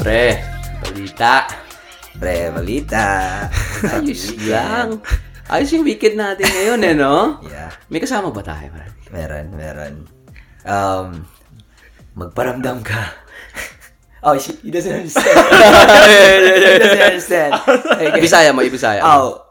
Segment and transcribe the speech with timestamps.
[0.00, 0.32] Pre,
[0.80, 1.44] balita.
[2.16, 3.06] Pre, balita.
[3.84, 5.04] Ayos lang.
[5.44, 7.36] Ayos yung weekend natin ngayon eh, no?
[7.44, 8.72] Yeah, May kasama ba tayo,
[9.12, 9.94] meron, meron.
[10.64, 11.28] Um,
[12.16, 13.12] magparamdam ka.
[14.24, 15.36] oh, she, he doesn't understand.
[16.64, 17.52] he doesn't understand.
[17.60, 18.08] Okay.
[18.16, 19.04] Ibisaya mo, ibisaya.
[19.04, 19.49] Oh.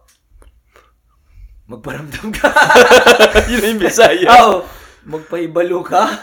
[1.70, 2.50] Magparamdam ka.
[3.54, 4.26] Yun yung Bisaya.
[4.42, 4.66] oh,
[5.06, 6.18] magpaibalo ka.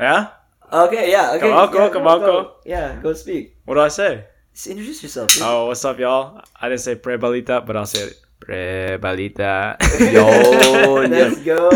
[0.00, 0.32] Yeah?
[0.66, 1.46] Okay, yeah, okay.
[1.46, 2.24] Kabako, yeah, kabako.
[2.24, 2.36] Go.
[2.64, 3.60] Yeah, go speak.
[3.68, 4.24] What do I say?
[4.56, 5.30] Just introduce yourself.
[5.36, 5.44] dude.
[5.44, 6.40] Oh, what's up, y'all?
[6.56, 8.16] I didn't say pre balita, but I'll say it.
[8.40, 9.76] Pre balita.
[10.16, 11.70] Yo, Let's go.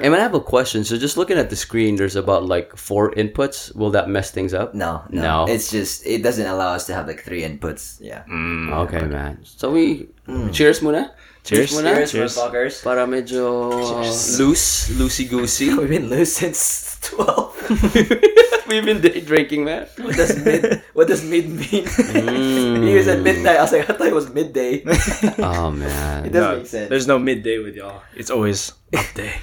[0.00, 0.82] Hey man, I have a question.
[0.86, 3.74] So just looking at the screen, there's about like four inputs.
[3.74, 4.74] Will that mess things up?
[4.74, 5.44] No, No.
[5.44, 7.98] no, It's just it doesn't allow us to have like three inputs.
[8.00, 8.22] Yeah.
[8.30, 8.72] Mm.
[8.86, 9.42] Okay, man.
[9.42, 10.08] So we,
[10.54, 11.10] cheers muna.
[11.44, 11.72] Cheers.
[11.72, 11.94] muna.
[11.96, 12.36] Cheers, Cheers.
[12.36, 12.74] motherfuckers.
[12.84, 13.70] Para medyo
[14.38, 15.74] loose, loosey-goosey.
[15.78, 17.56] We've been loose since twelve.
[18.70, 19.88] We've been day drinking, man.
[19.98, 20.82] what does mid?
[20.94, 21.84] What does mid mean?
[21.90, 22.86] Mm.
[22.86, 23.56] he was at midnight.
[23.58, 24.84] I was like, I thought it was midday.
[25.42, 26.22] Oh it man.
[26.30, 26.88] doesn't No, make sense.
[26.88, 28.02] there's no midday with y'all.
[28.14, 29.34] It's always up day.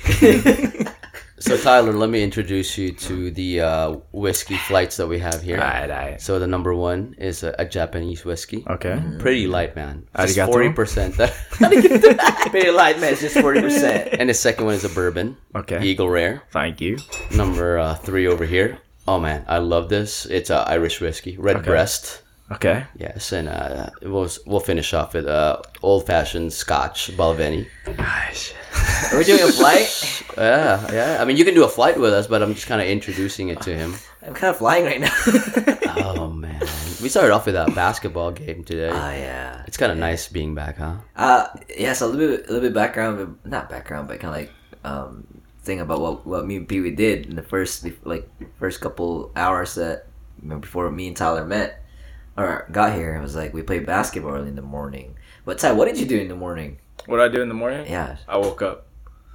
[1.40, 5.58] So Tyler, let me introduce you to the uh, whiskey flights that we have here.
[5.58, 6.22] Alright, alright.
[6.22, 8.64] So the number one is a, a Japanese whiskey.
[8.68, 9.00] Okay.
[9.20, 10.08] Pretty light, man.
[10.18, 11.16] Just forty percent.
[11.52, 13.14] Pretty light, man.
[13.14, 14.10] It's just forty percent.
[14.20, 15.38] and the second one is a bourbon.
[15.56, 15.84] Okay.
[15.84, 16.42] Eagle Rare.
[16.52, 16.98] Thank you.
[17.36, 18.80] Number uh, three over here.
[19.08, 20.26] Oh man, I love this.
[20.26, 21.66] It's a Irish whiskey, red Okay.
[21.66, 22.24] breast.
[22.50, 22.86] Okay.
[22.96, 27.68] Yes, and uh, we'll we'll finish off with uh, old fashioned Scotch Balvenie.
[27.98, 28.54] Nice.
[29.12, 30.24] Are we doing a flight?
[30.38, 31.18] Yeah, yeah.
[31.20, 33.50] I mean, you can do a flight with us, but I'm just kind of introducing
[33.50, 33.96] it to him.
[34.26, 35.14] I'm kind of flying right now.
[36.00, 36.62] Oh man,
[37.02, 38.90] we started off with a basketball game today.
[38.90, 39.64] oh yeah.
[39.68, 40.98] It's kind of nice being back, huh?
[41.16, 44.40] Uh, yes, a little bit, a little bit background, but not background, but kind of
[44.42, 44.52] like
[44.84, 45.26] um
[45.64, 49.32] thing about what what me and Pee Wee did in the first like first couple
[49.36, 50.06] hours that
[50.42, 51.84] you know, before me and Tyler met
[52.38, 53.16] or got here.
[53.16, 55.16] It was like we played basketball early in the morning.
[55.46, 56.80] But Ty, what did you do in the morning?
[57.06, 57.90] What did I do in the morning?
[57.90, 58.88] Yeah, I woke up.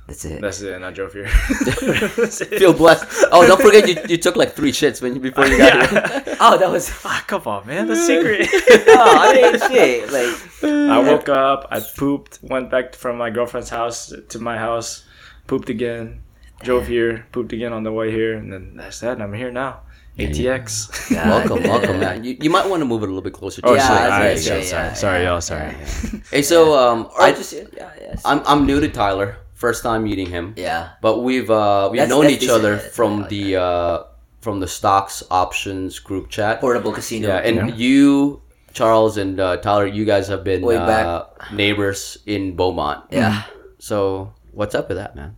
[0.06, 0.40] that's it.
[0.40, 1.28] That's it, and I drove here.
[1.28, 3.24] Feel blessed.
[3.32, 6.36] Oh, don't forget you, you took like three shits when you, before you got here.
[6.40, 6.90] oh, that was.
[7.04, 7.86] ah, come on, man.
[7.86, 8.48] The secret.
[8.88, 10.12] oh, I mean, shit.
[10.12, 15.04] Like, I woke up, I pooped, went back from my girlfriend's house to my house,
[15.46, 16.22] pooped again,
[16.62, 19.20] drove here, pooped again on the way here, and then that's that.
[19.20, 19.80] I'm here now.
[20.18, 21.10] ATX.
[21.14, 22.22] God welcome, welcome, man.
[22.24, 23.60] You, you might want to move it a little bit closer.
[23.62, 23.98] To Oh, your Yeah, sorry.
[23.98, 24.10] side.
[24.10, 24.64] that's Alright, right, sorry, yeah,
[24.94, 26.10] sorry, yeah, sorry, yeah, y'all.
[26.10, 26.22] Sorry.
[26.30, 28.22] Hey, so um, I just yeah, yes.
[28.24, 29.36] I'm I'm new to Tyler.
[29.54, 30.54] First time meeting him.
[30.56, 30.90] yeah.
[31.00, 32.58] But we've uh, we've That's- known that's each decent.
[32.58, 33.18] other That's from good.
[33.18, 34.02] I like the uh,
[34.40, 36.60] from the stocks options group chat.
[36.60, 37.28] Portable casino.
[37.28, 37.74] Yeah, and Yeah.
[37.76, 38.42] you,
[38.74, 41.06] Charles, and uh, Tyler, you guys have been Way back.
[41.06, 41.24] uh,
[41.54, 43.04] neighbors in Beaumont.
[43.10, 43.44] yeah.
[43.78, 45.36] So what's up with that, man?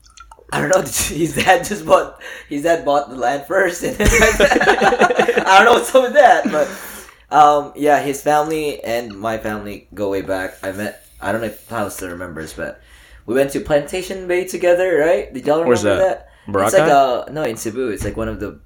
[0.55, 0.83] I don't know.
[0.83, 2.23] His dad just bought.
[2.49, 6.45] His dad bought the land first, and then I don't know what's up with that.
[6.51, 10.59] But um, yeah, his family and my family go way back.
[10.63, 11.05] I met.
[11.21, 12.81] I don't know if Tyler still remembers, but
[13.27, 15.33] we went to Plantation Bay together, right?
[15.33, 15.99] Did y'all remember Where's that?
[15.99, 16.29] that?
[16.47, 17.89] It's like uh no in Cebu.
[17.89, 18.61] It's like one of the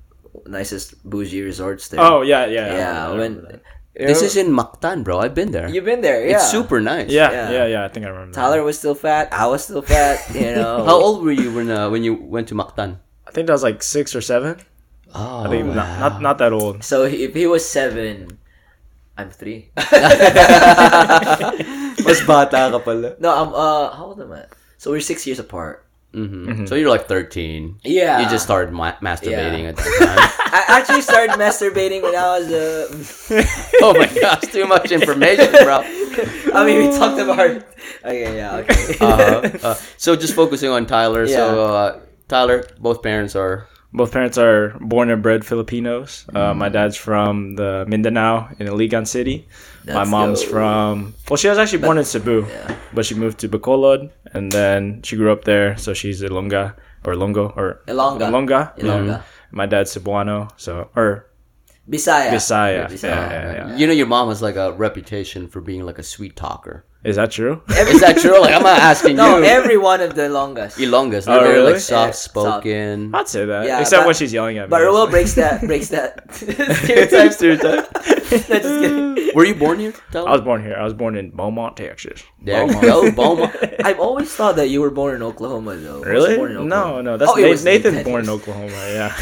[0.46, 2.00] nicest bougie resorts there.
[2.00, 3.08] Oh yeah, yeah, yeah.
[3.08, 3.62] I when that.
[3.98, 5.18] This is in Mactan, bro.
[5.18, 5.66] I've been there.
[5.66, 6.22] you've been there.
[6.22, 7.10] Yeah, It's super nice.
[7.10, 7.50] yeah, Yeah.
[7.50, 8.30] yeah, yeah, I think I remember.
[8.30, 8.38] that.
[8.38, 9.34] Tyler was still fat.
[9.34, 10.22] I was still fat.
[10.38, 10.86] You know.
[10.86, 13.02] How old were you when uh, when you went to Mactan?
[13.26, 14.62] I think that was like six or seven.
[15.10, 16.84] Oh, I think not, not not that old.
[16.86, 18.38] So if he was seven,
[19.18, 19.72] I'm three.
[22.06, 23.16] Mas bata ka pala.
[23.18, 24.44] No, I'm uh how old am I?
[24.78, 25.82] So we're six years apart.
[26.14, 27.80] Hmm So you're like 13.
[27.84, 28.20] Yeah.
[28.20, 29.68] You just started ma- masturbating Yeah.
[29.70, 30.30] at that time.
[30.58, 33.42] I actually started masturbating when I was uh
[33.84, 35.84] oh my gosh, too much information, bro.
[36.56, 37.62] I mean we talked about
[38.04, 38.96] Okay, yeah, okay.
[39.00, 41.26] Uh, uh, so just focusing on Tyler.
[41.26, 41.60] So Yeah.
[41.60, 43.68] uh, Tyler, both parents are.
[43.92, 46.24] Both parents are born and bred Filipinos.
[46.28, 46.56] Uh, Mm.
[46.60, 49.48] my dad's from the Mindanao in Iligan City.
[49.88, 50.50] My Let's mom's go.
[50.50, 52.76] from well, she was actually born in Cebu, Yeah.
[52.92, 55.76] but she moved to Bacolod and then she grew up there.
[55.76, 56.74] So she's Ilonga
[57.06, 58.28] or Longo or Ilongga.
[58.28, 58.60] Ilonga.
[58.78, 59.16] Ilongga.
[59.18, 59.22] Mhm.
[59.50, 61.26] My dad's Cebuano, so or
[61.88, 62.30] Bisaya.
[62.30, 62.84] Bisaya.
[62.86, 63.02] Bisaya.
[63.08, 63.76] Yeah, yeah, yeah.
[63.76, 66.84] You know, your mom has like a reputation for being like a sweet talker.
[67.04, 67.62] Is that true?
[67.68, 68.40] Is that true?
[68.40, 69.44] Like I'm not asking No, you.
[69.44, 70.78] every one of the longest.
[70.78, 71.78] Ilongas, Oh, they're very like really?
[71.78, 73.14] soft Yeah, spoken.
[73.14, 73.66] I'd say that.
[73.66, 74.70] Yeah, Except but- when she's yelling at me.
[74.70, 77.32] But Ruel breaks that breaks that stereotype.
[77.38, 77.86] Stereotype.
[77.94, 78.00] no,
[78.30, 79.30] just kidding.
[79.34, 79.94] Were you born here?
[80.12, 80.74] I was born here.
[80.74, 82.24] I was born in Beaumont, Texas.
[82.42, 83.54] There you go, Beaumont.
[83.84, 85.98] I've always thought that you were born in Oklahoma though.
[86.00, 86.36] Was Really?
[86.36, 87.02] born in No, Oklahoma?
[87.04, 87.12] no.
[87.12, 88.12] Oh, that's Oh, it Na- was Nathan's Nathan.
[88.12, 88.72] born in Oklahoma.
[88.88, 89.16] Yeah.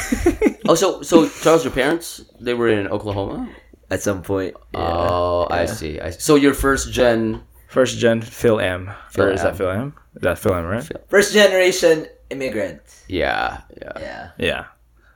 [0.67, 3.49] Oh, so so Charles, your parents they were in Oklahoma.
[3.91, 4.55] At some point.
[4.75, 4.81] Yeah.
[4.81, 6.01] Oh, I see.
[6.01, 6.21] I see.
[6.21, 7.43] So your first gen.
[7.69, 8.91] First gen Fil-Am.
[9.11, 9.95] Phil or is that Fil-Am?
[10.15, 10.89] Is that Fil-Am, right?
[11.09, 12.83] First generation immigrant.
[13.09, 13.93] Yeah, yeah.
[13.99, 14.31] Yeah.
[14.39, 14.65] Yeah.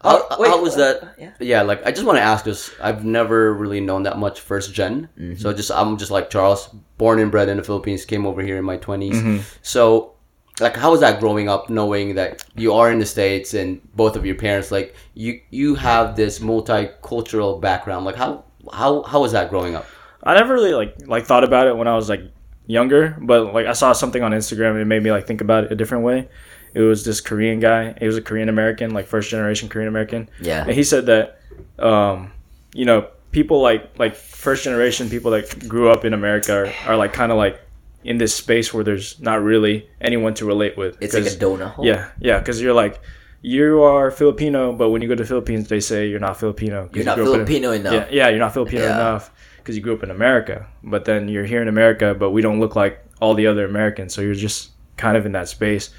[0.03, 1.01] How, Oh, wait, how was what?
[1.01, 1.15] that?
[1.19, 1.33] Yeah.
[1.41, 4.73] Yeah, like I just want to ask because I've never really known that much first
[4.73, 5.35] general Mm-hmm.
[5.37, 8.57] So just I'm just like Charles, born and bred in the Philippines, came over here
[8.57, 9.39] in my 20s Mm-hmm.
[9.63, 10.15] So,
[10.59, 14.17] like, how was that growing up, knowing that you are in the states and both
[14.17, 18.05] of your parents, like, you you have this multicultural background?
[18.05, 19.87] Like, how how how was that growing up?
[20.23, 22.23] I never really like like thought about it when I was like
[22.71, 25.65] younger, but like I saw something on Instagram and it made me like think about
[25.65, 26.29] it a different way.
[26.73, 27.95] It was this Korean guy.
[27.99, 30.29] He was a Korean American, like first generation Korean American.
[30.41, 30.63] Yeah.
[30.63, 31.41] And he said that
[31.79, 32.33] um,
[32.75, 36.53] you know, people like like first generation people that grew up in America
[36.87, 37.61] are, are like kind of like
[38.05, 40.97] in this space where there's not really anyone to relate with.
[41.03, 41.85] It's like a donut hole.
[41.87, 43.01] yeah, yeah, because you're like
[43.43, 46.89] you are Filipino, but when you go to the Philippines, they say you're not Filipino.
[46.93, 47.93] You're not grew up in- Filipino enough.
[47.95, 48.95] yeah, yeah, you're not Filipino Yeah.
[48.95, 49.31] enough
[49.71, 50.67] because you grew up in America.
[50.83, 54.13] But then you're here in America, but we don't look like all the other Americans,
[54.15, 55.91] so you're just kind of in that space.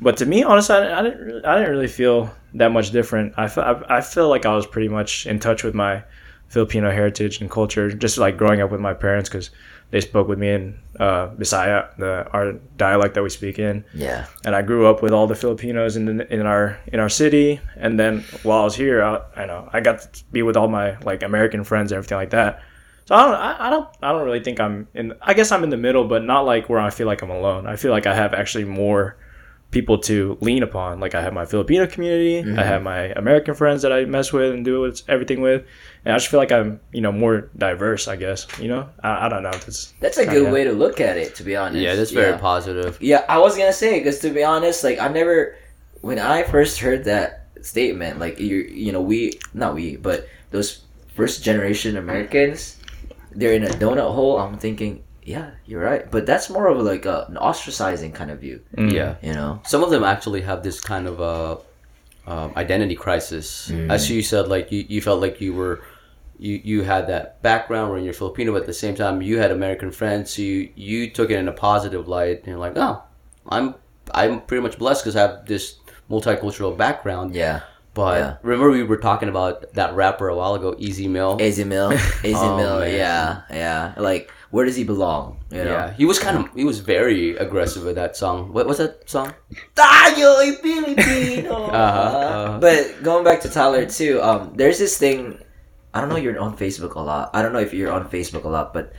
[0.00, 3.34] But to me, honestly, I, I didn't, really- I didn't really feel that much different.
[3.36, 6.02] I I, I feel like I was pretty much in touch with my
[6.48, 9.50] Filipino heritage and culture, just like growing up with my parents because
[9.90, 14.26] they spoke with me in uh, Bisaya, the our dialect that we speak in Yeah.
[14.44, 17.60] and I grew up with all the Filipinos in the, in our in our city.
[17.76, 20.68] And then while I was here, I, I know I got to be with all
[20.68, 22.62] my like American friends and everything like that.
[23.06, 25.14] So I don't I, I don't I don't really think I'm in.
[25.22, 27.66] I guess I'm in the middle, but not like where I feel like I'm alone.
[27.66, 29.16] I feel like I have actually more
[29.70, 31.00] people to lean upon.
[31.00, 32.56] Like I have my Filipino community, I mm-hmm.
[32.56, 35.64] have my American friends that I mess with and do everything with,
[36.04, 38.08] and I just feel like I'm you know more diverse.
[38.08, 39.50] I guess you know I, I don't know.
[39.50, 41.78] if It's That's a kinda- good way to look at it, to be honest.
[41.78, 42.38] Yeah, that's very yeah.
[42.38, 42.98] positive.
[43.00, 45.56] Yeah, I was gonna say because to be honest, like I never,
[46.00, 50.82] when I first heard that statement, like you, you know, we not we, but those
[51.14, 52.75] first generation Americans,
[53.36, 54.38] they're in a donut hole.
[54.38, 58.40] I'm thinking, yeah, you're right, but that's more of like a, an ostracizing kind of
[58.40, 58.92] view, Mm.
[58.92, 59.14] Yeah.
[59.22, 59.60] you know?
[59.64, 61.56] some of them actually have this kind of uh,
[62.26, 63.70] um, identity crisis.
[63.88, 65.80] As you said, like you, you felt like you were
[66.38, 69.50] you you had that background where you're Filipino, but at the same time you had
[69.50, 70.32] American friends.
[70.34, 73.02] So you you took it in a positive light, and you're like, oh,
[73.48, 73.74] I'm
[74.12, 75.76] I'm pretty much blessed because I have this
[76.10, 77.34] multicultural background.
[77.34, 77.60] Yeah,
[77.96, 78.32] But Yeah.
[78.44, 81.40] remember, we were talking about that rapper a while ago, Ez Mil.
[81.40, 82.92] Ez Mil, Easy Oh, Mill, man.
[82.92, 83.96] yeah, yeah.
[83.96, 85.40] Like, where does he belong?
[85.50, 85.72] You know?
[85.72, 88.52] Yeah, he was kind of he was very aggressive with that song.
[88.52, 89.32] What was that song?
[89.74, 91.56] Tayo ay Pilipino.
[91.72, 92.58] Uh-huh, uh-huh.
[92.60, 95.40] But going back to Tyler too, um, there's this thing.
[95.96, 96.20] I don't know.
[96.20, 97.32] You're on Facebook a lot.
[97.32, 98.92] I don't know if you're on Facebook a lot, but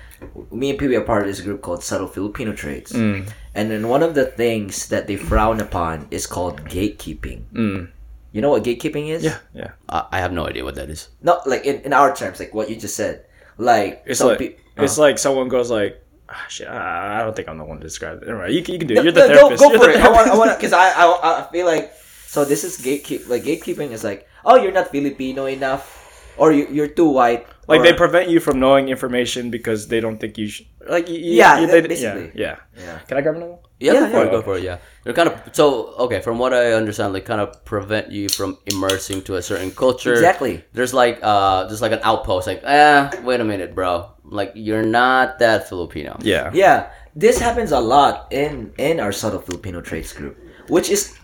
[0.50, 2.90] me and Pee are part of this group called Subtle Filipino Traits.
[2.90, 3.30] Mm.
[3.54, 7.46] And then one of the things that they frown upon is called gatekeeping.
[7.54, 7.94] Mm.
[8.38, 9.24] You know what gatekeeping is?
[9.25, 9.72] Yeah, yeah.
[9.89, 11.10] I, I have no idea what that is.
[11.25, 13.25] No, like in, in our terms, like what you just said.
[13.57, 15.98] Like It's some like peo- it's uh, like someone goes like,
[16.30, 18.30] ah, shit, I I don't think I'm the one to describe it.
[18.30, 18.98] All right, you can, you can do it.
[18.98, 19.63] No, You're the no, therapist.
[19.63, 20.06] Go, go You're for the it.
[20.06, 21.06] I want, I want, because I, I,
[21.42, 21.89] I feel like
[22.30, 22.45] so.
[22.45, 23.25] This is gatekeep.
[23.28, 25.89] Like gatekeeping is like, oh, you're not Filipino enough,
[26.38, 27.50] or you, you're too white.
[27.68, 30.68] like or- they prevent you from knowing information because they don't think you should.
[30.88, 32.30] Like you, you- Yeah, you- they- basically.
[32.38, 32.86] Yeah, yeah.
[32.86, 33.00] Yeah.
[33.10, 33.66] Can I grab another one?
[33.79, 34.31] Yeah, Yeah, go for it.
[34.31, 34.63] Go for it.
[34.63, 36.21] Yeah, they're kind of so okay.
[36.21, 40.13] From what I understand, they kind of prevent you from immersing to a certain culture.
[40.13, 40.63] Exactly.
[40.74, 42.47] There's like uh, there's like an outpost.
[42.47, 44.12] Like, ah, wait a minute, bro.
[44.24, 46.18] Like you're not that Filipino.
[46.21, 46.50] Yeah.
[46.53, 50.38] Yeah, this happens a lot in in our subtle Filipino traits group,
[50.69, 51.18] which is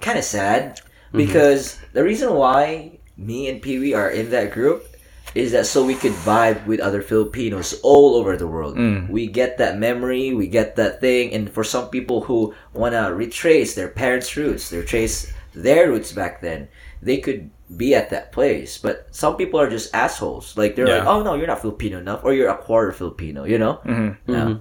[0.00, 0.80] kind of sad
[1.12, 4.84] because the reason why me and Pee Wee are in that group
[5.36, 8.76] is that so we could vibe with other Filipinos all over the world.
[8.76, 9.10] Mm.
[9.10, 13.74] We get that memory, we get that thing, and for some people who wanna retrace
[13.74, 16.68] their parents' roots, they trace their roots back then,
[17.02, 18.78] they could be at that place.
[18.78, 20.56] But some people are just assholes.
[20.56, 23.44] Like they're like, oh no, you're not Filipino enough, or you're a quarter Filipino.
[23.44, 23.80] You know?
[23.84, 24.16] Mhm.
[24.26, 24.56] Yeah.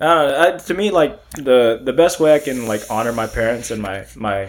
[0.00, 3.12] I don't know, I, to me, like the the best way I can like honor
[3.12, 4.48] my parents and my my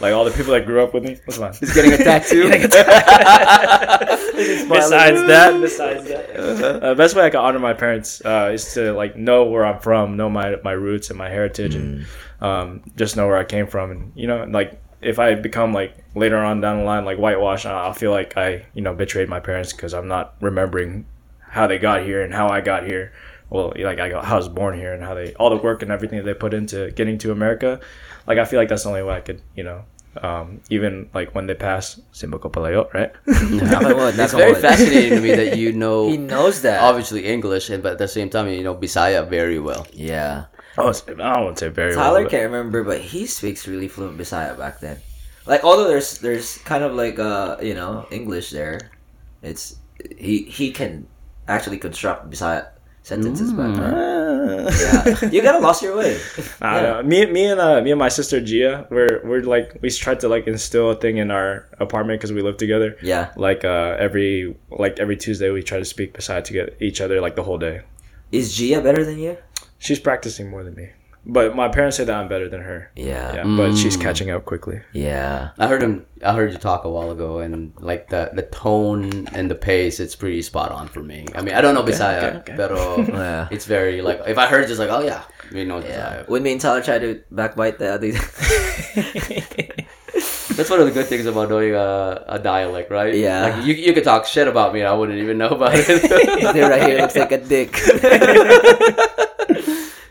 [0.00, 1.18] like all the people that grew up with me.
[1.24, 1.52] What's mine?
[1.60, 2.48] He's getting a tattoo.
[4.68, 8.92] besides that, besides that, uh, best way I can honor my parents uh, is to
[8.92, 12.06] like know where I'm from, know my my roots and my heritage, and
[12.40, 15.94] um, just know where I came from, and you know, like if I become like
[16.14, 19.28] later on down the line like whitewash, I- I'll feel like I you know betrayed
[19.28, 21.06] my parents because I'm not remembering
[21.40, 23.12] how they got here and how I got here.
[23.48, 25.82] Well, like I, got, how I was born here and how they all the work
[25.82, 27.80] and everything that they put into getting to America.
[28.26, 29.84] Like I feel like that's the only way I could you know.
[30.22, 33.12] Um, even like when they pass Simba Palayo, right?
[33.26, 36.82] it's very fascinating to me that you know He knows that.
[36.82, 39.86] obviously English, and but at the same time you know Bisaya very well.
[39.92, 40.46] Yeah.
[40.76, 42.22] I don't I don't say very Tyler well.
[42.24, 44.98] but- can't remember, but he speaks really fluent Bisaya back then.
[45.46, 48.90] Like, although there's there's kind of like uh you know English there,
[49.42, 49.76] it's
[50.18, 51.06] he he can
[51.46, 52.66] actually construct Bisaya
[53.02, 53.76] sentences then.
[53.80, 56.18] Ah, Yeah, you gotta lost your way.
[56.60, 57.02] I don't know.
[57.08, 60.28] Me, me and uh, me and my sister Gia, we're we're like we tried to
[60.28, 62.96] like instill a thing in our apartment because we live together.
[63.02, 67.00] Yeah, Like uh, every like every Tuesday, we try to speak beside to get each
[67.00, 67.82] other like the whole day.
[68.32, 69.36] is Gia better than you?
[69.78, 70.90] She's practicing more than me,
[71.26, 72.90] but my parents say that I'm better than her.
[72.96, 74.00] Yeah, Yeah, but she's Mm.
[74.02, 74.80] catching up quickly.
[74.92, 75.50] yeah.
[75.58, 76.06] I heard him.
[76.24, 80.00] I heard you talk a while ago, and like the the tone and the pace,
[80.00, 81.26] it's pretty spot on for me.
[81.34, 82.54] I mean, I don't know Bisaya, okay, okay.
[82.56, 83.48] pero Yeah.
[83.50, 85.22] it's very like if I heard just like oh yeah,
[85.52, 85.88] you know Yeah.
[86.24, 86.28] Bisaya.
[86.28, 88.12] When me and Tyler tried to backbite that other,
[90.56, 93.14] That's one of the good things about knowing a, a dialect, right?
[93.14, 93.42] Yeah.
[93.48, 95.86] like you you could talk shit about me, and I wouldn't even know about it.
[96.52, 97.72] They're right here looks like a dick.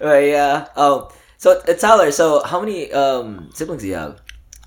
[0.08, 0.68] Right, yeah.
[0.76, 4.22] Oh, so uh, Tyler, so how many um siblings do you have?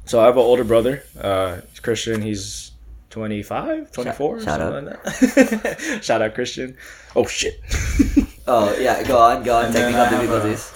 [0.04, 1.02] So I have an older brother.
[1.18, 2.20] Uh, he's Christian.
[2.22, 2.72] He's
[3.10, 5.02] 25, 24, Shout- shout something like
[5.74, 6.00] that.
[6.02, 6.76] shout out Christian.
[7.16, 7.60] Oh shit.
[8.44, 9.66] Oh yeah, go on, go on.
[9.66, 10.72] And then Technical I have, difficulties.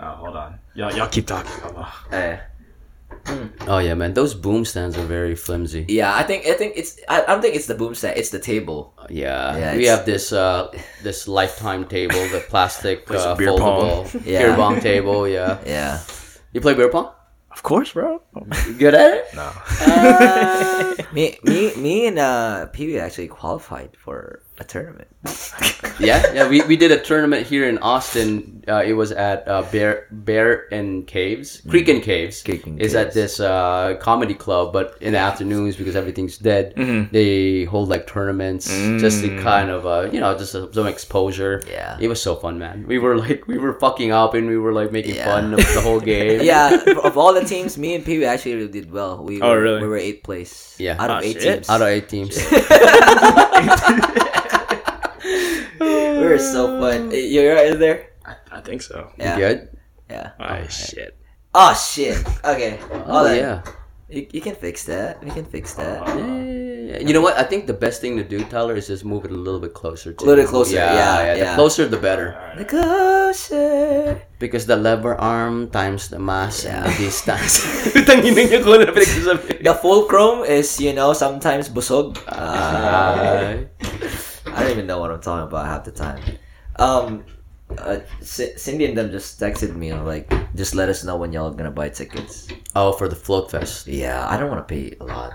[0.00, 0.58] Oh, hold on.
[0.74, 1.52] Y'all, y'all keep talking.
[3.30, 3.48] Eh.
[3.68, 5.84] oh yeah, man, those boom stands are very flimsy.
[5.88, 8.18] Yeah, I think I think it's I, I don't think it's the boom stand.
[8.18, 8.94] It's the table.
[9.08, 10.68] Yeah, Yeah, we have this uh
[11.02, 13.60] this lifetime table, the plastic uh, beer pong.
[13.60, 14.38] foldable Yeah.
[14.46, 15.28] beer pong table.
[15.28, 16.00] Yeah, Yeah.
[16.52, 17.10] you play beer pong?
[17.50, 18.22] Of course, bro.
[18.66, 19.24] You good at it?
[19.34, 19.50] No.
[21.12, 25.08] me me me and uh Pee actually qualified for a tournament.
[26.00, 26.48] yeah, yeah.
[26.48, 28.62] We, we did a tournament here in Austin.
[28.68, 32.42] Uh, it was at uh, Bear Bear and Caves, Creek and Caves.
[32.42, 36.74] Creek and is at this uh, comedy club, but in the afternoons because everything's dead,
[36.76, 37.12] Mm-hmm.
[37.12, 38.68] they hold like tournaments
[39.00, 41.62] just to kind of uh, you know just uh, some exposure.
[41.68, 41.96] Yeah.
[42.00, 42.86] it was so fun, man.
[42.86, 45.24] We were like we were fucking up and we were like making Yeah.
[45.24, 46.40] fun of the whole game.
[46.44, 49.24] yeah, of all the teams, me and Pee Wee actually really did well.
[49.24, 49.82] We Oh, were, really?
[49.82, 50.76] We were eighth place.
[50.78, 50.96] Yeah.
[51.02, 51.54] out Ah, of eight shit.
[51.64, 51.68] teams.
[51.70, 52.36] out of eight teams.
[55.80, 57.10] we were so fun.
[57.14, 58.12] You're right there.
[58.24, 59.10] I, I think so.
[59.16, 59.36] Yeah.
[59.38, 59.58] Good.
[60.10, 60.32] Yeah.
[60.38, 61.16] Oh shit.
[61.54, 62.18] Oh shit.
[62.44, 62.78] Okay.
[62.92, 63.36] Oh Hold on.
[63.36, 63.62] yeah.
[64.10, 65.22] You, you can fix that.
[65.22, 66.02] We can fix that.
[66.10, 67.38] Yeah, You know what?
[67.38, 69.70] I think the best thing to do, Tyler, is just move it a little bit
[69.72, 70.10] closer.
[70.12, 71.34] To A little closer, yeah, yeah.
[71.34, 71.34] yeah.
[71.38, 72.34] The closer, the better.
[72.58, 74.18] The closer.
[74.42, 76.98] Because the lever arm times the mass and the Yeah.
[77.06, 77.62] distance.
[78.02, 78.90] Tanginin niyo kung ano.
[79.62, 82.18] The fulcrum is, you know, sometimes busog.
[82.26, 83.70] Uh, Ay.
[84.54, 86.22] I don't even know what I'm talking about half the time.
[86.76, 87.24] Um,
[87.78, 91.50] uh, C- Cindy and them just texted me like, just let us know when y'all
[91.50, 92.48] gonna buy tickets.
[92.74, 93.86] Oh, for the float fest.
[93.86, 95.34] Yeah, I don't want to pay a lot.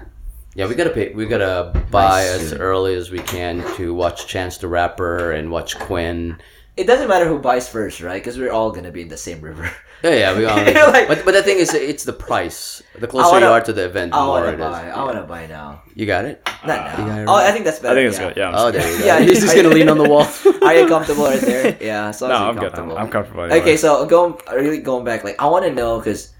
[0.55, 1.13] Yeah, we gotta pay.
[1.13, 2.41] We gotta buy Nice.
[2.43, 6.37] as early as we can to watch Chance the Rapper and watch Quinn.
[6.77, 8.21] It doesn't matter who buys first, right?
[8.21, 9.69] Because we're all gonna be in the same river.
[10.03, 10.57] Yeah, yeah, we all.
[10.91, 12.83] Like- but but the thing is, it's the price.
[12.99, 14.59] The closer wanna- you are to the event, the I more wanna it is.
[14.59, 14.89] buy.
[14.91, 15.81] I wanna buy now.
[15.95, 16.43] You got it.
[16.67, 17.21] Not You got now.
[17.21, 17.35] it Oh.
[17.35, 17.95] I think that's better.
[17.97, 18.27] I think it's yeah.
[18.27, 18.37] good.
[18.37, 18.49] Yeah.
[18.49, 19.05] I'm Oh, there you go.
[19.09, 20.27] Yeah, He's just gonna lean on the wall.
[20.67, 21.77] Are you comfortable right there?
[21.79, 22.11] Yeah.
[22.11, 22.75] So No, I'm good.
[22.75, 23.43] I'm, I'm comfortable.
[23.43, 26.33] Okay, so going really going back, like I want to know because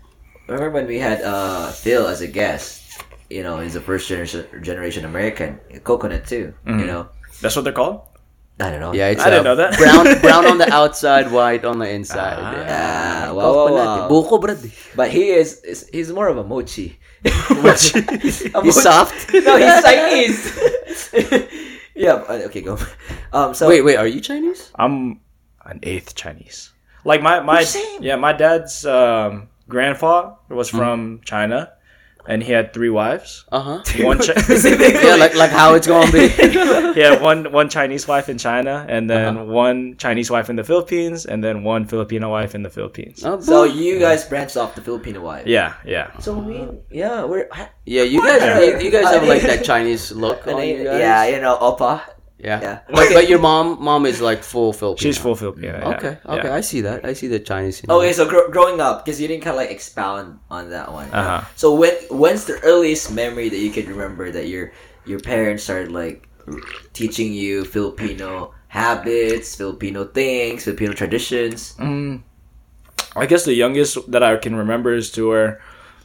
[0.47, 2.83] remember when we had uh Phil as a guest?
[3.31, 6.53] You know, he's a first generation generation American, coconut too.
[6.67, 6.79] Mm-hmm.
[6.81, 7.01] You know,
[7.41, 8.01] That's what they're called.
[8.59, 8.93] I don't know.
[8.93, 9.77] Yeah, it's I didn't know that.
[9.77, 12.37] brown brown on the outside, white on the inside.
[12.39, 12.51] Ah.
[12.53, 13.25] yeah.
[13.29, 14.09] Ah, wow, wow, wow.
[14.09, 14.59] Buko, brad.
[14.95, 16.97] but he is, is he's more of a mochi.
[17.49, 17.99] Mochi.
[18.07, 19.33] A He's mochi- soft.
[19.33, 20.41] No, he's Chinese.
[21.95, 22.23] yeah.
[22.47, 22.77] Okay, go.
[23.33, 23.53] Um.
[23.53, 24.71] So Wait, wait, are you Chinese?
[24.75, 25.19] I'm
[25.65, 26.71] an eighth Chinese.
[27.03, 28.01] Like my my same.
[28.03, 31.73] yeah, my dad's um, grandfather was from China,
[32.27, 33.45] and he had three wives.
[33.51, 33.83] Uh huh.
[34.03, 34.33] One Chi-
[35.05, 36.27] Yeah, like like how it's gonna be.
[36.97, 40.63] he had one one Chinese wife in China, and then one Chinese wife in the
[40.63, 43.23] Philippines, and then one Filipino wife in the Philippines.
[43.25, 43.73] Oh, So boy.
[43.73, 45.45] you guys branched off the Filipino wife.
[45.47, 46.17] Yeah, yeah.
[46.19, 47.47] So I mean, yeah, we're
[47.85, 48.59] yeah, you guys, Yeah.
[48.61, 50.99] you, you guys have like that Chinese look on you guys.
[50.99, 52.01] yeah, you know, Opa.
[52.37, 52.61] Yeah.
[52.61, 52.79] yeah.
[52.87, 55.01] But, but your mom, mom is like full Filipino.
[55.01, 55.67] She's full Filipino.
[55.67, 56.55] yeah, Okay, okay, yeah.
[56.55, 57.05] I see that.
[57.05, 57.81] I see the Chinese.
[57.81, 60.91] in Okay, so gr- growing up, because you didn't kind of like expound on that
[60.91, 61.09] one.
[61.11, 61.47] Uh-huh.
[61.55, 64.71] So when when's the earliest memory that you can remember that your
[65.05, 66.27] your parents started like
[66.93, 71.73] teaching you Filipino habits, Filipino things, Filipino traditions?
[71.79, 72.21] Mm,
[73.15, 75.61] I guess the youngest that I can remember is to where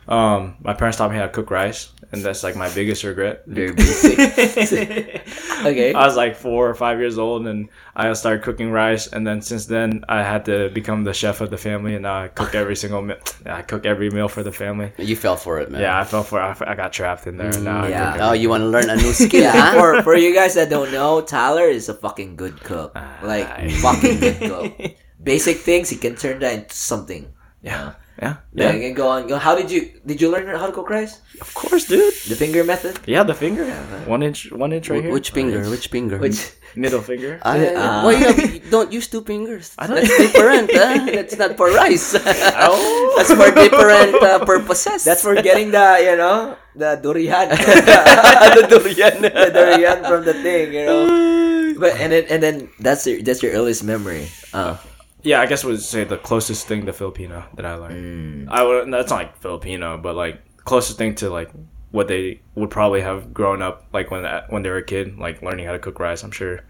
[0.08, 3.44] um, my parents taught me how to cook rice, and that's like my biggest regret.
[3.46, 4.18] Very basic.
[5.64, 5.94] okay.
[5.94, 9.06] I was like four or five years old, and I started cooking rice.
[9.06, 12.28] And then since then, I had to become the chef of the family, and I
[12.28, 13.18] cook every single meal.
[13.46, 14.92] I cook every meal for the family.
[14.98, 15.80] you fell for it, man.
[15.82, 16.40] Yeah, I fell for.
[16.40, 17.50] I, I got trapped in there.
[17.54, 18.16] and now I Yeah.
[18.30, 19.78] Oh, you want to learn a new skill, Yeah, huh?
[19.78, 22.94] for, for you guys that don't know, Tyler is a fucking good cook.
[23.22, 23.70] Like, Aye.
[23.80, 24.92] fucking good cook.
[25.22, 27.32] Basic things, he can turn that into something.
[27.62, 27.94] Yeah.
[28.20, 29.26] Yeah, Yeah, yeah, you can go on.
[29.32, 29.40] Go.
[29.40, 31.24] How did you did you learn how to cook rice?
[31.40, 32.12] of course, dude.
[32.28, 33.00] The finger method.
[33.08, 33.64] Yeah, the finger,
[34.04, 35.12] one inch, one inch right Wh- here.
[35.16, 35.64] Which finger?
[35.72, 36.20] Which finger?
[36.20, 37.40] Which middle finger?
[37.40, 38.04] I, Ah.
[38.04, 39.72] well, yeah, you don't use two fingers.
[39.80, 40.68] I don't- That's different.
[40.68, 41.08] huh?
[41.16, 42.12] That's not for rice.
[42.60, 42.76] Oh.
[43.16, 45.00] That's for different uh, purposes.
[45.00, 47.48] that's for getting the you know the durian.
[47.56, 49.16] the durian.
[49.24, 51.02] the durian from the thing, you know.
[51.80, 54.28] But and then and then that's your that's your earliest memory.
[54.52, 54.76] Uh,
[55.22, 58.48] Yeah, I guess would say the closest thing to Filipino that I learned.
[58.48, 58.50] Mm.
[58.52, 58.92] I would.
[58.92, 61.50] That's not like Filipino, but like closest thing to like
[61.90, 65.18] what they would probably have grown up like when uh, when they were a kid,
[65.18, 66.22] like learning how to cook rice.
[66.22, 66.60] I'm sure.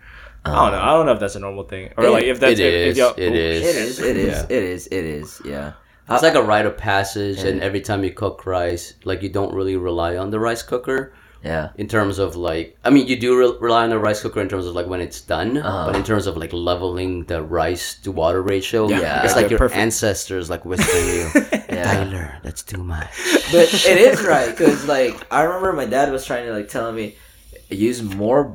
[0.44, 0.80] I don't know.
[0.80, 2.98] I don't know if that's a normal thing or like if that's it if, is.
[2.98, 3.66] if y'all- It Ooh, is.
[3.66, 4.00] it is.
[4.00, 4.26] It is.
[4.38, 4.44] Yeah.
[4.56, 4.86] It is.
[4.86, 5.42] It is.
[5.44, 5.72] Yeah.
[6.08, 9.54] It's like a rite of passage, and every time you cook rice, like you don't
[9.54, 11.12] really rely on the rice cooker
[11.42, 11.70] Yeah.
[11.76, 12.76] in terms of like.
[12.84, 15.00] I mean, you do re- rely on the rice cooker in terms of like when
[15.00, 15.86] it's done, Uh-huh.
[15.86, 19.22] but in terms of like leveling the rice to water ratio, Yeah.
[19.24, 19.80] it's Yeah, like your perfect.
[19.80, 21.26] ancestors like whispering you,
[21.70, 21.84] Yeah.
[21.84, 23.08] Tyler, that's too much.
[23.52, 26.94] But it is right because like I remember my dad was trying to like telling
[26.94, 27.16] me
[27.70, 28.54] use more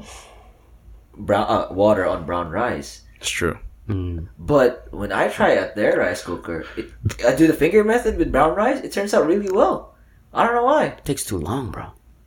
[1.17, 3.01] brown uh, water on brown rice.
[3.17, 3.57] It's true.
[3.89, 4.27] Mm.
[4.37, 6.89] But when I try out their rice cooker, it,
[7.25, 8.81] I do the finger method with brown rice.
[8.83, 9.95] It turns out really well.
[10.33, 10.85] I don't know why.
[10.99, 11.85] It takes too long, bro.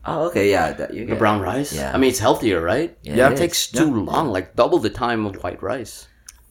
[0.08, 1.72] Oh, okay, yeah, that you The get brown rice.
[1.72, 1.92] Yeah.
[1.94, 2.96] I mean, it's healthier, right?
[3.02, 3.80] Yeah, it it takes is.
[3.80, 6.08] too long, like double the time of white rice.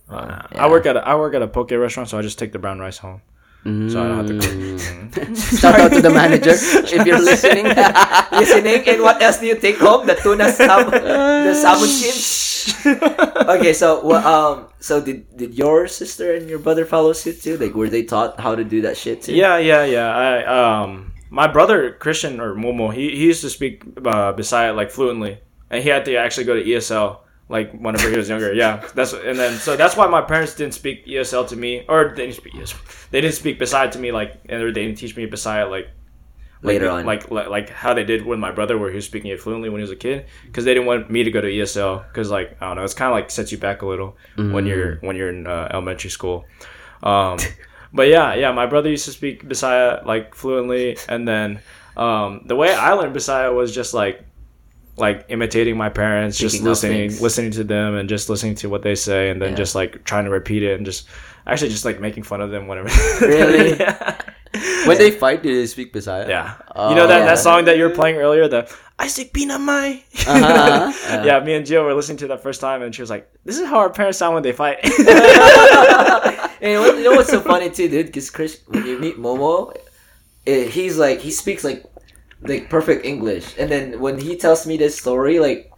[0.10, 0.64] Uh, yeah.
[0.64, 2.60] I work at a, I work at a poke restaurant, so I just take the
[2.60, 3.22] brown rice home.
[3.68, 4.56] So I don't have to cook.
[4.56, 5.60] Mm.
[5.60, 7.66] Shout out to the manager if you're listening.
[8.32, 8.88] listening.
[8.88, 10.08] And what else do you take home?
[10.08, 12.86] The tuna salmon, the salmon skins.
[13.50, 14.24] okay, so what?
[14.24, 17.58] Um, so did did your sister and your brother follow suit too?
[17.58, 19.36] Like, were they taught how to do that shit too?
[19.36, 20.16] Yeah, yeah, yeah.
[20.16, 24.92] I um, my brother Christian or Momo, he he used to speak uh, Bisaya like
[24.92, 27.20] fluently, and he had to actually go to ESL
[27.50, 28.54] like whenever he was younger.
[28.54, 32.10] Yeah, that's and then so that's why my parents didn't speak ESL to me, or
[32.16, 33.10] they didn't speak ESL.
[33.12, 35.86] They didn't speak Bisaya to me like, and they didn't teach me Bisaya like.
[35.86, 35.94] like-
[36.74, 37.06] Later on.
[37.06, 39.70] like, like like how they did with my brother, where he was speaking it fluently
[39.70, 42.32] when he was a kid, because they didn't want me to go to ESL, because
[42.32, 44.18] like I don't know, it's kind of like sets you back a little
[44.54, 46.46] when you're when you're in uh, elementary school.
[47.04, 47.38] Um,
[47.94, 51.60] but yeah, yeah, my brother used to speak Bisaya like fluently, and then
[51.96, 54.24] um, the way I learned Bisaya was just like
[54.98, 58.96] like imitating my parents, just listening, listening to them, and just listening to what they
[58.96, 59.56] say, and then Yeah.
[59.58, 61.08] just like trying to repeat it, and just
[61.46, 62.90] actually just like making fun of them whenever.
[63.22, 63.78] Really?
[63.80, 64.18] yeah.
[64.86, 66.28] When they fight, do they speak Bisaya?
[66.28, 66.56] Yeah.
[66.76, 67.26] Oh, you know that, yeah.
[67.26, 70.04] that song that you were playing earlier, the Isaac Pinamay?
[70.28, 71.22] Uh-huh.
[71.26, 73.60] yeah, me and Jill were listening to that first time and she was like, This
[73.60, 74.80] is how our parents sound when they fight.
[76.62, 78.08] And you know, what, you know what's so funny too, dude?
[78.08, 79.76] Because Chris, when you meet Momo,
[80.48, 81.86] eh, he's like he speaks like
[82.42, 85.72] like perfect English, and then when he tells me this story, like.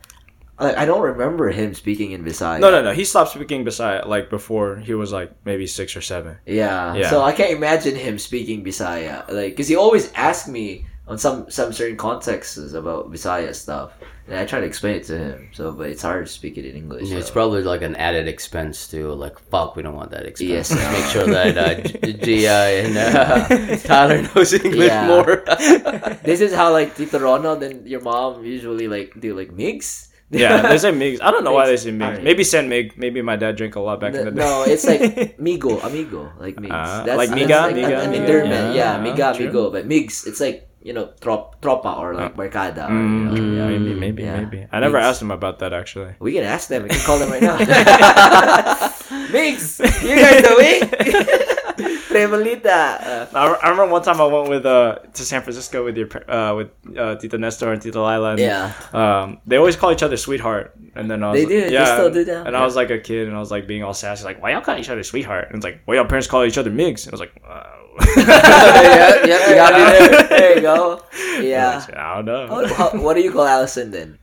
[0.59, 2.59] Like, I don't remember him speaking in Visayas.
[2.59, 2.91] no, no, no.
[2.93, 6.37] He stopped speaking Bisaya like before he was like maybe six or seven.
[6.45, 6.95] Yeah.
[6.95, 7.09] Yeah.
[7.09, 11.49] So I can't imagine him speaking Bisaya, like, cause he always asked me on some
[11.49, 13.93] some certain contexts about Bisaya stuff,
[14.27, 15.49] and I try to explain it to him.
[15.53, 17.07] So, but it's hard to speak it in English.
[17.09, 19.13] Yeah, it's probably like an added expense too.
[19.13, 20.69] Like, fuck, we don't want that expense.
[20.69, 20.71] Yes.
[20.71, 25.07] Let's make sure that uh, G- Gia and uh, Tyler knows English Yeah.
[25.07, 25.43] more.
[26.29, 30.08] This is how like Tito Ronald and your mom usually like do like mix.
[30.31, 31.19] Yeah, they say Migs.
[31.21, 32.05] I don't know why they say Migs.
[32.05, 32.23] Alright.
[32.23, 32.93] Maybe San Mig.
[32.97, 34.37] Maybe my dad drank a lot back in the day.
[34.41, 35.01] no, it's like
[35.41, 36.69] migo, amigo, like migs.
[36.71, 38.45] Ah, that's, like miga, like miga, an miga.
[38.45, 39.45] Yeah, Yeah, miga, true.
[39.49, 42.87] amigo, but migs, it's like you know trop, tropa or like barkada.
[42.87, 43.67] or, you know, Mm, yeah.
[43.67, 44.37] maybe, maybe, Yeah.
[44.39, 44.67] maybe.
[44.71, 45.03] I never Migs.
[45.09, 46.13] asked him about that actually.
[46.19, 46.83] We can ask them.
[46.83, 47.57] We can call them right now.
[49.33, 51.55] Migs, you guys doing?
[52.09, 52.67] Trebolita.
[52.67, 56.07] Uh, I, I remember one time I went with uh to San Francisco with your
[56.29, 58.31] uh with uh Tito Nestor and Tito Lila.
[58.31, 58.73] And, yeah.
[58.93, 62.11] Um, they always call each other sweetheart, and then I was They do, they still
[62.11, 62.47] do that.
[62.47, 64.51] And I was like a kid, and I was like being all sassy, like, "Why
[64.51, 67.05] y'all call each other sweetheart?" And it's like, "Why y'all parents call each other Migs?"
[67.05, 67.63] And I was like, uh,
[68.17, 70.23] yeah, yeah, you got me there.
[70.27, 71.03] There you go.
[71.39, 71.85] Yeah.
[71.95, 72.67] I don't know.
[72.67, 74.19] How- what do you call Allison then?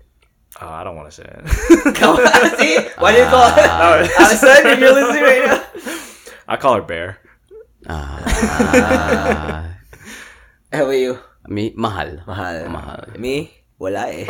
[0.61, 1.95] Oh, I don't want to say it.
[1.97, 2.77] Come on, see?
[2.99, 3.55] What do you call it?
[3.59, 4.07] Ah.
[4.19, 5.65] Allison, if you're listening right now.
[6.49, 7.19] I call her Bear.
[7.87, 8.19] Ah,
[10.73, 11.19] How about you?
[11.47, 12.27] me, mahal.
[12.27, 12.67] Mahal.
[12.67, 13.15] Mahal.
[13.19, 13.51] Me?
[13.79, 14.25] Wala eh.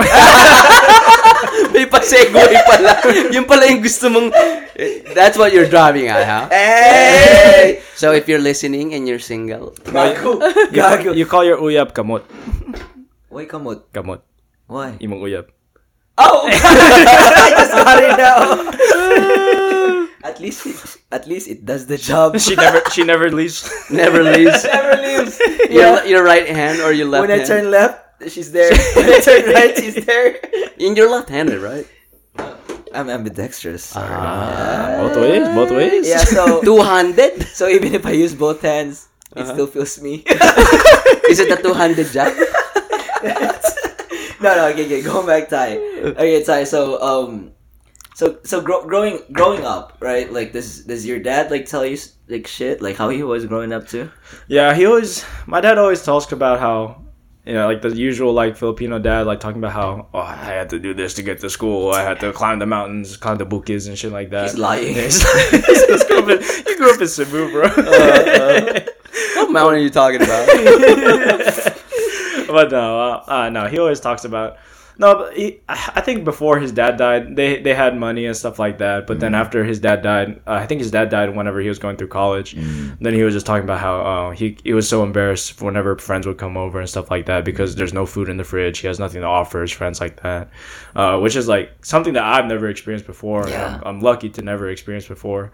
[1.72, 2.34] May pa-segue
[2.66, 2.92] pala.
[3.32, 4.28] Yung pala yung gusto mong...
[5.14, 6.44] That's what you're driving at, huh?
[6.50, 7.80] hey!
[7.96, 10.42] So if you're listening and you're single, Gago.
[10.74, 11.10] You, Gago.
[11.16, 12.26] you call your uyab kamot.
[13.30, 13.88] Why kamot?
[13.94, 14.20] Kamot.
[14.66, 14.98] Why?
[15.00, 15.46] Imong uyab.
[16.18, 16.44] Oh!
[16.50, 20.04] I just it now.
[20.26, 20.76] At least, it,
[21.12, 22.38] at least it does the job.
[22.38, 23.62] She never she never leaves.
[23.90, 24.64] never leaves.
[24.64, 25.38] never leaves.
[25.70, 27.48] Your, your right hand or your left When I hand.
[27.48, 28.70] turn left, she's there.
[28.96, 30.38] when I turn right, she's there.
[30.78, 31.86] In your left-handed, right?
[32.94, 33.92] I'm ambidextrous.
[33.96, 34.00] Ah.
[34.00, 36.08] Ah, both ways, both ways.
[36.08, 37.42] Yeah, so Two-handed?
[37.48, 40.22] so even if I use both hands, it still feels me.
[41.28, 42.32] Is it the two-handed jab?
[44.40, 45.76] no, no, okay, okay, going back, Ty.
[46.16, 46.64] Okay, Ty.
[46.64, 47.52] So, um,
[48.16, 50.32] so so grow, growing growing up, right?
[50.32, 51.98] Like, does does your dad like tell you
[52.28, 54.10] like shit, like how he was growing up too?
[54.48, 55.22] Yeah, he always.
[55.46, 57.02] My dad always talks about how,
[57.44, 60.70] you know, like the usual like Filipino dad, like talking about how oh, I had
[60.70, 61.92] to do this to get to school.
[61.92, 64.44] I had to climb the mountains, climb the bukis and shit like that.
[64.48, 64.96] He's lying.
[64.96, 67.68] Yeah, he's- he's grew up in- he grew up in Cebu, bro.
[67.68, 70.46] What mountain are you talking about?
[72.48, 74.56] but no, uh, uh, no, he always talks about.
[74.98, 78.36] No, but he, I I think before his dad died, they they had money and
[78.36, 79.06] stuff like that.
[79.06, 81.78] But then after his dad died, uh, I think his dad died whenever he was
[81.78, 82.54] going through college.
[82.54, 86.26] Then he was just talking about how uh, he he was so embarrassed whenever friends
[86.26, 88.78] would come over and stuff like that because there's no food in the fridge.
[88.78, 90.50] He has nothing to offer his friends like that,
[90.94, 93.48] uh, which is like something that I've never experienced before.
[93.48, 93.80] Yeah.
[93.82, 95.52] I'm, I'm lucky to never experience before.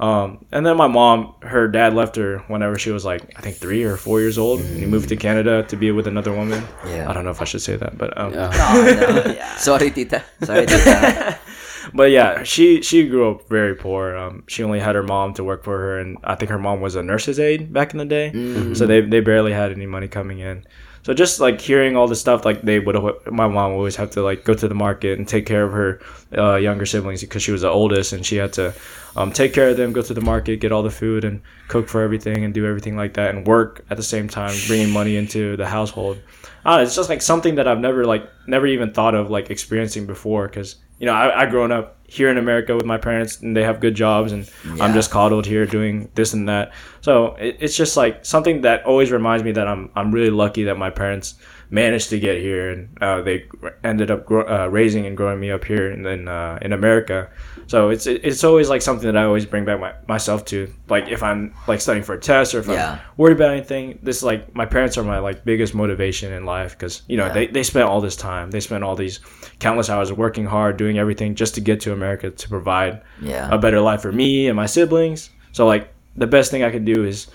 [0.00, 3.56] Um, and then my mom, her dad left her whenever she was like, I think
[3.56, 4.60] three or four years old.
[4.60, 6.64] And he moved to Canada to be with another woman.
[6.86, 7.08] Yeah.
[7.08, 8.50] I don't know if I should say that, but um, Yeah.
[9.04, 9.56] No, no, yeah.
[9.56, 10.22] Sorry, tita.
[10.42, 11.38] Sorry, Tita.
[11.94, 14.16] but yeah, she she grew up very poor.
[14.16, 16.80] Um, she only had her mom to work for her, and I think her mom
[16.80, 18.32] was a nurse's aide back in the day.
[18.74, 20.64] So they they barely had any money coming in.
[21.04, 22.96] So just like hearing all the stuff, like they would,
[23.30, 25.72] my mom would always have to like go to the market and take care of
[25.72, 26.00] her
[26.36, 28.72] uh, younger siblings because she was the oldest, and she had to
[29.14, 31.88] um, take care of them, go to the market, get all the food, and cook
[31.90, 35.16] for everything, and do everything like that, and work at the same time, bringing money
[35.16, 36.18] into the household.
[36.64, 40.06] Uh, it's just like something that I've never like never even thought of like experiencing
[40.06, 43.54] before because you know I, I grown up here in America with my parents and
[43.54, 46.72] they have good jobs and I'm just coddled here doing this and that.
[47.02, 50.64] So it, it's just like something that always reminds me that I'm I'm really lucky
[50.64, 51.34] that my parents
[51.70, 53.44] managed to get here and uh, they
[53.82, 57.28] ended up gro- uh, raising and growing me up here in in, uh, in America.
[57.66, 60.72] So it's it, it's always like something that I always bring back my, myself to.
[60.88, 62.92] Like if I'm like studying for a test or if Yeah.
[62.92, 66.72] I'm worried about anything, this like my parents are my like biggest motivation in life
[66.78, 67.32] because you know Yeah.
[67.32, 69.20] they they spent all this time, they spent all these
[69.58, 73.48] countless hours working hard, doing everything just to get to America to provide Yeah.
[73.50, 75.30] a better life for me and my siblings.
[75.52, 77.28] So like the best thing I could do is,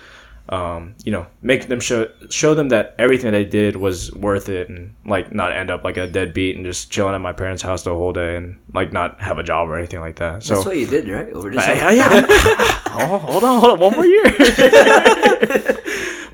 [0.50, 4.68] um, you know, make them show show them that everything they did was worth it,
[4.68, 7.84] and like not end up like a deadbeat and just chilling at my parents' house
[7.84, 10.42] the whole day and like not have a job or anything like that.
[10.42, 11.32] So That's what you did, right?
[11.32, 11.64] Over this.
[11.64, 12.26] I- I- yeah.
[12.88, 14.24] oh, hold on, hold on, one more year.
[14.30, 14.40] but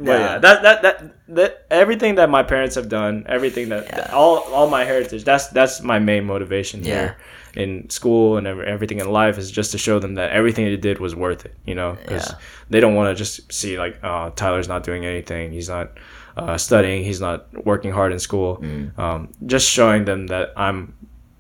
[0.01, 4.11] yeah, that, that that that everything that my parents have done, everything that Yeah.
[4.13, 6.95] all all my heritage, that's that's my main motivation Yeah.
[6.95, 7.17] here
[7.57, 10.99] in school and everything in life is just to show them that everything they did
[11.01, 11.55] was worth it.
[11.65, 12.37] You know, because Yeah.
[12.71, 15.53] they don't want to just see like, oh, Tyler's not doing anything.
[15.53, 15.93] He's not
[16.37, 17.03] uh, studying.
[17.03, 18.59] He's not working hard in school.
[18.59, 18.99] Mm.
[18.99, 20.95] Um, just showing them that I'm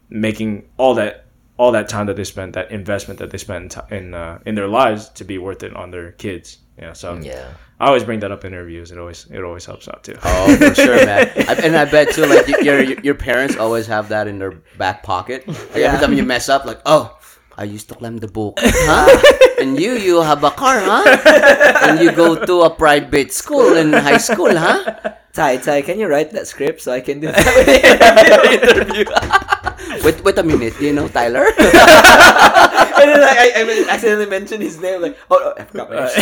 [0.08, 1.24] making all that
[1.58, 4.38] all that time that they spent, that investment that they spent in ti- in, uh,
[4.44, 6.58] in their lives, to be worth it on their kids.
[6.78, 7.48] Yeah, so Yeah.
[7.78, 8.90] I always bring that up in interviews.
[8.90, 10.16] It always it always helps out too.
[10.24, 11.28] Oh, for sure, man.
[11.48, 15.02] I, and I bet too, like your your parents always have that in their back
[15.02, 15.46] pocket.
[15.46, 15.92] Like, Yeah.
[15.92, 17.12] Every time you mess up, like, oh,
[17.56, 19.08] I used to climb the book, huh?
[19.60, 21.04] and you, you have a car, huh?
[21.88, 24.84] and you go to a private school in high school, huh?
[25.32, 27.44] Ty, Ty, can you write that script so I can do that
[28.88, 29.04] interview?
[30.04, 30.76] Wait, wait a minute.
[30.78, 31.48] Do you know Tyler?
[33.06, 35.96] And then like, I, I accidentally mentioned his name, like, oh, no, I forgot my
[35.96, 36.12] name.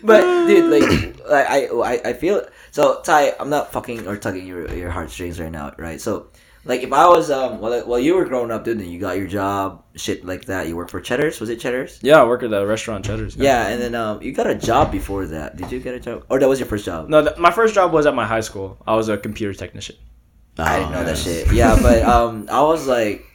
[0.02, 3.00] but dude, like, like I, I, I feel so.
[3.02, 6.00] Ty, I'm not fucking or tugging your your heartstrings right now, right?
[6.00, 6.28] So,
[6.64, 9.16] like, if I was um, while while you were growing up, dude, and you got
[9.18, 10.68] your job, shit like that.
[10.68, 11.98] You worked for Cheddar's, was it Cheddar's?
[12.02, 13.36] Yeah, I worked at the restaurant Cheddar's.
[13.36, 15.56] Yeah, and then um, you got a job before that.
[15.56, 17.08] Did you get a job, or that was your first job?
[17.08, 18.78] No, th- my first job was at my high school.
[18.86, 19.96] I was a computer technician.
[20.58, 21.52] I didn't know that shit.
[21.52, 23.26] Yeah, but um, I was like,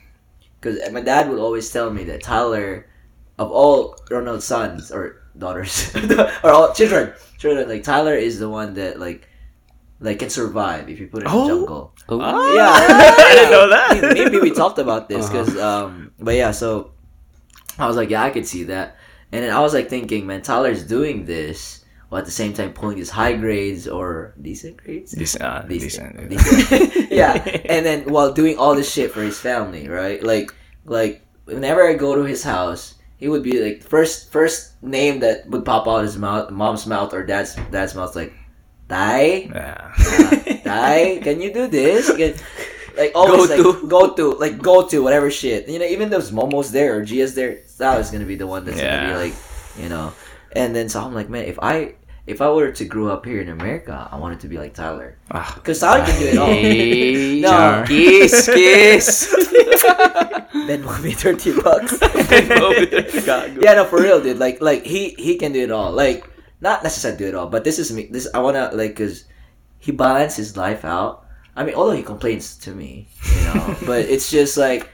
[0.61, 2.85] because my dad would always tell me that Tyler,
[3.39, 5.89] of all Ronald's sons or daughters
[6.43, 9.27] or all children, children like Tyler is the one that like,
[9.99, 11.41] like can survive if you put it in Oh.
[11.47, 11.93] the jungle.
[12.09, 12.55] Oh.
[12.55, 14.13] Yeah, I didn't know that.
[14.13, 15.43] Maybe we talked about this Uh-huh.
[15.45, 16.91] because um, but yeah, so
[17.79, 18.97] I was like, yeah, I could see that,
[19.31, 21.80] and then I was like thinking, man, Tyler's doing this.
[22.11, 26.27] While at the same time pulling his high grades or decent grades, Decent, uh, Decent.
[26.27, 26.67] decent.
[26.67, 27.11] Decent.
[27.21, 27.39] yeah,
[27.71, 30.19] and then while doing all this shit for his family, right?
[30.21, 30.51] Like,
[30.83, 35.47] like whenever I go to his house, he would be like first first name that
[35.47, 38.33] would pop out his mouth, mom's mouth or dad's dad's mouth, like,
[38.91, 40.59] Dai, Yeah.
[40.67, 42.11] Dai, can you do this?
[42.11, 42.35] Can,
[42.97, 43.87] like always Go like, to.
[43.87, 45.69] go to like go to whatever shit.
[45.71, 48.65] You know, even those Momo's there or Gia's there, Sal is gonna be the one
[48.65, 49.35] that's gonna be like,
[49.79, 50.11] you know.
[50.53, 51.95] And then so I'm like, man, if I
[52.31, 55.17] if I were to grow up here in America, I wanted to be like Tyler.
[55.29, 55.51] Ah.
[55.55, 56.47] Because Tyler can do it all.
[56.47, 57.83] Hey, No.
[57.85, 59.11] Kiss, kiss.
[60.67, 61.99] Ben will me thirty bucks.
[62.01, 64.39] yeah, no, for real, dude.
[64.39, 65.91] Like, like he he can do it all.
[65.91, 66.25] Like,
[66.61, 68.07] not necessarily do it all, but this is me.
[68.11, 69.25] This I wanna like because
[69.79, 71.25] he balanced his life out.
[71.55, 74.87] I mean, although he complains to me, you know, but it's just like,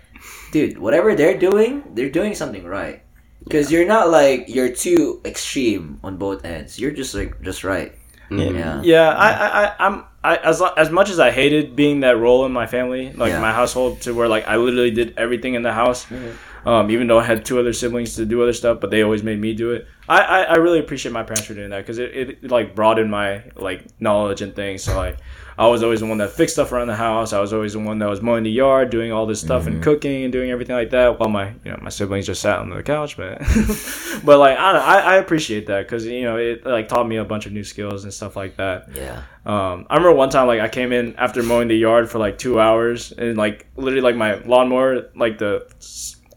[0.51, 3.03] dude, whatever they're doing, they're doing something right.
[3.47, 6.79] Because you're not like you're too extreme on both ends.
[6.79, 7.93] You're just like just right.
[8.29, 8.81] Yeah.
[8.83, 12.45] Yeah, I, I, I I'm I as as much as I hated being that role
[12.45, 13.39] in my family, like Yeah.
[13.39, 16.05] my household, to where like I literally did everything in the house.
[16.05, 16.35] Mm-hmm.
[16.67, 19.23] Um, even though I had two other siblings to do other stuff, but they always
[19.23, 19.87] made me do it.
[20.09, 22.75] I, I, I really appreciate my parents for doing that because it, it, it like
[22.75, 24.83] broadened my like knowledge and things.
[24.83, 25.17] So like
[25.57, 27.31] I was always the one that fixed stuff around the house.
[27.31, 29.81] I was always the one that was mowing the yard, doing all this stuff and
[29.81, 31.19] cooking and doing everything like that.
[31.19, 33.39] While my you know my siblings just sat on the couch, but
[34.25, 37.25] but like I I, I appreciate that because you know it like taught me a
[37.25, 38.89] bunch of new skills and stuff like that.
[38.93, 39.23] Yeah.
[39.45, 42.37] Um, I remember one time like I came in after mowing the yard for like
[42.37, 45.65] two hours and like literally like my lawnmower like the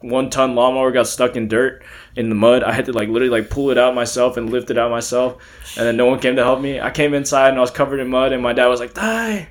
[0.00, 1.82] one ton lawnmower got stuck in dirt
[2.16, 2.62] in the mud.
[2.62, 5.42] I had to like literally like pull it out myself and lift it out myself,
[5.76, 6.80] and then no one came to help me.
[6.80, 9.48] I came inside and I was covered in mud, and my dad was like, "Die,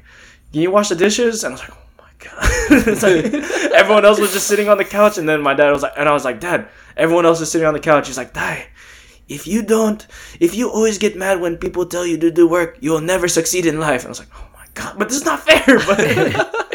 [0.51, 4.19] can you wash the dishes?" And I was like, "Oh my god!" like everyone else
[4.19, 6.25] was just sitting on the couch, and then my dad was like, and I was
[6.25, 8.67] like, "Dad, everyone else is sitting on the couch." He's like, "Die."
[9.29, 10.05] if you don't,
[10.39, 13.65] if you always get mad when people tell you to do work, you'll never succeed
[13.65, 14.01] in life.
[14.01, 15.77] And I was like, oh my god, but this is not fair.
[15.85, 15.99] But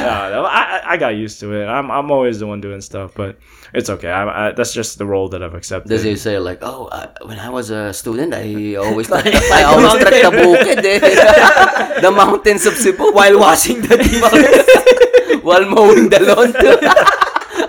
[0.00, 1.66] yeah, I, I- got used to it.
[1.66, 3.38] I'm, I'm always the one doing stuff, but
[3.72, 4.10] it's okay.
[4.10, 5.88] I, I, that's just the role that I've accepted.
[5.88, 9.92] Does he say like, oh, uh, when I was a student, I always I always
[10.04, 12.00] the bukid, eh.
[12.04, 16.52] the mountains of Cebu while washing the dishes, while mowing the lawn.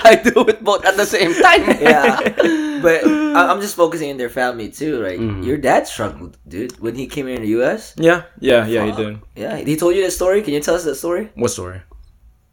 [0.04, 1.62] I do it both at the same time.
[1.80, 2.20] yeah.
[2.82, 5.02] But I- I'm just focusing on their family too.
[5.04, 5.20] Right?
[5.20, 5.44] Mm-hmm.
[5.44, 7.94] Your dad struggled, dude, when he came here in the U.S.
[7.98, 9.20] yeah, yeah, yeah, he did.
[9.36, 10.42] Yeah, he told you that story.
[10.42, 11.30] Can you tell us that story?
[11.36, 11.82] What story?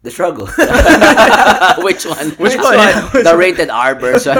[0.01, 0.47] The struggle.
[1.83, 2.29] Which one?
[2.39, 2.77] Which one?
[3.27, 4.35] The rated R version.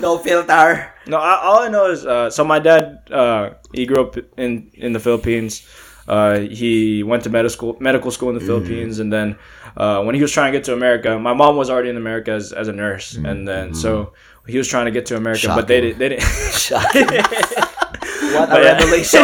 [0.00, 0.92] no filter.
[1.06, 4.70] No, I, all I know is uh, so my dad uh, he grew up in
[4.74, 5.66] in the Philippines.
[6.06, 9.36] Uh, he went to medical school, medical school in the Philippines, and then
[9.76, 12.32] uh, when he was trying to get to America, my mom was already in America
[12.32, 14.12] as, as a nurse, and then so
[14.46, 15.98] he was trying to get to America, but they didn't.
[15.98, 16.24] They didn't.
[18.34, 19.22] What a revelation.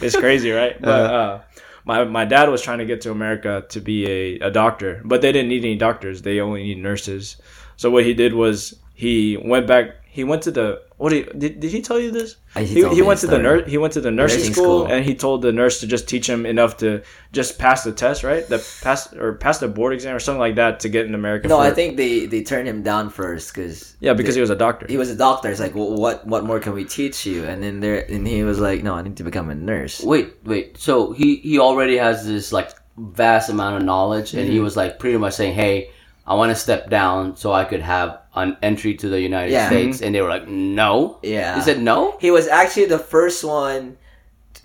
[0.00, 0.80] it's crazy, right?
[0.80, 1.40] But uh,
[1.86, 5.22] my my dad was trying to get to America to be a, a doctor, but
[5.22, 6.20] they didn't need any doctors.
[6.22, 7.36] They only need nurses.
[7.76, 9.94] So what he did was he went back.
[10.16, 12.36] He went to the what did he, did, did he tell you this?
[12.56, 13.68] He He, he went to the nurse.
[13.68, 14.86] He went to the nursing, Nursing school, school.
[14.86, 17.02] and he told the nurse to just teach him enough to
[17.32, 18.48] just pass the test, right?
[18.48, 21.48] The pass or pass the board exam or something like that to get in America.
[21.48, 24.48] No, for- I think they they turned him down first because yeah, because he was
[24.48, 24.86] a doctor.
[24.88, 25.50] he was a doctor.
[25.50, 27.44] It's like, well, what what more can we teach you?
[27.44, 30.00] And then there, and he was like, no, I need to become a nurse.
[30.00, 30.78] wait, wait.
[30.78, 34.64] So he he already has this like vast amount of knowledge, and he mm-hmm.
[34.64, 35.90] was like pretty much saying, "Hey,
[36.26, 39.68] I want to step down so I could have an entry to the United Yeah.
[39.68, 41.54] States," and they were like, "No." Yeah.
[41.56, 42.16] He said no.
[42.20, 43.96] He was actually the first one.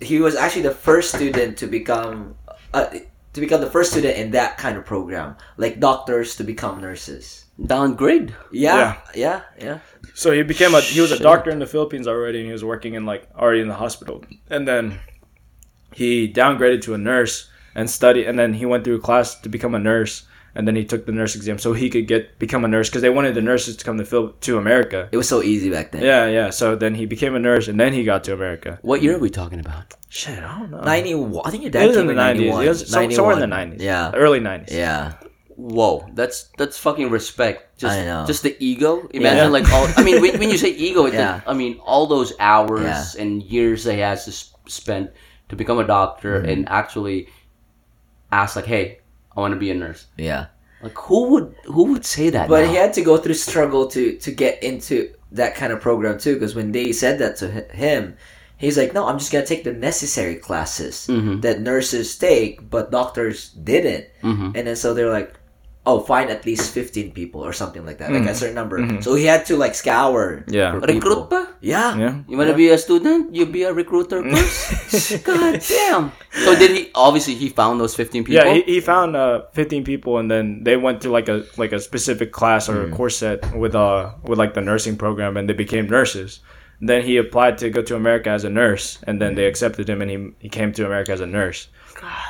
[0.00, 2.34] He was actually the first student to become
[2.74, 2.86] uh,
[3.34, 7.44] to become the first student in that kind of program, like doctors to become nurses.
[7.64, 8.34] Downgrade.
[8.50, 9.78] Yeah, yeah, yeah.
[10.14, 11.22] So he became a he was a Shit.
[11.22, 14.24] doctor in the Philippines already, and he was working in like already in the hospital.
[14.50, 14.98] And then
[15.92, 19.48] he downgraded to a nurse and studied, and then he went through a class to
[19.48, 22.64] become a nurse, and then he took the nurse exam so he could get become
[22.64, 25.08] a nurse because they wanted the nurses to come to Phil- to America.
[25.12, 26.02] It was so easy back then.
[26.02, 26.50] Yeah, yeah.
[26.50, 28.78] So then he became a nurse, and then he got to America.
[28.82, 29.94] What year are we talking about?
[30.08, 30.80] Shit, I don't know.
[30.82, 31.42] Ninety one.
[31.46, 32.42] I think your It dad was came in the nineties.
[32.50, 32.64] 91.
[32.64, 33.82] It was so, somewhere in the nineties.
[33.82, 34.76] Yeah, early nineties.
[34.76, 35.14] yeah.
[35.56, 37.78] Whoa, that's that's fucking respect.
[37.78, 38.24] Just I know.
[38.26, 39.06] just the ego.
[39.12, 39.58] Imagine Yeah.
[39.58, 39.86] like all.
[39.96, 41.34] I mean, when, when you say ego, Yeah.
[41.34, 43.22] like, I mean all those hours Yeah.
[43.22, 44.32] and years they has to
[44.70, 45.10] spend
[45.50, 46.48] to become a doctor Mm-hmm.
[46.48, 47.28] and actually
[48.32, 49.00] ask like, "Hey,
[49.36, 50.46] I want to be a nurse." Yeah.
[50.82, 52.48] Like who would who would say that?
[52.48, 52.70] But now?
[52.70, 56.34] he had to go through struggle to to get into that kind of program too.
[56.34, 58.16] Because when they said that to him,
[58.58, 61.40] he's like, "No, I'm just gonna take the necessary classes Mhm.
[61.42, 64.56] that nurses take, but doctors didn't." Mhm.
[64.56, 65.34] And then so they're like,
[65.84, 69.02] "Oh, find at least 15 people or something like that, like a certain number." Mhm.
[69.02, 70.44] So he had to like scour.
[70.46, 70.72] Yeah.
[70.78, 71.26] for Recruit people.
[71.26, 71.48] pa?
[71.60, 71.96] Yeah.
[71.98, 72.14] Yeah.
[72.28, 73.34] You want to be a student?
[73.34, 75.24] You be a recruiter first.
[75.24, 76.12] God damn.
[76.44, 76.90] So did he?
[76.94, 78.44] Obviously, he found those fifteen people.
[78.44, 81.72] Yeah, he, he found uh, 15 people, and then they went to like a like
[81.72, 85.48] a specific class or a course set with uh with like the nursing program, and
[85.48, 86.40] they became nurses.
[86.82, 90.02] then he applied to go to America as a nurse, and then they accepted him,
[90.02, 91.68] and he he came to America as a nurse.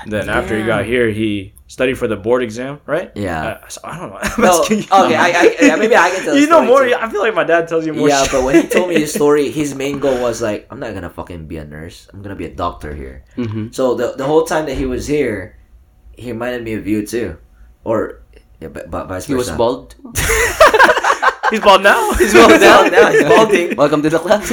[0.06, 3.10] Then after he got here, he studied for the board exam, right?
[3.14, 3.46] Yeah.
[3.64, 4.18] Uh, so I don't know.
[4.22, 4.84] I'm No, asking you.
[4.92, 6.34] okay, I, I, yeah, maybe I can tell.
[6.36, 6.84] the you know more.
[6.84, 6.94] too.
[6.94, 8.08] I feel like my dad tells you more.
[8.08, 8.32] Yeah, shit.
[8.32, 11.08] but when he told me his story, his main goal was like, I'm not gonna
[11.10, 12.08] fucking be a nurse.
[12.12, 13.24] I'm gonna be a doctor here.
[13.36, 13.74] Mhm.
[13.74, 15.56] So the the whole time that he was here,
[16.12, 17.38] he reminded me of you too,
[17.84, 18.20] or
[18.60, 19.94] yeah, but, but vice He was bald.
[21.50, 22.12] He's bald now.
[22.14, 22.84] He's bald now.
[22.88, 23.76] now he's balding.
[23.76, 24.48] Welcome to the class.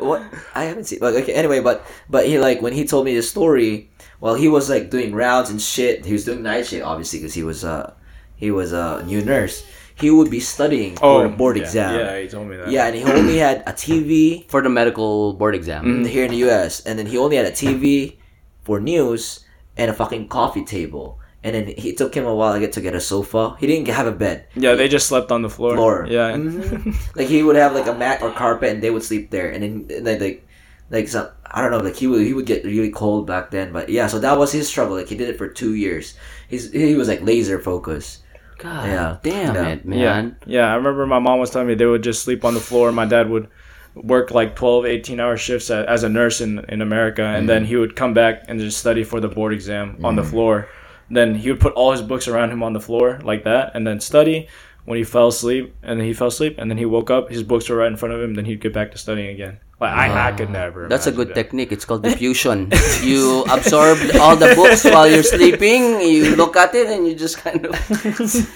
[0.00, 0.22] what?
[0.54, 0.98] I haven't seen.
[0.98, 1.32] But okay.
[1.34, 3.90] Anyway, but but he like when he told me the story.
[4.20, 6.04] Well, he was like doing rounds and shit.
[6.04, 7.94] He was doing night shit, obviously, because he was uh
[8.36, 9.64] he was a new nurse.
[9.94, 11.64] He would be studying for a board Oh, yeah.
[11.66, 11.98] exam.
[11.98, 12.70] Yeah, he told me that.
[12.70, 16.04] Yeah, and he only had a TV For the medical board exam.
[16.04, 16.80] here in the U.S.
[16.86, 18.16] and then he only had a TV
[18.62, 19.44] for news
[19.76, 21.18] and a fucking coffee table.
[21.42, 23.56] And then he took him a while to get to get a sofa.
[23.58, 24.46] He didn't have a bed.
[24.54, 25.74] Yeah, they just slept on the floor.
[25.74, 26.06] Floor.
[26.10, 26.30] Yeah.
[26.34, 26.94] Mhm.
[27.16, 29.50] like he would have like a mat or carpet, and they would sleep there.
[29.50, 30.46] And then and then, like
[30.90, 33.72] like some I don't know like he would he would get really cold back then.
[33.72, 34.96] But yeah, so that was his struggle.
[34.96, 36.14] Like he did it for two years.
[36.48, 38.22] He's he was like laser focused.
[38.58, 39.16] God Yeah.
[39.22, 39.68] damn Yeah.
[39.68, 40.36] it, man.
[40.46, 40.60] Yeah.
[40.60, 42.92] Yeah, I remember my mom was telling me they would just sleep on the floor.
[42.92, 43.48] My dad would
[43.94, 47.22] work like 12, 18 hour shifts as a nurse in, in America.
[47.22, 47.68] And then mm-hmm.
[47.68, 50.30] he would come back and just study for the board exam on the mm-hmm.
[50.30, 50.68] floor.
[51.10, 53.86] Then he would put all his books around him on the floor like that and
[53.86, 54.48] then study
[54.84, 55.74] when he fell asleep.
[55.82, 57.30] And then he fell asleep and then he woke up.
[57.30, 58.34] His books were right in front of him.
[58.34, 59.58] Then he'd get back to studying again.
[59.80, 60.88] Like, I, I could never.
[60.88, 61.34] That's a good that.
[61.34, 61.70] technique.
[61.70, 62.72] It's called diffusion.
[63.02, 66.00] you absorb all the books while you're sleeping.
[66.00, 67.72] You look at it and you just kind of.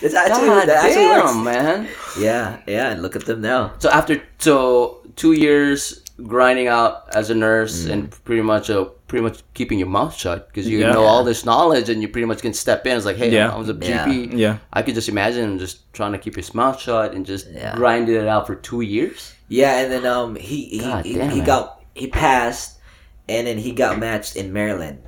[0.02, 1.44] It's actually God that actually damn, works.
[1.44, 1.88] man.
[2.18, 2.90] Yeah, yeah.
[2.90, 3.72] And look at them now.
[3.78, 7.90] So after so two years grinding out as a nurse Mm.
[7.92, 10.92] and pretty much uh, pretty much keeping your mouth shut because you Yeah.
[10.92, 12.96] know all this knowledge and you pretty much can step in.
[12.96, 13.54] It's like, hey, Yeah.
[13.54, 14.06] I was a Yeah.
[14.06, 14.36] GP.
[14.38, 14.58] Yeah.
[14.72, 17.74] I could just imagine him just trying to keep his mouth shut and just Yeah.
[17.76, 19.32] grinding it out for two years.
[19.52, 21.46] Yeah, and then um he he, God he, damn he it.
[21.46, 22.80] got he passed,
[23.28, 25.04] and then he got matched in Maryland.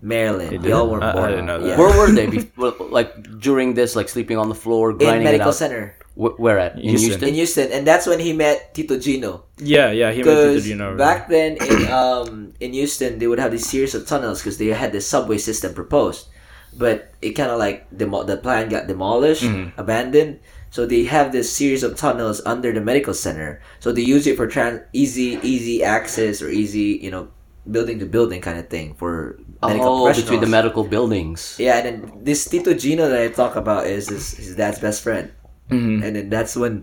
[0.00, 0.68] Maryland, He did?
[0.68, 1.30] y'all weren't I- I born.
[1.30, 1.68] didn't know that.
[1.68, 1.78] Yeah.
[1.78, 2.26] Where were they?
[2.26, 5.54] Before, like during this, like sleeping on the floor, in grinding it medical out.
[5.54, 6.76] center Wh- where at?
[6.76, 7.08] In Houston.
[7.08, 7.28] Houston.
[7.28, 9.44] in Houston, and that's when he met Tito Gino.
[9.58, 10.12] Yeah, yeah.
[10.12, 10.96] He met to Because the you know.
[10.96, 14.68] back then in um in Houston, they would have this series of tunnels because they
[14.68, 16.28] had this subway system proposed,
[16.76, 19.80] but it kind of like demo- the plan got demolished, Mm-hmm.
[19.80, 20.40] abandoned.
[20.74, 23.62] So they have this series of tunnels under the medical center.
[23.78, 27.28] So they use it for trans easy easy access or easy you know
[27.70, 31.54] building to building kind of thing for medical Oh, between the medical buildings.
[31.60, 35.00] Yeah, and then this Tito Gino that I talk about is his, his dad's best
[35.06, 35.30] friend.
[35.70, 36.02] Mhm.
[36.02, 36.82] And then that's when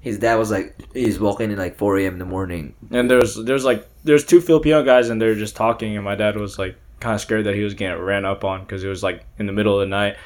[0.00, 2.12] his dad was like, he's walking in like 4 a.m.
[2.12, 2.74] in the morning.
[2.90, 6.36] And there's there's like there's two Filipino guys and they're just talking and my dad
[6.36, 9.02] was like kind of scared that he was getting ran up on because it was
[9.02, 10.16] like in the middle of the night,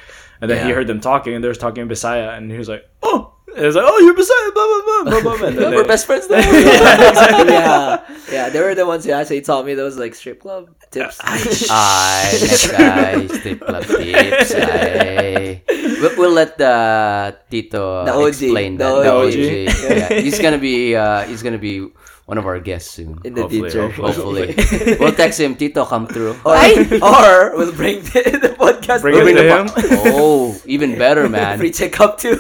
[0.41, 2.69] and then he heard them talking and they was talking in Bisaya and he was
[2.69, 5.49] like oh and it was like oh you're Bisaya blah blah blah blah blah.
[5.49, 6.37] And then We're they- best friends now.
[6.39, 7.53] yeah, exactly.
[7.55, 8.01] yeah,
[8.33, 11.19] yeah, they were the ones who actually taught me those like strip club tips.
[11.23, 11.39] I,
[12.41, 14.55] next guy, strip club tips.
[14.55, 15.63] Ay.
[15.97, 19.03] We'll, we'll let the Tito The OG, explain the that.
[19.03, 19.33] The OG.
[19.33, 20.13] OG.
[20.13, 21.89] Yeah, he's gonna be uh, he's gonna be
[22.27, 23.19] one of our guests soon.
[23.25, 23.89] in the Hopefully, future.
[23.89, 24.55] Hopefully,
[25.01, 25.55] we'll text him.
[25.55, 26.37] Tito, come through.
[26.45, 26.55] or,
[27.03, 29.01] or we'll bring the, the podcast.
[29.01, 29.69] Bring it to him.
[30.15, 31.59] Oh, even better, man.
[31.59, 32.39] Free checkup too.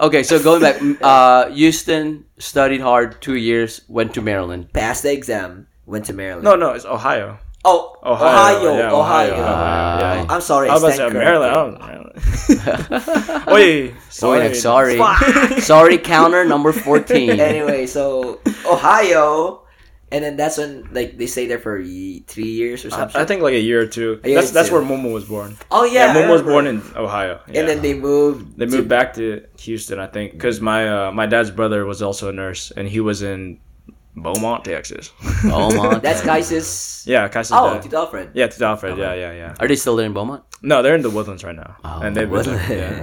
[0.00, 4.72] Okay, so going back, uh, Houston studied hard two years, went to Maryland.
[4.72, 5.68] Passed the exam.
[5.86, 6.44] Went to Maryland.
[6.44, 7.38] No, no, it's Ohio.
[7.64, 9.32] Oh, Ohio, Ohio, yeah, Ohio.
[9.32, 9.98] Ohio, Ah.
[10.16, 10.26] yeah.
[10.28, 10.68] I'm sorry.
[10.68, 11.78] I was about to stand say corrected.
[11.78, 13.42] Maryland.
[13.46, 14.96] Oh, Wait, Sorry, sorry.
[14.98, 15.98] sorry, sorry.
[15.98, 17.30] Counter number fourteen.
[17.40, 19.62] anyway, so Ohio,
[20.10, 23.20] and then that's when like they stay there for ye- three years or something.
[23.20, 24.20] I think like a year or two.
[24.24, 24.74] A year That's or that's two.
[24.74, 25.56] where Momo was born.
[25.70, 27.40] oh Yeah, yeah, Momo was born in Ohio.
[27.46, 28.58] And then they moved.
[28.58, 32.02] They to- moved back to Houston, I think, because my uh, my dad's brother was
[32.02, 33.58] also a nurse, and he was in
[34.14, 35.10] Beaumont, Texas.
[35.44, 35.98] My.
[36.02, 37.04] That's Kaiser's.
[37.06, 37.82] yeah, Kaiser's Oh, dad.
[37.82, 38.30] Tito Alfred.
[38.34, 38.98] Yeah, to Alfred.
[38.98, 39.54] Yeah, yeah, yeah.
[39.58, 40.42] Are they still there in Beaumont?
[40.62, 42.68] No, they're in the Woodlands right now, Oh, and they've been Woodlands.
[42.68, 43.00] there,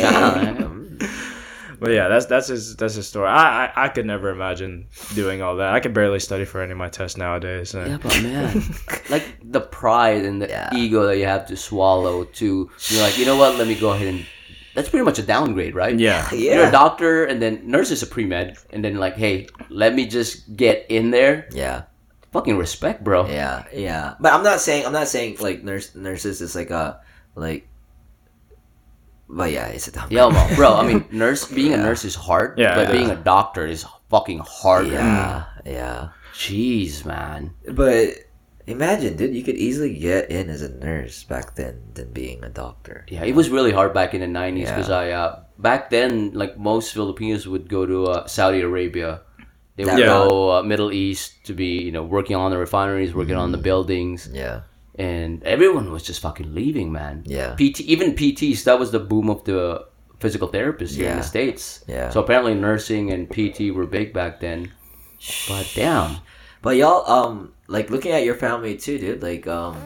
[0.00, 0.66] yeah,
[1.80, 3.26] But yeah, that's that's his that's his story.
[3.28, 5.72] I, I I could never imagine doing all that.
[5.72, 7.72] I could barely study for any of my tests nowadays.
[7.74, 8.62] and- Yeah, but man,
[9.08, 10.68] like the pride and the Yeah.
[10.74, 13.56] ego that you have to swallow to you're like, you know what?
[13.56, 14.26] Let me go ahead and.
[14.74, 15.98] That's pretty much a downgrade, right?
[15.98, 16.54] yeah, yeah.
[16.54, 19.94] You're a doctor, and then nurse is a pre med, and then like, hey, let
[19.94, 21.48] me just get in there.
[21.52, 21.84] Yeah,
[22.32, 23.26] Fucking respect, bro.
[23.26, 24.14] yeah, yeah.
[24.20, 27.00] But I'm not saying I'm not saying like nurse nurses is like a
[27.34, 27.66] like.
[29.28, 30.08] But yeah, it's a dumb.
[30.10, 30.74] Yeah, well, bro.
[30.74, 33.84] I mean, nurse being a nurse is hard, Yeah, but it being a doctor is
[34.10, 34.90] fucking harder.
[34.90, 36.08] Yeah, yeah.
[36.34, 37.54] Jeez, man.
[37.70, 38.14] But
[38.70, 42.48] imagine, dude, you could easily get in as a nurse back then than being a
[42.48, 43.04] doctor.
[43.08, 44.74] Yeah, it was really hard back in the '90s Yeah.
[44.76, 49.22] because I uh, back then, like most Filipinos would go to uh, Saudi Arabia.
[49.76, 50.06] They would Yeah.
[50.06, 53.58] go uh, Middle East to be, you know, working on the refineries, working on the
[53.58, 54.62] buildings, Yeah,
[54.98, 57.22] and everyone was just fucking leaving, man.
[57.24, 59.86] yeah, PT, even PTs, that was the boom of the
[60.20, 61.82] physical therapists here in the states.
[61.88, 62.10] Yeah.
[62.10, 64.70] So apparently, nursing and PT were big back then.
[65.48, 66.16] But damn,
[66.62, 69.22] But y'all, um, like looking at your family too, dude.
[69.22, 69.78] Like, um,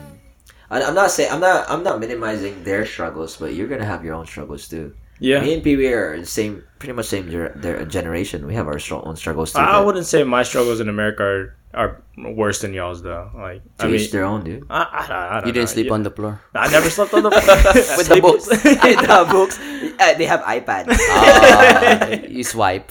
[0.71, 4.05] I, I'm not saying I'm not I'm not minimizing their struggles, but you're gonna have
[4.05, 4.95] your own struggles too.
[5.21, 5.41] Yeah.
[5.41, 8.47] Me and Pee Wee are the same, pretty much same ger- their generation.
[8.49, 9.61] We have our own struggles too.
[9.61, 12.03] I, I wouldn't say my struggles in America are, are
[12.35, 13.31] worse than y'all's though.
[13.33, 14.67] Like to I mean, their own, dude.
[14.69, 15.75] I, I, I don't You didn't know.
[15.77, 15.93] sleep Yeah.
[15.95, 16.41] on the floor.
[16.55, 17.57] I never slept on the floor
[17.97, 18.47] With the books.
[18.51, 19.57] the books,
[20.01, 20.89] uh, they have iPads.
[20.99, 22.91] Ah, you swipe.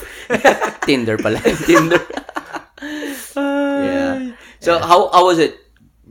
[0.88, 1.40] Tinder pala.
[1.66, 2.00] Tinder.
[4.66, 4.80] Yeah.
[4.80, 5.58] So how how was it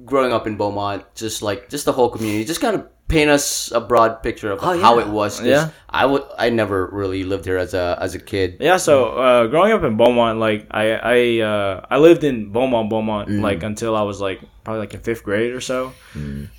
[0.05, 1.03] growing up in Beaumont?
[1.15, 2.45] Just like just the whole community.
[2.45, 5.05] Just kind of paint us a broad picture of Oh, how yeah.
[5.05, 5.37] it was.
[5.39, 5.69] 'cause Yeah.
[5.89, 8.57] I would I never really lived here as a as a kid.
[8.59, 12.89] Yeah, so uh, growing up in Beaumont, like I I uh, I lived in Beaumont,
[12.89, 15.93] Beaumont, like until I was like probably like in fifth grade or so,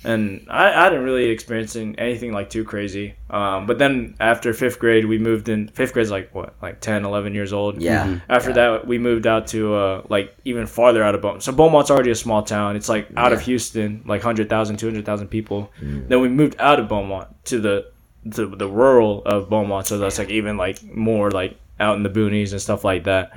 [0.03, 3.15] and I, I didn't really experience anything like too crazy.
[3.29, 5.67] Um, but then after fifth grade, we moved in.
[5.69, 7.81] Fifth grade's like what, like 10, 11 years old.
[7.81, 8.19] Yeah.
[8.29, 11.43] After that, we moved out to uh, like even farther out of Beaumont.
[11.43, 12.75] So Beaumont's already a small town.
[12.75, 15.71] It's like out of Houston, like 100,000, 200,000 people.
[16.09, 17.91] Then we moved out of Beaumont to the
[18.31, 19.87] to the rural of Beaumont.
[19.87, 23.35] So that's like even like more like out in the boonies and stuff like that.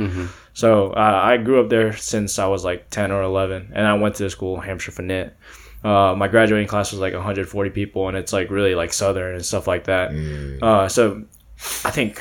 [0.55, 3.95] So uh, I grew up there since I was like 10 or 11, and I
[3.95, 5.37] went to school, Hamshire Fannett.
[5.85, 9.45] Uh, my graduating class was like 140 people, and it's like really like southern and
[9.47, 10.11] stuff like that.
[10.63, 11.23] Uh, so
[11.85, 12.21] I think,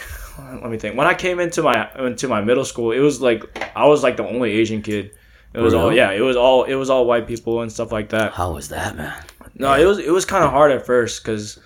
[0.62, 0.96] let me think.
[0.96, 3.42] When I came into my into my middle school, it was like
[3.76, 5.12] I was like the only Asian kid.
[5.54, 6.12] It was all yeah.
[6.12, 8.34] It was all it was all white people and stuff like that.
[8.34, 9.14] How was that, man?
[9.56, 11.58] No, it was it was kind of hard at first because,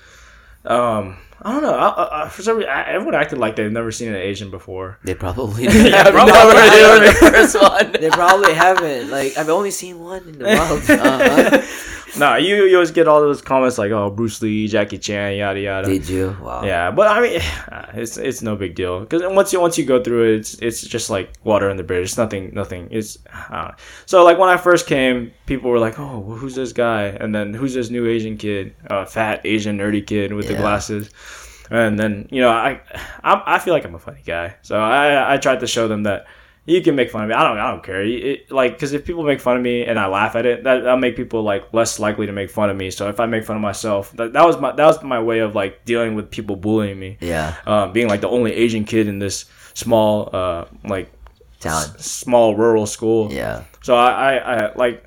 [0.63, 1.73] um, I don't know.
[1.73, 4.51] I, I, I- for some reason, I, everyone acted like they've never seen an Asian
[4.51, 4.99] before.
[5.03, 6.33] They probably Yeah, I've probably.
[6.33, 7.91] never they were the first one.
[7.93, 9.09] They probably haven't.
[9.09, 10.83] Like I've only seen one in the world.
[10.89, 11.61] Uh-huh.
[12.17, 15.59] Nah, you you always get all those comments like, "Oh, Bruce Lee, Jackie Chan, yada
[15.59, 16.35] yada." Did you?
[16.41, 16.63] Wow.
[16.63, 17.41] Yeah, but I mean,
[17.93, 20.81] it's it's no big deal because once you once you go through it, it's it's
[20.81, 22.05] just like water in the bridge.
[22.05, 22.89] It's nothing, nothing.
[22.91, 23.17] It's
[23.49, 23.71] uh,
[24.05, 27.33] so like when I first came, people were like, "Oh, well, who's this guy?" And
[27.33, 31.09] then who's this new Asian kid, uh, fat Asian nerdy kid with the glasses?
[31.69, 32.81] And then you know, I,
[33.23, 36.03] I I feel like I'm a funny guy, so I I tried to show them
[36.03, 36.25] that.
[36.65, 37.33] You can make fun of me.
[37.35, 37.57] I don't.
[37.57, 38.03] I don't care.
[38.03, 40.83] It, like, because if people make fun of me and I laugh at it, that
[40.83, 42.91] that'll make people like less likely to make fun of me.
[42.91, 45.39] So if I make fun of myself, that, that was my that was my way
[45.39, 47.55] of like dealing with people bullying me Yeah.
[47.65, 51.11] um, being like the only Asian kid in this small, uh, like
[51.59, 51.73] Town.
[51.81, 53.31] s- small rural school.
[53.33, 53.63] Yeah.
[53.81, 55.03] So I, I, I like,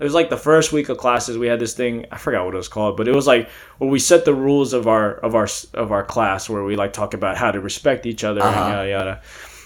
[0.00, 1.36] it was like the first week of classes.
[1.36, 2.06] We had this thing.
[2.10, 4.72] I forgot what it was called, but it was like where we set the rules
[4.72, 8.06] of our of our of our class, where we like talk about how to respect
[8.06, 8.60] each other Uh-huh.
[8.60, 9.22] and yada yada.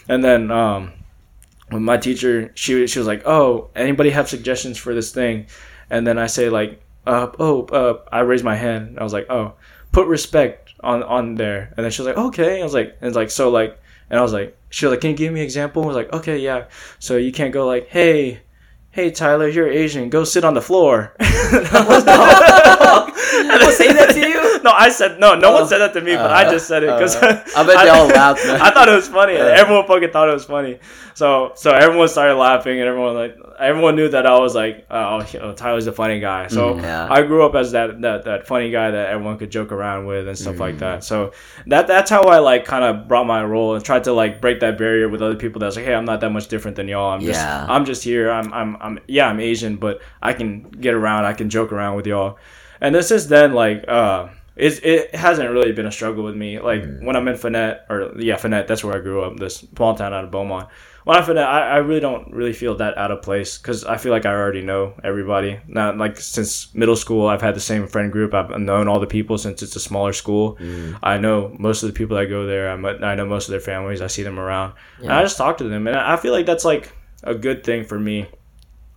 [0.09, 0.93] And then um,
[1.71, 5.47] when my teacher, she she was like, "Oh, anybody have suggestions for this thing?"
[5.89, 9.27] And then I say like, uh, "Oh, uh, I raised my hand." I was like,
[9.31, 9.55] "Oh,
[9.93, 13.09] put respect on on there." And then she was like, "Okay." I was like, and
[13.09, 13.79] it's like so like,
[14.11, 15.97] and I was like, she was like, "Can you give me an example?" I was
[15.97, 16.67] like, "Okay, yeah."
[16.99, 18.43] So you can't go like, "Hey."
[18.93, 20.11] Hey Tyler, you're Asian.
[20.11, 21.15] Go sit on the floor.
[23.49, 24.41] People say that to you?
[24.63, 25.35] No, I said no.
[25.35, 27.83] No one said that to me, but I just said it because uh, I bet
[27.83, 28.61] they all laughed, man.
[28.61, 29.33] I thought it was funny.
[29.35, 30.81] Everyone fucking thought it was funny.
[31.15, 35.25] So so everyone started laughing, and everyone like everyone knew that I was like, oh,
[35.41, 36.49] oh, Tyler's a funny guy.
[36.49, 37.09] So Mm, yeah.
[37.11, 40.29] I grew up as that, that that funny guy that everyone could joke around with
[40.29, 40.61] and stuff Mm.
[40.61, 41.05] like that.
[41.05, 41.33] So
[41.69, 44.61] that that's how I like kind of brought my role and tried to like break
[44.61, 45.61] that barrier with other people.
[45.61, 47.13] That's like, hey, I'm not that much different than y'all.
[47.15, 47.65] I'm just Yeah.
[47.67, 48.31] I'm just here.
[48.31, 51.25] I'm I'm I'm yeah, I'm Asian, but I can get around.
[51.25, 52.37] I can joke around with y'all.
[52.81, 56.59] And then since then, like, uh, it it hasn't really been a struggle with me.
[56.61, 59.95] Like when I'm in Fannett, or yeah, Fannett, that's where I grew up, this small
[59.95, 60.69] town out of Beaumont.
[61.05, 63.97] When I'm Fannett, I, I really don't really feel that out of place because I
[63.97, 65.59] feel like I already know everybody.
[65.67, 68.35] Not like since middle school, I've had the same friend group.
[68.35, 70.59] I've known all the people since it's a smaller school.
[71.03, 72.71] I know most of the people that go there.
[72.71, 74.03] I met- I know most of their families.
[74.03, 74.75] I see them around.
[74.99, 77.85] And I just talk to them, and I feel like that's like a good thing
[77.85, 78.27] for me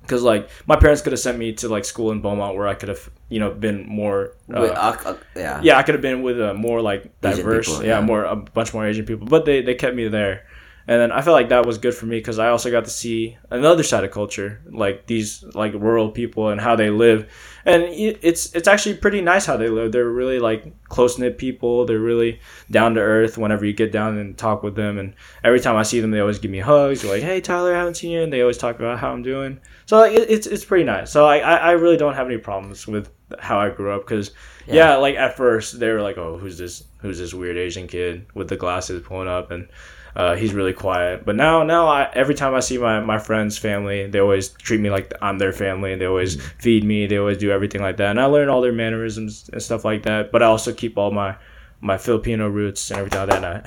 [0.04, 2.76] because like my parents could have sent me to like school in Beaumont where I
[2.76, 5.60] could have you know been more uh, uh, uh, yeah.
[5.64, 8.06] yeah I could have been with a more like diverse people, yeah, yeah.
[8.06, 10.46] more a bunch more Asian people but they they kept me there
[10.86, 12.90] and then I felt like that was good for me because I also got to
[12.90, 17.32] see another side of culture like these like rural people and how they live.
[17.66, 19.94] And it's it's actually pretty nice how they live.
[19.94, 21.86] They're really like close knit people.
[21.86, 24.98] They're really down to earth whenever you get down and talk with them.
[24.98, 25.16] And
[25.46, 27.80] every time I see them they always give me hugs they're like hey Tyler I
[27.80, 28.24] haven't seen you.
[28.24, 29.62] And they always talk about how I'm doing.
[29.86, 31.12] So like it, it's it's pretty nice.
[31.12, 33.10] So I, I I really don't have any problems with
[33.40, 34.32] how I grew up because
[34.68, 34.96] yeah.
[34.96, 38.50] like at first they were like oh who's this who's this weird Asian kid with
[38.50, 39.52] the glasses pulling up?
[39.52, 39.70] And
[40.16, 41.26] uh, he's really quiet.
[41.26, 44.80] But now now I, every time I see my, my friends family they always treat
[44.80, 45.96] me like I'm their family.
[45.96, 47.08] They always feed me.
[47.08, 48.12] They always do everything like that.
[48.12, 50.32] And I learn all their mannerisms and stuff like that.
[50.32, 51.36] But I also keep all my
[51.82, 53.66] my Filipino roots and everything like that.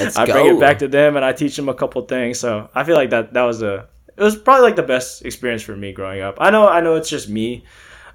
[0.00, 2.38] And I, I bring it back to them and I teach them a couple things.
[2.40, 5.62] So I feel like that that was a it was probably like the best experience
[5.62, 6.36] for me growing up.
[6.40, 7.64] I know I know it's just me.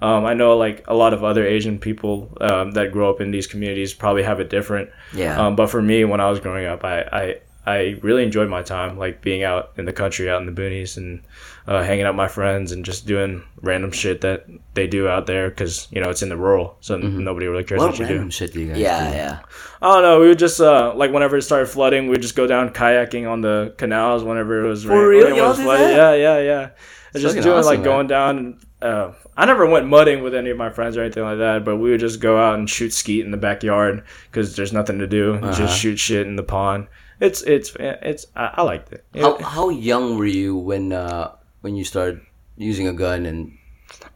[0.01, 3.31] Um, I know like a lot of other Asian people um, that grow up in
[3.31, 4.89] these communities probably have it different.
[5.13, 5.39] Yeah.
[5.39, 8.61] Um, but for me, when I was growing up, I, I I really enjoyed my
[8.61, 11.21] time, like being out in the country, out in the boonies, and
[11.65, 15.27] uh, hanging out with my friends and just doing random shit that they do out
[15.27, 18.05] there because you know it's in the rural, so nobody really cares what, What you
[18.05, 18.13] do.
[18.13, 19.15] random shit do you guys yeah, do?
[19.15, 19.39] yeah.
[19.81, 20.19] I don't know.
[20.19, 23.39] We would just uh, like whenever it started flooding, we'd just go down kayaking on
[23.41, 25.23] the canals whenever it was For rain- real?
[25.25, 25.95] when it Y'all was did that?
[25.95, 26.69] Yeah, yeah, yeah.
[27.13, 28.59] It's just doing awesome, like going down.
[28.81, 31.77] Uh, I never went mudding with any of my friends or anything like that, but
[31.77, 35.07] we would just go out and shoot skeet in the backyard because there's nothing to
[35.07, 35.35] do.
[35.35, 35.53] Uh-huh.
[35.53, 36.87] Just shoot shit in the pond.
[37.23, 39.05] It's it's it's I, I liked it.
[39.15, 42.19] How how young were you when uh when you started
[42.57, 43.57] using a gun and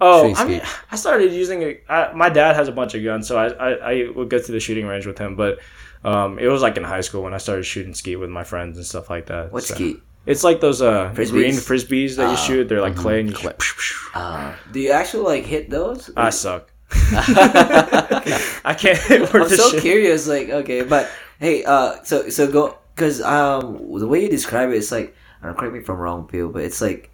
[0.02, 1.84] Oh, Shooting I mean, I started using it.
[1.88, 4.60] My dad has a bunch of guns, so I, I, I would go to the
[4.60, 5.36] shooting range with him.
[5.36, 5.60] But
[6.04, 8.78] um, it was like in high school when I started shooting skeet with my friends
[8.78, 9.52] and stuff like that.
[9.52, 9.76] What's so.
[9.76, 10.02] skeet?
[10.26, 11.32] It's like those uh Frisbees?
[11.32, 12.68] green frisbees that you Ah, shoot.
[12.68, 13.50] They're like clay and you.
[14.14, 16.12] Uh, do you actually like hit those?
[16.18, 16.70] I suck.
[16.92, 19.00] I can't
[19.34, 19.82] I'm so shit.
[19.82, 20.28] curious.
[20.28, 24.78] Like, okay, but hey, uh, so so go because um the way you describe it,
[24.82, 27.12] it's like I don't correct me if I'm wrong, Peel, but it's like,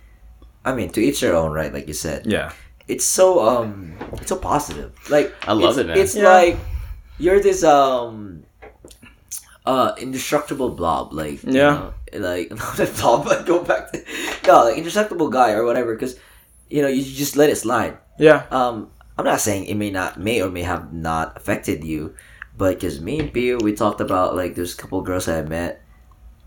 [0.63, 1.73] I mean, to each their own, right?
[1.73, 2.53] Like you said, Yeah,
[2.87, 4.95] it's so um it's so positive.
[5.11, 5.97] Like I love it, man.
[5.97, 6.23] It's Yeah.
[6.23, 6.57] like
[7.19, 8.45] you're this um
[9.65, 11.73] uh indestructible blob, like you Yeah.
[11.75, 13.99] know, like not a blob, but go back to
[14.47, 16.15] no, like indestructible guy or whatever, because
[16.69, 17.97] you know you just let it slide.
[18.17, 22.15] yeah, Um, I'm not saying it may not may or may have not affected you,
[22.57, 25.45] but because me and Pio, we talked about like there's a couple of girls that
[25.45, 25.81] I met,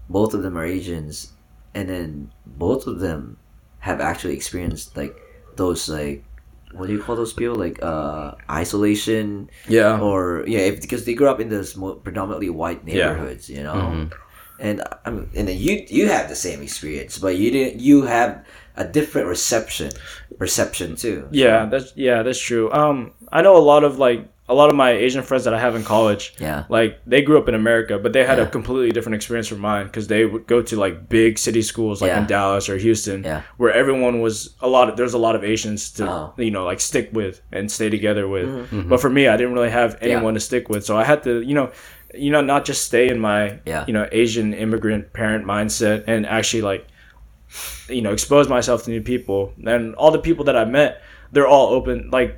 [0.09, 1.33] both of them are Asians,
[1.75, 3.39] and then both of them
[3.81, 5.17] have actually experienced like
[5.57, 6.25] those like
[6.73, 9.99] what do you call those people like uh isolation yeah.
[10.01, 12.95] or yeah if, because they grew up in those predominantly white Yeah.
[13.13, 14.13] neighborhoods you know Mhm.
[14.59, 18.03] and I mean, and then you you have the same experience but you didn't you
[18.03, 18.45] have
[18.77, 19.93] a different reception
[20.39, 22.71] perception too Yeah, that's yeah, that's true.
[22.73, 25.59] Um, I know a lot of like a lot of my Asian friends that I
[25.59, 26.35] have in college.
[26.39, 29.59] yeah Like they grew up in America, but they had a completely different experience from
[29.59, 33.25] mine because they would go to like big city schools like in Dallas or Houston,
[33.25, 33.43] Yeah.
[33.57, 34.89] where everyone was a lot.
[34.89, 36.35] Of, there's a lot of Asians to Oh.
[36.39, 38.47] you know like stick with and stay together with.
[38.49, 38.89] Mm-hmm.
[38.89, 41.41] But for me, I didn't really have anyone to stick with, so I had to
[41.43, 41.71] you know,
[42.15, 43.85] you know, not just stay in my Yeah.
[43.89, 46.87] you know Asian immigrant parent mindset and actually like
[47.89, 51.01] you know expose myself to new people and all the people that i met
[51.33, 52.37] they're all open like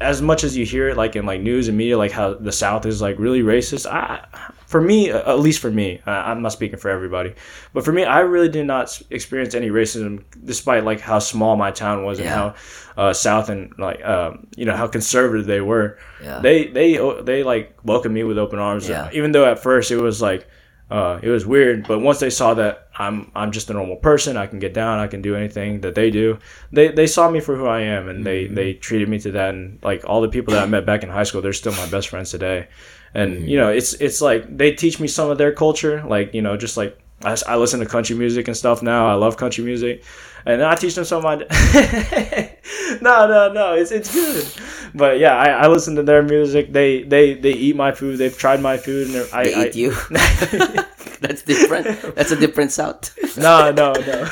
[0.00, 2.52] as much as you hear it like in like news and media like how the
[2.52, 4.24] south is like really racist i
[4.66, 7.34] for me at least for me I- i'm not speaking for everybody
[7.72, 11.70] but for me i really did not experience any racism despite like how small my
[11.70, 12.54] town was and how
[12.96, 16.38] uh, south and like um, you know how conservative they were Yeah.
[16.38, 19.10] they they they like welcomed me with open arms Yeah.
[19.12, 20.46] even though at first it was like
[20.94, 24.36] uh, it was weird, but once they saw that I'm I'm just a normal person,
[24.36, 26.38] I can get down, I can do anything that they do.
[26.70, 29.54] They they saw me for who I am, and they they treated me to that.
[29.56, 31.86] And like all the people that I met back in high school, they're still my
[31.90, 32.68] best friends today.
[33.12, 36.42] And you know, it's it's like they teach me some of their culture, like you
[36.42, 39.08] know, just like I listen to country music and stuff now.
[39.08, 40.04] I love country music,
[40.46, 41.36] and I teach them some of my.
[43.00, 43.74] no, no, no.
[43.74, 44.46] It's it's good,
[44.94, 46.72] but yeah, I, I listen to their music.
[46.72, 48.18] They they they eat my food.
[48.18, 49.92] They've tried my food, and I, they I, eat you
[51.20, 52.14] That's different.
[52.16, 53.16] That's a different South.
[53.38, 54.28] no, no, no.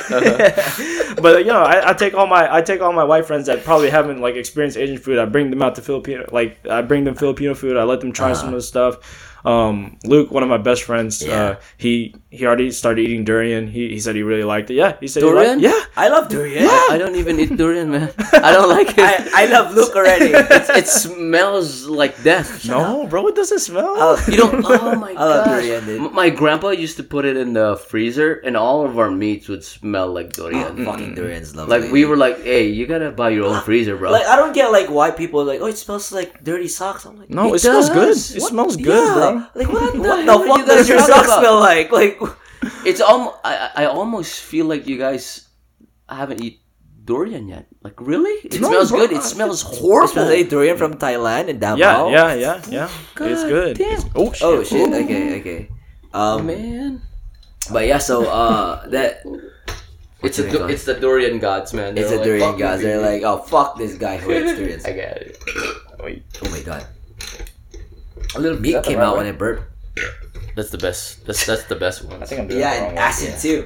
[1.21, 3.63] but you know, I, I take all my I take all my white friends that
[3.63, 5.17] probably haven't like experienced Asian food.
[5.17, 7.77] I bring them out to Filipino, like I bring them Filipino food.
[7.77, 9.31] I let them try some of the stuff.
[9.45, 11.33] Um, Luke, one of my best friends, Yeah.
[11.43, 13.67] uh, he he already started eating durian.
[13.67, 14.75] He, he said he really liked it.
[14.75, 15.59] Yeah, he said Durian?
[15.59, 16.03] He liked, yeah.
[16.03, 18.11] I love durian I, I don't even eat durian, man.
[18.33, 18.99] I don't like it.
[19.37, 22.65] I, I love Luke already It's- it smells like death.
[22.67, 23.93] No, bro, it doesn't smell.
[23.97, 24.65] Oh, You don't.
[24.65, 25.51] Oh my oh, I love god!
[25.61, 26.11] durian, dude.
[26.11, 29.63] My grandpa used to put it in the freezer, and all of our meats would
[29.63, 30.85] smell like durian.
[30.85, 34.11] fucking durian's lovely like we were like, "Hey, you gotta buy your own freezer, bro."
[34.11, 37.05] like I don't get like why people are like oh it smells like dirty socks
[37.05, 38.09] I'm like no, it it, smells good.
[38.17, 38.49] It what?
[38.49, 39.13] smells good, yeah.
[39.13, 39.29] bro.
[39.55, 41.39] like what, the what the fuck you does your socks about?
[41.39, 42.17] smell like like
[42.85, 43.37] it's almost.
[43.43, 45.47] I, I almost feel like you guys
[46.09, 46.59] haven't eaten
[47.03, 47.67] durian yet.
[47.83, 48.31] Like really?
[48.47, 48.99] It No, smells bro.
[49.07, 49.11] good.
[49.11, 50.07] It smells it horrible.
[50.13, 52.89] smells like durian from Thailand and Davao Yeah, yeah, yeah, yeah.
[53.27, 53.77] it's good.
[53.77, 53.99] damn.
[53.99, 54.43] It's- oh shit.
[54.47, 55.61] oh shit okay okay
[56.13, 57.01] um man.
[57.71, 59.19] but yeah so uh that
[60.23, 61.97] It's a What's du- it's the durian gods, man.
[61.97, 62.81] it's They're a like, durian gods.
[62.81, 65.37] they're like oh fuck this guy who hates durian I get it.
[65.99, 66.23] Wait.
[66.39, 66.87] oh my god
[68.35, 69.27] a little meat came out way?
[69.27, 69.67] when I burped
[70.55, 71.25] That's the best.
[71.25, 72.21] That's that's the best one.
[72.21, 73.01] I think I'm doing yeah it the and wrong way.
[73.09, 73.59] acid too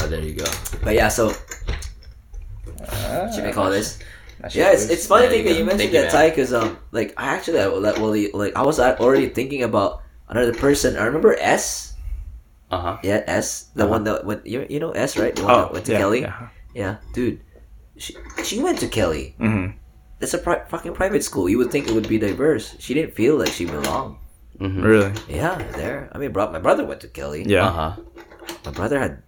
[0.00, 0.44] Oh, there you go.
[0.84, 1.32] but yeah so
[2.88, 3.98] Ah, should we call this
[4.52, 6.52] Yeah, it's, it's funny Yeah, thing you that you mentioned Thank you, that Ty because
[6.52, 10.96] um like I actually I, like well like I was already thinking about another person.
[10.96, 11.94] I remember S.
[12.70, 12.96] Uh huh.
[13.02, 13.70] Yeah, S.
[13.74, 13.90] The Uh-huh.
[13.92, 15.34] one that went you you know S right?
[15.34, 16.20] The one Oh, that went to yeah, Kelly.
[16.20, 16.48] yeah.
[16.76, 17.40] Yeah, dude.
[17.96, 18.12] she,
[18.44, 19.34] she went to Kelly.
[19.40, 19.72] hmm
[20.20, 21.48] It's a pri- fucking private school.
[21.48, 22.76] You would think it would be diverse.
[22.78, 24.16] She didn't feel like she belonged.
[24.58, 24.82] Mhm.
[24.82, 25.12] Really?
[25.28, 26.08] Yeah, there.
[26.12, 27.44] I mean, bro, my brother went to Kelly.
[27.46, 27.66] Yeah.
[27.68, 27.92] Uh-huh.
[28.64, 29.22] My brother had.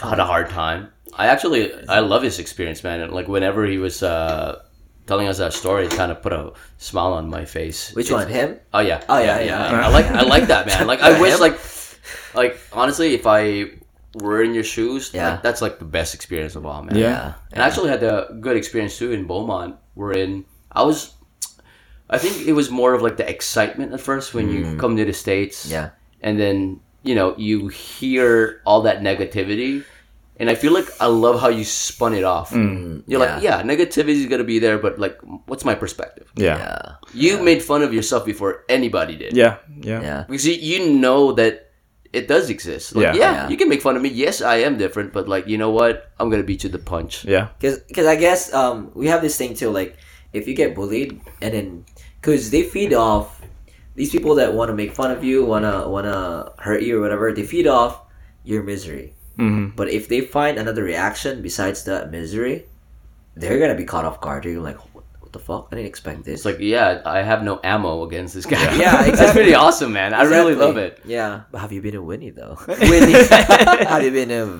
[0.00, 0.88] had a hard time.
[1.12, 3.00] I actually I love his experience, man.
[3.00, 4.62] And like whenever he was uh,
[5.06, 7.92] telling us that story, it kind of put a smile on my face.
[7.92, 8.30] Which It's- one?
[8.32, 8.56] Him?
[8.72, 9.02] Oh yeah.
[9.08, 9.86] Oh, yeah, yeah.
[9.86, 10.86] I like I like that, man.
[10.92, 11.40] Like I wish Him?
[11.40, 11.58] like
[12.34, 13.74] like honestly, if I
[14.14, 15.32] were in your shoes, Yeah.
[15.38, 16.96] like, that's like the best experience of all, man.
[16.96, 17.34] Yeah.
[17.52, 19.76] And I actually had a good experience too in Beaumont.
[19.94, 21.14] Wherein I was,
[22.10, 25.04] I think it was more of like the excitement at first when you come to
[25.06, 25.70] the states Mm.
[25.72, 25.88] Yeah.
[26.26, 29.84] and then you know you hear all that negativity
[30.36, 32.52] and i feel like i love how you spun it off
[33.08, 35.16] you're like yeah negativity is gonna be there but like
[35.48, 36.58] what's my perspective Yeah.
[36.58, 36.84] Yeah.
[37.14, 39.64] you made fun of yourself before anybody did Yeah.
[39.80, 40.00] Yeah.
[40.02, 40.20] Yeah.
[40.28, 41.72] because you, you know that
[42.12, 43.14] it does exist like, Yeah.
[43.22, 43.32] yeah.
[43.32, 43.44] Yeah.
[43.48, 46.10] you can make fun of me yes i am different but like you know what
[46.20, 47.48] i'm gonna beat you the punch Yeah.
[47.60, 49.70] Because I guess um, we have this thing too.
[49.72, 49.96] Like,
[50.36, 51.66] if you get bullied, and then
[52.20, 53.40] because they feed off
[53.96, 57.32] these people that want to make fun of you, wanna wanna hurt you or whatever,
[57.32, 58.00] they feed off
[58.44, 59.14] your misery.
[59.36, 62.66] hmm But if they find another reaction besides that misery,
[63.36, 64.44] they're gonna be caught off guard.
[64.44, 65.68] You're like, what, what the fuck?
[65.70, 66.40] I didn't expect this.
[66.40, 70.12] it's like yeah i have no ammo against this guy Yeah, that's pretty awesome man
[70.14, 72.58] i really love it Yeah, but have you been a Winnie though?
[72.66, 73.12] Winnie.
[73.92, 74.58] have you been a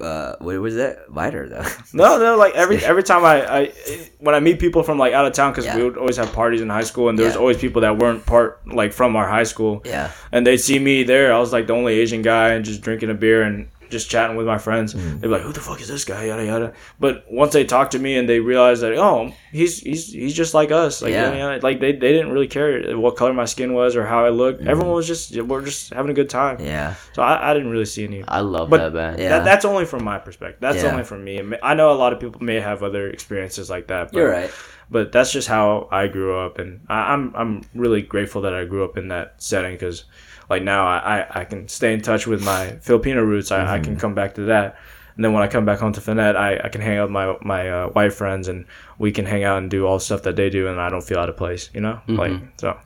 [0.00, 1.08] uh, what was that?
[1.10, 1.64] Viter though.
[1.92, 2.36] No, no.
[2.36, 3.72] Like every every time I, I
[4.18, 5.76] when I meet people from like out of town, because Yeah.
[5.76, 7.40] we would always have parties in high school, and there was Yeah.
[7.40, 11.02] always people that weren't part like from our high school, yeah, and they'd see me
[11.04, 11.32] there.
[11.32, 14.36] I was like the only Asian guy, and just drinking a beer and just chatting
[14.36, 14.94] with my friends.
[14.94, 15.14] Mm.
[15.20, 16.72] They'd be like, "Who the fuck is this guy?" Yada yada.
[17.00, 20.54] But once they talk to me and they realize that, oh, he's he's he's just
[20.54, 21.02] like us.
[21.02, 21.24] Like Yeah.
[21.26, 21.60] yada, yada.
[21.62, 24.62] like they, they didn't really care what color my skin was or how I looked.
[24.62, 24.68] Mm.
[24.68, 26.58] Everyone was just we're just having a good time.
[26.60, 28.24] yeah, So I, I didn't really see any.
[28.28, 29.28] i love But- that man Yeah.
[29.30, 30.60] That, that's only from my perspective.
[30.60, 30.90] That's Yeah.
[30.92, 31.42] only from me.
[31.62, 34.12] I know a lot of people may have other experiences like that.
[34.12, 34.50] But, you're right.
[34.90, 38.64] But that's just how I grew up, and I, I'm I'm really grateful that I
[38.64, 40.04] grew up in that setting because,
[40.48, 43.50] like now, I, I, I can stay in touch with my Filipino roots.
[43.52, 44.76] I, I can come back to that,
[45.16, 47.12] and then when I come back home to Fannett, I, I can hang out with
[47.12, 48.64] my my uh, white friends, and
[48.98, 51.02] we can hang out and do all the stuff that they do, and I don't
[51.04, 51.70] feel out of place.
[51.74, 52.78] You know, like so.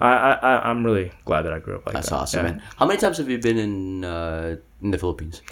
[0.00, 2.16] I, I I- I'm really glad that I grew up like That's that.
[2.20, 2.52] That's awesome, Yeah.
[2.52, 2.62] man.
[2.76, 5.42] How many times have you been in uh, in the Philippines?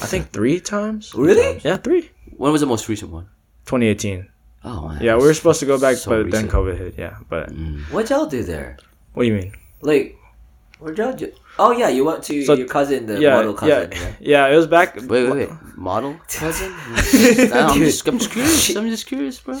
[0.00, 1.14] I think three times.
[1.14, 1.60] Really?
[1.64, 2.10] Yeah, three.
[2.36, 3.28] When was the most recent one?
[3.66, 4.26] 2018.
[4.64, 5.02] Oh, man.
[5.02, 6.48] Yeah, we were supposed to go back, So but then.
[6.48, 6.94] COVID hit.
[6.98, 7.50] Yeah, but
[7.90, 8.78] What y'all do there?
[9.12, 9.52] what do you mean?
[9.82, 10.16] Like,
[10.78, 11.30] where'd y'all do?
[11.58, 14.14] Oh yeah, you went to So- your cousin, the yeah, model yeah, cousin.
[14.20, 14.96] yeah, It was back.
[14.96, 15.50] Wait, wait, wait.
[15.76, 16.72] Model cousin?
[17.52, 18.76] I'm, just, I'm just curious.
[18.76, 19.58] I'm just curious, bro.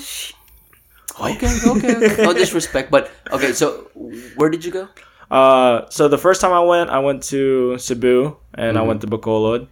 [1.20, 2.22] Okay, okay, okay.
[2.22, 3.52] No disrespect, but okay.
[3.52, 3.90] So,
[4.36, 4.88] where did you go?
[5.30, 9.06] Uh, so the first time I went, I went to Cebu and I went to
[9.06, 9.66] Bacolod,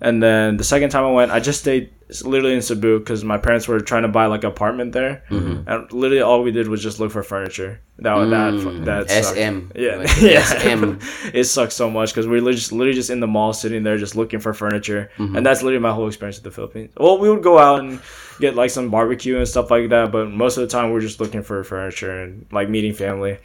[0.00, 1.90] and then the second time I went, I just stayed
[2.24, 5.68] literally in Cebu because my parents were trying to buy like an apartment there, mm-hmm.
[5.68, 7.80] and literally all we did was just look for furniture.
[7.98, 9.36] That that that sucked.
[9.36, 9.78] SM.
[9.78, 10.42] Yeah, Like, yeah.
[10.42, 10.94] SM.
[11.34, 13.98] it sucks so much because we were just literally just in the mall sitting there
[13.98, 15.36] just looking for furniture, mm-hmm.
[15.36, 16.92] and that's literally my whole experience at the Philippines.
[16.96, 18.00] Well, we would go out and
[18.40, 21.20] get like some barbecue and stuff like that, but most of the time we're just
[21.20, 23.38] looking for furniture and like meeting family.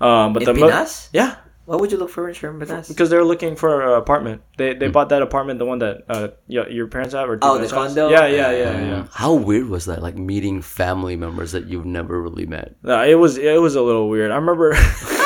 [0.00, 1.08] Um, but In the mo- Pinas?
[1.12, 1.36] yeah,
[1.72, 2.86] Why would you look for furniture in Pinas?
[2.86, 4.42] because they're looking for an apartment.
[4.58, 7.54] They they bought that apartment, the one that uh your, your parents have or Oh,
[7.56, 7.86] the parents' house?
[7.94, 8.10] condo?
[8.10, 9.06] Yeah, yeah, Yeah, yeah, yeah, yeah.
[9.10, 10.02] How weird was that?
[10.02, 12.76] Like meeting family members that you've never really met.
[12.82, 14.30] No, it was it was a little weird.
[14.32, 14.76] I remember.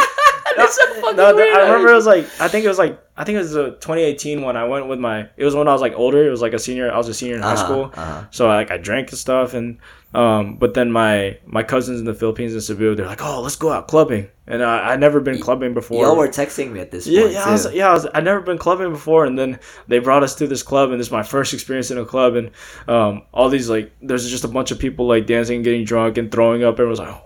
[0.76, 3.24] That's so fucking no, I remember it was like I think it was like I
[3.24, 5.28] think it was a 2018 when I went with my.
[5.38, 6.26] It was when I was like older.
[6.26, 6.92] It was like a senior.
[6.92, 8.24] I was a senior in high Uh-huh, school, uh-huh.
[8.30, 9.54] so like I drank and stuff.
[9.54, 9.78] And
[10.12, 13.56] um, but then my my cousins in the Philippines in Cebu, they're like, "Oh, let's
[13.56, 16.04] go out clubbing." And I I'd never been clubbing before.
[16.04, 17.48] Y'all were texting me at this Yeah, point yeah, too.
[17.48, 17.88] I was, yeah.
[17.88, 19.58] I was, I'd never been clubbing before, and then
[19.88, 22.36] they brought us to this club, and this is my first experience in a club,
[22.36, 22.50] and
[22.86, 26.18] um, all these like, there's just a bunch of people like dancing, and getting drunk,
[26.18, 26.74] and throwing up.
[26.74, 27.25] Everyone's like, "What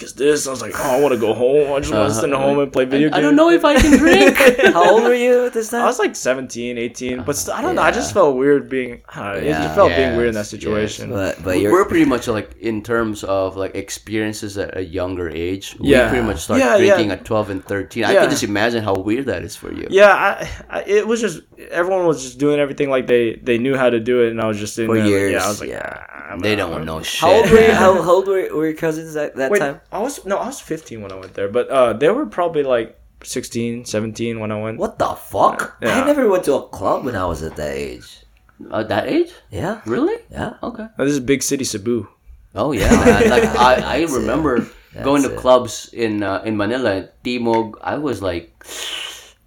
[0.00, 1.72] fuck is this?" I was like, "Oh, I want to go home.
[1.72, 2.20] I just want to Uh-huh.
[2.20, 4.36] sit at home and play video games." I don't know if I can drink.
[4.72, 5.82] How old were you at this time?
[5.82, 7.82] I was like 17, 18, but st- I don't know.
[7.82, 9.02] I just felt weird being.
[9.08, 9.62] I don't It Yeah.
[9.62, 11.10] just felt being weird in that Yes, situation.
[11.10, 15.28] but but you're We're pretty much like in terms of like experiences at a younger
[15.28, 15.76] age.
[15.80, 16.04] Yeah.
[16.04, 17.14] We pretty much start Yeah, drinking yeah.
[17.14, 18.04] at 12 and 13.
[18.04, 19.86] I can just imagine how weird that is for you.
[19.90, 21.40] Yeah, I, I, it was just
[21.70, 24.46] everyone was just doing everything like they they knew how to do it, and I
[24.46, 25.26] was just sitting For there.
[25.26, 26.06] like, yeah, I was like, yeah.
[26.30, 27.20] "Ah, I'm They don't know shit.
[27.20, 27.72] how old were you?
[27.72, 29.80] How, how old were, were your cousins at that Wait, time?
[29.92, 32.62] I was no, I was 15 when I went there, but uh, they were probably
[32.62, 34.78] like 16, 17 when I went.
[34.78, 35.76] What the fuck?
[35.82, 36.00] Yeah.
[36.00, 38.24] I never went to a club when I was at that age.
[38.72, 39.32] At that age?
[39.50, 40.16] Yeah, Really?
[40.30, 40.54] yeah.
[40.62, 40.84] Okay.
[40.96, 42.06] Now, this is big city Cebu.
[42.54, 43.30] Oh yeah, man.
[43.34, 44.68] like I, I remember it.
[45.02, 45.38] going to it.
[45.38, 47.74] clubs in uh, in Manila, Timog.
[47.82, 48.52] I was like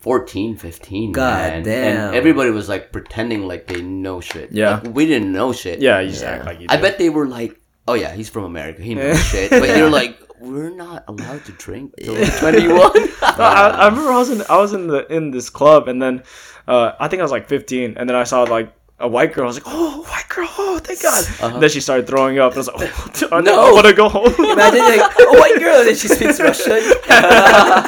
[0.04, 1.14] 14, 15.
[1.14, 1.64] God man.
[1.64, 2.08] damn.
[2.08, 4.52] And everybody was like pretending like they know shit.
[4.52, 4.82] Yeah.
[4.84, 5.80] Like, we didn't know shit.
[5.80, 6.68] Yeah, you just act like you.
[6.70, 8.82] I bet they were like, oh yeah, he's from America.
[8.82, 9.50] He knows shit.
[9.50, 12.82] But you're like, we're not allowed to drink till we're 21.
[13.22, 16.24] I, I remember I was in I was in the in this club and then
[16.68, 19.46] uh, I think I was like 15 and then I saw like a white girl.
[19.46, 21.26] I was like, oh, white girl, oh, thank God.
[21.42, 22.54] And then she started throwing up.
[22.54, 23.70] And I was like, oh, I, No.
[23.70, 24.28] I want to go home.
[24.38, 26.74] Imagine like a white girl and she speaks Russian.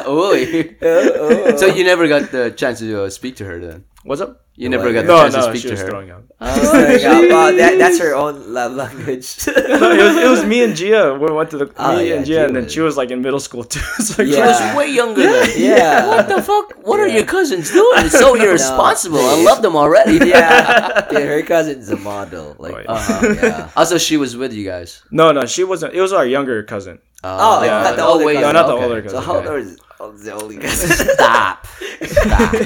[0.08, 0.76] Oy.
[0.82, 1.56] oh.
[1.58, 3.86] so you never got the chance to uh, speak to her then?
[4.04, 4.45] What's up?
[4.58, 5.90] You never got the No, chance to speak she to was her.
[5.90, 6.24] throwing up.
[6.40, 9.28] Oh my Wow, that, that's her own love language.
[9.48, 11.14] No, it was, it was me and Gia.
[11.20, 13.22] We went to the Oh, me yeah, and Gia, and then she was like in
[13.22, 13.82] middle school too.
[14.00, 16.08] It's like, She was way younger than yeah.
[16.08, 16.74] What the fuck?
[16.88, 18.06] What are your cousins doing?
[18.06, 19.20] It's so irresponsible.
[19.20, 20.18] I love them already.
[20.26, 21.02] Yeah.
[21.10, 22.56] Dude, her cousin's a model.
[22.58, 23.70] Like, Oh, uh-huh, yeah.
[23.76, 25.04] Also, she was with you guys.
[25.12, 25.94] no, no, she wasn't.
[25.94, 27.00] It was our younger cousin.
[27.34, 27.80] Oh, yeah.
[27.82, 28.42] not the No, older wait, cousin.
[28.42, 28.84] no, not the okay.
[28.84, 29.22] older So cousin.
[29.22, 29.78] how Okay.
[30.00, 30.90] old is the older cousin?
[30.92, 31.68] Stop.
[32.04, 32.62] Stop.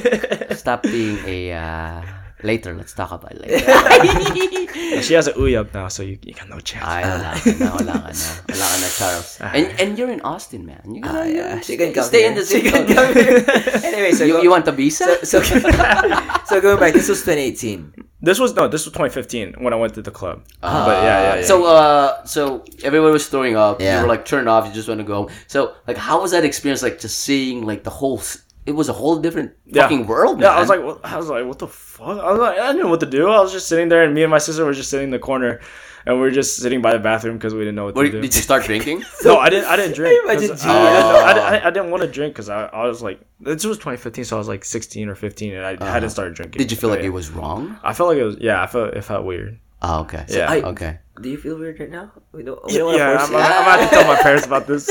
[0.52, 1.54] Stop being a.
[1.54, 2.04] Uh,
[2.44, 3.66] later, let's talk about it later.
[5.02, 6.84] She has a uyab now, so you, you got no chance.
[6.86, 8.30] Ay, wala ka na, wala ka na.
[8.50, 9.38] Wala ka na, Charles.
[9.42, 10.82] And, and you're in Austin, man.
[10.96, 11.60] You Ah, gotta, yeah.
[11.62, 12.30] She can come stay here.
[12.30, 12.70] in the She city.
[12.72, 13.46] can come here.
[13.90, 15.24] Anyway, so, You, go- you want the visa?
[15.26, 15.60] so, so
[16.62, 17.94] going back, this was 2018.
[18.22, 20.44] This was no, this was 2015 when I went to the club.
[20.62, 20.86] Ah.
[20.86, 21.46] but yeah, yeah, yeah.
[21.48, 23.80] So, uh, so everyone was throwing up.
[23.80, 23.96] Yeah.
[23.98, 24.68] You were like turned off.
[24.68, 25.30] You just want to go home.
[25.48, 26.84] So, like, how was that experience?
[26.84, 28.20] Like, just seeing like the whole.
[28.20, 29.84] s- It was a whole different Yeah.
[29.84, 30.42] fucking world.
[30.42, 30.50] Yeah.
[30.50, 32.20] I was like, what, I was like, what the fuck?
[32.20, 33.28] I was like, I didn't know what to do.
[33.30, 35.18] I was just sitting there, and me and my sister were just sitting in the
[35.20, 35.60] corner,
[36.06, 38.12] and we were just sitting by the bathroom because we didn't know what Where- to
[38.12, 38.22] do.
[38.22, 39.04] did you start drinking?
[39.24, 39.66] no, I didn't.
[39.70, 40.14] I didn't drink.
[40.30, 41.34] I, didn't know- I, Oh.
[41.34, 44.36] didn't- I didn't want to drink because I, I was like, this was 2015, so
[44.36, 45.86] I was like 16 or 15, and I uh-huh.
[45.92, 46.60] hadn't started drinking.
[46.60, 47.80] Did you feel oh, like So, it was wrong?
[47.84, 48.38] I felt like it was.
[48.40, 49.58] Yeah, I felt it felt weird.
[49.82, 50.26] Oh, okay.
[50.28, 50.52] Yeah.
[50.52, 51.00] I- Okay.
[51.22, 52.12] Do you feel weird right now?
[52.32, 54.68] We don't, we don't Yeah, I'm, to I'm, I'm gonna to tell my parents about
[54.68, 54.88] this.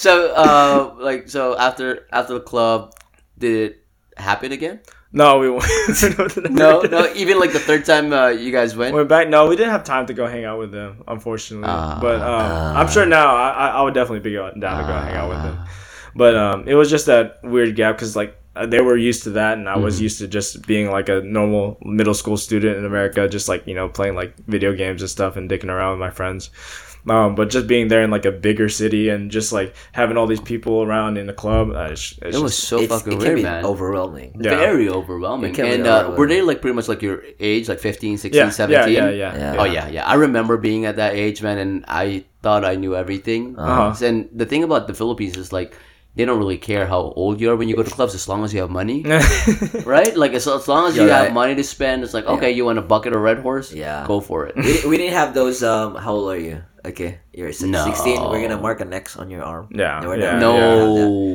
[0.00, 2.94] So, uh, like, so after after the club,
[3.36, 3.84] did it
[4.16, 4.80] happen again?
[5.12, 5.64] no, we went.
[6.50, 7.12] No, no.
[7.12, 8.94] Even like the third time uh, you guys went.
[8.94, 9.28] Went back.
[9.28, 11.68] No, we didn't have time to go hang out with them, unfortunately.
[11.68, 11.98] Ah.
[12.00, 15.28] but um, I'm sure now I, I would definitely be down to go hang out
[15.28, 15.66] with them.
[16.16, 19.30] But um, it was just that weird gap because like uh, they were used to
[19.30, 22.86] that, and I was used to just being like a normal middle school student in
[22.86, 26.00] America, just like you know playing like video games and stuff and dicking around with
[26.00, 26.48] my friends.
[27.08, 30.26] Um, but just being there in like a bigger city and just like having all
[30.26, 33.12] these people around in the club, uh, it's, it's It was just- so It's, fucking
[33.14, 33.64] it can weird, be man.
[33.64, 34.36] overwhelming.
[34.40, 34.56] Yeah.
[34.56, 35.52] Very overwhelming.
[35.52, 38.18] It can be And uh, were they like pretty much like your age, like 15,
[38.18, 38.92] 16, yeah, 17?
[38.92, 39.60] yeah, yeah, yeah, Yeah.
[39.60, 40.06] Oh yeah, yeah.
[40.06, 43.56] I remember being at that age, man, and I thought I knew everything.
[43.58, 43.94] Uh-huh.
[44.04, 45.74] And the thing about the Philippines is like
[46.16, 48.42] they don't really care how old you are when you go to clubs, as long
[48.44, 49.04] as you have money,
[49.86, 50.16] right?
[50.16, 51.32] Like as, as long as you You're have right.
[51.32, 54.04] money to spend, it's like okay, you want a bucket of Red Horse, Yeah.
[54.06, 54.56] go for it.
[54.56, 55.62] we, we didn't have those.
[55.62, 56.62] Um, how old are you?
[56.84, 57.84] Okay, you're si- No.
[57.84, 58.20] 16.
[58.22, 59.68] We're gonna mark an X on your arm.
[59.70, 60.54] Yeah, we're yeah, no,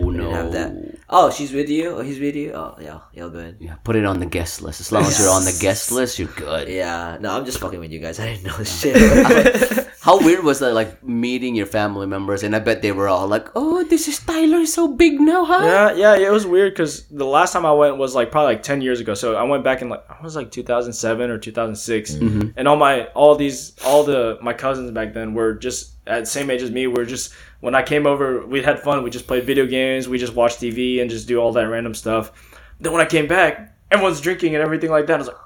[0.05, 0.31] we have no.
[0.31, 0.95] have that.
[1.07, 1.97] Oh, she's with you.
[1.97, 2.53] Oh, he's with you.
[2.53, 3.57] Oh, yeah, y'all good.
[3.59, 4.81] Yeah, put it on the guest list.
[4.81, 6.67] As long as you're on the guest list, you're good.
[6.67, 8.19] Yeah, no, I'm just fucking with you guys.
[8.19, 9.85] I didn't know this shit.
[10.01, 13.27] How weird was that, like meeting your family members, and I bet they were all
[13.27, 16.73] like, "Oh, this is Tyler, so big now, huh?" Yeah, yeah, yeah, it was weird
[16.73, 19.13] because the last time I went was like probably like ten years ago.
[19.13, 22.49] So I went back in like I was like 2007 or 2006, mm-hmm.
[22.57, 26.25] and all my all these all the my cousins back then were just at the
[26.25, 26.87] same age as me.
[26.87, 29.03] We're just when I came over, we had fun.
[29.03, 30.07] We just played video games.
[30.09, 32.31] We just watched TV and just do all that random stuff.
[32.79, 35.15] Then when I came back, everyone's drinking and everything like that.
[35.15, 35.37] I was like,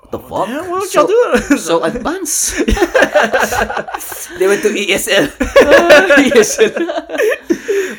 [0.00, 0.30] what the fuck?
[0.70, 1.58] what So- y'all doing?
[1.58, 2.52] So advance.
[4.38, 5.34] They went to E ESL.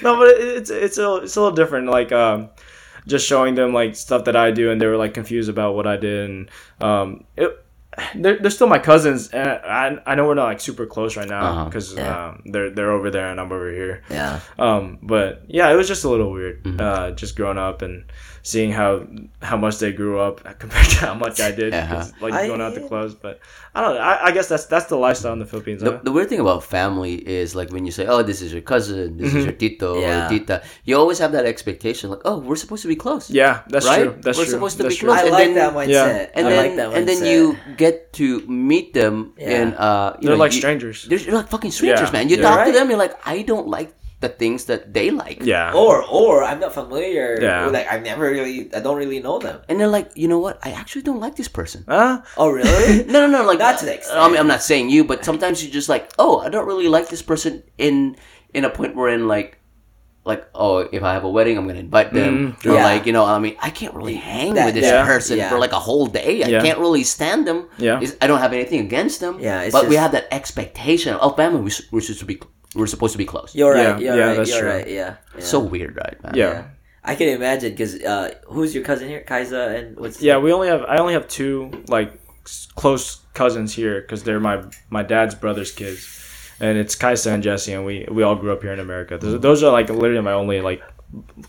[0.04, 1.88] no, but it's it's a it's a little different.
[1.90, 2.50] Like um,
[3.08, 5.86] just showing them like stuff that I do, and they were like confused about what
[5.88, 7.66] I did, and um, it.
[8.16, 11.28] They're, they're still my cousins, and I I know we're not like super close right
[11.30, 11.66] now Uh-huh.
[11.66, 12.28] because Yeah.
[12.30, 14.02] um, they're they're over there and I'm over here.
[14.10, 16.80] yeah, Um, but yeah, it was just a little weird, Mm-hmm.
[16.82, 18.04] uh, just growing up and
[18.52, 18.92] seeing how
[19.50, 21.96] how much they grew up compared to how much I did, Uh-huh.
[21.96, 23.14] 'cause, like I- going out to clubs.
[23.26, 23.40] But
[23.76, 24.02] I don't know.
[24.12, 25.80] I, I guess that's that's the lifestyle in the Philippines.
[25.86, 26.00] The, huh?
[26.08, 29.18] the weird thing about family is like when you say, "Oh, this is your cousin,
[29.22, 30.26] this is your tito Yeah.
[30.26, 33.62] or tita," you always have that expectation, like, "Oh, we're supposed to be close." yeah,
[33.70, 34.04] that's Right?
[34.04, 34.16] true.
[34.24, 34.54] That's We're true.
[34.58, 35.10] supposed to That's be true.
[35.10, 35.20] close.
[35.22, 36.30] I And like then- that mindset.
[36.36, 37.42] And I then, like that and then you
[37.78, 39.58] get to meet them, Yeah.
[39.62, 41.06] and uh, you They're know, like you- strangers.
[41.08, 42.18] They're, you're like fucking strangers, Yeah.
[42.18, 42.30] man.
[42.30, 42.50] You Yeah.
[42.50, 45.40] talk to them, you're like, I don't like the things that they like.
[45.46, 45.72] Yeah.
[45.74, 47.40] or or I'm not familiar.
[47.42, 47.68] Yeah.
[47.68, 48.68] like I've never really.
[48.76, 49.62] I don't really know them.
[49.70, 50.60] And they're like, you know what?
[50.62, 51.86] I actually don't like this person.
[51.88, 52.22] Huh?
[52.38, 53.04] Oh really?
[53.14, 53.46] No, no, no.
[53.48, 54.20] Like Not to the extent.
[54.20, 56.88] I mean, I'm not saying you, but sometimes you just like, oh, I don't really
[56.90, 57.64] like this person.
[57.78, 58.18] In
[58.54, 59.56] in a point where in like,
[60.26, 62.58] like oh, if I have a wedding, I'm gonna invite them.
[62.60, 62.84] Mm, or yeah.
[62.84, 65.06] like, you know, I mean, I can't really hang That- with this yeah.
[65.06, 65.50] person Yeah.
[65.50, 66.44] for like a whole day.
[66.44, 66.62] I Yeah.
[66.62, 67.70] can't really stand them.
[67.78, 68.02] Yeah.
[68.04, 69.40] It's- I don't have anything against them.
[69.40, 71.14] Yeah, it's but we have that expectation.
[71.16, 72.38] Of oh, family, we s- we're supposed to be,
[72.76, 73.56] we're supposed to be close.
[73.56, 74.02] You're Yeah, right.
[74.02, 74.38] You're yeah, right.
[74.38, 74.70] that's You're true.
[74.70, 74.88] right.
[74.88, 75.16] Yeah.
[75.36, 75.42] yeah.
[75.42, 76.22] So weird, right?
[76.24, 76.34] Man?
[76.36, 76.68] Yeah.
[77.04, 80.68] I can imagine because uh, who's your cousin here, Kaisa, and what's Yeah, we only
[80.68, 82.14] have I only have two like
[82.76, 87.74] close cousins here because they're my my dad's brother's kids, and it's Kaisa and Jesse,
[87.74, 89.18] and we we all grew up here in America.
[89.18, 90.84] Those, those are like literally my only like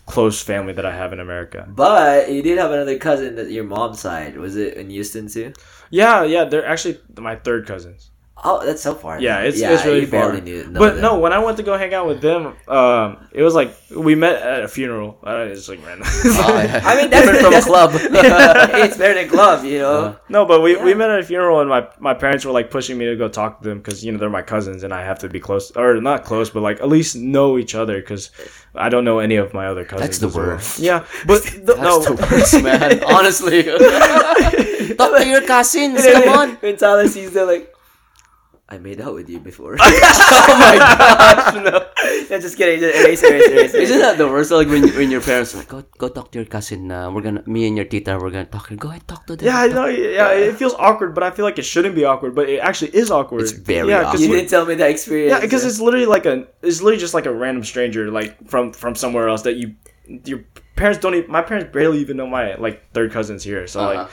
[0.05, 1.67] close family that I have in America.
[1.69, 5.53] But you did have another cousin that your mom's side was it in Houston too?
[5.89, 8.10] Yeah, yeah, they're actually my third cousins.
[8.43, 9.19] Oh, that's so far.
[9.19, 10.39] Yeah, it's, it's really far.
[10.41, 10.67] knew.
[10.71, 11.01] But them.
[11.01, 14.15] no, when I went to go hang out with them, um, it was like we
[14.15, 15.19] met at a funeral.
[15.23, 16.07] Uh, it's like random.
[16.07, 16.81] Oh, yeah.
[16.85, 17.91] I mean, that's different from a club.
[17.95, 20.17] it's better than club, you know.
[20.29, 22.97] no, but we, we met at a funeral, and my, my parents were like pushing
[22.97, 25.19] me to go talk to them because you know they're my cousins, and I have
[25.19, 28.31] to be close or not close, but like at least know each other because
[28.73, 30.01] I don't know any of my other cousins.
[30.01, 30.47] That's the as well.
[30.47, 30.79] worst.
[30.79, 33.03] Yeah, but the, That's no, the worst, man.
[33.03, 33.63] Honestly.
[34.95, 36.03] Talk to your cousins.
[36.03, 36.55] Come on.
[36.55, 37.73] when Tyler sees them, like,
[38.71, 39.75] I made out with you before.
[40.43, 41.77] Oh my gosh, no.
[42.29, 42.79] no, just kidding.
[42.79, 43.89] Just erase, erase, erase, erase.
[43.89, 44.49] Isn't that the worst?
[44.51, 46.89] Like when, when your parents are like, go go talk to your cousin.
[46.91, 48.71] Uh, we're gonna, me and your tita, we're gonna talk.
[48.77, 49.45] Go ahead, talk to them.
[49.45, 49.85] yeah, I know.
[49.87, 52.91] Yeah, it feels awkward, but I feel like it shouldn't be awkward, but it actually
[52.95, 53.41] is awkward.
[53.41, 54.21] It's very yeah, awkward.
[54.21, 55.31] You didn't tell me that experience.
[55.31, 58.71] Yeah, because it's literally like a it's literally just like a random stranger like from
[58.73, 59.75] from somewhere else that you
[60.25, 60.43] your
[60.75, 63.67] parents don't even my parents barely even know my like third cousins here.
[63.67, 64.03] So Uh-huh.
[64.03, 64.09] like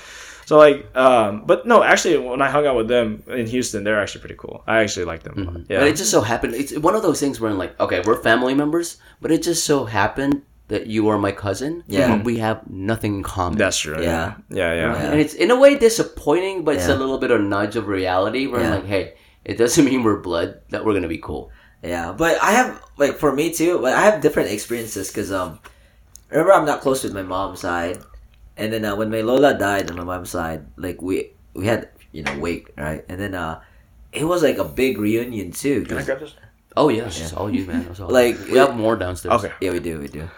[0.49, 4.01] so like um but no, actually when I hung out with them in Houston, they're
[4.01, 4.57] actually pretty cool.
[4.67, 5.35] I actually like them.
[5.37, 5.61] a lot.
[5.69, 5.79] Yeah.
[5.81, 6.55] But it just so happened.
[6.55, 9.63] It's one of those things where I'm like, okay, we're family members, but it just
[9.71, 10.37] so happened
[10.69, 11.85] that you are my cousin.
[11.87, 12.09] Yeah.
[12.17, 13.59] but we have nothing in common.
[13.59, 14.01] That's true.
[14.03, 14.37] Yeah.
[14.49, 14.75] Yeah, yeah.
[14.75, 15.03] yeah.
[15.03, 15.11] Yeah.
[15.13, 17.87] and it's in a way disappointing, but it's a little bit of a nudge of
[17.89, 18.47] reality.
[18.47, 18.67] Where Yeah.
[18.69, 19.05] I'm like, hey,
[19.45, 21.51] it doesn't mean we're blood that we're gonna be cool.
[21.83, 23.79] Yeah, but I have like for me too.
[23.85, 25.61] But I have different experiences because um,
[26.31, 27.99] remember I'm not close with my mom's side,
[28.59, 31.89] and then uh, when my Lola died on my mom's side, like we we had
[32.13, 33.61] you know wake right, and then uh,
[34.13, 35.87] it was like a big reunion too.
[35.87, 36.35] 'cause- this?
[36.77, 37.87] Oh yeah, it's just all you, man.
[37.91, 39.43] It's all Like, we have more downstairs.
[39.43, 39.53] Okay.
[39.61, 40.29] Yeah, we do, we do.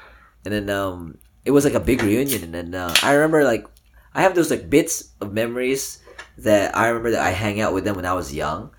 [0.44, 3.66] And then um, it was like a big reunion, and then uh, I remember like
[4.14, 6.00] I have those like bits of memories
[6.38, 8.70] that I remember that I hang out with them when I was young,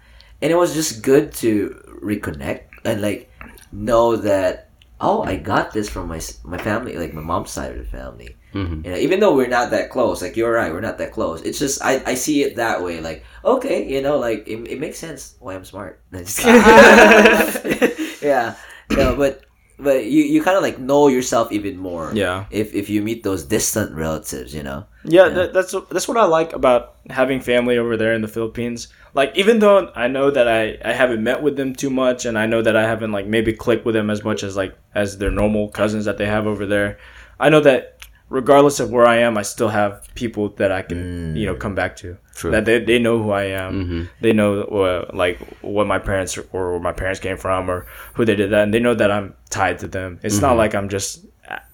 [0.42, 3.30] and it was just good to reconnect and like
[3.72, 4.70] know that
[5.00, 8.36] oh I got this from my my family, like my mom's side of the family.
[8.54, 8.86] Mhm.
[8.86, 11.42] You know, even though we're not that close, like you're right, we're not that close.
[11.42, 13.00] It's just I, I see it that way.
[13.02, 16.02] Like okay, you know, like it, it makes sense why I'm smart.
[16.12, 16.44] No, just
[18.22, 18.56] yeah,
[18.92, 19.42] no, but
[19.80, 22.12] but you you kind of like know yourself even more.
[22.14, 22.46] Yeah.
[22.52, 24.86] If if you meet those distant relatives, you know.
[25.04, 28.90] Yeah, That, that's that's what I like about having family over there in the Philippines.
[29.14, 32.38] Like even though I know that I, I haven't met with them too much and
[32.38, 35.18] I know that I haven't like maybe clicked with them as much as like as
[35.18, 36.98] their normal cousins that they have over there.
[37.40, 37.98] I know that
[38.32, 41.76] regardless of where I am, I still have people that I can you know come
[41.76, 42.18] back to.
[42.34, 42.52] True.
[42.52, 43.72] That they, they know who I am.
[43.86, 44.10] Mhm.
[44.22, 48.26] They know what, like what my parents or where my parents came from or who
[48.26, 50.20] they did that, and they know that I'm tied to them.
[50.24, 51.26] It's not like I'm just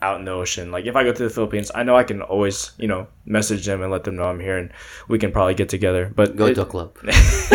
[0.01, 0.71] out in the ocean.
[0.71, 3.65] Like if I go to the Philippines, I know I can always you know message
[3.65, 4.71] them and let them know I'm here, and
[5.07, 6.11] we can probably get together.
[6.15, 6.97] But Go it- to a club.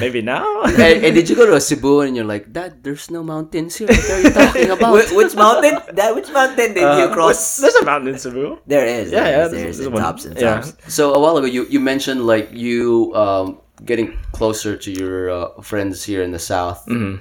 [0.00, 0.62] maybe now.
[0.64, 3.76] and, and did you go to a Cebu and you're like, Dad, there's no mountains
[3.76, 3.88] here.
[3.88, 5.04] What are you talking about?
[5.04, 5.78] Wh- which mountain?
[5.94, 7.56] That which mountain did you Uh, cross?
[7.58, 8.58] There's a mountain in Cebu.
[8.66, 9.10] There is.
[9.12, 10.02] Yeah, there yeah, is, there's- There's there's in one.
[10.02, 10.60] tops and Yeah.
[10.60, 10.74] tops.
[10.92, 15.60] So a while ago, you, you mentioned like you um, getting closer to your uh,
[15.62, 17.20] friends here in the South, Mhm.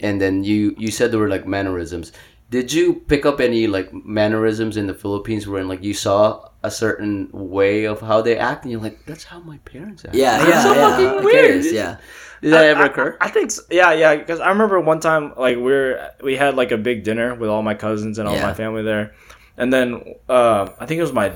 [0.00, 2.12] and then you you said there were like mannerisms.
[2.50, 6.48] Did you pick up any like mannerisms in the Philippines where in like you saw
[6.62, 10.14] a certain way of how they act, and you're like, that's how my parents act.
[10.14, 10.90] Yeah, yeah, so yeah.
[10.90, 11.30] fucking weird.
[11.44, 11.96] curious, Yeah.
[12.42, 13.16] Did that I- ever I- occur?
[13.20, 13.62] I, think so.
[13.70, 14.16] yeah, yeah.
[14.16, 17.62] Because I remember one time, like we're we had like a big dinner with all
[17.62, 18.46] my cousins and all Yeah.
[18.46, 19.14] my family there,
[19.56, 21.32] and then uh, I think it was my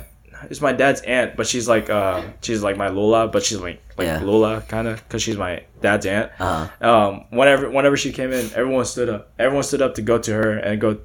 [0.51, 3.81] it's my dad's aunt, but she's like uh, she's like my Lola, but she's like
[3.97, 4.21] like Yeah.
[4.23, 6.31] Lola kind of because she's my dad's aunt.
[6.39, 6.87] Uh-huh.
[6.89, 9.31] Um, whenever whenever she came in, everyone stood up.
[9.39, 10.99] Everyone stood up to go to her and go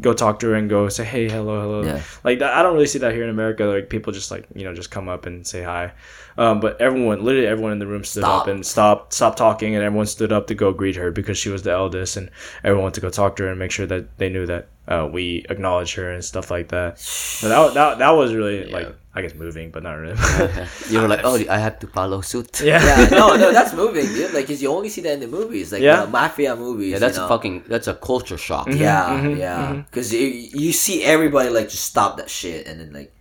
[0.00, 1.82] go talk to her and go say hey hello hello.
[1.82, 2.02] Yeah.
[2.24, 3.64] Like I don't really see that here in America.
[3.64, 5.92] Like people just like you know just come up and say hi.
[6.36, 8.42] Um, but everyone, literally everyone in the room stood Stop.
[8.42, 11.48] up and stopped stopped talking, and everyone stood up to go greet her because she
[11.48, 12.28] was the eldest, and
[12.64, 15.08] everyone went to go talk to her and make sure that they knew that uh,
[15.10, 16.98] we acknowledge her and stuff like that.
[16.98, 20.16] So that that, that was really like I guess moving, but not really.
[20.90, 22.60] you were like, oh, I have to follow suit.
[22.64, 22.82] yeah.
[22.84, 24.34] Yeah, no, no, that's moving, dude.
[24.34, 26.04] Like, 'cause you only see that in the movies, like Yeah.
[26.04, 26.92] the mafia movies.
[26.92, 27.28] Yeah, that's you a know?
[27.28, 28.66] fucking that's a culture shock.
[28.68, 29.72] Yeah, Mhm, yeah.
[29.88, 33.14] Because you, you see everybody like just stop that shit and then like,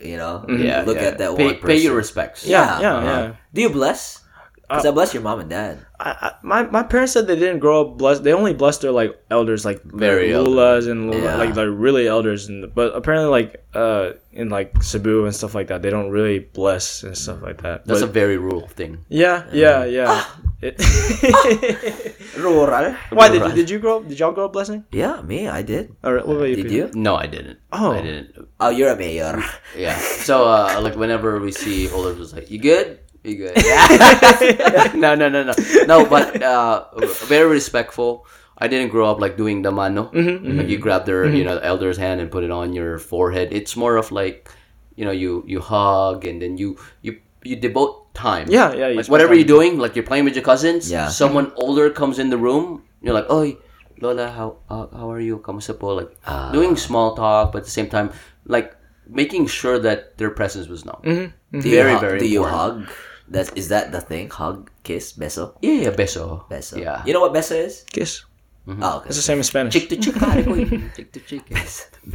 [0.00, 1.14] you know, Yeah, look yeah.
[1.14, 1.68] at that pay, one person.
[1.68, 2.44] Pay your respects.
[2.44, 3.32] Yeah, yeah, yeah.
[3.54, 4.20] Do you bless?
[4.68, 5.78] Because I bless your mom and dad.
[5.98, 8.24] I, I, my my parents said they didn't grow up blessed.
[8.24, 11.36] They only blessed their like elders, like Very lulas and lula, Yeah.
[11.36, 12.48] like like really elders.
[12.48, 16.40] And but apparently, like uh in like Cebu and stuff like that, they don't really
[16.40, 17.86] bless and stuff like that.
[17.86, 19.04] That's But- a very rural thing.
[19.08, 20.24] yeah, yeah, yeah.
[20.60, 20.76] It-
[22.36, 22.66] Rural.
[23.10, 24.08] Why did you, did you grow up?
[24.08, 24.84] Did y'all grow up blessing?
[24.92, 25.94] Yeah, me, I did.
[26.04, 26.56] Or what about you?
[26.56, 26.90] Did you?
[26.94, 27.58] No, I didn't.
[27.72, 27.92] Oh.
[27.92, 28.36] I didn't.
[28.60, 29.42] Oh, you're a mayor.
[29.76, 29.96] Yeah.
[29.98, 32.98] So uh, like whenever we see older, was like, "You good?
[33.26, 33.56] You good?"
[34.94, 35.54] no, no, no, no,
[35.86, 36.06] no.
[36.06, 36.86] But uh,
[37.26, 38.26] very respectful.
[38.58, 40.08] I didn't grow up like doing the mano.
[40.14, 42.96] Mm-hmm, Like you grab their, you know, the elder's hand and put it on your
[42.96, 43.52] forehead.
[43.52, 44.48] It's more of like,
[44.96, 48.46] you know, you you hug and then you you you devote time.
[48.48, 48.88] Yeah, yeah.
[48.88, 50.88] you Like whatever time- you're doing, like you're playing with your cousins.
[50.88, 51.08] Yeah.
[51.12, 52.82] Someone older comes in the room.
[53.04, 53.44] You're like, oh,
[54.00, 55.36] Lola, how uh, how are you?
[55.44, 55.92] Kamusta po?
[55.92, 56.48] Like Ah.
[56.52, 58.08] doing small talk, but at the same time,
[58.48, 58.72] like
[59.04, 61.04] making sure that their presence was known.
[61.52, 62.88] Do Very, you, hu- very Do you hug?
[63.28, 64.30] That's is that the thing?
[64.30, 66.48] Hug, kiss, beso, Yeah, yeah, beso.
[66.48, 66.78] beso.
[66.78, 67.02] Yeah.
[67.04, 67.84] You know what beso is?
[67.90, 68.24] Kiss.
[68.68, 69.06] Oh, okay.
[69.06, 69.72] It's the same in Spanish.
[69.74, 70.54] Chick to chick, pare ko.
[70.96, 71.46] Chick to chick.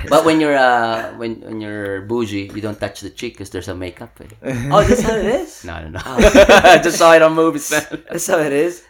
[0.09, 3.70] But when you're uh when when you're bougie, you don't touch the cheek because there's
[3.70, 4.20] a makeup.
[4.20, 4.28] Eh.
[4.72, 5.64] oh, that's how it is.
[5.64, 6.01] No, no, no.
[6.03, 8.03] I just saw it on movies, man.
[8.12, 8.84] That's how it is.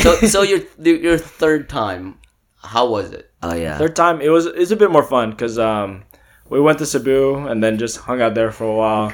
[0.00, 2.18] So, so your your third time,
[2.60, 3.30] how was it?
[3.42, 3.78] Oh yeah.
[3.78, 6.04] Third time, it was it's a bit more fun because um,
[6.50, 9.12] we went to Cebu and then just hung out there for a while.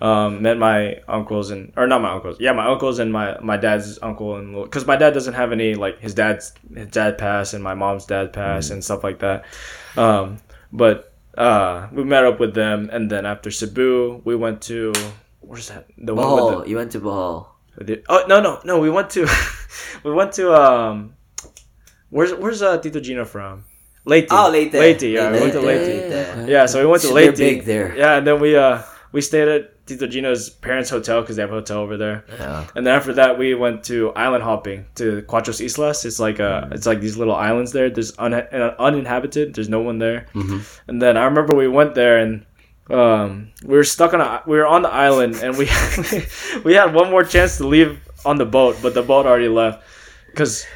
[0.00, 3.56] Um, met my uncles and or not my uncles, yeah, my uncles and my my
[3.56, 7.52] dad's uncle and because my dad doesn't have any like his dad's his dad passed
[7.54, 9.44] and my mom's dad passed and stuff like that.
[9.96, 10.38] Um,
[10.72, 14.92] but uh, we met up with them and then after Cebu, we went to
[15.40, 17.46] where's that the one with the You went to Bohol.
[17.76, 18.78] the- Oh no no no!
[18.78, 19.26] We went to
[20.04, 21.14] we went to um
[22.10, 23.64] where's where's uh Tito Gino from?
[24.04, 24.28] Leyte.
[24.30, 24.72] Oh, Leyte.
[24.72, 25.02] Leyte.
[25.02, 25.80] Yeah, we went to Leyte.
[26.10, 26.36] Leyte.
[26.38, 26.48] Leyte.
[26.48, 27.36] Yeah, so we went to They're Leyte.
[27.36, 27.96] big there.
[27.96, 28.82] Yeah, and then we uh
[29.12, 32.24] we stayed at Tito Gino's parents' hotel because they have a hotel over there.
[32.38, 32.66] Yeah.
[32.76, 36.04] And then after that, we went to island hopping to Cuatros Islas.
[36.04, 37.90] It's like uh, it's like these little islands there.
[37.90, 39.54] There's un- uh, uninhabited.
[39.54, 40.26] There's no one there.
[40.86, 42.44] And then I remember we went there and
[42.90, 45.68] um, we were stuck on a we were on the island and we
[46.64, 49.82] we had one more chance to leave on the boat, but the boat already left
[50.30, 50.66] because.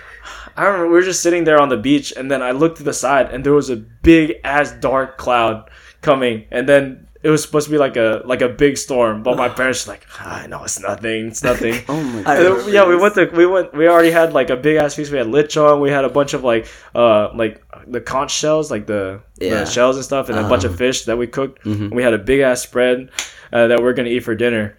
[0.55, 2.83] I remember we were just sitting there on the beach, and then I looked to
[2.83, 5.71] the side, and there was a big ass dark cloud
[6.03, 9.37] coming, and then it was supposed to be like a like a big storm, but
[9.37, 12.87] my parents were like, ah, "No, it's nothing, it's nothing." Oh my I then, yeah,
[12.87, 15.13] we went to we went we already had like a big ass feast.
[15.13, 15.81] We had lechon.
[15.81, 19.65] We had a bunch of like uh like the conch shells, like the, Yeah.
[19.65, 21.65] the shells and stuff, and a bunch of fish that we cooked.
[21.65, 21.95] Mm-hmm.
[21.95, 23.11] We had a big ass spread
[23.53, 24.77] uh, that we are gonna eat for dinner.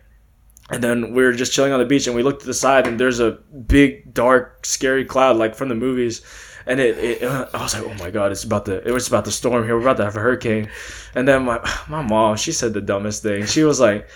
[0.70, 2.88] And then we were just chilling on the beach, and we looked to the side,
[2.88, 3.32] and there's a
[3.68, 6.22] big, dark, scary cloud like from the movies.
[6.66, 9.26] And it, it I was like, oh my god, it's about to, it was about
[9.26, 9.76] to storm here.
[9.76, 10.70] We're about to have a hurricane.
[11.16, 11.60] And then my
[11.90, 13.46] my mom, she said the dumbest thing.
[13.46, 14.08] She was like,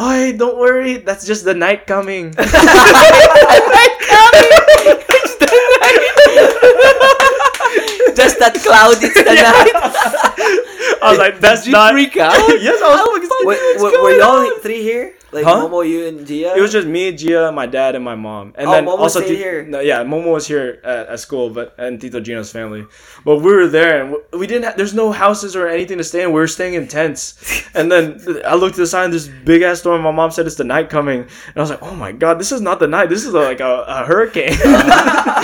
[0.00, 2.34] "Oi, don't worry, that's just the night coming."
[8.14, 8.94] Just that cloud.
[9.02, 9.74] It's the night.
[11.02, 12.32] I was like, "That's not." freak out?
[12.62, 13.82] yes, I was fucking Wait, scared.
[13.82, 15.14] were, were y'all three here?
[15.34, 15.66] Like Huh?
[15.66, 16.54] Momo, you, and Gia?
[16.56, 19.20] It was just me, Gia, my dad, and my mom, and Oh, then Momo also
[19.20, 19.64] here.
[19.66, 22.86] No, yeah, Momo was here at, at school, but and Tito Gino's family.
[23.24, 24.64] But we were there, and we, didn't.
[24.64, 26.28] Ha- there's no houses or anything to stay in.
[26.28, 27.34] We were staying in tents,
[27.74, 29.10] and then I looked to the side.
[29.10, 30.02] This big ass storm.
[30.02, 32.52] My mom said it's the night coming, and I was like, "Oh my god, this
[32.52, 33.08] is not the night.
[33.08, 34.54] This is like a, a hurricane."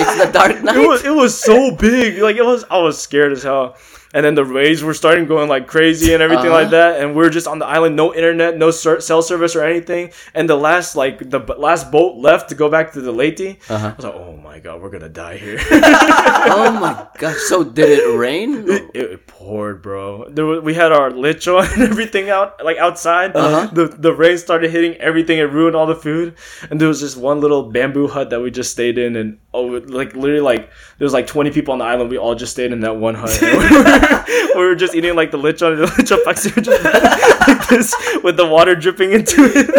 [0.01, 0.77] It's the dark night.
[0.81, 2.23] it was it was so big.
[2.23, 3.77] Like it was I was scared as hell.
[4.13, 7.01] And then the waves were starting going like crazy and everything like that.
[7.01, 10.11] And we are just on the island, no internet, no ser- cell service or anything.
[10.35, 13.59] And the last like the b- last boat left to go back to the Leyte.
[13.69, 13.87] Uh-huh.
[13.87, 15.59] I was like, oh my god, we're gonna die here.
[15.71, 17.37] oh my gosh!
[17.47, 18.65] So did it rain?
[18.69, 20.29] it, it poured, bro.
[20.29, 23.37] There was, we had our lecho and everything out like outside.
[23.37, 23.69] Uh-huh.
[23.73, 25.39] The the rain started hitting everything.
[25.39, 26.35] It ruined all the food.
[26.69, 29.15] And there was just one little bamboo hut that we just stayed in.
[29.15, 32.11] And oh, like literally like there was like twenty people on the island.
[32.11, 33.31] We all just stayed in that one hut.
[34.55, 36.85] we were just eating like the lechon and the lechon paksiw were just
[37.49, 39.71] like this with the water dripping into it.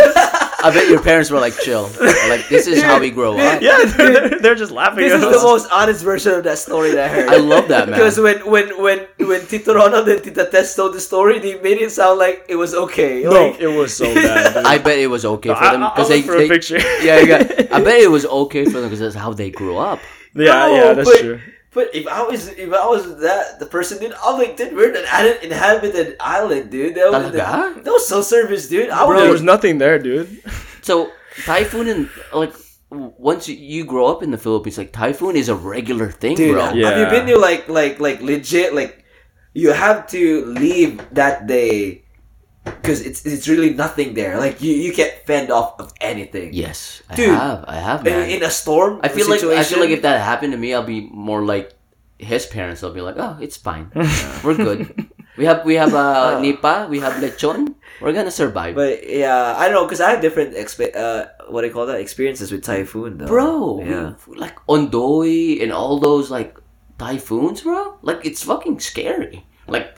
[0.63, 1.89] I bet your parents were like, chill.
[2.29, 3.61] Like this is how we grow up.
[3.63, 5.41] yeah, they're, they're, they're just laughing This at is us.
[5.41, 7.29] the most honest version of that story that I heard.
[7.29, 7.97] I love that man.
[7.97, 11.79] Because when when when when Tito Ronald and Tita Tess told the story, they made
[11.81, 13.23] it sound like it was okay.
[13.23, 14.53] no, Like, it was so bad.
[14.53, 14.65] dude.
[14.65, 16.49] I bet it was okay for I- them because I'll they, look for a they
[16.49, 16.77] picture.
[17.01, 17.41] yeah, you got,
[17.73, 19.99] I bet it was okay for them because that's how they grew up.
[20.35, 21.41] yeah, No, yeah, that's but- true.
[21.73, 24.93] But if I was if I was that the person, dude, I'm like, dude, we're
[24.93, 26.95] an ad- inhabited island, dude.
[26.95, 27.85] That was, Talaga?
[27.85, 28.89] no cell service, dude.
[28.89, 30.43] I Bro, there was nothing there, dude.
[30.83, 31.11] So
[31.45, 32.53] typhoon and like
[32.89, 36.55] once you, you grow up in the Philippines, like typhoon is a regular thing, Dude,
[36.55, 36.73] bro.
[36.73, 36.89] Yeah.
[36.89, 39.05] have you been to like like like legit like
[39.53, 42.00] you have to leave that day
[42.63, 44.37] because it's it's really nothing there.
[44.39, 46.53] Like you you can't fend off of anything.
[46.53, 47.65] Yes, I Dude, have.
[47.67, 48.29] I have, In, man.
[48.29, 50.83] in a storm, I feel like I feel like if that happened to me, I'll
[50.85, 51.73] be more like
[52.19, 52.81] his parents.
[52.81, 53.89] They'll be like, "Oh, it's fine.
[54.43, 55.09] We're good.
[55.37, 56.85] We have we have uh, nipa.
[56.89, 57.73] We have lechon.
[57.99, 61.61] We're gonna survive." But yeah, I don't know because I have different expe- uh what
[61.61, 63.25] do you call that experiences with typhoon though.
[63.27, 64.13] bro, Yeah.
[64.37, 66.57] like Ondoy and all those like
[66.99, 67.97] typhoons, bro.
[68.01, 69.45] Like it's fucking scary.
[69.67, 69.97] Like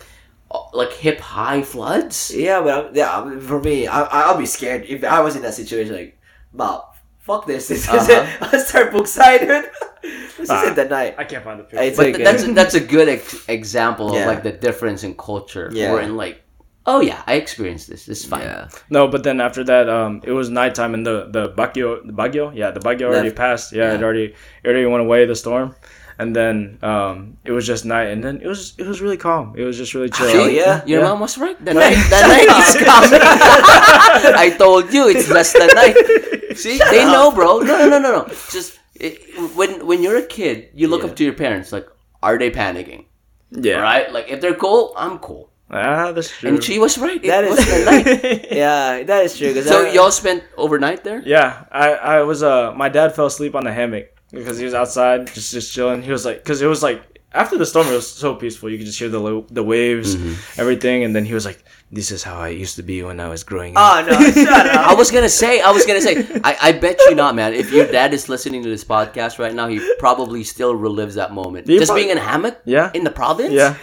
[0.74, 2.32] like hip high floods.
[2.36, 5.54] Yeah, but I'm, yeah, for me, I I'll be scared if I was in that
[5.54, 5.94] situation.
[5.96, 6.18] Like,
[6.54, 7.68] Bob, fuck this.
[7.68, 7.98] This Uh-huh.
[8.02, 8.54] isn't.
[8.54, 9.42] I'll start book side,
[10.38, 10.62] this Ah.
[10.64, 11.16] isn't the night.
[11.18, 11.84] I can't find the picture.
[11.84, 12.24] It's But okay.
[12.24, 14.22] that's that's a good ex- example Yeah.
[14.22, 15.70] of like the difference in culture.
[15.74, 15.92] Yeah.
[15.92, 16.42] We're in like,
[16.86, 18.08] oh yeah, I experienced this.
[18.08, 18.42] It's fine.
[18.42, 18.68] yeah.
[18.90, 22.52] No, but then after that, um, it was nighttime and the the bagyo, the bagyo,
[22.54, 23.38] yeah, the bagyo already Left.
[23.46, 23.72] passed.
[23.74, 24.28] Yeah, it already
[24.64, 25.76] it already went away the storm,
[26.24, 29.54] and then um, it was just night, and then it was it was really calm.
[29.60, 30.32] It was just really chill.
[30.32, 30.80] Hell yeah.
[30.88, 31.08] Your Yeah.
[31.12, 31.60] mom was right.
[31.60, 33.20] The night, the night is coming.
[34.46, 35.96] I told you it's less than night.
[36.56, 37.60] See, they know, bro.
[37.60, 38.24] No, no, no, no, no.
[38.56, 39.20] Just it,
[39.60, 41.10] when when you're a kid, you look Yeah.
[41.10, 41.72] up to your parents.
[41.76, 41.88] Like,
[42.22, 43.06] are they panicking?
[43.52, 44.10] Yeah, Right?
[44.12, 45.50] Like, if they're cool, I'm cool.
[45.70, 46.50] Ah, that's true.
[46.50, 47.18] And she was right.
[47.18, 48.46] It That was is- the night.
[48.52, 49.54] Yeah, that is true.
[49.62, 51.22] So I, y'all spent overnight there?
[51.26, 54.74] Yeah, I, I was uh my dad fell asleep on the hammock because he was
[54.74, 56.02] outside just just chilling.
[56.02, 57.02] He was like because it was like
[57.34, 58.70] after the storm it was so peaceful.
[58.70, 60.60] You could just hear the lo- the waves, mm-hmm.
[60.60, 63.28] everything, and then he was like, "This is how I used to be when I
[63.28, 64.32] was growing ah, up." Oh no!
[64.32, 64.88] Shut up.
[64.92, 67.54] I was gonna say, I was gonna say, I, I bet you not, man.
[67.54, 71.32] If your dad is listening to this podcast right now, he probably still relives that
[71.32, 71.68] moment.
[71.68, 72.92] He Just prob- being in a hammock Yeah.
[72.94, 73.54] in the province?
[73.54, 73.78] yeah.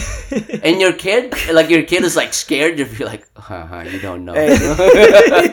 [0.66, 2.78] And your kid, like your kid is like scared.
[2.78, 4.34] You're like, haha, you don't know.
[4.34, 4.56] Hey,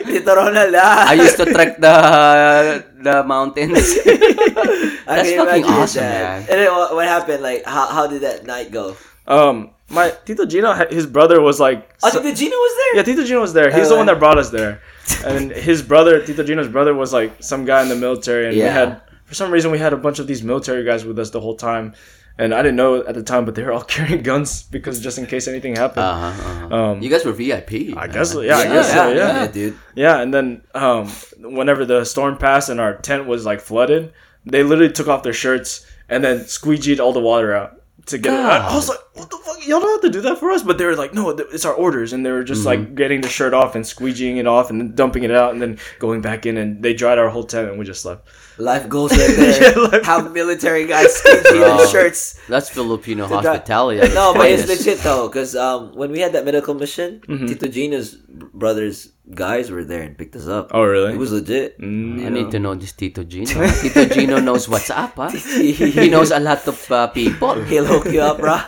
[0.02, 1.08] Tito Ronald, ah.
[1.10, 3.94] I used to trek the the mountains.
[5.06, 6.22] That's fucking awesome, that.
[6.22, 6.38] man.
[6.40, 7.42] And then what, what happened?
[7.42, 8.96] Like, how, how did that night go?
[9.26, 12.96] Um, my Tito Gino, his brother was like, Oh, so- Tito Gino was there.
[12.96, 13.70] yeah, Tito Gino was there.
[13.70, 14.80] He's the one that brought us there,
[15.24, 18.62] and his brother, Tito Gino's brother, was like some guy in the military, and we
[18.62, 21.40] had for some reason we had a bunch of these military guys with us the
[21.40, 21.94] whole time,
[22.38, 25.18] and I didn't know at the time, but they were all carrying guns because just
[25.18, 26.06] in case anything happened.
[26.06, 26.74] Uh-huh, uh-huh.
[26.76, 27.72] Um, You guys were VIP.
[27.72, 28.10] I man.
[28.10, 29.46] guess, yeah, I guess so, yeah.
[29.46, 29.78] dude.
[29.94, 31.08] Yeah, and then um,
[31.38, 34.12] whenever the storm passed and our tent was like flooded,
[34.44, 38.34] they literally took off their shirts and then squeegeed all the water out to get
[38.34, 38.40] it.
[38.40, 39.66] I, I was like, "What the fuck?
[39.66, 41.72] Y'all don't have to do that for us." But they were like, "No, it's our
[41.72, 44.78] orders," and they were just like getting the shirt off and squeegeeing it off and
[44.78, 47.70] then dumping it out and then going back in and they dried our whole tent
[47.70, 48.26] and we just left.
[48.58, 49.72] Life goes right there.
[49.74, 51.86] Yeah, life- Have military guys squeegee their Bro.
[51.90, 52.38] shirts.
[52.48, 54.00] That's Filipino hospitality.
[54.00, 57.46] at No, but it's legit though, because um, when we had that medical mission, Mm-hmm.
[57.46, 58.14] Tito Gino's
[58.54, 60.68] brothers guys were there and picked us up.
[60.70, 61.14] Oh, really?
[61.14, 61.80] It was legit.
[61.80, 62.26] Mm.
[62.26, 63.50] I need to know this Tito Gino.
[63.82, 65.30] Tito Gino knows what's up, huh?
[65.30, 67.54] He knows a lot of uh, people.
[67.64, 68.60] He'll hook you up, bro.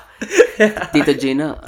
[0.92, 1.60] Tito Gino.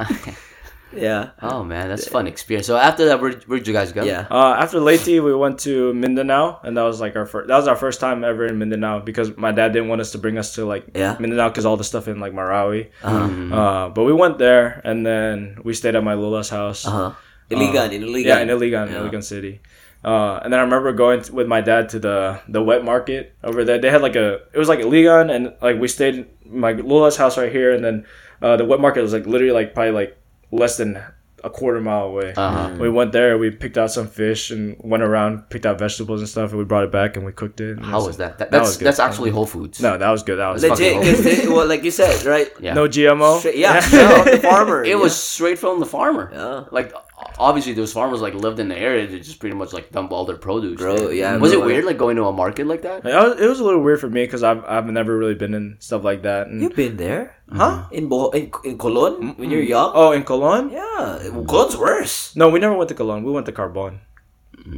[0.93, 1.31] Yeah.
[1.43, 2.67] oh man, that's a fun experience.
[2.67, 4.05] So after that, where where'd you guys go?
[4.05, 4.27] Yeah.
[4.31, 7.49] Uh, after Leyte, we went to Mindanao, and that was like our first.
[7.49, 10.19] That was our first time ever in Mindanao because my dad didn't want us to
[10.19, 11.17] bring us to like Yeah.
[11.21, 12.89] Mindanao because all the stuff in like Marawi.
[13.03, 13.55] Uh-huh.
[13.55, 16.87] Uh, but we went there, and then we stayed at my Lola's house.
[16.87, 17.13] Uh huh.
[17.51, 18.25] Iligan, in Iligan.
[18.27, 18.99] Yeah, in Iligan, Yeah.
[19.01, 19.61] Iligan City.
[20.05, 23.35] Uh, and then I remember going t- with my dad to the the wet market
[23.43, 23.79] over there.
[23.79, 27.17] They had like a it was like Iligan, and like we stayed in my Lola's
[27.17, 28.07] house right here, and then
[28.41, 30.17] uh, the wet market was like literally like probably like
[30.51, 31.03] less than
[31.45, 32.35] a quarter mile away.
[32.37, 32.77] Uh-huh.
[32.81, 36.29] We went there, we picked out some fish, and went around, picked out vegetables and
[36.29, 37.79] stuff, and we brought it back and we cooked it.
[37.79, 38.39] How was that?
[38.39, 38.87] that that was good.
[38.87, 39.81] that's actually Whole Foods.
[39.81, 40.37] No, that was good.
[40.37, 42.51] That was Legit, fucking because well, like you said, right?
[42.61, 42.75] Yeah.
[42.75, 43.39] no GMO.
[43.39, 44.85] Straight, yeah, no, the farmer.
[44.85, 46.31] It was straight from the farmer.
[46.33, 46.65] Yeah.
[46.71, 46.93] Like
[47.39, 49.07] obviously those farmers like lived in the area.
[49.07, 50.77] They just pretty much like dump all their produce.
[50.79, 51.13] Bro, there.
[51.13, 51.67] yeah, Was it bro.
[51.67, 53.07] weird like going to a market like that?
[53.07, 55.55] It was, it was a little weird for me because I've I've never really been
[55.55, 56.49] in stuff like that.
[56.49, 57.87] And, You've been there, huh?
[57.91, 59.93] in Bo- in, in Colon when you're young.
[59.95, 60.71] Oh, in Colon?
[60.71, 61.19] Yeah,
[61.49, 62.35] Colon's worse.
[62.37, 63.23] No, we never went to Colon.
[63.25, 64.01] We went to Carbon.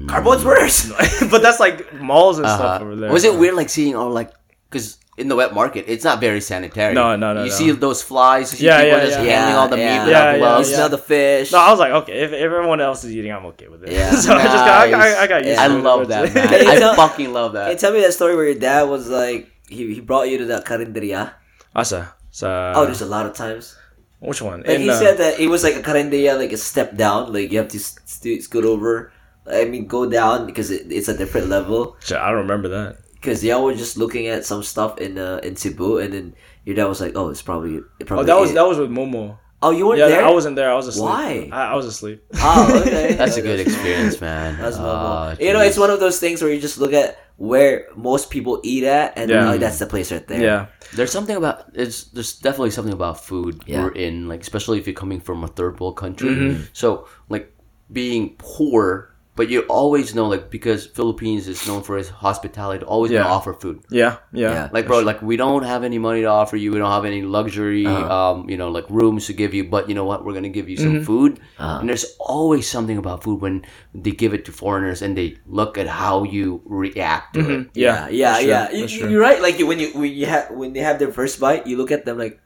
[0.07, 0.87] Carbon's worse.
[1.31, 2.85] but that's like malls and stuff Uh-huh.
[2.85, 3.11] over there.
[3.11, 4.31] Was it weird like seeing all like
[4.71, 6.95] because in the wet market it's not very sanitary.
[6.95, 7.55] No, no, no, You no.
[7.61, 8.53] see those flies.
[8.53, 9.31] You see Yeah, people yeah, just yeah.
[9.37, 10.71] handling all the meat Yeah, without yeah, You gloves.
[10.71, 10.77] yeah.
[10.77, 11.53] smell the fish.
[11.53, 13.93] No, I was like, okay, if, if everyone else is eating, I'm okay with it.
[13.93, 14.11] Yeah.
[14.25, 15.17] so I just got, I, Nice.
[15.17, 15.65] I, I got used Yeah.
[15.65, 15.79] I to it.
[15.79, 16.49] I love that, man.
[16.69, 17.79] I tell- fucking love Can you that.
[17.79, 20.65] tell me that story where your dad was like he, he brought you to that
[20.65, 21.33] karinderia?
[21.77, 23.77] Asa, so oh, there's a lot of times.
[24.21, 24.61] which one?
[24.61, 27.33] Like In, he uh, said that it was like a karinderia, like a step down.
[27.33, 29.13] Like you have to st- scoot over.
[29.51, 31.97] I mean, go down because it, it's a different level.
[32.05, 32.99] shit, I don't remember that.
[33.21, 36.35] Because y'all were just looking at some stuff in uh, in Cebu, and then
[36.65, 38.91] your dad was like, "Oh, it's probably." It Oh, probably that was that was with
[38.91, 39.37] Momo.
[39.63, 40.09] Oh, you weren't there?
[40.09, 40.25] Yeah, there.
[40.25, 40.71] I wasn't there.
[40.73, 41.05] I was asleep.
[41.05, 41.51] Why?
[41.53, 42.25] I, I was asleep.
[42.41, 43.13] Oh, okay.
[43.21, 44.57] That's a good experience, man.
[44.57, 45.35] That's Oh, normal.
[45.39, 48.61] you know, it's one of those things where you just look at where most people
[48.65, 49.45] eat at, and Yeah.
[49.45, 50.41] like, that's the place right there.
[50.41, 50.67] Yeah,
[50.97, 52.05] There's something about it's.
[52.05, 53.85] There's definitely something about food Yeah.
[53.85, 56.31] we're in, like especially if you're coming from a third world country.
[56.31, 56.63] Mm-hmm.
[56.73, 57.53] So like
[57.93, 59.10] being poor,
[59.41, 63.23] but you always know like because Philippines is known for its hospitality, always Yeah.
[63.25, 63.81] gonna offer food.
[64.01, 64.53] Yeah, yeah.
[64.57, 64.65] Yeah.
[64.77, 66.69] Like bro, like we don't have any money to offer you.
[66.75, 68.17] We don't have any luxury, Uh-huh.
[68.17, 69.65] um, you know, like rooms to give you.
[69.77, 70.19] But you know what?
[70.25, 70.97] We're gonna give you Mm-hmm.
[71.01, 71.33] some food.
[71.57, 71.79] Uh-huh.
[71.81, 73.65] And there's always something about food when
[73.97, 77.61] they give it to foreigners and they look at how you react to it.
[77.73, 78.69] Yeah, yeah, that's true, yeah.
[78.77, 79.41] You, you're right.
[79.41, 82.05] Like when you when you have when they have their first bite, you look at
[82.05, 82.37] them like,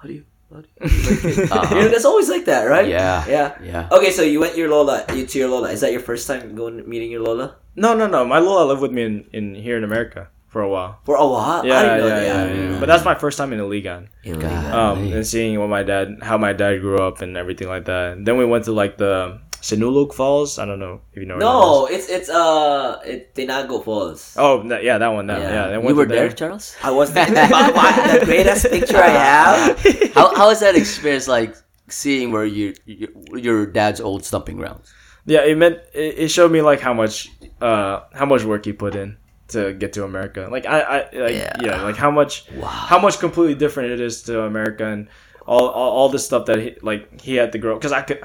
[0.00, 0.24] how do you?
[0.50, 1.52] How do you like it?
[1.52, 1.74] Uh-huh.
[1.74, 2.88] You know, that's always like that, right?
[2.88, 3.24] Yeah.
[3.28, 3.58] yeah.
[3.62, 3.88] Yeah.
[3.92, 5.70] Okay, so you went your Lola, you to your Lola.
[5.70, 8.24] Is that your first time going meeting your Lola No, no, no.
[8.24, 10.98] My Lola lived with me in, in here in America for a while.
[11.04, 11.60] for a while?
[11.62, 12.24] I Yeah, know yeah, that.
[12.56, 12.80] yeah, yeah.
[12.80, 14.08] But that's my first time in Iligan.
[14.24, 14.72] In God.
[14.74, 18.16] Um, and seeing what my dad, how my dad grew up, and everything like that.
[18.16, 20.58] And then we went to like the Sinulog Falls.
[20.58, 21.34] I don't know if you know.
[21.34, 24.20] where that No, it's it's uh, it Tinago Falls.
[24.20, 24.34] is.
[24.36, 25.26] Oh, that, yeah, that one.
[25.26, 25.52] That, Yeah.
[25.52, 25.66] yeah.
[25.68, 26.76] then You were to there, Charles?
[26.82, 29.78] I was the, the greatest picture I have.
[30.14, 31.56] how how is that experience like
[31.88, 34.92] seeing where you, you your dad's old stomping grounds?
[35.26, 37.28] Yeah, it meant it, it showed me like how much
[37.60, 39.16] uh how much work he put in
[39.48, 40.48] to get to America.
[40.50, 41.56] Like I, I like Yeah.
[41.60, 45.08] yeah, like how much how much completely different it is to America and
[45.46, 48.20] all all, all the stuff that he like he had to grow because I could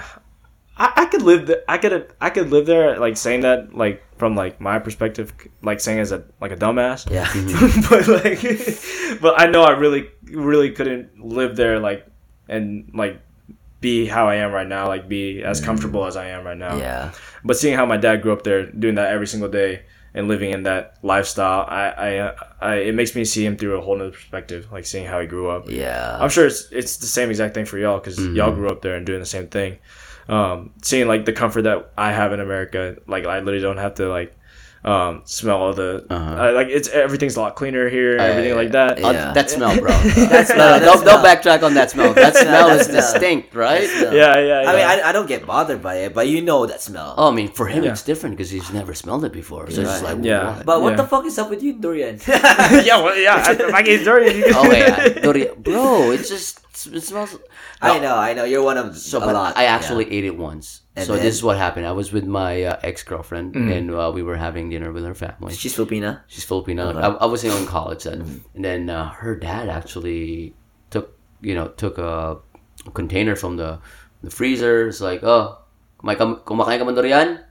[0.78, 4.36] I, I could live I could I could live there like saying that like from
[4.36, 5.32] like my perspective
[5.62, 7.30] like saying as a like a dumbass Yeah.
[7.90, 8.42] but like
[9.22, 12.08] but I know I really really couldn't live there like
[12.50, 13.22] and like
[13.82, 16.78] be how I am right now like be as comfortable as I am right now
[16.78, 17.12] Yeah.
[17.44, 19.84] but seeing how my dad grew up there doing that every single day
[20.16, 23.78] and living in that lifestyle I I, uh, I it makes me see him through
[23.78, 26.18] a whole nother perspective like seeing how he grew up Yeah.
[26.20, 28.96] I'm sure it's it's the same exact thing for y'all because y'all grew up there
[28.96, 29.78] and doing the same thing.
[30.30, 33.96] Um, seeing like the comfort that I have in America, like I literally don't have
[33.96, 34.36] to like
[34.86, 36.44] um, smell all the Uh-huh.
[36.50, 39.00] uh, like it's everything's a lot cleaner here, and everything like that.
[39.04, 39.92] Uh, that smell, bro.
[40.32, 42.14] That smell, no, that don't, don't backtrack on that smell.
[42.14, 43.00] That smell that is smell.
[43.02, 43.88] distinct, right?
[43.88, 44.14] smell.
[44.14, 44.70] Yeah, yeah, yeah.
[44.70, 47.16] I mean, I, I don't get bothered by it, but you know that smell.
[47.18, 47.92] Oh, I mean, for him, Yeah.
[47.92, 49.70] it's different because he's never smelled it before.
[49.72, 50.58] So it's like, Yeah.
[50.58, 50.66] what?
[50.66, 50.96] But what Yeah.
[51.04, 52.20] the fuck is up with you, durian?
[52.28, 53.44] yeah, well, yeah.
[53.46, 54.36] I, like it's dirty.
[54.40, 56.60] you can- oh yeah, Dori- bro, it just
[56.92, 57.38] it smells.
[57.82, 58.44] I know, I know.
[58.44, 59.58] You're one of So, a lot.
[59.58, 60.82] I actually ate it once.
[60.96, 61.24] And so then?
[61.24, 61.86] this is what happened.
[61.86, 65.16] I was with my uh, ex girlfriend, and uh, we were having dinner with her
[65.16, 65.52] family.
[65.54, 65.58] Yeah.
[65.58, 66.22] She's Filipina.
[66.28, 66.94] She's Filipino.
[66.94, 70.54] I, I was in college then, and then uh, her dad actually
[70.92, 72.38] took you know took a
[72.94, 73.80] container from the
[74.22, 74.88] the freezer.
[74.88, 75.58] It's like, oh,
[75.98, 77.42] kumain ka, kumakain ka man durian?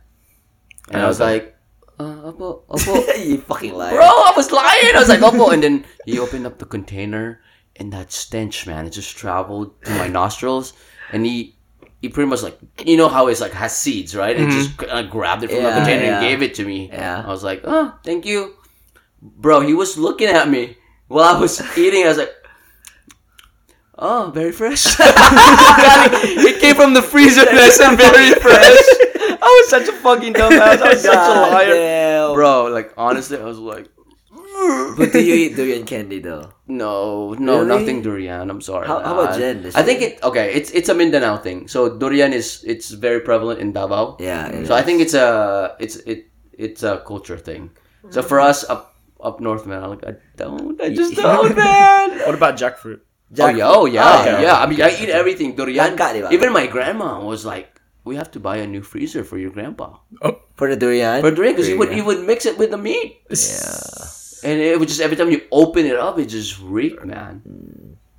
[0.94, 1.59] And I was like,
[1.99, 2.94] uh, opo, opo.
[3.27, 3.99] you fucking liar.
[3.99, 4.94] Bro, I was lying.
[4.94, 5.51] I was like, opo.
[5.53, 7.41] And then he opened up the container,
[7.77, 10.73] and that stench, man, it just traveled to my nostrils,
[11.12, 11.57] and he.
[12.01, 15.03] He pretty much like you know how it's like has seeds right and just uh,
[15.03, 16.89] grabbed it from the Yeah, container and gave it to me.
[16.93, 17.23] Yeah.
[17.24, 18.57] I was like, oh, thank you.
[19.23, 20.77] Bro, he was looking at me
[21.07, 22.03] while I was eating.
[22.03, 22.32] I was like,
[23.99, 24.85] oh, very fresh.
[24.99, 28.77] it came from the freezer and I said, very fresh.
[29.40, 30.82] I was such a fucking dumbass.
[30.82, 31.74] I was such a liar.
[31.74, 32.35] damn.
[32.35, 33.86] Bro, like, honestly, I was like,
[34.98, 36.52] But do you eat durian candy though?
[36.68, 37.68] no, no, Really?
[37.68, 38.48] nothing durian.
[38.51, 38.86] I'm sorry.
[38.86, 39.40] How- how about man.
[39.40, 39.56] Jen?
[39.62, 41.68] Does I she- think it, okay, it's it's a Mindanao thing.
[41.68, 44.16] So durian is, it's very prevalent in Davao.
[44.20, 44.48] Yeah.
[44.52, 44.86] it So I is.
[44.86, 45.28] think it's a
[45.80, 47.70] it's it it's a culture thing.
[48.10, 52.18] So for us up up north, man, I'm like I don't, I just don't, man.
[52.26, 53.01] What about jackfruit?
[53.40, 54.43] oh yeah, oh yeah, okay.
[54.44, 54.56] yeah.
[54.60, 55.80] I mean, I eat everything durian.
[55.97, 56.28] Langka, di ba?
[56.34, 60.02] Even my grandma was like, "We have to buy a new freezer for your grandpa
[60.59, 61.24] for the durian.
[61.24, 64.20] for durian because he would he would mix it with the meat, Yeah.
[64.44, 67.43] And it would just every time you open it up, it just reeked, man.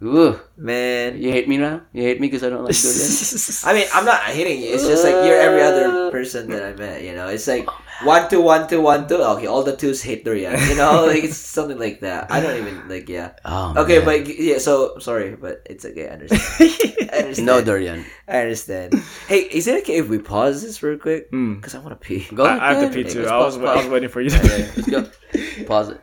[0.06, 0.38] Ugh.
[0.58, 1.22] Man.
[1.22, 1.82] You hate me now?
[1.94, 3.00] You hate me because I don't like durian?
[3.66, 4.74] I mean, I'm not hating you.
[4.76, 7.04] It's just like you're every other person that I met.
[7.04, 7.70] You know, it's like
[8.04, 9.16] one two one two one two.
[9.16, 10.60] Okay, all the twos hate durian.
[10.68, 12.30] You know, like it's something like that.
[12.30, 13.08] I don't even like.
[13.08, 13.32] Yeah.
[13.46, 14.06] Oh, Okay, man.
[14.06, 14.58] but yeah.
[14.58, 16.10] So sorry, but it's okay.
[16.10, 16.72] I understand.
[17.14, 17.46] I understand.
[17.46, 18.06] no durian.
[18.28, 18.96] I understand.
[19.30, 21.32] Hey, is it okay if we pause this real quick?
[21.32, 21.56] Mm.
[21.62, 22.28] Because I want to pee.
[22.36, 23.22] Go I, I have to pee too.
[23.22, 24.82] Let's I was I was waiting for you to Okay, pee.
[24.82, 25.64] let's go.
[25.66, 26.02] Pause it.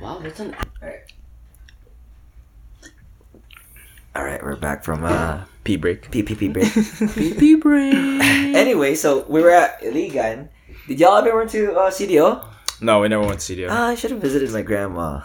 [0.00, 0.54] Wow, that's an
[4.16, 6.10] All right, we're back from uh Pee break.
[6.10, 6.72] PPP break.
[7.14, 7.94] pee pee break.
[8.56, 10.48] anyway, so we were at Ligan.
[10.88, 12.44] Did y'all ever went to uh, CDO?
[12.80, 13.68] No, we never went to CDO.
[13.70, 15.20] Ah, I should have visited my grandma.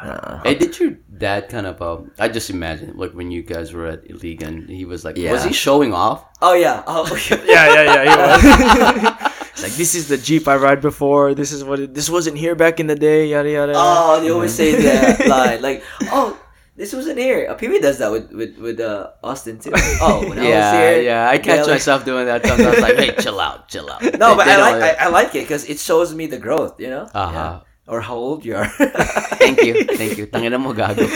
[0.00, 1.82] Uh, Hey, did your dad kind of?
[1.82, 5.32] Um, I just imagine like when you guys were at Iligan, he was like, Yeah.
[5.32, 6.24] was he showing off?
[6.40, 6.82] oh yeah.
[6.86, 8.02] Oh yeah, yeah, yeah.
[8.04, 9.07] He was.
[9.62, 11.34] Like this is the Jeep I ride before.
[11.34, 13.26] This is what it, this wasn't here back in the day.
[13.26, 13.72] Yada yada.
[13.76, 15.60] Oh, they always say that line.
[15.62, 15.82] Like,
[16.12, 16.38] oh,
[16.76, 17.46] this wasn't here.
[17.58, 19.72] PB does that with with with uh, Austin too.
[20.00, 21.02] Oh, when I was yeah, here.
[21.02, 21.28] yeah.
[21.30, 22.78] I catch yeah, like- myself doing that sometimes.
[22.80, 24.02] Like, hey, chill out, chill out.
[24.02, 26.78] No, but They I like I, I like it because it shows me the growth.
[26.80, 27.08] You know.
[27.12, 27.60] Uh-huh.
[27.88, 28.68] Or how old you are.
[29.40, 30.26] thank you, thank you.
[30.28, 31.08] Tangina mo gago.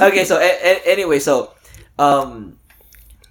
[0.00, 1.50] okay, so a- a- anyway, so
[1.98, 2.58] um,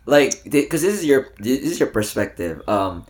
[0.06, 2.62] like because this is your this is your perspective.
[2.68, 3.06] Um,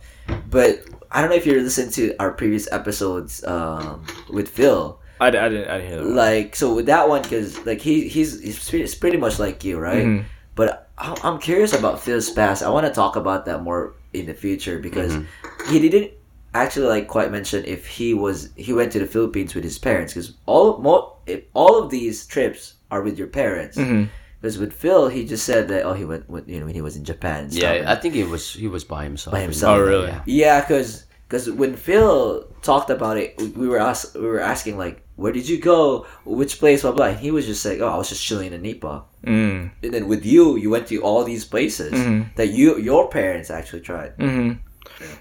[0.50, 0.80] but
[1.10, 4.98] I don't know if you listened to our previous episodes um with Phil.
[5.20, 6.10] I, I didn't I didn't hear that.
[6.10, 10.04] Like so with that one because like he he's he's pretty, much like you, right?
[10.04, 10.24] Mhm.
[10.54, 12.62] But I- I'm curious about Phil's past.
[12.62, 15.72] I want to talk about that more in the future because Mm-hmm.
[15.72, 16.12] he didn't
[16.54, 20.12] actually like quite mention if he was he went to the Philippines with his parents
[20.14, 23.76] because all mo- if all of these trips are with your parents.
[23.76, 24.08] Mhm.
[24.46, 26.80] Because with Phil, he just said that oh he went with, you know when he
[26.80, 27.48] was in Japan.
[27.50, 29.32] Yeah, I think he was he was by himself.
[29.34, 29.76] By himself.
[29.76, 30.06] Oh, really?
[30.06, 30.22] Yeah.
[30.24, 35.02] Yeah, because because when Phil talked about it, we were ask, we were asking like,
[35.16, 36.06] where did you go?
[36.24, 36.82] Which place?
[36.82, 37.06] Blah blah.
[37.06, 39.02] And he was just like, oh, I was just chilling in Nipa.
[39.26, 39.72] Mm.
[39.82, 42.30] And then with you, you went to all these places Mhm.
[42.36, 44.12] that you your parents actually tried.
[44.20, 44.52] hmm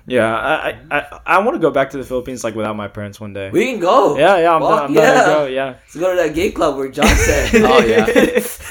[0.07, 2.87] Yeah, I I, I, I want to go back to the Philippines like without my
[2.87, 3.49] parents one day.
[3.49, 4.17] We can go.
[4.17, 5.25] yeah, yeah, I'm, Fuck done, I'm yeah.
[5.25, 5.45] go.
[5.45, 5.65] Yeah.
[5.65, 7.51] Let's go to that gay club where John said.
[7.65, 8.07] Oh yeah.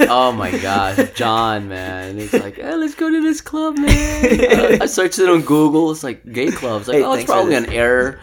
[0.10, 2.18] oh my gosh, John, man.
[2.18, 3.88] It's like, hey, let's go to this club, man.
[4.82, 5.90] I searched it on Google.
[5.90, 6.88] It's like gay clubs.
[6.88, 8.20] Like, Hey, oh, it's probably an error.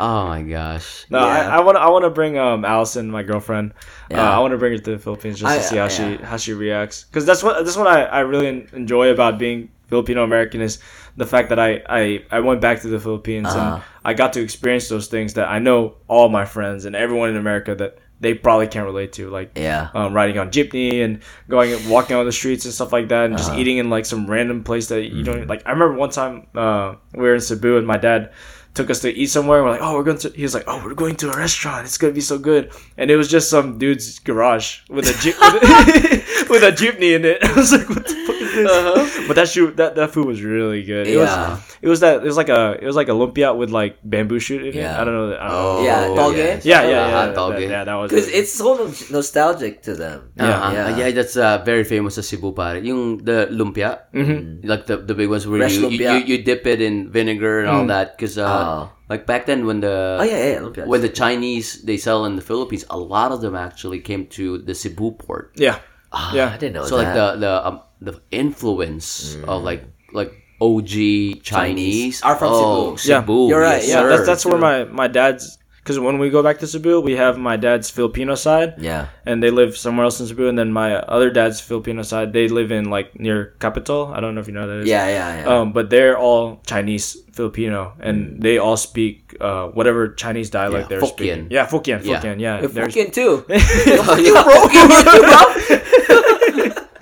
[0.00, 1.06] Oh my gosh.
[1.10, 1.26] No, Yeah.
[1.26, 3.74] I, I want to I want to bring um Allison, my girlfriend.
[4.10, 4.30] Yeah.
[4.30, 5.88] Uh, I want to bring her to the Philippines just I- to see how yeah.
[6.18, 7.04] she how she reacts.
[7.04, 10.78] Because that's what that's what I, I really enjoy about being Filipino American is
[11.18, 13.74] the fact that I, I I went back to the Philippines Uh-huh.
[13.74, 15.78] and I got to experience those things that I know
[16.08, 19.88] all my friends and everyone in America that they probably can't relate to, like Yeah.
[19.94, 23.36] um, riding on jeepney and going walking on the streets and stuff like that, and
[23.36, 23.60] just Uh-huh.
[23.60, 25.22] eating in like some random place that you Mm-hmm.
[25.24, 25.62] don't like.
[25.66, 28.30] I remember one time uh, we were in Cebu and my dad
[28.74, 29.62] took us to eat somewhere.
[29.64, 30.30] We're like, oh, we're going to.
[30.30, 31.86] He was like, oh, we're going to a restaurant.
[31.86, 32.70] It's gonna be so good.
[32.96, 37.10] And it was just some dude's garage with a jeep with, a, with a jeepney
[37.16, 37.38] in it.
[37.48, 38.17] I was like, what the
[38.66, 39.12] fuck is?
[39.28, 41.06] But that shoot that that food was really good.
[41.06, 41.28] It Uh-huh.
[41.28, 41.50] Yeah.
[41.54, 43.98] was it was that it was like a it was like a lumpia with like
[44.02, 44.74] bamboo shoot in it.
[44.74, 44.98] Yeah.
[45.00, 45.36] I don't know.
[45.36, 45.84] I don't Oh, know.
[45.84, 46.36] Yeah, toge?
[46.36, 46.64] yes.
[46.64, 47.18] Yeah, yeah, yeah.
[47.30, 48.68] Uh-huh, that- yeah, that was Because really it's so
[49.12, 50.32] nostalgic to them.
[50.36, 50.48] Yeah.
[50.48, 50.72] Uh-huh.
[50.72, 50.96] Yeah.
[50.96, 52.78] yeah, that's uh, very famous sa Cebu, pare.
[52.82, 54.64] Yung the lumpia, Mhm.
[54.64, 57.68] like the the big ones where you, you, you you dip it in vinegar and
[57.68, 57.92] all Mm.
[57.92, 58.16] that.
[58.16, 58.82] Because uh, Oh.
[59.08, 60.60] like back then when the Oh yeah, yeah.
[60.64, 60.84] lumpia.
[60.86, 64.58] when the Chinese they sell in the Philippines, a lot of them actually came to
[64.62, 65.52] the Cebu port.
[65.56, 65.78] yeah.
[66.08, 66.48] Ah, Yeah.
[66.48, 67.04] I didn't know so that.
[67.04, 73.20] like the the um, the influence of like like OG Chinese, Are from oh, Yeah.
[73.20, 73.48] Cebu.
[73.48, 74.08] You're right, yes, yeah, sir.
[74.08, 75.58] that's that's where my my dad's
[75.88, 79.08] because when we go back to Cebu, we have my dad's Filipino side, yeah.
[79.24, 82.46] and they live somewhere else in Cebu, and then my other dad's Filipino side, they
[82.46, 84.12] live in like near Capitol.
[84.12, 84.86] I don't know if you know what that is.
[84.88, 85.48] Yeah, yeah, yeah.
[85.48, 90.98] Um, but they're all Chinese Filipino, and they all speak uh, whatever Chinese dialect Yeah,
[90.98, 91.16] they're Hokkien.
[91.16, 91.48] speaking.
[91.50, 92.20] Yeah, Fukien, Yeah.
[92.20, 92.38] Fukien.
[92.38, 93.44] Yeah, If They're- Fucking too.
[93.48, 95.78] you broken, bro.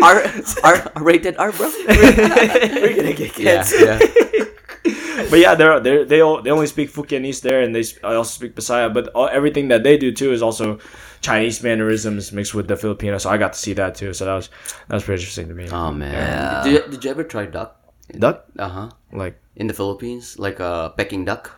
[0.02, 0.22] R,
[0.64, 1.70] R, rated R, bro.
[1.88, 3.74] We're gonna get yeah, kids.
[3.80, 3.98] yeah.
[5.30, 8.30] but yeah, they're they they all they only speak Fukienese there, and they I also
[8.30, 8.92] speak Bisaya.
[8.92, 10.78] But all, everything that they do too is also
[11.22, 13.18] Chinese mannerisms mixed with the Filipino.
[13.18, 14.12] So I got to see that too.
[14.12, 14.50] So that was
[14.88, 15.68] that was pretty interesting to me.
[15.70, 16.62] Oh man, Yeah.
[16.64, 17.80] did, you, did you ever try duck?
[18.18, 18.44] Duck?
[18.58, 18.88] Uh huh.
[19.12, 21.55] Like In the Philippines, like a uh, Peking duck.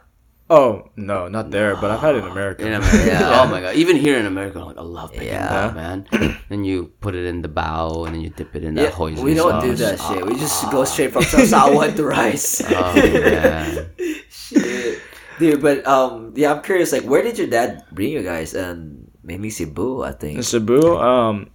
[0.50, 2.64] Oh no, not there, but I've had it in America.
[2.66, 3.04] In America.
[3.06, 3.40] Yeah.
[3.42, 3.76] Oh my god!
[3.76, 5.48] Even here in America, I'm like I love Peking Yeah.
[5.68, 6.08] duck, man.
[6.48, 8.94] then you put it in the bow, and then you dip it in Yeah, that
[8.94, 9.98] hoisin we don't do sauce.
[10.00, 10.24] that shit.
[10.24, 12.62] We just go straight from sawsawan to rice.
[12.64, 13.90] Oh man.
[14.30, 15.00] Shit.
[15.38, 16.90] Dude, but um, yeah, I'm curious.
[16.92, 18.54] Like, where did your dad bring you guys?
[18.54, 20.38] And maybe Cebu, I think.
[20.38, 21.50] In Cebu, um,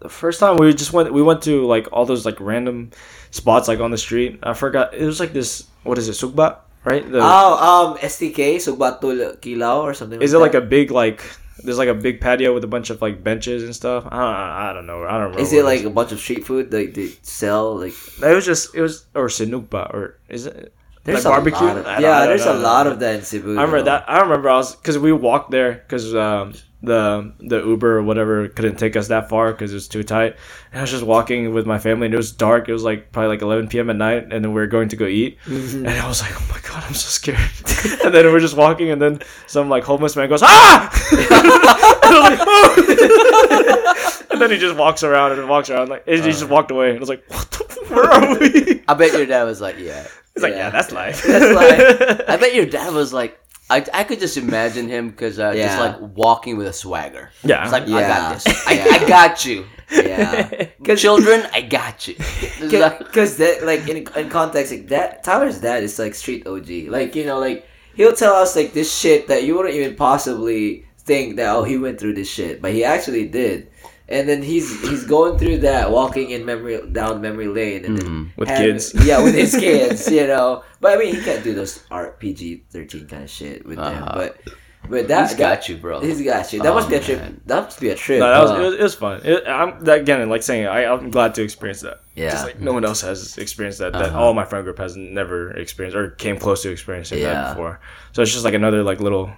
[0.00, 2.90] the first time we just went, we went to like all those like random
[3.30, 4.40] spots like on the street.
[4.42, 5.68] I forgot it was like this.
[5.84, 6.58] What is it, Sugba?
[6.84, 7.04] Right?
[7.10, 10.20] The, Oh, um, STK, Sugbatul Kilao or something.
[10.22, 11.22] is it like a big like?
[11.62, 14.06] There's like a big patio with a bunch of like benches and stuff.
[14.06, 15.04] I don't, I don't know.
[15.04, 15.40] I don't remember.
[15.40, 17.76] Is it like a bunch of street food like they sell?
[17.76, 17.92] Like,
[18.22, 20.72] It was just it was or sinugba or is it
[21.04, 21.66] there's like a barbecue?
[21.66, 23.48] of- I don't- I yeah, there's a lot of that in Cebu.
[23.48, 23.84] I remember though.
[23.84, 24.08] that.
[24.08, 28.48] I remember I was because we walked there because um, the the Uber or whatever
[28.48, 30.36] couldn't take us that far because it was too tight.
[30.72, 32.68] And I was just walking with my family and it was dark.
[32.68, 33.90] It was like probably like 11 p.m.
[33.90, 35.38] at night, and then we were going to go eat.
[35.44, 35.86] Mm-hmm.
[35.86, 37.38] And I was like, oh my god, I'm so scared.
[38.04, 40.90] and then we're just walking, and then some like homeless man goes ah,
[42.02, 44.26] and like, oh.
[44.30, 46.90] and then he just walks around and walks around like and he just walked away.
[46.90, 48.82] And I was like, what the, where are we?
[48.88, 50.06] I bet your dad was like, yeah.
[50.34, 50.66] He's like, Yeah.
[50.66, 51.22] yeah, that's life.
[51.24, 52.20] That's life.
[52.28, 53.38] I bet your dad was like,
[53.70, 57.30] I, I could just imagine him because uh, just like walking with a swagger.
[57.44, 57.62] Yeah.
[57.62, 58.66] It's like I got this.
[58.66, 58.84] I, Yeah.
[58.90, 59.66] I got you.
[59.92, 60.94] yeah.
[60.96, 62.16] Children, I got you.
[62.60, 66.88] Because that, like, in, in context, like that Tyler's dad is like street OG.
[66.88, 70.86] Like, you know, like he'll tell us like this shit that you wouldn't even possibly
[70.98, 73.70] think that oh he went through this shit, but he actually did.
[74.10, 78.06] And then he's he's going through that, walking in memory down memory lane, and then
[78.08, 78.28] Mhm.
[78.36, 78.92] With having- kids.
[79.06, 80.64] yeah, with his kids, you know.
[80.80, 84.02] But I mean, he can't do those RPG thirteen kind of shit with them.
[84.02, 84.12] Uh-huh.
[84.14, 84.36] But
[84.88, 86.00] But that He's that- got you, bro.
[86.00, 86.58] He's got you.
[86.62, 87.20] That Oh, must be a trip.
[87.20, 87.40] man.
[87.46, 88.18] That must be a trip.
[88.18, 89.20] No, that was Uh, it, was it was fun.
[89.22, 92.00] It, I'm that, again like saying I, I'm glad to experience that.
[92.16, 92.30] Yeah.
[92.30, 93.92] Just like no one else has experienced that.
[93.92, 94.18] That Uh-huh.
[94.20, 97.34] all my friend group has never experienced or came close to experiencing Yeah.
[97.34, 97.78] that before.
[98.12, 99.30] So it's just like another like little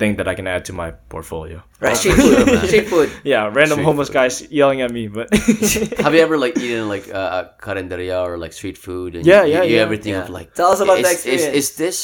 [0.00, 1.62] thing that I can add to my portfolio.
[1.80, 1.96] right.
[1.96, 2.66] Street food.
[2.70, 3.08] Street food.
[3.22, 4.14] Yeah, random Street homeless food.
[4.20, 5.28] guys yelling at me, but
[6.04, 9.14] Have you ever like eaten like uh, a carinderia or like street food?
[9.16, 9.82] And Yeah, you, yeah, you yeah.
[9.86, 10.22] ever think Yeah.
[10.24, 11.98] of like Tell us about is, the is, is this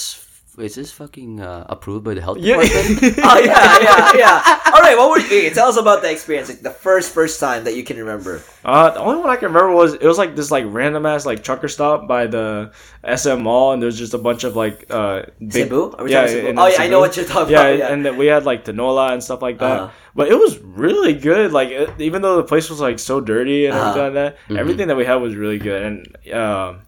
[0.58, 2.60] is this fucking uh, approved by the health yeah.
[2.62, 3.18] department?
[3.24, 4.60] oh yeah, yeah, yeah.
[4.74, 5.26] All right, what were you?
[5.26, 8.42] okay, Tell us about the experience, like the first first time that you can remember.
[8.64, 11.26] Uh, the only one I can remember was it was like this like random ass
[11.26, 12.72] like trucker stop by the
[13.04, 15.92] SM Mall, and there's just a bunch of like uh big, Cebu?
[15.98, 16.60] Are we yeah, talking Cebu?
[16.60, 17.78] Oh yeah, I know what you're talking yeah, about.
[17.78, 17.92] Yeah.
[17.92, 19.80] and then we had like tinola and stuff like that.
[19.80, 19.92] Uh-huh.
[20.14, 21.52] But it was really good.
[21.52, 23.90] Like it, even though the place was like so dirty and Uh-huh.
[23.90, 24.58] everything like that, Mhm.
[24.58, 25.82] everything that we had was really good.
[25.82, 26.80] And um,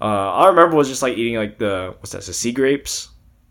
[0.00, 2.22] uh, all I remember was just like eating like the what's that?
[2.22, 3.08] The sea grapes.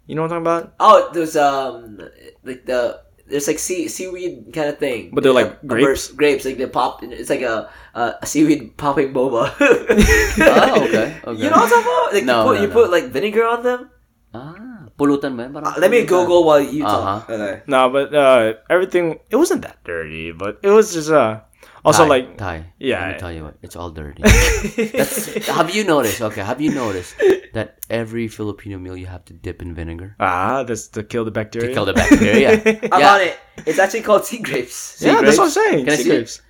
[0.07, 0.75] You know what I'm talking about?
[0.79, 1.99] Oh, there's um
[2.43, 5.11] like the there's like sea seaweed kind of thing.
[5.11, 5.85] But they're like A- a grapes?
[6.07, 7.03] burst- grapes like they pop.
[7.03, 9.51] It's like a a, a seaweed popping boba.
[9.59, 11.19] oh, okay.
[11.23, 11.35] okay.
[11.35, 12.13] You know what I'm talking about?
[12.15, 12.73] Like No, you put no, you no.
[12.73, 13.91] put like vinegar on them.
[14.35, 15.51] Ah, pulutan ba?
[15.59, 16.03] Uh, let me.
[16.07, 17.27] Google while you talk.
[17.27, 17.33] Uh-huh.
[17.33, 17.63] Okay.
[17.67, 21.41] No, but uh, everything it wasn't that dirty, but it was just uh
[21.87, 22.57] also Thai, like Thai.
[22.79, 22.99] Yeah.
[23.01, 24.21] Let me tell you what, it's all dirty.
[24.97, 26.21] That's, have you noticed?
[26.21, 27.15] Okay, have you noticed
[27.53, 31.31] that every Filipino meal you have to dip in vinegar ah that's to kill the
[31.31, 31.69] bacteria.
[31.69, 32.59] to kill the bacteria?
[32.59, 32.89] Yeah.
[32.91, 33.13] I'm yeah.
[33.15, 33.35] on it.
[33.65, 35.01] It's actually called sea grapes.
[35.01, 35.85] yeah, that's what I'm saying.
[35.85, 36.27] Can I Sea see it?
[36.27, 36.41] grapes.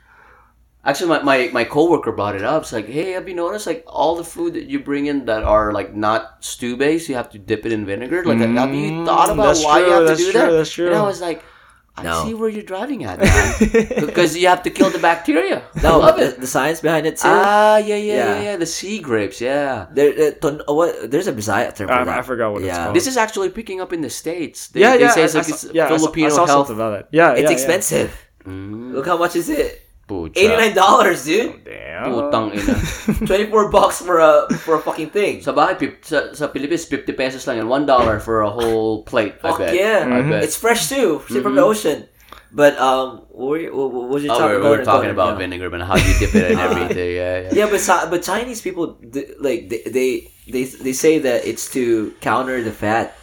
[0.83, 2.61] Actually, my, my, my coworker brought it up.
[2.63, 5.43] It's like, hey, have you noticed like all the food that you bring in that
[5.43, 8.23] are like not stew based, you have to dip it in vinegar?
[8.23, 10.51] Like, have you Mm, thought about that's why you have to that's do true, that?
[10.51, 10.87] that's true.
[10.87, 11.43] And I was like,
[11.97, 12.25] I No.
[12.25, 13.53] see where you're driving at, man.
[14.05, 15.63] because you have to kill the bacteria.
[15.81, 16.35] No, I love but it.
[16.35, 17.27] the, the science behind it too.
[17.27, 18.41] Ah, yeah, yeah, yeah, Yeah.
[18.51, 18.55] yeah.
[18.57, 19.87] The sea grapes, yeah.
[19.91, 21.09] there, uh, ton- uh, what?
[21.09, 22.19] There's a Bisaya term for I- that.
[22.19, 22.95] I forgot what it's called.
[22.95, 24.67] This is actually picking up in the states.
[24.69, 25.11] They, yeah, they yeah.
[25.11, 26.69] say it's I- like I it's saw- yeah, I saw- Filipino I saw, health.
[26.69, 27.07] about it.
[27.11, 28.13] Yeah, It's yeah, expensive.
[28.45, 29.81] Mm, Look how much is it?
[30.07, 30.33] Pucha.
[30.39, 31.61] Eighty nine dollars, dude.
[31.67, 32.03] Yeah.
[32.07, 32.13] Damn.
[32.15, 32.73] Putang ina.
[33.27, 35.41] Twenty four bucks for a for a fucking thing.
[35.43, 39.35] Sa bahay, pip, sa, sa Pilipinas, 50 pesos lang and $1 for a whole plate.
[39.43, 39.75] I Fuck bet.
[39.75, 40.07] yeah.
[40.07, 40.43] I bet.
[40.43, 42.07] It's fresh too, straight from the ocean.
[42.47, 44.85] But um, what were you, what, what was you Oh, talking we're, we're about?
[45.03, 47.11] talking about vinegar, but how you dip it and everything.
[47.19, 47.65] Yeah, yeah.
[47.65, 48.95] Yeah, but but Chinese people
[49.43, 53.17] like they, they they they say that it's to counter the fat.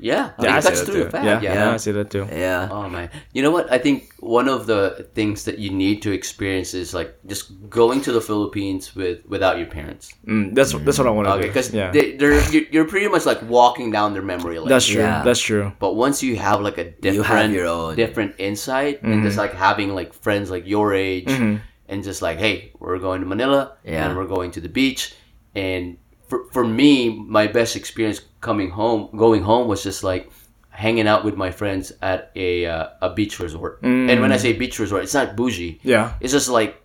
[0.00, 1.16] Yeah, Yeah, I it see cuts that through too.
[1.16, 1.54] Yeah, Yeah.
[1.54, 2.26] yeah, I see that too.
[2.30, 2.68] Yeah.
[2.70, 3.70] Oh man, you know what?
[3.72, 8.00] I think one of the things that you need to experience is like just going
[8.02, 10.12] to the Philippines with without your parents.
[10.26, 11.48] Mm, that's that's what I want to Okay, do.
[11.48, 14.68] because yeah, they, they're you're, you're pretty much like walking down their memory lane.
[14.68, 15.02] that's true.
[15.02, 15.22] Yeah.
[15.22, 15.72] That's true.
[15.78, 17.96] but once you have like a different, You different, have your own.
[17.96, 21.60] different insight, and just like having like friends like your age, Mhm.
[21.88, 24.06] and just like, hey, we're going to Manila, Yeah.
[24.06, 25.14] and we're going to the beach,
[25.54, 25.96] and
[26.28, 30.30] for for me, my best experience coming home, going home was just like
[30.70, 33.80] hanging out with my friends at a uh, a beach resort.
[33.82, 35.80] And when I say beach resort, it's not bougie.
[35.82, 36.14] Yeah.
[36.20, 36.80] It's just like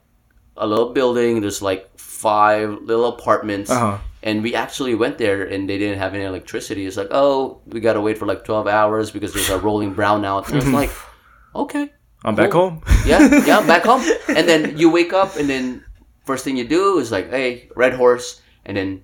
[0.58, 1.42] a little building.
[1.42, 3.70] There's like five little apartments.
[3.70, 3.98] Uh huh.
[4.24, 6.86] And we actually went there and they didn't have any electricity.
[6.86, 9.94] It's like, oh, we got to wait for like 12 hours because there's a rolling
[9.94, 10.48] brownout.
[10.48, 10.92] And it's like,
[11.54, 11.92] okay.
[12.24, 12.82] I'm back home.
[13.06, 14.02] Yeah, yeah, I'm back home.
[14.30, 15.84] And then you wake up and then
[16.24, 18.40] first thing you do is like, hey, Red Horse.
[18.64, 19.04] And then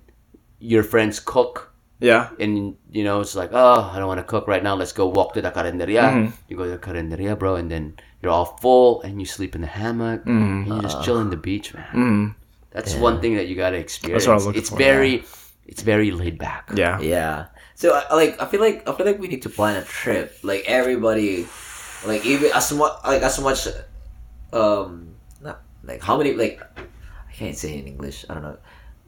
[0.60, 1.72] your friends cook.
[2.00, 2.30] Yeah.
[2.38, 4.74] And, you know, it's like, oh, I don't want to cook right now.
[4.74, 6.00] Let's go walk to the carinderia.
[6.12, 6.32] Mhm.
[6.48, 7.56] You go to the carinderia, bro.
[7.56, 10.24] And then you're all full and you sleep in the hammock.
[10.24, 10.64] Mhm.
[10.64, 11.84] And you just chill in the beach, man.
[11.94, 12.34] Mm.
[12.70, 13.00] That's Yeah.
[13.00, 14.26] one thing that you gotta experience.
[14.26, 15.24] what I'm it's for, very,
[15.66, 16.70] it's very laid back.
[16.74, 17.00] Yeah.
[17.00, 17.46] Yeah.
[17.74, 20.36] So I- like I feel like I feel like we need to plan a trip.
[20.42, 21.48] Like everybody,
[22.06, 23.68] like even as much like as much,
[24.52, 28.24] um, not like how many like I can't say in English.
[28.28, 28.58] I don't know.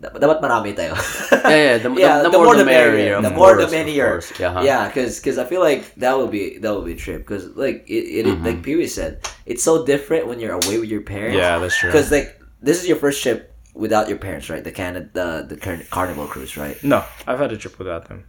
[0.02, 0.98] Dapat dapat marami tayo.
[1.46, 1.76] Yeah, yeah.
[1.78, 3.22] The, Yeah, the, the more the merrier.
[3.22, 4.08] The of more the course, of merrier.
[4.18, 4.28] course.
[4.34, 4.50] Yeah.
[4.50, 4.62] huh?
[4.66, 7.86] Yeah, because I feel like that would be that would be a trip because like
[7.86, 8.42] it, it Mm-hmm.
[8.42, 11.38] like Pee Wee said it's so different when you're away with your parents.
[11.38, 11.94] Yeah, that's true.
[11.94, 14.66] Because like this is your first trip without your parents, right?
[14.66, 16.74] The Canada the the Car- Carnival cruise, right?
[16.82, 18.26] No, I've had a trip without them.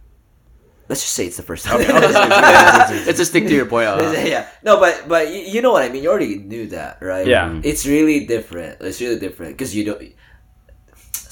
[0.86, 1.80] Let's just say it's the first time.
[3.10, 3.88] it's a stick to your point.
[3.88, 6.04] uh, yeah, no, but but you, you know what I mean.
[6.06, 7.26] You already knew that, right?
[7.26, 7.50] Yeah.
[7.64, 8.78] it's really different.
[8.84, 9.98] It's really different because you don't.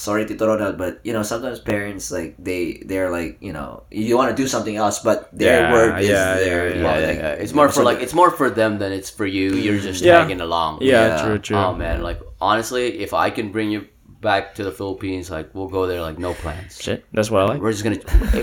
[0.02, 4.18] Sorry, Tito Ronald, but you know sometimes parents like they they're like you know you
[4.18, 7.06] want to do something else, but their Yeah, word is yeah, their yeah, yeah, yeah,
[7.06, 7.42] like, yeah.
[7.42, 9.54] It's more for like it's more for them than it's for you.
[9.54, 10.18] You're just Yeah.
[10.18, 10.82] tagging along.
[10.82, 11.22] Yeah, Yeah.
[11.22, 11.56] true, true.
[11.56, 13.86] Oh man, like honestly, if I can bring you
[14.20, 16.82] back to the Philippines, like we'll go there like no plans.
[16.82, 17.60] Shit, that's what I like.
[17.62, 18.02] We're just gonna.
[18.34, 18.42] Hey,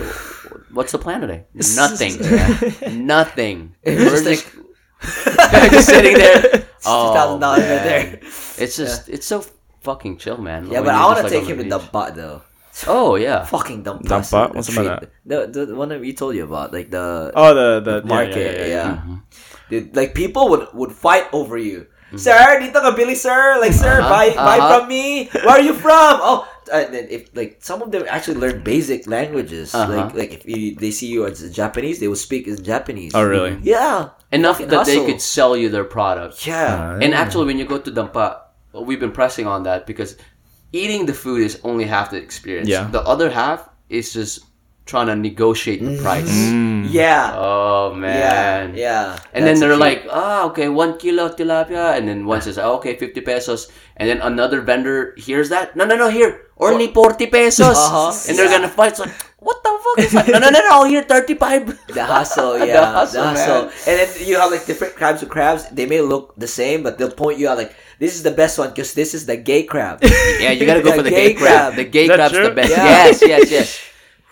[0.71, 1.43] what's the plan today?
[1.75, 2.15] Nothing.
[3.05, 3.75] Nothing.
[3.85, 4.47] We're Just just,
[5.75, 6.63] just sitting there.
[6.87, 8.19] Oh, $2,000 right there.
[8.63, 9.43] It's just oh, it's so
[9.81, 10.67] fucking chill, man.
[10.71, 11.91] Yeah, but I want to take him the to the beach.
[11.91, 12.41] butt though.
[12.87, 13.43] Oh yeah.
[13.43, 14.55] Fucking dumb Dampa?
[14.55, 17.81] What's about The, the the one that we told you about, like the Oh, the
[17.83, 19.17] the yeah, market, yeah, yeah, yeah.
[19.69, 21.87] Dude, like people would would fight over you.
[22.15, 23.61] Sir, dito ka Billy, sir.
[23.61, 24.79] Like, sir, Uh-huh, buy buy uh-huh.
[24.79, 25.29] from me.
[25.45, 26.17] Where are you from?
[26.25, 26.41] Oh,
[26.73, 29.75] and then if like some of them actually learn basic languages.
[29.77, 30.09] Uh-huh.
[30.09, 33.13] Like like if you, they see you as Japanese, they will speak in Japanese.
[33.13, 33.61] Oh, really?
[33.61, 34.17] Yeah.
[34.33, 36.47] Enough Fucking that they could sell you their product.
[36.49, 36.97] Yeah.
[36.97, 40.17] And actually, when you go to Dampa, we've been pressing on that because
[40.71, 42.69] eating the food is only half the experience.
[42.69, 42.89] Yeah.
[42.89, 44.45] The other half is just
[44.89, 46.25] trying to negotiate the price.
[46.25, 46.89] Mm.
[46.89, 47.37] Yeah.
[47.37, 48.73] Oh man.
[48.73, 49.13] Yeah.
[49.13, 49.19] Yeah.
[49.37, 51.93] And then they're the like, ah, okay, one kilo tilapia.
[51.95, 53.69] And then one says, oh, okay, 50 pesos.
[53.95, 55.75] And then another vendor hears that.
[55.77, 56.49] No, no, no, here.
[56.57, 57.77] Only 40 pesos.
[57.85, 58.09] Uh-huh.
[58.27, 58.57] And they're Yeah.
[58.57, 58.91] going to fight.
[58.97, 60.27] It's like, what the fuck is that?
[60.27, 61.79] No, no, no, no, here, 35.
[61.93, 63.73] The hustle, yeah, the hustle, hustle, man.
[63.87, 65.69] and then you have like different crabs of crabs.
[65.69, 68.57] They may look the same, but they'll point you out like this is the best
[68.59, 69.99] one because this is the gay crab.
[70.39, 71.75] Yeah, you gotta go for the gay gay crab.
[71.75, 72.71] The gay Is that crab's the best.
[72.71, 72.85] Yeah.
[72.85, 73.67] Yes, yes, yes.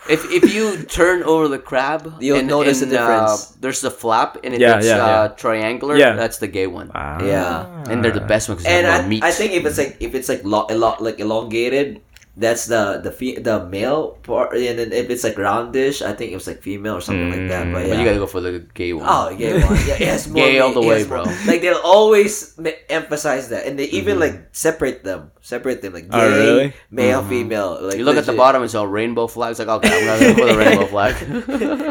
[0.09, 3.51] If if you turn over the crab, You'll and- notice and, the difference.
[3.51, 5.95] Uh, there's the flap, and it, Yeah, it's yeah, uh, triangular.
[5.97, 6.13] Yeah.
[6.15, 6.91] That's the gay one.
[6.95, 7.21] Ah.
[7.23, 7.83] Yeah.
[7.89, 8.65] And they're the best ones.
[8.65, 9.23] and I, more meat.
[9.23, 12.01] I think if it's like if it's like lo- elo- like elongated,
[12.39, 16.31] that's the the fe- the male part, and then if it's like roundish, I think
[16.31, 17.65] it was like female or something like that.
[17.73, 17.87] But Mm.
[17.89, 17.89] yeah.
[17.89, 19.09] But you gotta go for the gay one.
[19.09, 19.73] Oh, gay one.
[19.89, 21.33] Yeah, it has more Gay all the it way, has more- bro.
[21.49, 26.09] Like they'll always ma- emphasize that, and they even like separate them, separate them like
[26.13, 26.73] gay, Oh, really?
[26.93, 27.79] male, female.
[27.81, 29.57] Like you look at the bottom, it's all rainbow flags.
[29.57, 31.15] Like, okay, I'm gonna go for the rainbow flag.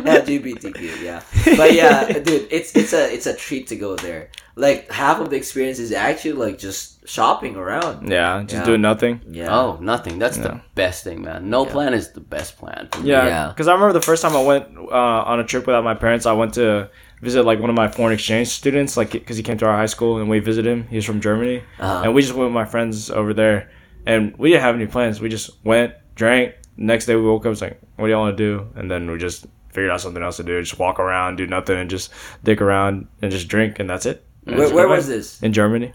[0.04, 1.22] LGBTQ, yeah.
[1.56, 4.30] But yeah, dude, it's it's a it's a treat to go there.
[4.58, 8.08] Like half of the experience is actually like just shopping around.
[8.10, 8.64] Yeah, just Yeah.
[8.64, 9.20] doing nothing.
[9.30, 9.54] Yeah.
[9.54, 10.18] oh, nothing.
[10.18, 11.50] That's the best thing, man.
[11.50, 11.72] No Yeah.
[11.72, 12.88] plan is the best plan.
[12.90, 13.10] for me.
[13.10, 13.48] Yeah, Yeah.
[13.48, 16.24] because I remember the first time I went uh, on a trip without my parents.
[16.24, 16.88] I went to
[17.20, 19.86] visit like one of my foreign exchange students, like because he came to our high
[19.86, 20.86] school and we visited him.
[20.88, 22.02] He's from Germany, Uh-huh.
[22.04, 23.68] and we just went with my friends over there,
[24.06, 25.20] and we didn't have any plans.
[25.20, 26.54] We just went, drank.
[26.78, 29.10] Next day we woke up, was like, "What do y'all want to do?" And then
[29.10, 30.60] we just figured out something else to do.
[30.62, 32.10] Just walk around, do nothing, and just
[32.44, 34.22] dick around and just drink, and that's it.
[34.46, 35.42] Where, where was this?
[35.42, 35.92] In Germany.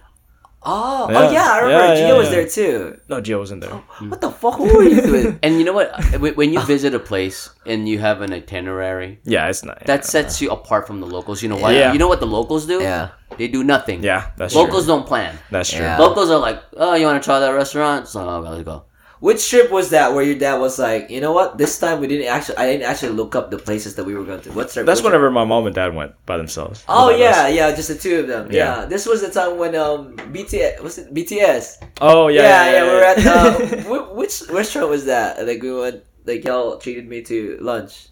[0.64, 1.32] Oh, oh Yeah.
[1.32, 2.36] yeah, I remember Yeah, Gio yeah, was yeah.
[2.36, 3.00] there too.
[3.10, 3.72] No, Gio wasn't there.
[3.72, 4.22] What mm.
[4.22, 4.56] the fuck?
[4.58, 5.40] Who were you with?
[5.42, 5.90] And you know what?
[6.22, 9.84] When when you visit a place and you have an itinerary, Yeah, it's not.
[9.86, 11.42] that sets you apart from the locals.
[11.42, 11.74] You know what?
[11.74, 11.94] Yeah.
[11.94, 12.80] You know what the locals do?
[12.80, 13.10] yeah.
[13.38, 14.04] They do nothing.
[14.04, 14.94] Yeah, that's Locals true.
[14.94, 15.34] don't plan.
[15.50, 15.80] That's true.
[15.88, 15.98] Yeah.
[15.98, 18.04] Locals are like, oh, you want to try that restaurant?
[18.04, 18.84] It's like, oh, let's go.
[19.22, 21.56] Which trip was that where your dad was like, you know what?
[21.56, 22.58] This time we didn't actually.
[22.58, 24.52] I didn't actually look up the places that we were going to.
[24.52, 24.84] What's their?
[24.84, 26.84] That's whenever my mom and dad went by themselves.
[26.90, 27.54] Oh yeah, us.
[27.54, 28.52] yeah, just the two of them.
[28.52, 28.82] Yeah.
[28.82, 28.86] Yeah.
[28.86, 31.86] this was the time when um BTS was it BTS?
[32.02, 32.84] Oh Yeah, yeah, yeah, yeah.
[32.84, 35.46] we were at uh, which restaurant was that?
[35.46, 38.08] Like we went, like y'all treated me to lunch.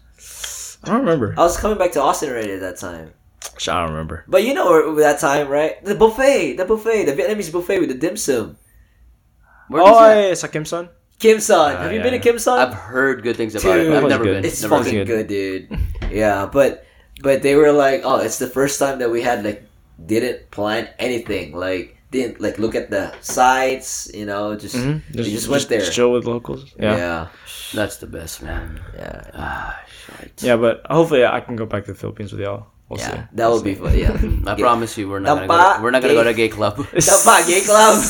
[0.84, 1.34] I don't remember.
[1.36, 3.14] I was coming back to Austin already at that time.
[3.66, 4.24] I don't remember.
[4.28, 5.84] But you know that time, right?
[5.84, 8.56] The buffet, the buffet, the Vietnamese buffet with the dim sum.
[9.68, 10.88] Where oh, yeah, Sakim Son.
[11.20, 11.76] Kim Son.
[11.76, 12.02] Ah, Have you yeah.
[12.02, 12.58] been to Kim Son?
[12.58, 13.84] I've heard good things about it.
[13.84, 14.42] Dude, but I've never good.
[14.42, 14.44] been.
[14.44, 15.06] It's never fucking been.
[15.06, 15.78] good, dude.
[16.10, 16.84] Yeah, but
[17.22, 19.62] but they were like, oh, it's the first time that we had like
[20.04, 25.02] didn't plan anything, like didn't like look at the sites, you know, just Mhm.
[25.14, 25.80] we just went there.
[25.84, 26.64] chill with locals.
[26.76, 26.90] yeah.
[26.90, 26.96] Yeah.
[26.96, 27.26] yeah,
[27.74, 28.80] That's the best, man.
[28.96, 30.32] yeah, Ah, shit.
[30.42, 32.66] Yeah, but hopefully I can go back to the Philippines with y'all.
[32.90, 33.12] We'll see.
[33.34, 33.96] That would be fun.
[33.96, 34.18] Yeah,
[34.50, 35.82] I promise you, we're not gonna go.
[35.82, 36.74] We're not gonna go to gay- gay club.
[36.76, 38.02] Tampa Gay Club.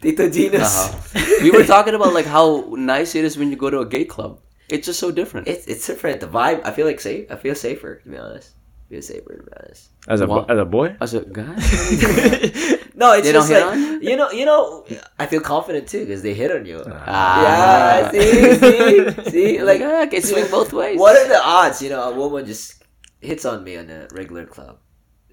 [0.00, 0.62] Tito Gino's.
[0.62, 1.36] Uh-huh.
[1.42, 4.06] we were talking about like how nice it is when you go to a gay
[4.06, 4.40] club.
[4.70, 5.46] It's just so different.
[5.46, 6.20] It's it's different.
[6.20, 6.62] The vibe.
[6.64, 7.30] I feel like safe.
[7.30, 8.54] I feel safer to be honest.
[8.90, 9.90] I feel safer to be honest.
[10.08, 10.50] As a What?
[10.50, 10.96] as a boy.
[11.00, 11.44] As a guy,
[12.96, 14.10] No, it's They don't just hit like on you?
[14.10, 14.84] you know, you know.
[15.18, 16.82] I feel confident too because they hit on you.
[16.86, 17.42] Ah.
[17.42, 20.98] Yeah, see, see, see, like like ah, it can swing both ways.
[20.98, 21.80] What are the odds?
[21.80, 22.82] You know, a woman just
[23.20, 24.78] hits on me on a regular club.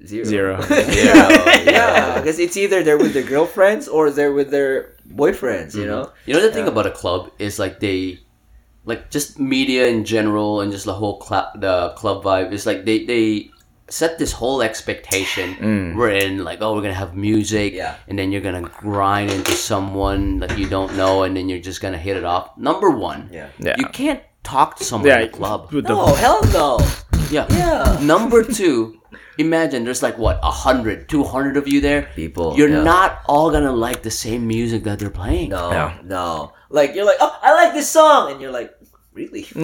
[0.06, 0.26] Zero.
[0.26, 0.62] Zero.
[0.70, 2.20] yeah, yeah.
[2.22, 5.74] Because it's either they're with their girlfriends or they're with their boyfriends.
[5.74, 6.12] You know.
[6.28, 6.72] You know the thing Yeah.
[6.78, 8.20] about a club is like they,
[8.88, 12.86] like just media in general and just the whole cl- the club vibe is like
[12.88, 13.52] they they
[13.90, 15.56] set this whole expectation.
[15.56, 15.96] Mm.
[15.96, 17.96] We're in like oh we're gonna have music Yeah.
[18.08, 21.80] and then you're gonna grind into someone that you don't know and then you're just
[21.82, 22.58] gonna hit it off.
[22.58, 23.48] Number one, Yeah.
[23.60, 23.76] Yeah.
[23.78, 25.20] you can't talk to someone yeah.
[25.20, 25.72] in the club.
[25.72, 26.80] With the, No, hell no.
[27.30, 27.46] Yeah.
[27.50, 28.00] Yeah.
[28.02, 29.00] Number two,
[29.38, 32.10] imagine there's like what, 100, 200 of you there.
[32.16, 32.84] People, You're yeah.
[32.84, 35.50] not all gonna like the same music that they're playing.
[35.50, 35.98] No, Yeah.
[36.04, 36.54] no.
[36.70, 38.72] Like you're like, oh, I like this song, and you're like,
[39.18, 39.48] really?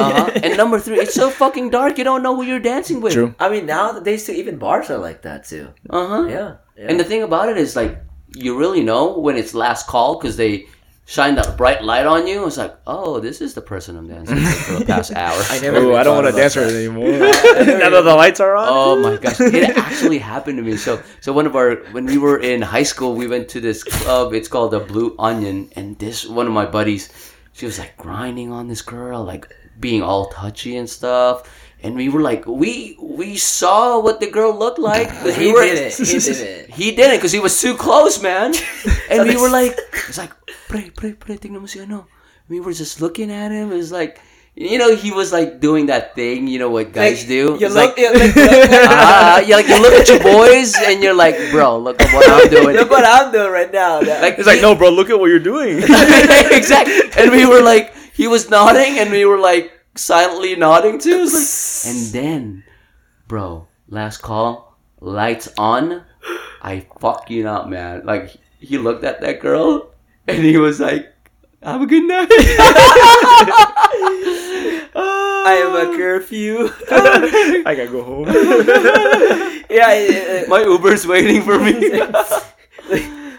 [0.00, 0.30] Uh-huh.
[0.42, 1.98] and number three, it's so fucking dark.
[1.98, 3.14] You don't know who you're dancing with.
[3.14, 3.34] True.
[3.40, 5.72] I mean, nowadays too, even bars are like that too.
[5.88, 6.22] Uh huh.
[6.28, 6.56] Yeah.
[6.76, 6.86] yeah.
[6.88, 7.98] And the thing about it is like
[8.34, 10.66] you really know when it's last call because they
[11.10, 12.46] shine that bright light on you.
[12.46, 15.42] It's like, oh, this is the person I'm dancing with for the past hour.
[15.50, 17.10] I never Ooh, I don't want to dance with anymore.
[17.10, 18.68] now that the lights are on.
[18.70, 20.76] Oh my gosh, it actually happened to me.
[20.76, 23.82] So, so one of our when we were in high school, we went to this
[23.82, 24.32] club.
[24.32, 27.10] It's called the Blue Onion, and this one of my buddies,
[27.52, 29.48] she was like grinding on this girl, like
[29.78, 31.48] being all touchy and stuff.
[31.82, 35.08] And we were like, we we saw what the girl looked like.
[35.24, 35.96] we He were- did it.
[35.96, 36.70] He did it.
[36.80, 38.52] He didn't because he was too close, man.
[39.10, 39.74] And we were like,
[40.08, 40.32] it's like,
[40.68, 42.06] pre, pre, pre, tingnan mo si ano.
[42.48, 43.72] We were just looking at him.
[43.72, 44.20] It was like,
[44.56, 47.56] you know, he was like doing that thing, you know what guys do.
[47.58, 51.02] You look, like, you look, look, you uh, like you look at your boys and
[51.02, 52.76] you're like, bro, look at what I'm doing.
[52.76, 54.00] look what I'm doing right now.
[54.00, 55.78] That- Like It's like, no, bro, look at what you're doing.
[55.82, 57.10] exactly.
[57.16, 61.24] And we were like, he was nodding, and we were like silently nodding too.
[61.24, 61.46] Like,
[61.86, 62.64] and then,
[63.28, 66.04] bro, last call, lights on.
[66.60, 68.04] I fuck you not, man.
[68.04, 69.94] Like he looked at that girl,
[70.28, 71.14] and he was like,
[71.62, 72.28] "Have a good night."
[75.42, 76.68] I have a curfew.
[76.90, 78.26] I gotta go home.
[79.70, 82.00] yeah, My Uber's waiting for me.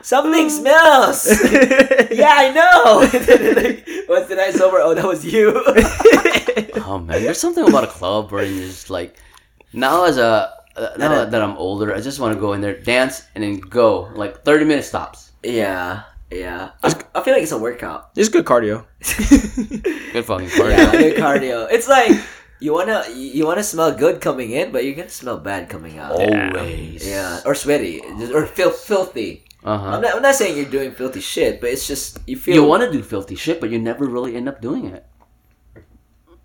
[0.02, 1.26] something smells.
[2.12, 3.00] yeah, I know.
[4.08, 4.80] What's the night sober?
[4.80, 5.54] Oh, that was you.
[6.86, 9.16] oh man, there's something about a club where you're just like,
[9.74, 12.62] now as a uh, now That- that I'm older, I just want to go in
[12.62, 14.10] there, dance, and then go.
[14.16, 15.32] Like 30 minute stops.
[15.44, 16.72] yeah, yeah.
[16.84, 18.12] I, I feel like it's a workout.
[18.16, 18.86] It's good cardio.
[20.14, 20.72] Good fucking party.
[20.76, 21.68] Yeah, good cardio.
[21.72, 22.12] It's like
[22.60, 26.12] you wanna you wanna smell good coming in, but you're gonna smell bad coming out.
[26.12, 27.08] Always.
[27.08, 29.46] Yeah, or sweaty, just- or feel filthy.
[29.64, 29.88] Uh huh.
[29.96, 32.56] I'm not, I'm not saying you're doing filthy shit, but it's just you feel.
[32.56, 35.06] you want to do filthy shit, but you never really end up doing it.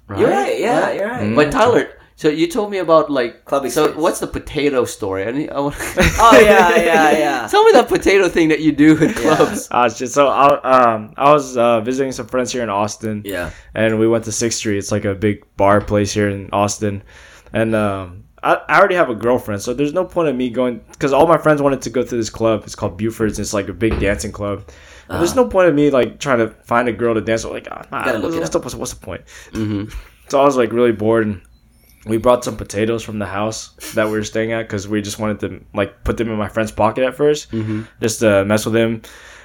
[0.08, 0.20] Right?
[0.20, 0.60] You're right.
[0.60, 1.34] Yeah, you're right.
[1.34, 3.97] But Tyler, so you told me about like Club So experience.
[3.97, 5.24] what's the potato story?
[5.26, 5.74] I, need, I want
[6.18, 7.48] Oh yeah, yeah, yeah.
[7.48, 9.68] Tell me that potato thing that you do at clubs.
[9.70, 13.22] Uh, shit, so I, um, I was uh, visiting some friends here in Austin.
[13.24, 13.51] Yeah.
[13.74, 14.78] and we went to Sixth Street.
[14.78, 17.02] It's like a big bar place here in Austin,
[17.52, 20.80] and um, I, I already have a girlfriend, so there's no point in me going
[20.93, 22.62] because all my friends wanted to go to this club.
[22.64, 23.38] It's called Buford's.
[23.38, 24.68] It's like a big dancing club.
[25.09, 27.52] And There's no point in me like trying to find a girl to dance with.
[27.52, 29.22] Like, ah, nah, Gotta look what's, what's, the, what's, what's the point?
[29.52, 29.97] Mm-hmm.
[30.28, 31.43] So I was like really bored, and
[32.06, 35.18] we brought some potatoes from the house that we were staying at because we just
[35.18, 37.82] wanted to like put them in my friend's pocket at 1st Mm-hmm.
[38.00, 39.02] just to mess with him.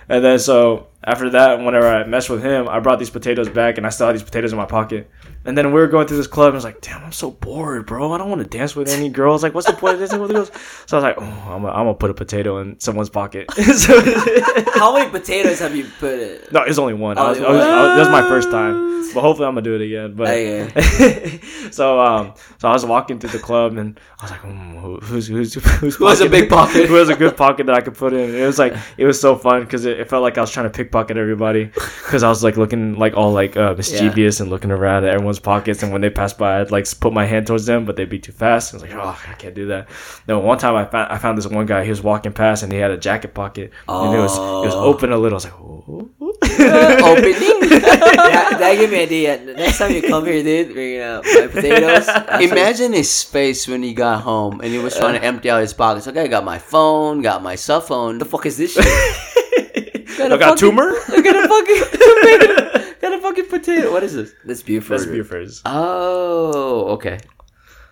[0.09, 3.77] And then so after that, whenever I messed with him, I brought these potatoes back,
[3.77, 5.09] and I still had these potatoes in my pocket.
[5.43, 7.31] And then we were going through this club, and I was like, "Damn, I'm so
[7.31, 8.11] bored, bro.
[8.11, 9.41] I don't want to dance with any girls.
[9.41, 10.51] Like, what's the point of dancing with girls?"
[10.85, 13.99] So I was like, "Oh, I'm gonna, put a potato in someone's pocket." so,
[14.75, 16.41] How many potatoes have you put in?
[16.51, 17.17] no, it's only one.
[17.17, 19.63] I was, I was, I was, that was my first time, but hopefully I'm gonna
[19.63, 20.13] do it again.
[20.13, 21.39] But Okay.
[21.71, 24.97] so um, so I was walking through the club and I was like, mm, who,
[24.99, 26.87] who's who's who's Who has a big pocket?
[26.87, 28.35] who has a good pocket that I could put in?
[28.35, 30.67] It was like it was so fun because it, it felt like I was trying
[30.67, 34.71] to pickpocket everybody because I was like looking like all like uh, mischievous and looking
[34.71, 35.83] around at everyone's pockets.
[35.83, 38.19] And when they passed by, I'd like put my hand towards them, but they'd be
[38.19, 38.73] too fast.
[38.73, 39.89] I was like, oh, I can't do that.
[40.27, 41.83] No, one time I found I found this one guy.
[41.83, 44.75] He was walking past and he had a jacket pocket and it was it was
[44.75, 44.85] Oh.
[44.85, 45.35] open a little.
[45.35, 46.09] I was like, oh.
[46.51, 47.59] Opening.
[47.81, 49.37] that, that gave me an idea.
[49.55, 52.07] Next time you come here, dude, bring out my potatoes.
[52.51, 55.73] Imagine his face when he got home and he was trying to empty out his
[55.73, 56.07] pockets.
[56.07, 58.17] Okay, I got my phone, got my cell phone.
[58.17, 58.85] the fuck is this shit?
[58.85, 60.93] I got a tumor.
[61.09, 62.80] I got a fucking tomato.
[63.01, 63.91] Got a fucking potato.
[63.91, 64.33] What is this?
[64.45, 64.99] That's Buford.
[64.99, 65.61] That's Buford's.
[65.65, 67.19] Oh, okay.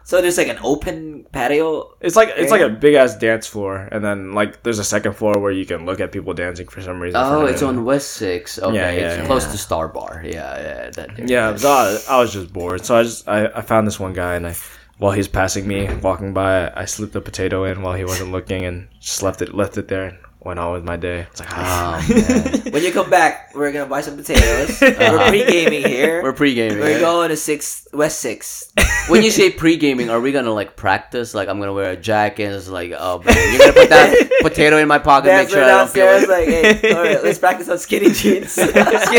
[0.03, 1.95] So there's like an open patio.
[2.01, 5.13] It's like it's like a big ass dance floor, and then like there's a second
[5.13, 7.21] floor where you can look at people dancing for some reason.
[7.23, 8.57] Oh, it's on West Six.
[8.57, 9.25] Okay, Yeah, yeah, it's yeah.
[9.27, 10.23] close to Star Bar.
[10.25, 11.29] Yeah, yeah, that.
[11.29, 14.13] Yeah, so I, I was just bored, so I just I, I found this one
[14.13, 14.55] guy, and I
[14.97, 18.65] while he's passing me walking by, I slipped a potato in while he wasn't looking,
[18.65, 21.27] and just left it left it there, and went on with my day.
[21.31, 22.03] It's like ah.
[22.09, 22.13] Oh
[22.63, 24.79] man, When you come back, we're gonna buy some potatoes.
[24.81, 26.23] We're pre gaming here.
[26.23, 26.79] we're pre-gaming.
[26.79, 28.71] We're going to six West Six.
[29.09, 31.33] when you say pre-gaming, are we gonna like practice?
[31.33, 32.53] Like I'm gonna wear a jacket.
[32.53, 35.27] It's like, oh, man, you're gonna put that potato in my pocket.
[35.27, 36.29] Dance make sure I don't feel it.
[36.29, 38.51] like, hey, all right, let's practice on skinny jeans.
[38.53, 38.71] skinny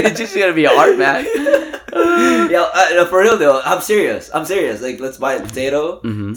[0.08, 1.24] jeans just gonna be hard, man.
[2.50, 4.30] Yo, uh, no, for real though, I'm serious.
[4.32, 4.80] I'm serious.
[4.80, 6.36] Like, let's buy a potato, Mhm.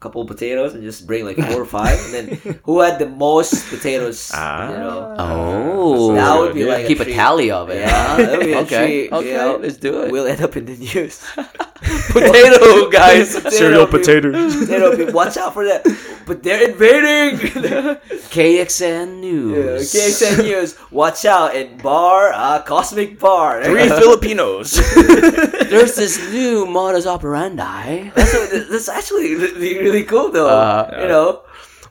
[0.00, 2.80] S- a couple of potatoes, and just bring like four or five, and then who
[2.80, 4.30] had the most potatoes?
[4.34, 4.70] Ah.
[4.72, 6.72] You know, Oh, that would be Yeah.
[6.74, 7.14] like keep a treat.
[7.14, 7.80] tally of it.
[7.80, 9.56] Yeah, that would be a okay, treat, okay, you know?
[9.60, 10.12] let's do it.
[10.12, 11.20] We'll end up in the news.
[12.12, 13.32] potato guys.
[13.56, 14.56] Cereal people- potatoes.
[14.56, 15.84] Potato people, watch out for that.
[16.26, 17.38] But they're invading.
[18.30, 19.92] KXAN Yeah, News.
[19.92, 23.64] KXAN News, watch out in bar, uh, Cosmic Bar.
[23.64, 24.72] Three Filipinos.
[25.70, 28.10] There's this new modus operandi.
[28.14, 30.48] That's, what- that's actually really, really cool though.
[30.48, 31.42] Uh, you know.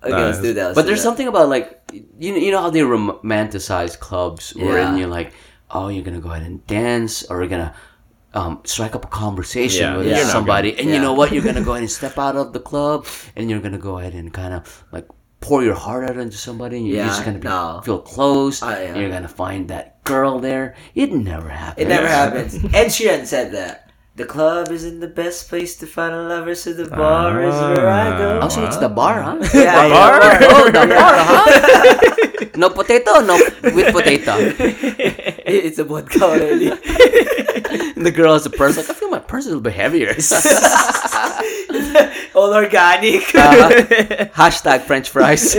[0.01, 0.35] Okay, Nice.
[0.35, 0.65] let's do that.
[0.67, 4.99] let's But there's something about like you you know how they romanticize clubs wherein Yeah.
[4.99, 5.33] you're like
[5.71, 7.75] oh, you're gonna go ahead and dance, or you're gonna
[8.33, 11.31] um, strike up a conversation Yeah, with you're somebody, and you know what?
[11.31, 13.05] You're gonna go ahead and step out of the club,
[13.35, 15.07] and you're gonna go ahead and kind of like
[15.41, 17.81] pour your heart out into somebody, and you're Yeah, just gonna be, no.
[17.83, 18.61] feel close.
[18.63, 18.69] Yeah.
[18.77, 20.75] and you're gonna find that girl there.
[20.95, 21.85] It never happens.
[21.85, 22.55] It never happens.
[22.73, 23.88] Ed Sheeran said that.
[24.19, 27.87] The club isn't the best place to find a lover, so the bar is where
[27.87, 28.39] I go.
[28.43, 29.37] Oh, so it's the bar, huh?
[29.53, 30.19] Yeah, The bar?
[30.21, 32.45] oh, the bar, huh?
[32.57, 33.39] no potato, no
[33.73, 34.35] with potato.
[35.49, 36.67] It's a vodka already.
[37.95, 38.75] The girl has a purse.
[38.75, 40.13] Like I feel my purse is a little bit heavier.
[42.35, 43.23] All organic.
[43.33, 43.69] Uh,
[44.35, 45.55] hashtag French fries.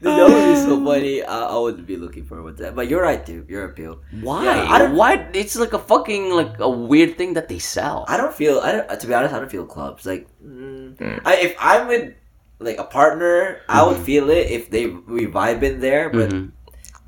[0.00, 1.22] That would be so funny.
[1.22, 2.74] I, I would be looking forward to that.
[2.74, 3.48] But you're right, dude.
[3.48, 4.00] You're a pill.
[4.20, 4.44] Why?
[4.44, 5.28] Yeah, I don't- Why?
[5.34, 8.04] It's like a fucking like a weird thing that they sell.
[8.08, 8.60] I don't feel.
[8.60, 8.88] I don't.
[9.00, 10.06] To be honest, I don't feel clubs.
[10.06, 12.14] Like, mm, I, if I'm with
[12.60, 16.08] like a partner, I would feel it if they we vibe in there.
[16.10, 16.52] But Mhm.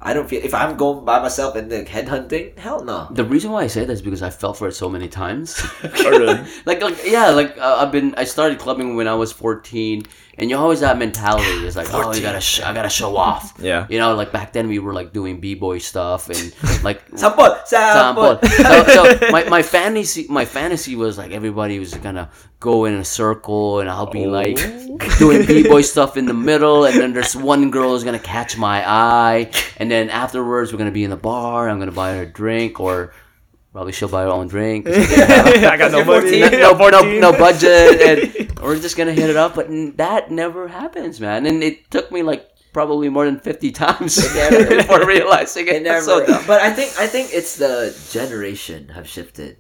[0.05, 2.59] I don't feel if I'm going by myself and then headhunting.
[2.59, 3.07] Hell no.
[3.13, 5.63] The reason why I say that is because I fell for it so many times.
[5.85, 8.13] Oh, like, like yeah, like uh, I've been.
[8.17, 10.03] I started clubbing when I was fourteen,
[10.39, 11.67] and you always that mentality.
[11.67, 13.55] It's like, oh, you gotta, sh- I gotta show off.
[13.59, 13.87] Yeah.
[13.91, 16.55] You know, like back then we were like doing b boy stuff and
[16.85, 17.45] like sample.
[17.67, 18.45] sampol.
[18.45, 22.31] so, so my, my fantasy my fantasy was like everybody was gonna
[22.61, 24.99] go in a circle and I'll be like oh.
[25.19, 28.57] doing b boy stuff in the middle and then there's one girl who's gonna catch
[28.57, 31.69] my eye and then afterwards we're gonna be in the bar.
[31.69, 33.13] I'm gonna buy her a drink or
[33.73, 34.87] probably she'll buy her own drink.
[34.89, 36.41] I have- I got no You're money.
[36.41, 39.55] no, no, no, no budget, and we're just gonna hit it up.
[39.55, 41.47] But that never happens, man.
[41.47, 45.85] And it took me like probably more than fifty times never- before realizing It it.
[45.85, 46.45] That's so never.
[46.47, 49.57] but I think I think it's the generation have shifted.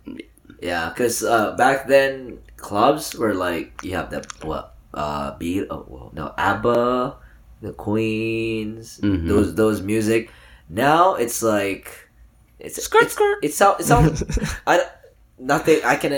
[0.60, 5.84] Yeah, because uh, back then clubs were like you have the what uh beat oh
[5.88, 7.16] well, no ABBA,
[7.62, 9.26] the Queens, Mhm.
[9.26, 10.30] those those music.
[10.68, 12.08] Now it's like
[12.62, 13.38] it's Skirt, it's, skirt.
[13.42, 14.16] It sounds it sounds
[14.66, 14.80] I
[15.38, 16.12] nothing I can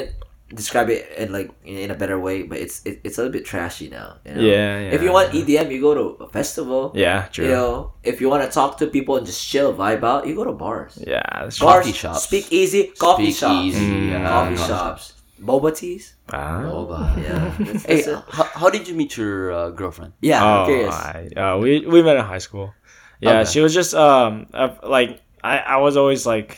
[0.54, 3.44] describe it in like in a better way, but it's it, it's a little bit
[3.44, 4.08] trashy now.
[4.24, 4.40] You know?
[4.40, 5.42] Yeah, If you want yeah.
[5.64, 6.92] EDM, you go to a festival.
[6.94, 7.46] Yeah, true.
[7.46, 10.34] You know, if you want to talk to people and just chill, vibe out, you
[10.36, 10.98] go to bars.
[11.00, 11.58] yeah, that's.
[11.58, 12.22] Bars, Coffee shops.
[12.28, 14.10] speak easy, coffee Speak shops, easy, Mm.
[14.10, 14.28] yeah.
[14.28, 14.66] coffee Yeah.
[14.68, 15.04] shops,
[15.42, 16.14] boba teas.
[16.30, 16.60] Ah.
[16.62, 16.98] Boba.
[17.24, 18.18] Yeah, that's, Hey, that's it.
[18.36, 20.12] how, how did you meet your uh, girlfriend?
[20.20, 20.38] yeah.
[20.44, 20.94] I'm Oh, curious.
[20.94, 22.72] I, uh, we we met in high school.
[23.20, 23.50] Yeah, Okay.
[23.50, 25.20] she was just um uh, like
[25.52, 26.50] I I was always like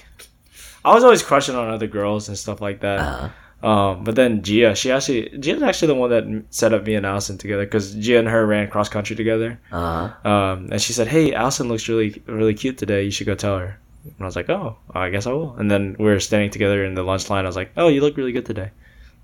[0.84, 3.00] I was always crushing on other girls and stuff like that.
[3.00, 3.28] Uh,
[3.72, 7.06] Um, but then Gia, she actually Gia's actually the one that set up me and
[7.06, 9.50] Allison together because Gia and her ran cross country together.
[9.72, 13.00] uh, Um, and she said, "Hey, Allison looks really really cute today.
[13.08, 13.70] You should go tell her."
[14.04, 16.84] And I was like, "Oh, I guess I will." And then we were standing together
[16.84, 17.44] in the lunch line.
[17.46, 18.70] I was like, "Oh, you look really good today."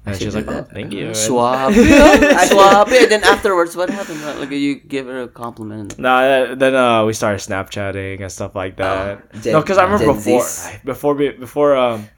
[0.04, 1.72] And she's like, did "Oh, thank you." Swap.
[2.48, 2.88] Swap.
[2.92, 4.20] And then afterwards, what happened?
[4.40, 5.98] Like you give her a compliment.
[5.98, 9.22] No, uh, then uh, we started Snapchatting and stuff like that.
[9.34, 10.84] Oh, Gen- no, because I remember Gen before, Zs.
[10.84, 12.08] before, before, um,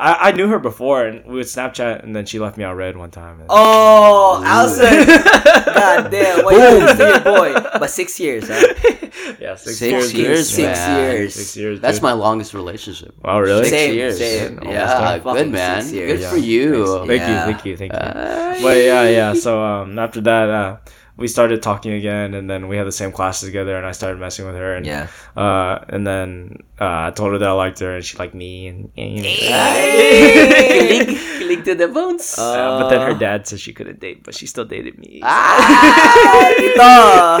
[0.00, 2.74] I, I knew her before, and we would Snapchat, and then she left me on
[2.74, 3.40] red one time.
[3.40, 5.06] and- oh, Allison.
[5.74, 6.44] God damn.
[6.44, 7.52] What you to your boy?
[7.78, 8.54] But six years, huh?
[9.40, 10.14] yeah, six, Six years.
[10.14, 10.98] years, Six man.
[11.12, 11.34] years.
[11.34, 11.80] Six years.
[11.80, 12.02] That's dude.
[12.04, 13.14] my longest relationship.
[13.22, 13.64] Wow, really?
[13.64, 14.18] Six Same, years.
[14.18, 14.58] same.
[14.58, 15.18] Almost Yeah, done.
[15.18, 15.82] good Fucking man.
[15.82, 16.12] six years.
[16.12, 16.30] Good Yeah.
[16.30, 16.96] for you.
[16.98, 17.44] Thank you, Yeah.
[17.44, 17.98] thank you, thank you.
[17.98, 19.34] Uh, but yeah, yeah.
[19.34, 20.76] So um, after that, uh,
[21.20, 24.18] we started talking again, and then we had the same classes together, and I started
[24.18, 25.06] messing with her, and Yeah.
[25.36, 28.66] uh, and then uh, I told her that I liked her, and she liked me,
[28.68, 31.06] and, and Kilig,
[31.38, 32.38] kilig to the bones.
[32.38, 35.20] Uh, but then her dad said she couldn't date, but she still dated me.
[35.22, 36.48] Ah,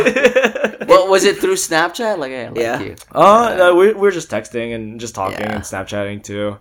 [0.86, 2.18] what was it through Snapchat?
[2.18, 2.80] Like, hey, I like Yeah.
[2.80, 2.96] you.
[3.14, 5.54] Oh, no, we, we were just texting and just talking Yeah.
[5.56, 6.58] and Snapchatting too.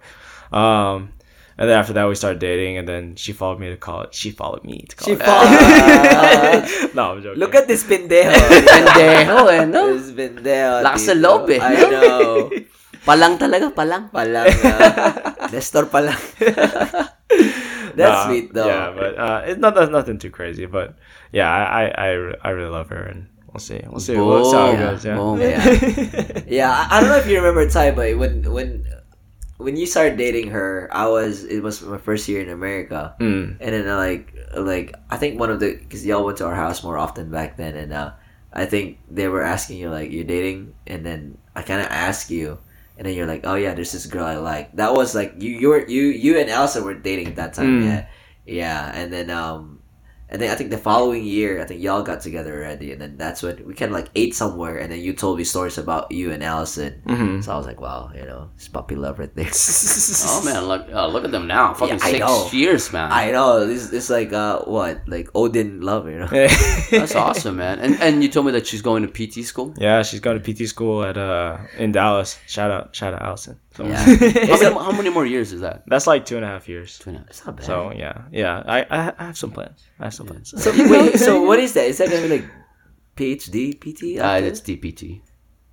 [0.56, 1.12] Um,
[1.60, 4.16] and then after that, we started dating, and then she followed me to college.
[4.16, 5.20] She followed me to college.
[5.20, 5.52] She college.
[6.72, 6.96] fought.
[6.96, 7.36] no, I'm joking.
[7.36, 8.32] Look at this pendejo.
[8.64, 9.92] Pendejo, eh, no?
[9.92, 10.80] This pendejo.
[10.88, 11.20] Lakas tito.
[11.20, 12.48] loob, eh, I know.
[13.08, 14.08] Palang talaga, palang.
[14.08, 14.48] Palang.
[14.48, 16.16] Uh, Nestor palang.
[18.00, 18.68] That's Nah, sweet though.
[18.68, 20.64] Yeah, but uh, it's not that's nothing too crazy.
[20.66, 20.96] But
[21.36, 22.08] yeah, I, I, I,
[22.40, 23.84] I really love her, and we'll see.
[23.84, 24.16] We'll see.
[24.16, 25.04] We'll see how it goes.
[25.04, 25.16] Yeah.
[25.20, 25.42] Boom.
[25.44, 25.60] Yeah.
[26.48, 28.88] Yeah, I, I don't know if you remember Ty, but when when
[29.60, 33.58] when you started dating her, I was it was my first year in America, Mm.
[33.60, 36.56] and then uh, like like I think one of the because y'all went to our
[36.56, 38.12] house more often back then, and uh,
[38.56, 42.32] I think they were asking you like you're dating, and then I kind of asked
[42.32, 42.58] you,
[42.98, 44.72] and then you're like, oh yeah, there's this girl I like.
[44.80, 47.84] That was like you you were you you and Elsa were dating at that time,
[47.84, 47.86] Mm.
[47.86, 48.02] yeah,
[48.48, 49.79] yeah, and then um.
[50.32, 53.18] And then I think the following year, I think y'all got together already, and then
[53.18, 56.12] that's when we kind of like ate somewhere, and then you told me stories about
[56.12, 57.02] you and Allison.
[57.08, 57.44] Mhm.
[57.44, 59.50] So I was like, wow, you know, it's puppy love right there.
[59.52, 61.74] Oh man, look uh, look at them now.
[61.74, 62.50] Fucking Yeah, six know.
[62.52, 63.12] years, man.
[63.12, 66.28] I know this it's like uh what like Odin love, you know.
[66.92, 67.80] That's awesome, man.
[67.80, 69.74] And and you told me that she's going to PT school.
[69.78, 72.38] yeah, she's going to PT school at uh in Dallas.
[72.48, 73.60] Shout out, shout out, Allison.
[73.76, 73.98] So Yeah.
[74.06, 75.84] How many, how many more years is that?
[75.88, 76.98] that's like two and a half years.
[77.00, 77.30] Two and a half.
[77.30, 77.66] It's not bad.
[77.66, 79.80] So yeah, yeah, I I, I have some plans.
[80.00, 80.52] I have some plans.
[80.52, 81.88] So wait, so what is that?
[81.88, 82.46] Is that gonna be like
[83.16, 84.20] PhD, PT?
[84.20, 84.48] Uh, after?
[84.52, 85.22] it's DPT,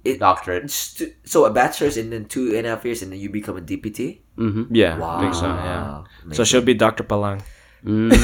[0.06, 0.70] It- doctorate.
[0.70, 3.56] St- so a bachelor's and then two and a half years, and then you become
[3.59, 4.23] a DPT.
[4.39, 4.74] Mm-hmm.
[4.74, 5.16] Yeah, Wow.
[5.18, 5.47] I think so.
[5.51, 6.05] Yeah.
[6.32, 7.02] So she'll be Dr.
[7.02, 7.43] Palang.
[7.85, 8.10] Mm.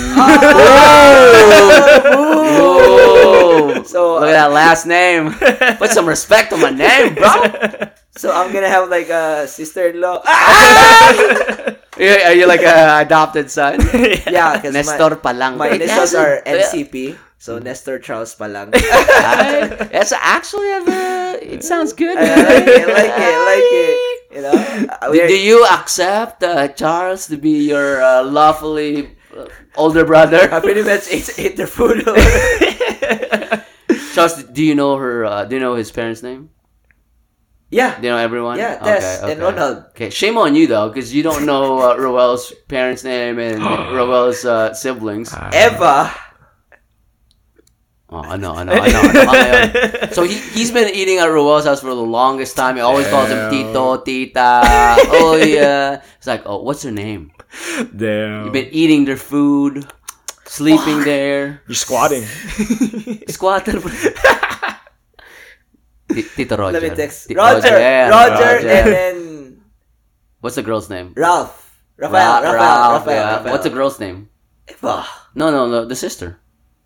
[2.14, 3.82] Oh!
[3.86, 5.32] So Look at that last name.
[5.78, 7.88] Put some respect on my name, bro.
[8.16, 10.22] So I'm gonna have like a sister-in-law.
[11.98, 13.76] Yeah, Are you like a adopted son?
[14.26, 15.56] yeah, because Nestor my, Palang.
[15.58, 17.18] my initials are NCP.
[17.36, 18.72] So Nestor Charles Palang.
[18.74, 22.16] Ay, That's actually a very, it sounds good.
[22.16, 23.98] I like it, like it, like it.
[24.32, 29.44] You know, Uh, Do, do you accept uh, Charles to be your uh, lawfully uh,
[29.76, 30.48] older brother?
[30.50, 32.08] I pretty much ate, ate their food.
[34.14, 35.24] Charles, do you know her?
[35.26, 36.48] Uh, do you know his parents' name?
[37.72, 38.58] Yeah, you know everyone?
[38.58, 39.84] yeah, Tess and Ronald.
[39.96, 43.64] Okay, shame on you though, because you don't know uh, Roel's parents' name and
[43.96, 45.32] Roel's uh, siblings.
[45.32, 46.12] Eva.
[48.12, 49.00] Oh, I know, I know, I know.
[49.00, 50.08] I know, I know.
[50.12, 52.76] So he he's been eating at Roel's house for the longest time.
[52.76, 53.72] He always calls him Damn.
[53.72, 54.60] Tito, Tita.
[55.16, 56.02] Oh yeah.
[56.18, 57.32] It's like, oh, what's her name?
[57.96, 58.44] Damn.
[58.44, 59.88] You've been eating their food,
[60.44, 62.24] sleeping there, You're squatting.
[63.32, 63.80] squatter.
[66.14, 66.80] T- Tito Roger.
[66.80, 68.68] Let me text Tito Roger, yeah, Roger, Roger.
[68.68, 69.62] and then
[70.40, 71.12] What's the girl's name?
[71.16, 71.58] Ralph.
[71.96, 73.32] Rafael, Ra- Rafael, Ralph, Rafael, yeah.
[73.36, 73.52] Rafael.
[73.52, 74.28] What's the girl's name?
[74.68, 75.06] Eva.
[75.34, 76.38] No, no, no, the sister.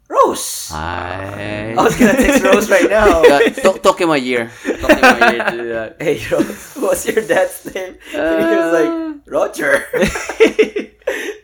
[0.08, 0.68] Rose.
[0.70, 1.74] Hi.
[1.76, 3.22] I was gonna text Rose right now.
[3.26, 4.50] Yeah, to- took him a year.
[4.62, 5.96] Took him a year to do that.
[6.00, 7.96] Hey Rose, what's your dad's name?
[8.14, 8.92] And he was like
[9.26, 9.82] Roger.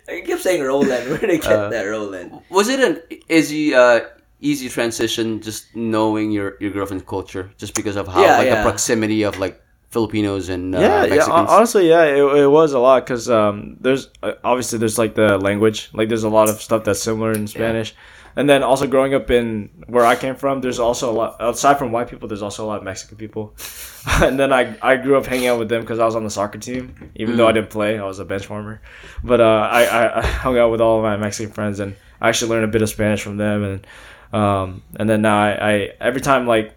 [0.08, 1.08] I kept saying Roland.
[1.08, 2.40] Where did I get Uh, that Roland?
[2.50, 4.00] Was it an easy, uh,
[4.42, 8.62] easy transition just knowing your your girlfriend's culture, just because of how Yeah, like the
[8.62, 11.00] proximity of like Filipinos and uh, yeah, yeah.
[11.14, 11.28] Mexicans?
[11.28, 15.14] hon- Honestly, yeah, it, it was a lot because um, there's uh, obviously there's like
[15.14, 17.94] the language, like there's a lot of stuff that's similar in Spanish,
[18.34, 21.78] and then also growing up in where I came from, there's also a lot aside
[21.78, 23.54] from white people, there's also a lot of Mexican people,
[24.22, 26.30] and then I I grew up hanging out with them because I was on the
[26.30, 28.80] soccer team, even though I didn't play, I was a bench warmer,
[29.22, 32.28] but uh, I, I I hung out with all of my Mexican friends and I
[32.30, 33.86] actually learned a bit of Spanish from them, and
[34.32, 36.74] um, and then now I, I every time like.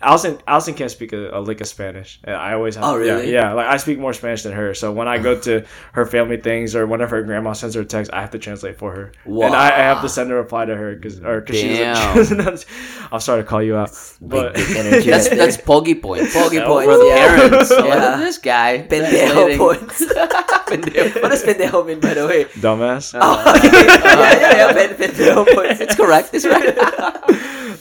[0.00, 2.20] Allison, Allison can't speak a, a lick of Spanish.
[2.24, 2.84] I always have.
[2.84, 3.32] Oh, really?
[3.32, 3.52] Yeah, yeah.
[3.52, 4.72] Like I speak more Spanish than her.
[4.72, 7.84] So when I go to her family things or whenever her grandma sends her a
[7.84, 10.66] text, I have to translate for her, and I, I have to send a reply
[10.66, 11.78] to her because or because she's.
[12.68, 16.22] She I'm sorry to call you out, but That's that's pogi point.
[16.24, 17.36] Pogi Yeah, points, for the yeah.
[17.36, 17.70] parents.
[17.70, 18.16] Yeah.
[18.18, 18.86] this guy.
[18.88, 20.02] pendejo points.
[20.68, 21.22] Pendejo.
[21.22, 22.44] what does pendejo mean, by the way?
[22.44, 23.18] dumbass.
[23.20, 23.68] Oh, okay.
[23.72, 24.72] yeah, yeah, yeah.
[24.72, 25.80] Pen, pendejo points.
[25.80, 26.30] It's correct.
[26.34, 26.76] It's right.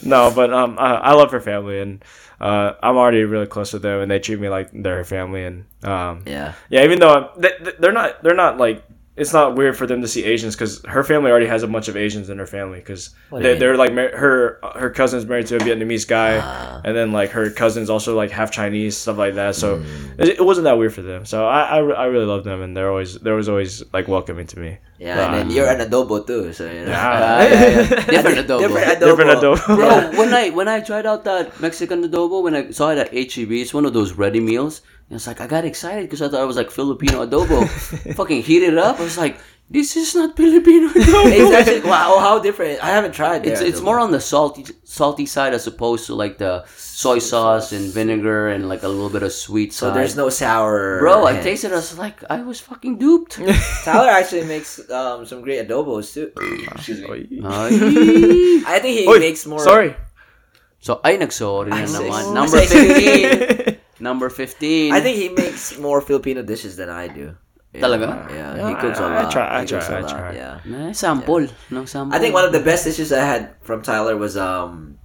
[0.05, 2.03] no, but um, I, I love her family, and
[2.39, 5.65] uh, I'm already really close with them, and they treat me like they're family, and
[5.83, 6.53] um, Yeah.
[6.69, 8.83] Yeah, even though I'm- they, they- they're not, they're not like.
[9.17, 11.87] It's not weird for them to see Asians because her family already has a bunch
[11.87, 15.59] of Asians in her family because they, they're like her her cousin's married to a
[15.59, 16.81] Vietnamese guy, Ah.
[16.85, 19.55] and then like her cousin's also like half Chinese stuff like that.
[19.55, 20.21] So Hmm.
[20.21, 21.25] it, it wasn't that weird for them.
[21.25, 24.45] So I, I, I really love them, and they're always they're always always like welcoming
[24.47, 24.77] to me.
[24.99, 26.93] Yeah, and then you're an adobo too, so you know.
[26.95, 28.05] Ah, yeah, yeah.
[28.05, 28.59] Different adobo.
[28.59, 29.05] Different adobo.
[29.09, 29.75] Different adobo.
[29.77, 33.09] Bro, when I when I tried out that Mexican adobo, when I saw it at
[33.13, 34.81] HEB, it's one of those ready meals.
[35.09, 37.63] And it's like I got excited because I thought it was like Filipino adobo.
[38.15, 38.99] Fucking heated it up.
[38.99, 39.39] I was like,
[39.69, 41.31] this is not Filipino adobo.
[41.31, 42.83] It's actually wow, how different.
[42.83, 43.47] I haven't tried.
[43.47, 47.71] It's it's more on the salty salty side as opposed to like the soy sauce
[47.71, 49.95] and vinegar and like a little bit of sweet So side.
[49.95, 50.99] there's no sour.
[50.99, 51.71] Bro, I tasted.
[51.71, 53.39] it, I was like, I was fucking duped.
[53.87, 56.35] Tyler actually makes um, some great adobos too.
[56.75, 57.39] Excuse me.
[57.47, 59.63] I think he Oy, makes more.
[59.63, 59.95] Sorry.
[60.83, 62.35] so ay nagsorry na naman.
[62.35, 63.79] Number fifteen.
[63.99, 64.93] Number fifteen.
[64.93, 67.35] I think he makes more Filipino dishes than I do.
[67.73, 68.29] Yeah, Talaga?
[68.29, 69.25] Yeah, Yeah, he cooks a lot.
[69.25, 70.33] I try- I try- I try.
[70.35, 70.87] Yeah.
[70.89, 71.47] Eh, sample.
[71.69, 72.15] No sample.
[72.15, 74.97] I think one of the best dishes I had from Tyler was um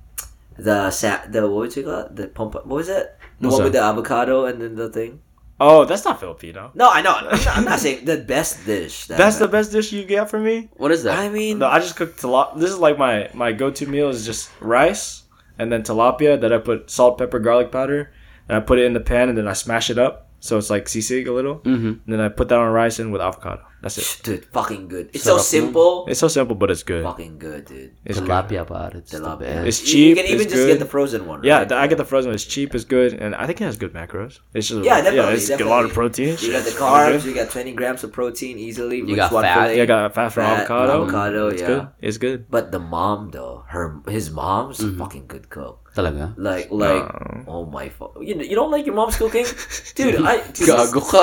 [0.58, 2.16] the sa- the what would you call it?
[2.16, 3.16] The pump what was it?
[3.40, 5.20] The What's one with the avocado and then the thing.
[5.60, 6.70] Oh, that's not Filipino.
[6.74, 7.12] No, I know.
[7.14, 9.06] I'm not, I'm not saying the best dish.
[9.06, 10.68] that That's the best dish you get from me.
[10.74, 11.18] What is that?
[11.18, 12.58] I mean, No, I just cooked tilapia.
[12.58, 15.22] This is like my my go to meal is just rice
[15.58, 18.10] and then tilapia that I put salt, pepper, garlic powder,
[18.48, 20.70] and I put it in the pan and then I smash it up so it's
[20.70, 21.60] like sisig a little.
[21.60, 21.86] Mm-hmm.
[21.86, 23.62] And then I put that on rice and with avocado.
[23.82, 24.20] That's it.
[24.22, 25.10] Dude, fucking good.
[25.12, 25.44] It's Sarap so nun.
[25.44, 26.06] simple.
[26.08, 27.02] It's so simple, but it's good.
[27.04, 27.90] Fucking good, dude.
[28.04, 28.28] It's good.
[28.28, 28.86] Tilapia pa.
[28.94, 29.40] It's the Tilapia.
[29.40, 29.66] best.
[29.66, 30.68] It's cheap, You can even just good.
[30.68, 31.42] get the frozen one.
[31.42, 31.68] Yeah, right?
[31.68, 32.28] the, I get the frozen.
[32.30, 32.36] one.
[32.36, 32.74] It's cheap.
[32.76, 34.38] It's good, and I think it has good macros.
[34.54, 35.34] It's just Yeah, definitely.
[35.34, 36.36] it's got a lot of protein.
[36.40, 37.24] You got the carbs.
[37.26, 38.98] You got 20 grams of protein easily.
[38.98, 39.54] You got one fat.
[39.54, 39.76] fillet.
[39.78, 41.02] Yeah, I got fat from Fat, avocado.
[41.02, 41.66] avocado, It's yeah.
[41.66, 41.88] good.
[42.00, 42.46] It's good.
[42.50, 44.94] But the mom though, her his mom's Mm-hmm.
[45.00, 45.90] a fucking good cook.
[45.96, 46.32] Talaga?
[46.38, 47.04] Like like
[47.46, 49.44] oh my fu- you you don't like your mom's cooking,
[49.94, 50.22] dude.
[50.24, 51.22] I Gago ka.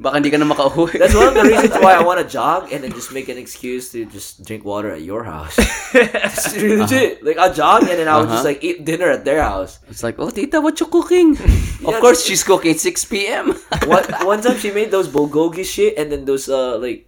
[0.01, 0.97] baka, baka hindi ka na makauwi.
[0.97, 3.37] That's one of the reasons why I want to jog and then just make an
[3.37, 5.53] excuse to just drink water at your house.
[5.93, 7.21] It's really legit.
[7.23, 8.57] Like I'll jog and then I'll just Uh-huh.
[8.57, 9.77] like eat dinner at their house.
[9.87, 11.37] It's like, oh, tita, what you cooking?
[11.85, 13.53] of course, she's cooking 6 p.m.
[13.85, 17.05] One one time she made those bulgogi shit and then those uh like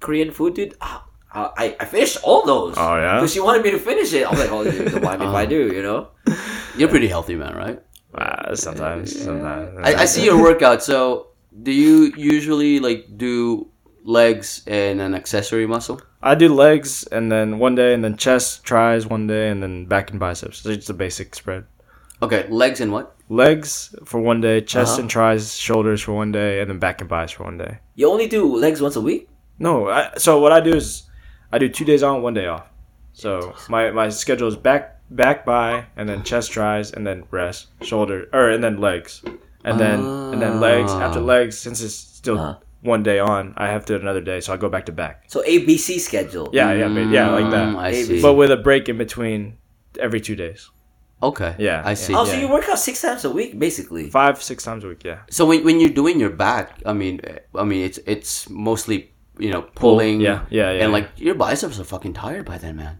[0.00, 0.74] Korean food, dude.
[0.80, 2.74] Ah, ah, I I finished all those.
[2.76, 3.20] Oh, yeah?
[3.20, 4.24] Because she wanted me to finish it.
[4.28, 6.12] I'm like, oh, dude, don't mind if I do, you know.
[6.76, 7.78] You're pretty healthy, man, right?
[8.14, 9.74] Ah, sometimes, sometimes.
[9.82, 10.82] I, I see your workout.
[10.86, 13.68] So, do you usually like do
[14.04, 16.00] legs and an accessory muscle?
[16.22, 19.86] I do legs and then one day, and then chest, tries one day, and then
[19.86, 20.64] back and biceps.
[20.64, 21.64] It's just a basic spread.
[22.22, 23.14] Okay, legs and what?
[23.28, 25.00] Legs for one day, chest Uh-huh.
[25.02, 27.78] and tries, shoulders for one day, and then back and biceps for one day.
[27.94, 29.28] You only do legs once a week.
[29.58, 31.04] No, I, so what I do is
[31.52, 32.66] I do two days on, one day off.
[33.12, 37.68] So my my schedule is back back by and then chest tries and then rest,
[37.82, 39.22] shoulder or and then legs.
[39.64, 39.98] And then
[40.32, 40.92] and then legs.
[40.92, 41.32] After Ah.
[41.34, 42.54] legs, since it's still Uh-huh.
[42.82, 45.24] one day on, I have to another day, so I go back to back.
[45.28, 46.48] So ABC schedule.
[46.52, 47.76] Yeah, yeah, but yeah, like Mm, that.
[47.76, 48.20] I see.
[48.22, 49.56] But with a break in between
[49.98, 50.70] every two days.
[51.22, 51.54] okay.
[51.58, 52.12] Yeah, I see.
[52.14, 52.40] Oh, so Yeah.
[52.42, 54.10] you work out six times a week, basically.
[54.10, 55.20] Five, six times a week, yeah.
[55.30, 57.20] So when when you're doing your back, I mean,
[57.54, 58.98] I mean, it's it's mostly
[59.38, 60.20] you know pulling.
[60.20, 60.82] Yeah, yeah, yeah.
[60.84, 62.98] And like your biceps are fucking tired by then, man.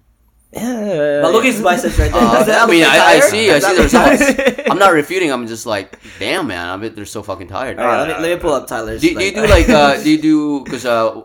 [0.54, 1.20] Yeah.
[1.22, 2.20] But look at his biceps right there.
[2.22, 4.60] Uh, I mean, I, I see, I see the results.
[4.70, 5.32] I'm not refuting.
[5.32, 6.68] I'm just like, damn, man.
[6.68, 7.78] I bet they're so fucking tired.
[7.78, 9.00] All right, let me, let me pull up Tyler's.
[9.00, 11.22] do, do you do like uh do you do because uh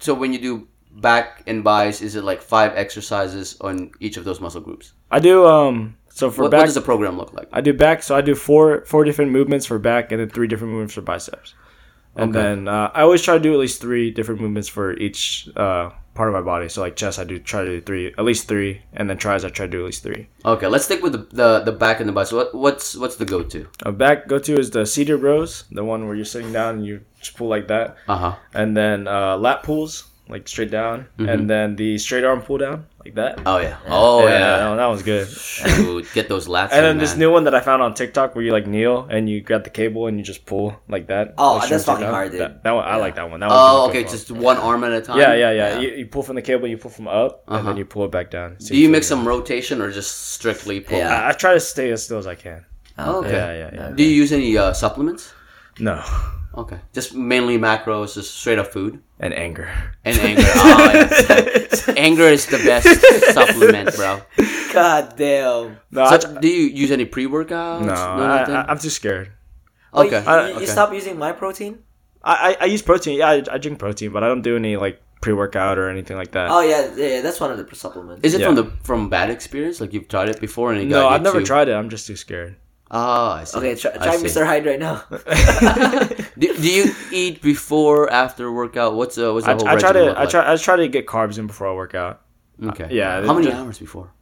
[0.00, 4.24] so when you do back and buys is it like five exercises on each of
[4.24, 7.48] those muscle groups I do um so for what, what does the program look like
[7.52, 10.46] I do back, so I do four four different movements for back, and then three
[10.46, 11.54] different movements for biceps.
[12.14, 12.42] And Okay.
[12.42, 15.90] then uh, I always try to do at least three different movements for each uh,
[16.14, 16.68] part of my body.
[16.68, 19.44] So like chest, I do try to do three, at least three, and then tries,
[19.44, 20.28] I try to do at least three.
[20.44, 23.24] okay let's stick with the the, the back and the buys what what's what's the
[23.24, 23.66] go-to?
[23.84, 26.86] A back go to is the seated rows, the one where you're sitting down and
[26.86, 28.34] you just pull like that, uh-huh.
[28.54, 32.86] And then uh, lat pulls like straight down, and then the straight arm pull down
[33.04, 33.40] like that.
[33.46, 35.28] oh yeah oh that yeah, one- that one's good.
[35.28, 38.34] Shoot, get those lats And in, then this new one that I found on TikTok
[38.34, 41.34] where you like kneel and you grab the cable and you just pull like that.
[41.38, 42.40] Oh, like, that's fucking hard, dude.
[42.40, 43.40] That, that one, I like that one.
[43.40, 45.74] That oh okay just one arm at a time yeah, yeah, yeah.
[45.74, 45.80] Yeah.
[45.80, 47.68] You, you pull from the cable, you pull from up, and Uh-huh.
[47.68, 48.56] then you pull it back down.
[48.58, 51.14] do you mix some rotation or just strictly pull Yeah.
[51.26, 52.64] I, I try to stay as still as I can.
[52.98, 53.90] Oh, okay Yeah, yeah, yeah.
[53.94, 55.32] do you use any uh, supplements
[55.78, 56.02] No,
[56.54, 59.68] okay just mainly macros just straight up food and anger.
[60.04, 61.88] and anger oh, yes.
[61.96, 62.88] anger is the best
[63.34, 64.20] supplement bro
[64.72, 65.78] God damn.
[65.90, 69.30] No, so, I, do you use any pre-workouts no, No, I, I, I'm too scared.
[69.92, 70.66] Oh, Wait, okay You, you okay.
[70.66, 71.80] stop using my protein?
[72.24, 73.18] I, I, I use protein.
[73.18, 76.16] Yeah, I, I drink protein, but I don't do any like pre workout or anything
[76.16, 76.50] like that.
[76.50, 78.24] Oh yeah, yeah, that's one of the supplements.
[78.24, 78.46] Is it Yeah.
[78.46, 79.80] from the from bad experience?
[79.80, 81.74] Like you've tried it before and it no, got I've never too- tried it.
[81.74, 82.56] I'm just too scared.
[82.94, 83.56] Ah, I see.
[83.58, 84.26] okay, try, try see.
[84.26, 84.44] Mr.
[84.44, 85.02] Hyde right now.
[86.38, 88.94] Do, do you eat before, after workout?
[88.94, 90.30] What's the what's the I, whole I try to look I like?
[90.30, 92.20] try I try to get carbs in before I work out.
[92.62, 92.88] Okay.
[92.90, 94.12] yeah, How many just- hours before?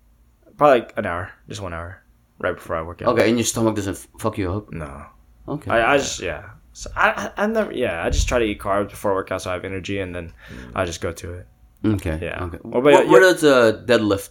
[0.56, 2.02] Probably like an hour, just one hour,
[2.38, 3.08] right before I work out.
[3.08, 4.70] Okay, and your stomach doesn't fuck you up.
[4.72, 5.06] No,
[5.48, 5.70] Okay.
[5.70, 6.50] I, I just yeah.
[6.72, 8.04] So I, I I never yeah.
[8.04, 10.14] I just try to eat carbs before I work out so I have energy, and
[10.14, 10.32] then
[10.76, 11.46] I just go to it.
[11.84, 12.18] okay.
[12.22, 12.44] Yeah.
[12.44, 12.58] Okay.
[12.62, 13.32] What Where, about where you?
[13.32, 14.30] does uh, deadlift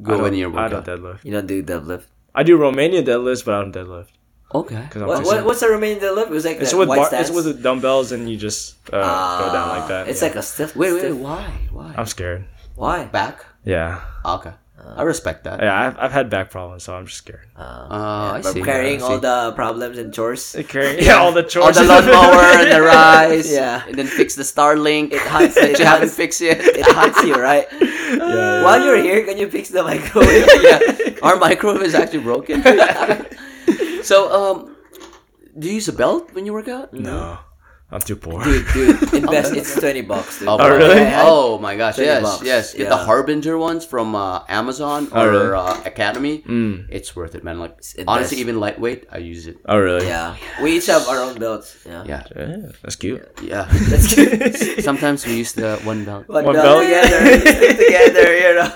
[0.00, 0.84] go in your I workout?
[0.86, 1.24] don't deadlift.
[1.24, 2.06] You don't do deadlift.
[2.34, 4.08] I do Romanian deadlifts, but I don't deadlift
[4.54, 4.80] Okay.
[4.82, 6.26] because I'm What, what, what's a Romanian deadlift?
[6.26, 9.38] It was like It's that with white bar, it's with dumbbells, and you just uh,
[9.46, 10.06] go down like that.
[10.06, 10.28] Ah, It's yeah.
[10.28, 10.74] like a stiff.
[10.76, 11.44] Wait, wait, stiff- why?
[11.70, 11.94] Why?
[11.96, 12.44] I'm scared.
[12.74, 13.04] Why?
[13.04, 13.44] Back?
[13.64, 14.52] Yeah, Okay.
[14.96, 15.60] I respect that.
[15.62, 15.72] yeah.
[15.88, 17.46] I've, I've had back problems, so I'm just scared.
[17.56, 18.62] Uh, Uh, I from see.
[18.62, 19.20] carrying I all see.
[19.26, 20.54] the problems and chores.
[20.68, 21.76] Carrying yeah, all the chores.
[21.78, 22.04] All chores.
[22.04, 23.50] the lawnmower and the rice.
[23.50, 23.82] Yeah.
[23.88, 26.60] And then fix the Starlink It hunts- that it you haven't fixed yet.
[26.60, 27.66] It haunts you, right?
[27.80, 30.46] yeah, While you're here, can you fix the microwave?
[30.62, 31.18] yeah.
[31.22, 32.62] Our microwave is actually broken.
[34.02, 34.76] so, um,
[35.58, 36.92] do you use a belt when you work out?
[36.92, 37.38] No,
[37.94, 38.42] I'm too poor.
[38.42, 39.54] dude, dude, invest.
[39.54, 40.48] It's twenty bucks, dude.
[40.50, 40.98] Oh, Oh, really?
[40.98, 41.22] yeah.
[41.22, 41.94] Oh my gosh!
[42.02, 42.42] Yes, bucks.
[42.42, 42.74] yes.
[42.74, 45.54] Get the Harbinger ones from uh, Amazon Oh, or really?
[45.54, 46.42] uh, Academy.
[46.42, 46.90] Mm.
[46.90, 47.60] It's worth it, man.
[47.62, 48.08] Like Invest.
[48.10, 49.58] honestly, even lightweight, I use it.
[49.70, 50.06] Oh really?
[50.10, 51.78] Yeah, we each have our own belts.
[51.86, 53.22] Yeah, Yeah, Yeah, that's cute.
[53.40, 53.70] yeah.
[53.88, 54.82] that's good.
[54.90, 56.26] Sometimes we use the one belt.
[56.26, 56.82] One, One belt belt?
[56.82, 58.70] together, together, you know.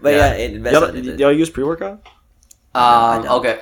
[0.00, 0.46] But yeah, Yeah.
[0.54, 1.18] invest Y'all, on it.
[1.18, 2.06] y'all use pre workout?
[2.78, 3.42] Um, don't.
[3.42, 3.58] okay.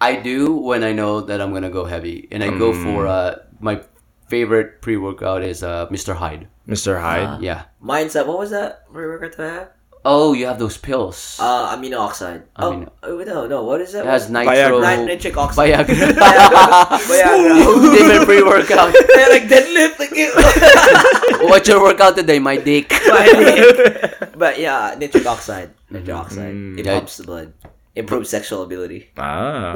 [0.00, 3.36] I do when I know that I'm gonna go heavy, and I go for uh
[3.60, 3.80] my
[4.28, 6.14] favorite pre workout is uh Mr.
[6.16, 6.48] Hyde.
[6.68, 7.00] Mr.
[7.00, 7.42] Hyde.
[7.42, 7.64] Yeah.
[7.80, 9.68] Mine's uh, what was that pre-workout that I had?
[10.08, 11.36] Oh, you have those pills.
[11.40, 12.42] Uh, amino oxide.
[12.54, 13.62] Amino- Oh, oh, no, no.
[13.64, 14.06] What is that?
[14.06, 14.54] it has Viagra.
[14.54, 14.80] nitro.
[14.82, 15.74] Nit- nitric oxide.
[15.74, 16.14] Viagra.
[17.10, 17.94] Viagra.
[17.98, 18.94] Different pre workout.
[18.94, 19.98] They're like deadlift.
[19.98, 20.14] Like,
[21.50, 22.38] What's your workout today?
[22.50, 22.88] My dick.
[24.38, 25.70] but yeah, nitric oxide.
[25.90, 26.54] Nitric oxide.
[26.54, 26.78] Mm.
[26.78, 26.98] It Yeah.
[26.98, 27.52] pumps the blood.
[27.96, 29.10] Improves sexual ability.
[29.18, 29.74] ah.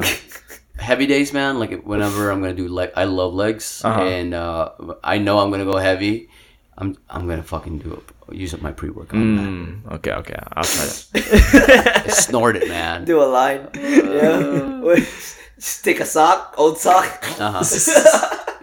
[0.81, 1.59] Heavy days, man.
[1.59, 4.01] Like whenever I'm gonna do leg, I love legs, Uh-huh.
[4.01, 4.71] and uh,
[5.03, 6.29] I know I'm gonna go heavy.
[6.77, 8.35] I'm I'm gonna fucking do it.
[8.35, 9.19] Use up my pre workout.
[9.19, 10.35] Mm, okay, okay.
[10.53, 12.05] I'll try that.
[12.25, 13.03] Snort it, man.
[13.05, 13.67] Do a line.
[13.75, 14.95] Yeah.
[15.57, 17.23] Stick a sock, old sock.
[17.39, 17.61] Uh-huh.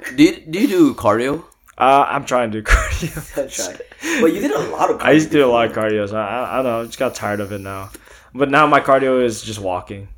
[0.17, 1.45] do you, do you do cardio?
[1.77, 3.35] Uh, I'm trying to do cardio.
[3.37, 3.81] That's right.
[4.21, 5.01] But you did a lot of.
[5.03, 6.81] I used to do a lot of cardio, so I, I, I don't know.
[6.81, 7.91] I just got tired of it now.
[8.35, 10.09] But now my cardio is just walking.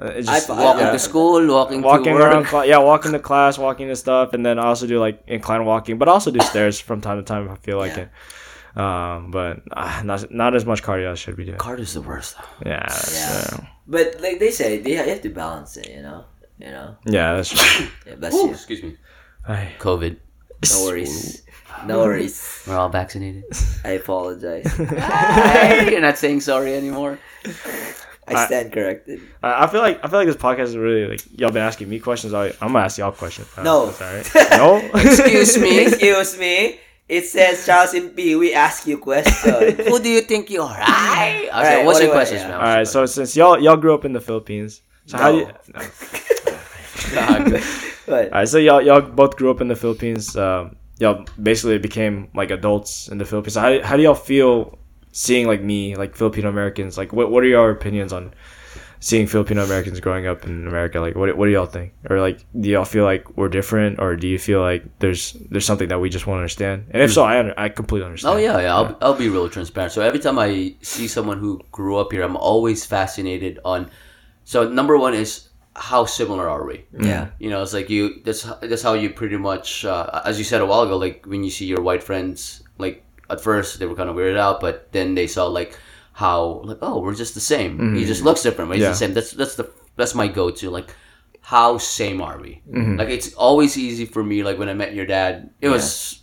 [0.00, 0.92] Uh, It's I just fi- Walking yeah.
[0.92, 2.52] to school, walking, walking to work.
[2.52, 5.64] around, yeah, walking to class, walking to stuff, and then I also do like incline
[5.64, 8.04] walking, but also do stairs from time to time if I feel like Yeah.
[8.04, 8.10] it.
[8.80, 11.58] Um, but uh, not not as much cardio as I should be doing.
[11.58, 12.36] Cardio's the worst.
[12.36, 12.70] Though.
[12.70, 13.44] Yeah, Yeah.
[13.52, 13.56] uh,
[13.88, 15.88] But like they say, they you have to balance it.
[15.90, 16.24] You know.
[16.60, 16.96] You know.
[17.06, 17.86] yeah, that's true.
[18.06, 18.50] Yeah, bless Ooh, you.
[18.52, 18.96] excuse me.
[19.48, 19.74] Ay.
[19.78, 20.16] COVID.
[20.70, 21.42] No worries.
[21.86, 22.62] No worries.
[22.66, 23.44] We're all vaccinated.
[23.84, 24.66] I apologize.
[25.90, 27.18] You're not saying sorry anymore.
[28.36, 29.20] I stand corrected.
[29.42, 31.88] I I feel like I feel like this podcast is really like y'all been asking
[31.88, 32.34] me questions.
[32.34, 33.48] I, I'm gonna ask y'all questions.
[33.56, 33.86] Uh, No.
[33.90, 34.92] that's all right.
[34.92, 35.00] No.
[35.00, 35.78] Excuse me.
[35.86, 36.80] Excuse me.
[37.08, 38.36] It says Charles and P.
[38.36, 39.86] We ask you questions.
[39.88, 40.76] Who do you think you are?
[40.78, 41.48] I.
[41.52, 42.52] Alright, what's what your do I- questions, man?
[42.54, 42.86] All right.
[42.86, 45.46] So since y'all y'all grew up in the Philippines, so how do you?
[45.74, 47.38] No.
[47.48, 47.60] no.
[48.06, 50.34] But All right, so y'all y'all both grew up in the Philippines.
[50.34, 53.52] Um, y'all basically became like adults in the Philippines.
[53.54, 54.78] So how how do y'all feel
[55.12, 56.98] seeing like me, like Filipino Americans?
[56.98, 58.34] Like, what what are your opinions on
[59.00, 61.00] seeing Filipino Americans growing up in America?
[61.00, 61.92] Like, what what do y'all think?
[62.08, 65.66] Or like, do y'all feel like we're different, or do you feel like there's there's
[65.66, 66.86] something that we just won't understand?
[66.90, 68.34] And if so, I under, I completely understand.
[68.34, 68.74] Oh yeah, yeah.
[68.74, 69.92] I'll, I'll be real transparent.
[69.92, 73.90] So every time I see someone who grew up here, I'm always fascinated on.
[74.44, 76.84] So number one is how similar are we?
[76.98, 77.28] yeah.
[77.38, 78.20] You know, it's like you.
[78.24, 80.96] That's that's how you pretty much, uh, as you said a while ago.
[80.96, 84.38] Like when you see your white friends, like at first they were kind of weirded
[84.38, 85.78] out, but then they saw like
[86.12, 87.78] how like oh we're just the same.
[87.78, 88.06] He mm-hmm.
[88.06, 88.70] just looks different.
[88.70, 88.90] But he's Yeah.
[88.90, 89.14] the same.
[89.14, 90.70] That's that's the that's my go to.
[90.70, 90.94] Like
[91.40, 92.60] how same are we?
[92.70, 92.96] Mm-hmm.
[92.96, 94.42] Like it's always easy for me.
[94.42, 96.20] Like when I met your dad, it was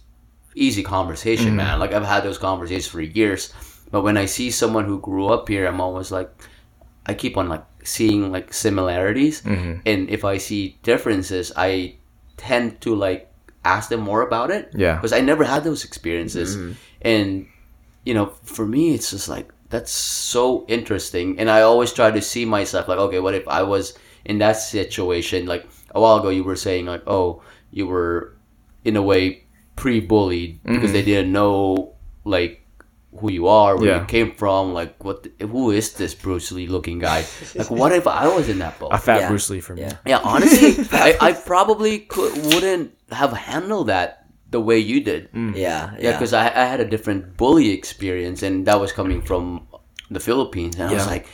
[0.55, 1.57] easy conversation, mm-hmm.
[1.57, 1.79] man.
[1.79, 3.53] Like I've had those conversations for years.
[3.91, 6.29] But when I see someone who grew up here, I'm always like,
[7.05, 9.41] I keep on like seeing like similarities,
[9.85, 11.95] and if I see differences, I
[12.35, 13.31] tend to like
[13.65, 14.71] ask them more about it.
[14.73, 14.95] Yeah.
[14.95, 16.73] because I never had those experiences, mm-hmm.
[17.01, 17.47] and
[18.05, 22.21] you know, for me, it's just like that's so interesting, and I always try to
[22.21, 25.45] see myself like, okay, what if I was in that situation?
[25.45, 28.37] Like a while ago, you were saying like, oh, you were
[28.83, 29.43] in a way
[29.75, 30.93] pre-bullied because mm-hmm.
[30.93, 32.64] they didn't know like
[33.19, 33.99] who you are, where Yeah.
[34.01, 37.25] you came from, like what, the, who is this Bruce Lee looking guy?
[37.55, 38.89] Like, what if I was in that boat?
[38.91, 39.29] a fat Yeah.
[39.29, 39.81] Bruce Lee for me.
[39.81, 39.97] Yeah.
[40.05, 45.31] Yeah, honestly, I, I probably could wouldn't have handled that the way you did.
[45.33, 45.55] Mm.
[45.55, 45.95] Yeah.
[45.99, 49.67] Yeah, because I, I had a different bully experience, and that was coming from
[50.11, 51.27] the Philippines, and I was like,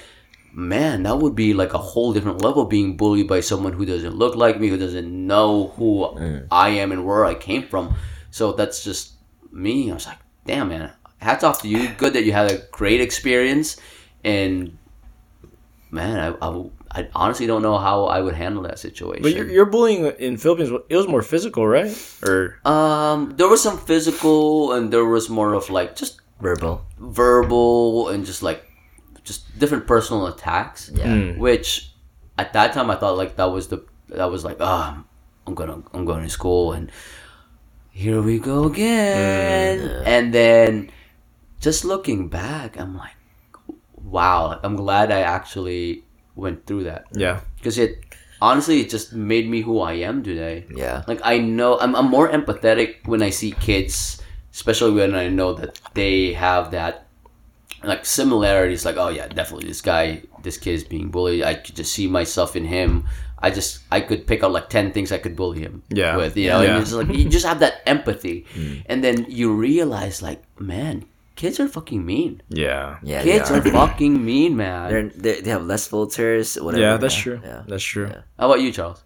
[0.53, 4.15] man, that would be like a whole different level being bullied by someone who doesn't
[4.15, 6.05] look like me, who doesn't know who
[6.51, 7.95] I am and where I came from.
[8.31, 9.13] So that's just
[9.51, 9.89] me.
[9.91, 10.91] I was like, damn, man,
[11.21, 11.89] hats off to you.
[11.97, 13.77] Good that you had a great experience,
[14.23, 14.77] and
[15.91, 19.23] man, I, I, I honestly don't know how I would handle that situation.
[19.23, 21.91] But your, your bullying in Philippines, it was more physical, right?
[22.23, 26.81] Or Um, there was some physical, and there was more of like just Verbal.
[26.97, 28.65] verbal and just like
[29.23, 30.89] just different personal attacks.
[30.93, 31.33] Yeah.
[31.37, 31.91] Which
[32.37, 35.03] at that time I thought like that was the that was like ah
[35.45, 36.91] I'm gonna I'm going to school and
[37.91, 40.01] here we go again.
[40.05, 40.89] And then
[41.61, 43.15] just looking back, I'm like,
[43.95, 46.03] wow, I'm glad I actually
[46.35, 47.99] went through that yeah, because it
[48.41, 50.65] honestly it just made me who I am today.
[50.73, 51.03] Yeah.
[51.07, 54.21] Like I know I'm, I'm more empathetic when I see kids,
[54.53, 57.05] especially when I know that they have that
[57.83, 58.85] like similarities.
[58.85, 61.43] Like oh yeah, definitely this guy, this kid is being bullied.
[61.43, 63.05] I could just see myself in him.
[63.43, 66.15] I just I could pick out like ten things I could bully him Yeah.
[66.17, 66.37] with.
[66.37, 66.75] You know, Yeah.
[66.75, 68.83] and it's like you just have that empathy, mm.
[68.87, 71.05] and then you realize like man,
[71.35, 72.41] kids are fucking mean.
[72.49, 73.23] yeah, Yeah.
[73.23, 74.89] kids they are fucking mean, man.
[74.89, 76.55] They're, they they have less filters.
[76.55, 76.81] Whatever.
[76.83, 76.97] yeah.
[76.97, 77.39] That's true.
[77.43, 77.63] Yeah.
[77.67, 78.07] That's true.
[78.07, 78.21] Yeah.
[78.37, 79.03] How about you, Charles?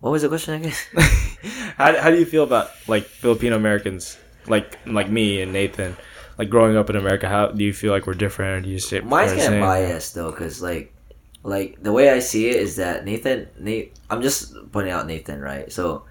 [0.00, 0.72] What was the question again?
[1.76, 4.16] how, how do you feel about like Filipino Americans,
[4.46, 5.96] like like me and Nathan,
[6.38, 7.28] like growing up in America?
[7.28, 8.58] How do you feel like we're different?
[8.58, 10.94] Or do you say Mine's we're kind of biased though, because like
[11.42, 15.40] like the way I see it is that Nathan, Nate, I'm just pointing out Nathan,
[15.40, 15.70] right?
[15.72, 16.04] So,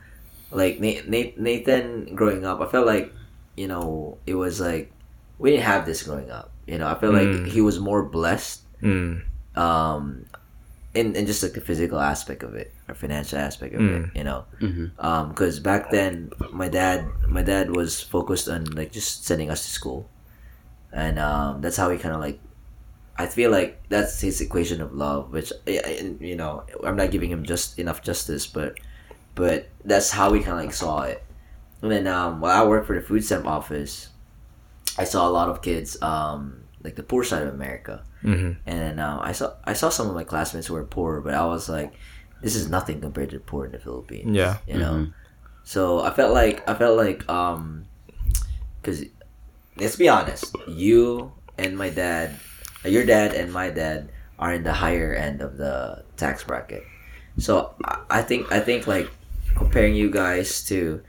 [0.51, 3.13] like Nate, Nate, Nathan growing up, I felt like,
[3.55, 4.91] you know, it was like
[5.39, 6.51] we didn't have this growing up.
[6.65, 7.47] You know, I feel like Mm.
[7.47, 9.21] he was more blessed, Mm.
[9.55, 10.25] um,
[10.93, 13.85] in in just like the physical aspect of it or financial aspect of it.
[14.03, 14.15] Mm.
[14.15, 14.91] You know, Mhm.
[14.99, 19.63] um, because back then my dad, my dad was focused on like just sending us
[19.65, 20.09] to school,
[20.91, 22.39] and um, that's how he kind of like
[23.19, 27.43] I feel like that's his equation of love, which you know I'm not giving him
[27.43, 28.77] just enough justice, but
[29.35, 31.23] but that's how we kind of like saw it.
[31.81, 34.09] And then um, while I worked for the food stamp office,
[34.97, 38.79] I saw a lot of kids um, like the poor side of America, hmm and
[38.79, 41.45] then um, I saw I saw some of my classmates who were poor, but I
[41.45, 41.93] was like,
[42.41, 44.35] this is nothing compared to the poor in the Philippines.
[44.35, 44.57] Yeah.
[44.67, 44.93] you know.
[44.93, 45.13] Mhm.
[45.63, 47.85] So I felt like I felt like um,
[48.81, 49.03] because
[49.77, 52.35] let's be honest, you and my dad,
[52.85, 54.09] uh, your dad and my dad
[54.39, 56.83] are in the higher end of the tax bracket.
[57.37, 59.09] So I, I think I think like
[59.55, 61.01] comparing you guys to,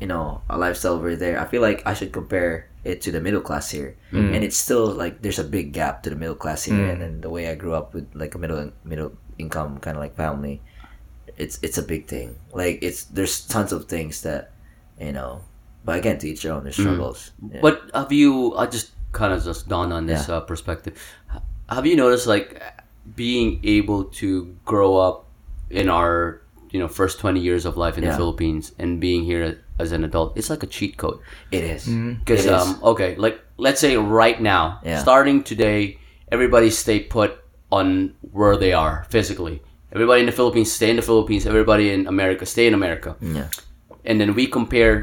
[0.00, 1.38] you know, a lifestyle over there.
[1.40, 4.34] I feel like I should compare it to the middle class here, Mm.
[4.36, 6.92] and it's still like there's a big gap to the middle class here, Mm.
[6.92, 10.02] and then the way I grew up with like a middle middle income kind of
[10.02, 10.60] like family,
[11.36, 12.36] it's it's a big thing.
[12.52, 14.52] Like it's there's tons of things that,
[15.00, 15.40] you know,
[15.84, 16.62] but again to each their own.
[16.64, 17.32] There's struggles.
[17.40, 17.60] Yeah.
[17.64, 18.54] But have you?
[18.56, 20.94] I just kind of just dawned on this uh, perspective.
[21.68, 22.60] Have you noticed like
[23.16, 25.24] being able to grow up
[25.70, 26.43] in our
[26.74, 29.42] you know first twenty years of life in the Philippines and being here
[29.78, 30.36] as an adult?
[30.36, 31.18] It's like a cheat code.
[31.52, 31.86] it is.
[31.86, 32.60] Because It is.
[32.60, 34.98] um, okay, like let's say right now, Yeah.
[35.06, 35.98] starting today,
[36.32, 37.38] everybody stay put
[37.70, 39.62] on where they are physically.
[39.94, 41.46] Everybody in the Philippines stay in the Philippines.
[41.46, 43.14] Everybody in America stay in America.
[43.22, 43.46] Yeah.
[44.04, 44.96] And then we compare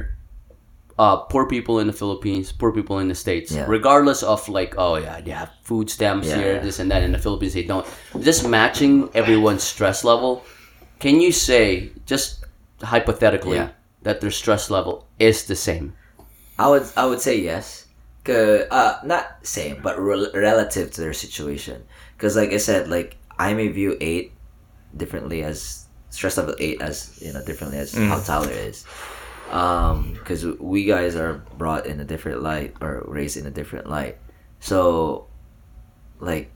[0.99, 3.65] uh, poor people in the Philippines, poor people in the states, Yeah.
[3.77, 6.63] regardless of like, oh yeah, they have food stamps Yeah, here, yeah.
[6.65, 7.01] this and that.
[7.01, 7.87] In the Philippines, they don't.
[8.19, 10.43] Just matching everyone's stress level.
[11.01, 12.45] Can you say just
[12.81, 13.69] hypothetically Yeah.
[14.03, 15.93] that their stress level is the same?
[16.59, 17.85] I would I would say yes.
[18.23, 21.81] 'Cause, uh, not same, but rel- relative to their situation.
[22.15, 24.31] Because like I said, like I may view eight
[24.95, 28.85] differently as stress level eight as you know differently as how Tyler is.
[29.49, 33.89] Um, because we guys are brought in a different light or raised in a different
[33.89, 34.17] light.
[34.61, 35.25] So,
[36.21, 36.51] like,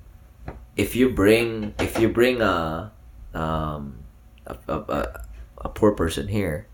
[0.78, 2.92] if you bring if you bring a
[3.34, 4.05] um
[4.48, 5.26] a a, a,
[5.66, 6.68] a poor person here,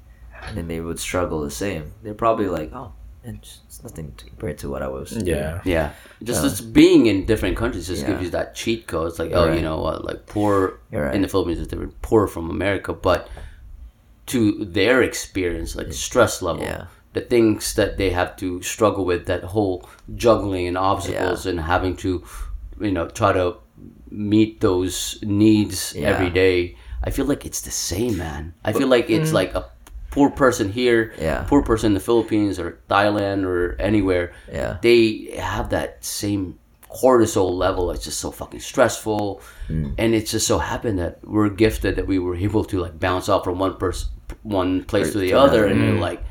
[0.43, 1.91] and then they would struggle the same.
[2.03, 2.93] They're probably like, oh,
[3.23, 5.11] it's, it's nothing compared to what I was.
[5.11, 5.61] doing." Yeah.
[5.65, 5.91] Yeah,
[6.23, 9.09] just just being in different countries just gives you that cheat code.
[9.09, 9.55] It's like, oh, Right.
[9.57, 11.13] you know what, like poor right.
[11.15, 13.29] in the Philippines is different, poor from America, but
[14.27, 16.85] to their experience, like stress level, Yeah.
[17.13, 21.95] the things that they have to struggle with, that whole juggling and obstacles, and having
[21.97, 22.23] to,
[22.79, 23.55] you know, try to
[24.09, 26.09] meet those needs Yeah.
[26.09, 26.75] every day.
[27.03, 28.53] I feel like it's the same, man.
[28.63, 29.65] I feel like it's like a
[30.11, 31.45] poor person here, Yeah.
[31.47, 34.77] poor person in the Philippines or Thailand or anywhere Yeah.
[34.81, 36.59] they have that same
[36.93, 37.89] cortisol level.
[37.91, 39.93] It's just so fucking stressful, Mm.
[39.97, 43.29] and it's just so happened that we're gifted that we were able to like bounce
[43.29, 44.09] off from one person,
[44.43, 45.67] one place to the to other, another.
[45.81, 46.21] and you're like,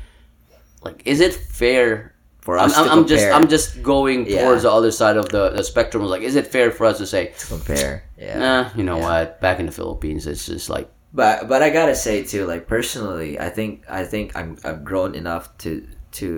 [0.83, 2.13] like, is it fair?
[2.41, 3.25] For I'm, us I'm, to I'm just.
[3.27, 4.43] I'm just going Yeah.
[4.45, 6.03] towards the other side of the, the spectrum.
[6.05, 8.03] Like, is it fair for us to say, Compare.
[8.17, 8.39] Yeah.
[8.39, 9.03] nah, you know Yeah.
[9.25, 9.41] what?
[9.41, 13.39] Back in the Philippines, it's just like, But but I gotta say too, like personally,
[13.39, 16.29] I think I think I'm I've grown enough to to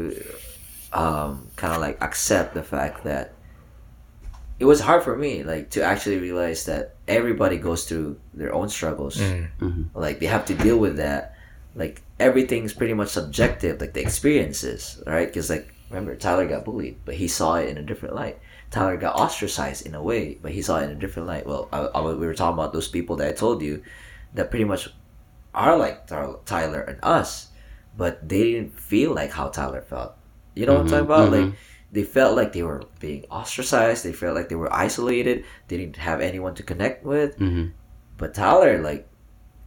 [0.92, 3.34] um kind of like accept the fact that
[4.60, 8.70] it was hard for me like to actually realize that everybody goes through their own
[8.70, 9.18] struggles.
[9.18, 9.88] mhm.
[9.96, 11.34] like they have to deal with that
[11.76, 16.98] like everything's pretty much subjective like the experiences right because like remember tyler got bullied
[17.06, 18.40] but he saw it in a different light.
[18.72, 21.46] Tyler got ostracized in a way but he saw it in a different light.
[21.46, 23.84] Well I, I, we were talking about those people that i told you
[24.34, 24.90] that pretty much
[25.54, 27.50] are like Tyler- tyler and us
[27.96, 30.14] but they didn't feel like how tyler felt.
[30.56, 31.32] You know what i'm talking about?
[31.32, 31.54] Like
[31.92, 35.98] they felt like they were being ostracized they felt like they were isolated they didn't
[35.98, 37.38] have anyone to connect with.
[37.38, 37.72] Mhm.
[38.18, 39.08] but Tyler like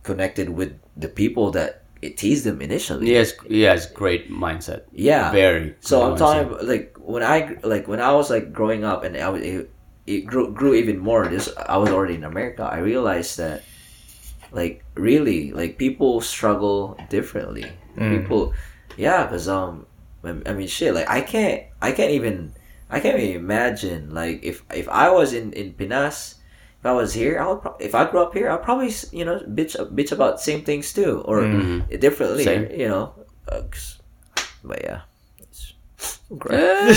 [0.02, 3.06] connected with the people that it teased him initially.
[3.06, 4.82] he has he has great mindset.
[4.92, 5.32] Yeah.
[5.32, 5.74] very.
[5.80, 9.16] So I'm talking about, like when I like when I was like growing up and
[9.16, 9.70] I was it,
[10.06, 11.26] it grew grew even more.
[11.26, 12.62] This I was already in America.
[12.62, 13.62] I realized that
[14.52, 17.66] like really like people struggle differently.
[17.96, 18.52] People,
[18.98, 19.86] yeah, because um,
[20.22, 20.94] I I mean shit.
[20.94, 22.52] Like I can't I can't even
[22.90, 26.35] I can't even imagine like if if I was in in Pinas.
[26.86, 29.24] If I was here, I would pro- if I grew up here, I'd probably you
[29.24, 31.98] know bitch bitch about same things too, or Mhm.
[31.98, 32.70] differently, Same.
[32.70, 33.10] you know.
[33.50, 33.98] Uh, 'cause-
[34.62, 35.00] but yeah,
[36.38, 36.60] great.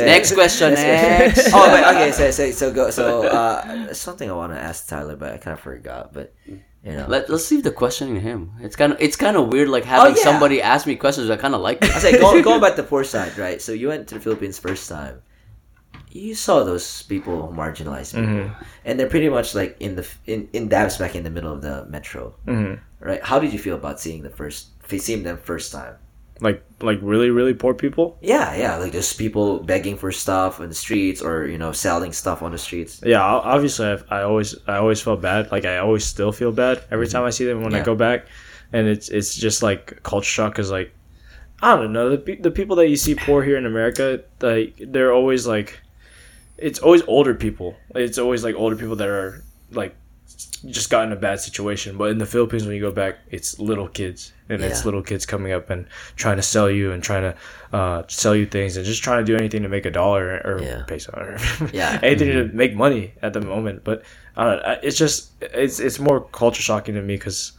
[0.00, 0.72] Next question.
[0.74, 1.50] Next.
[1.52, 2.12] oh, wait, okay.
[2.12, 2.88] So, so, so go.
[2.90, 6.12] So, uh, something I want to ask Tyler, but I kind of forgot.
[6.12, 8.52] But you know, Let, let's leave the questioning to him.
[8.60, 10.22] It's kind of it's kind of weird, like having Oh, yeah.
[10.24, 11.28] somebody ask me questions.
[11.30, 11.90] I kind of like it.
[11.94, 13.60] I say going, going back to poor side, right?
[13.60, 15.20] So you went to the Philippines first time.
[16.14, 18.50] You saw those people, marginalized people,
[18.84, 21.62] and they're pretty much like in the in in Dabs back in the middle of
[21.62, 23.22] the metro, hmm right?
[23.22, 25.96] How did you feel about seeing the first seeing them first time?
[26.40, 28.18] Like like really really poor people.
[28.20, 32.12] Yeah, yeah, like there's people begging for stuff in the streets or you know selling
[32.12, 33.00] stuff on the streets.
[33.04, 35.52] Yeah, obviously I've, I always I always felt bad.
[35.52, 38.26] Like I always still feel bad every time I see them when I go back,
[38.72, 40.54] and it's it's just like culture shock.
[40.56, 40.92] Cause like
[41.62, 45.12] I don't know the the people that you see poor here in America, like they're
[45.12, 45.78] always like
[46.58, 47.76] it's always older people.
[47.94, 49.94] It's always like older people that are like
[50.68, 51.96] just got in a bad situation.
[51.98, 55.26] But in the Philippines, when you go back, it's little kids, and it's little kids
[55.26, 58.86] coming up and trying to sell you and trying to uh, sell you things and
[58.86, 60.84] just trying to do anything to make a dollar or Yeah.
[60.86, 61.38] peso or
[61.72, 61.98] Yeah.
[62.02, 63.82] anything to make money at the moment.
[63.82, 64.04] But
[64.36, 64.76] I don't know.
[64.82, 67.52] It's just it's it's more culture shocking to me because.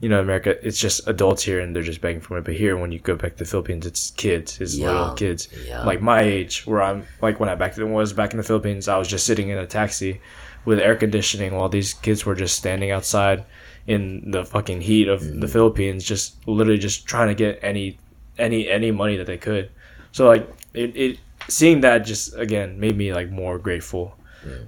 [0.00, 2.44] You know, America, it's just adults here and they're just begging for it.
[2.44, 5.84] But here, when you go back to the Philippines, it's kids, it's little kids, Young.
[5.86, 8.96] like my age, where I'm like when I back was back in the Philippines, I
[8.96, 10.20] was just sitting in a taxi
[10.64, 13.44] with air conditioning while these kids were just standing outside
[13.88, 15.40] in the fucking heat of Mm.
[15.40, 17.98] the Philippines, just literally just trying to get any
[18.38, 19.68] any any money that they could.
[20.12, 21.18] So like it, it
[21.48, 24.14] seeing that just again made me like more grateful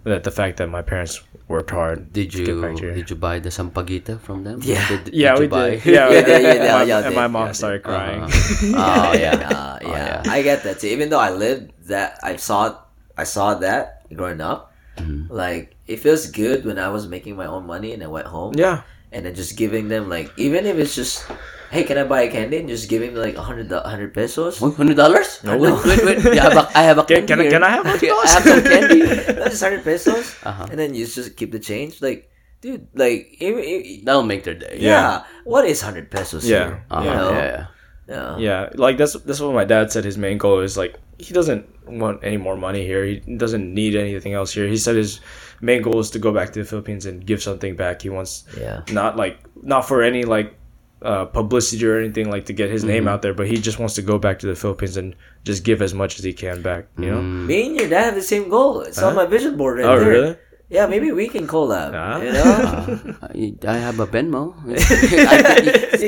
[0.05, 2.12] that the fact that my parents worked hard.
[2.14, 2.94] Did you get back here.
[2.94, 4.60] did you buy the sampaguita from them?
[4.62, 4.86] Yeah.
[4.86, 5.82] Did, Yeah, we buy?
[5.82, 5.85] did.
[5.97, 8.22] Yeah, Yeah, yeah, yeah, my, yeah, and my mom yeah, started crying.
[8.78, 9.35] Oh yeah.
[9.51, 10.22] Uh, Oh, yeah.
[10.24, 10.31] yeah.
[10.31, 10.86] I get that too.
[10.94, 12.78] Even though I lived that, I saw,
[13.18, 14.70] I saw that growing up.
[15.01, 15.32] Mm-hmm.
[15.32, 18.52] Like it feels good when I was making my own money and I went home.
[18.55, 21.24] yeah, and then just giving them like even if it's just
[21.70, 24.60] hey can i buy a candy and just give them like a hundred hundred pesos
[24.60, 25.38] One hundred dollars?
[25.44, 25.56] No.
[25.56, 26.34] Wait, wait, wait.
[26.34, 28.10] Yeah, I have a, I have a Can- candy can I- can I have $100?
[28.24, 28.98] I have some candy.
[29.38, 30.66] no, just hundred pesos Uh-huh.
[30.70, 32.30] and then you just keep the change like
[32.60, 34.76] dude like even, even- That'll make their day.
[34.80, 35.24] yeah.
[35.44, 36.66] what is hundred pesos Yeah.
[36.66, 36.84] here?
[36.90, 37.05] Uh-huh.
[37.05, 37.30] you know?
[37.32, 37.66] yeah, yeah.
[38.09, 38.60] yeah yeah.
[38.74, 40.05] Like that's that's what my dad said.
[40.05, 43.05] His main goal is like he doesn't want any more money here.
[43.06, 44.66] He doesn't need anything else here.
[44.66, 45.20] He said his
[45.60, 48.02] main goal is to go back to the Philippines and give something back.
[48.02, 50.55] He wants yeah not like not for any like
[51.02, 53.94] uh, publicity or anything like to get his name out there, but he just wants
[53.94, 56.86] to go back to the Philippines and just give as much as he can back.
[56.98, 57.22] You know?
[57.22, 59.98] me and your dad have the same goal it's on my vision board right Oh,
[59.98, 60.36] there really?
[60.68, 62.20] yeah maybe we can collab Ah.
[62.22, 62.47] you know
[63.20, 64.55] Uh, I I have a Venmo.
[65.32, 65.36] I,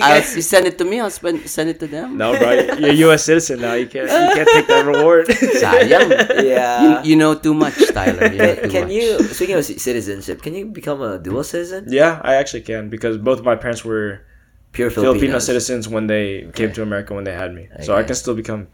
[0.00, 1.00] I, I'll- you send it to me.
[1.00, 2.16] I'll spend, send it to them.
[2.16, 3.24] No, bro, you're a U.S.
[3.24, 3.74] citizen now.
[3.74, 5.26] You can't you can't take that reward.
[5.62, 6.08] Sayang.
[6.44, 8.26] yeah You, you know too much, Tyler.
[8.32, 8.92] You know can, too can much.
[8.98, 9.06] you
[9.36, 13.38] speaking of citizenship can you become a dual citizen yeah, I actually can because both
[13.40, 14.20] of my parents were
[14.72, 17.68] pure Filipino citizens when they came to America when they had me.
[17.82, 18.68] So I can still become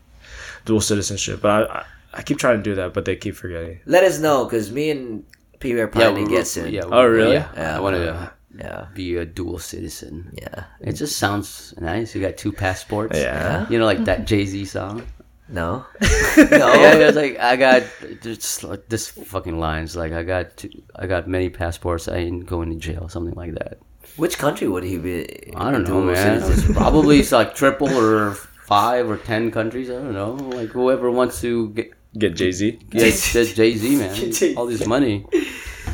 [0.64, 1.84] dual citizenship, but I, I
[2.14, 3.80] I keep trying to do that, but they keep forgetting.
[3.84, 5.24] Let us know because me and
[5.60, 6.72] P are Yeah, planning to we- get soon.
[6.72, 7.34] yeah, Oh, really?
[7.34, 7.76] Yeah, Yeah.
[7.76, 10.32] I want to yeah, be a dual citizen.
[10.32, 10.64] yeah.
[10.80, 12.14] It just sounds nice.
[12.14, 13.16] You got two passports.
[13.18, 13.66] Yeah.
[13.68, 15.02] You know, like that Jay Z song.
[15.50, 15.84] No,
[16.36, 16.72] no.
[16.74, 17.08] Yeah, no.
[17.08, 17.82] it's like I got
[18.22, 19.94] just like this fucking lines.
[19.96, 22.08] Like I got two, I got many passports.
[22.08, 23.08] I ain't going to jail.
[23.08, 23.78] Something like that.
[24.18, 25.52] Which country would he be?
[25.56, 26.40] I don't know, man.
[26.42, 26.74] citizen?
[26.82, 29.88] Probably it's like triple or five or ten countries.
[29.90, 30.32] I don't know.
[30.34, 32.72] Like whoever wants to get Get Jay Z.
[32.90, 33.14] get
[33.54, 34.14] Jay Z, man.
[34.14, 34.54] Jay-Z.
[34.56, 35.24] All this money.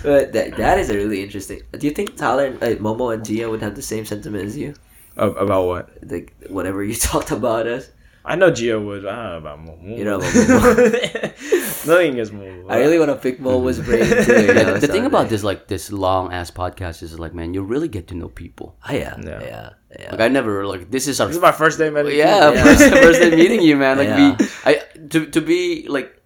[0.03, 1.61] But that that is a really interesting.
[1.73, 4.75] Do you think Tyler, uh, Momo, and Gia would have the same sentiment as you?
[5.17, 5.91] about what?
[6.03, 7.91] Like whatever you talked about us.
[8.27, 9.05] I know Gio would.
[9.05, 9.99] I don't know about Momo.
[9.99, 11.87] You know about Momo.
[11.87, 12.71] Nothing is Momo.
[12.71, 14.33] I really want to pick Momo's brain too.
[14.33, 17.53] you Yeah, know, the thing about this like this long ass podcast is like, man,
[17.53, 18.77] you really get to know people.
[18.89, 19.41] Oh, yeah, Yeah.
[19.43, 19.71] yeah,
[20.01, 20.11] yeah.
[20.13, 22.17] Like I never like this is our This is my first day meeting.
[22.17, 22.65] yeah, Yeah.
[22.75, 23.99] First, first day meeting you, man.
[23.99, 24.37] Like Yeah.
[24.41, 24.73] we, I
[25.11, 26.17] to to be like,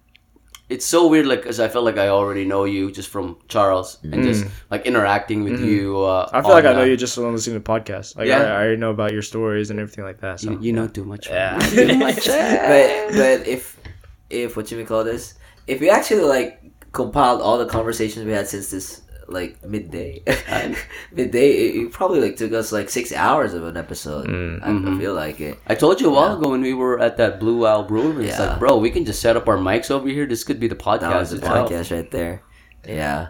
[0.69, 1.25] it's so weird.
[1.25, 4.85] Like, cause I felt like I already know you just from Charles and just like
[4.85, 5.99] interacting with you.
[6.03, 8.15] Uh, I feel like I know uh, you just from listening to podcasts.
[8.15, 8.43] Like Yeah.
[8.43, 10.39] I, I already know about your stories and everything like that.
[10.39, 10.51] So.
[10.51, 11.27] You, you know too much.
[11.27, 11.57] Yeah.
[11.69, 12.25] too much.
[12.27, 13.79] but but if
[14.29, 15.33] if what you may call this,
[15.65, 19.01] if we actually like compiled all the conversations we had since this
[19.31, 20.23] like midday,
[21.11, 24.27] midday, it, probably like took us like six hours of an episode.
[24.27, 24.61] Mm.
[24.63, 25.57] I, I feel like it.
[25.67, 28.27] I told you a while ago when we were at that Blue Owl Brewery.
[28.27, 28.51] It's Yeah.
[28.51, 30.25] like, bro, we can just set up our mics over here.
[30.25, 31.19] This could be the That podcast.
[31.19, 32.43] was the podcast right there.
[32.87, 33.29] Yeah.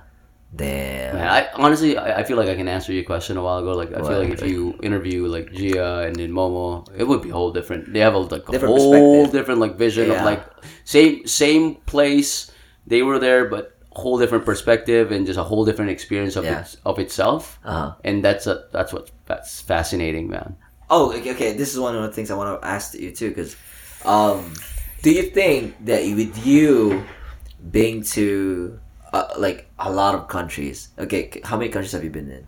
[0.55, 1.15] Damn.
[1.15, 3.73] Man, I honestly, I, I feel like I can answer your question a while ago.
[3.73, 7.29] Like, I feel like if you interview like Gia and then Momo, it would be
[7.29, 7.93] a whole different.
[7.93, 10.19] They have a like a Different whole different like vision Yeah.
[10.19, 10.43] of like
[10.85, 12.49] same same place.
[12.87, 16.61] They were there, but whole different perspective and just a whole different experience of Yeah.
[16.61, 17.59] its, of itself.
[17.63, 17.93] Uh-huh.
[18.03, 20.55] And that's a that's what that's fascinating, man.
[20.89, 21.51] Oh, okay, okay.
[21.53, 23.55] This is one of the things I want to ask you too, because
[24.05, 24.53] um,
[25.03, 27.05] Do you think that with you
[27.71, 28.79] being to
[29.13, 30.89] uh, like a lot of countries?
[30.97, 32.43] Okay, how many countries have you been in?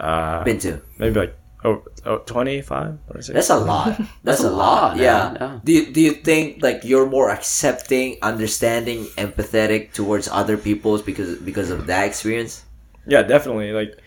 [0.00, 0.80] Uh, Been to?
[0.98, 4.00] maybe like oh, oh 25 26 That's a lot.
[4.24, 4.56] That's, a a lot.
[4.56, 4.96] lot.
[4.96, 5.32] Yeah.
[5.40, 5.60] Yeah.
[5.64, 11.36] Do you, do you think like you're more accepting, understanding, empathetic towards other people's because
[11.38, 12.64] because of that experience?
[13.06, 13.98] yeah definitely like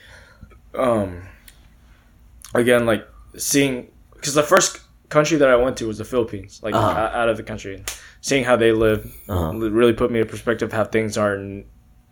[0.74, 1.22] um
[2.54, 3.06] again like
[3.38, 4.80] seeing because the first
[5.10, 7.12] country that i went to was the philippines like Uh-huh.
[7.14, 7.84] out of the country
[8.22, 9.52] seeing how they live Uh-huh.
[9.54, 11.38] really put me in perspective how things are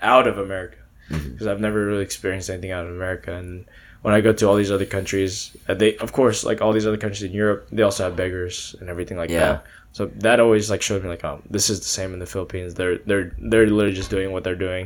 [0.02, 0.78] out of america
[1.10, 1.32] Mm-hmm.
[1.32, 3.66] because i've never really experienced anything out of america and
[4.04, 5.34] when i go to all these other countries
[5.68, 8.76] uh, they of course like all these other countries in europe they also have beggars
[8.80, 9.40] and everything like Yeah.
[9.46, 9.66] that
[9.98, 12.74] so that always like showed me like oh this is the same in the philippines
[12.80, 14.86] they're they're they're literally just doing what they're doing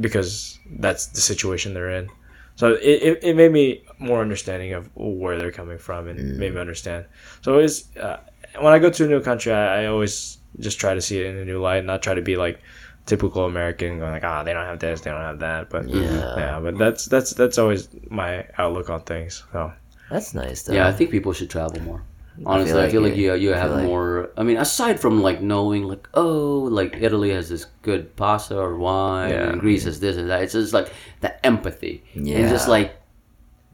[0.00, 2.08] because that's the situation they're in.
[2.56, 6.54] So it, it, it made me more understanding of where they're coming from and made
[6.54, 7.04] me understand.
[7.42, 8.20] So it's uh,
[8.60, 11.26] when I go to a new country, I, I always just try to see it
[11.26, 12.60] in a new light, and not try to be like
[13.06, 15.70] typical American, going like, ah, they don't have this, they don't have that.
[15.70, 16.36] But Yeah.
[16.36, 19.42] yeah, but that's that's that's always my outlook on things.
[19.52, 19.72] So
[20.10, 20.74] That's nice though.
[20.74, 22.02] Yeah, I think people should travel more.
[22.46, 23.18] Honestly, I like feel like, it.
[23.18, 24.30] you you I have like- more.
[24.36, 28.76] I mean, aside from like knowing like oh, like Italy has this good pasta or
[28.76, 29.50] wine, Yeah.
[29.50, 30.42] and Greece has this and that.
[30.42, 30.90] It's just like
[31.20, 32.38] the empathy yeah.
[32.38, 32.96] and just like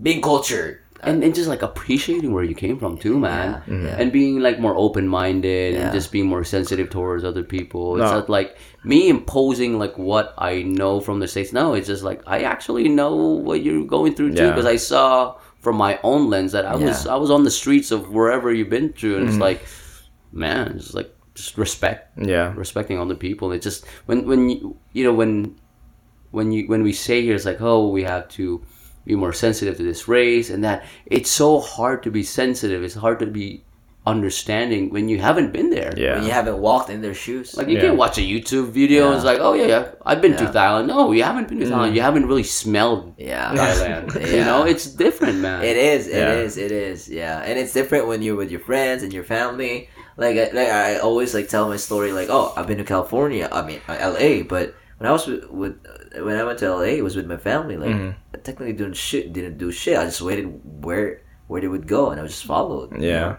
[0.02, 0.81] Being cultured.
[1.02, 3.62] And, and just like appreciating where you came from too, man.
[3.66, 3.97] Yeah.
[3.98, 5.81] And being like more open minded Yeah.
[5.85, 7.97] and just being more sensitive towards other people.
[7.97, 8.18] It's No.
[8.20, 11.52] not like me imposing like what I know from the states.
[11.52, 14.51] No, it's just like I actually know what you're going through too Yeah.
[14.51, 17.90] because I saw from my own lens that I was I was on the streets
[17.90, 19.35] of wherever you've been through, and Mm-hmm.
[19.35, 19.60] it's like,
[20.32, 23.52] man, it's like just respect, yeah, respecting other people.
[23.52, 25.56] It just when when you you know when
[26.31, 28.62] when you when we say here it's like oh we have to
[29.05, 32.94] be more sensitive to this race and that it's so hard to be sensitive it's
[32.94, 33.62] hard to be
[34.06, 36.14] understanding when you haven't been there yeah.
[36.14, 37.55] When you haven't walked in their shoes.
[37.56, 37.86] like you Yeah.
[37.89, 39.16] can watch a youtube video Yeah.
[39.16, 41.94] it's like oh yeah yeah i've been to thailand no you haven't been to thailand
[41.94, 43.52] you haven't really smelled yeah.
[43.55, 44.06] thailand
[44.36, 46.09] you know it's different man It is.
[46.09, 46.56] It is.
[46.56, 46.64] Yeah.
[46.66, 47.09] It is.
[47.09, 49.89] Yeah, and it's different when you're with your friends and your family.
[50.16, 52.10] Like, I, like I always like tell my story.
[52.12, 53.48] Like, oh, I've been to California.
[53.52, 54.43] I mean, uh, L.A.
[54.43, 55.74] But when I was with, with
[56.15, 57.77] when I went to L.A., it was with my family.
[57.77, 58.15] Like, Mhm.
[58.35, 59.32] I technically doing shit.
[59.32, 59.97] Didn't do shit.
[59.99, 60.47] I just waited
[60.85, 62.93] where where they would go, and I was just followed.
[62.93, 63.07] you know?
[63.07, 63.37] Yeah.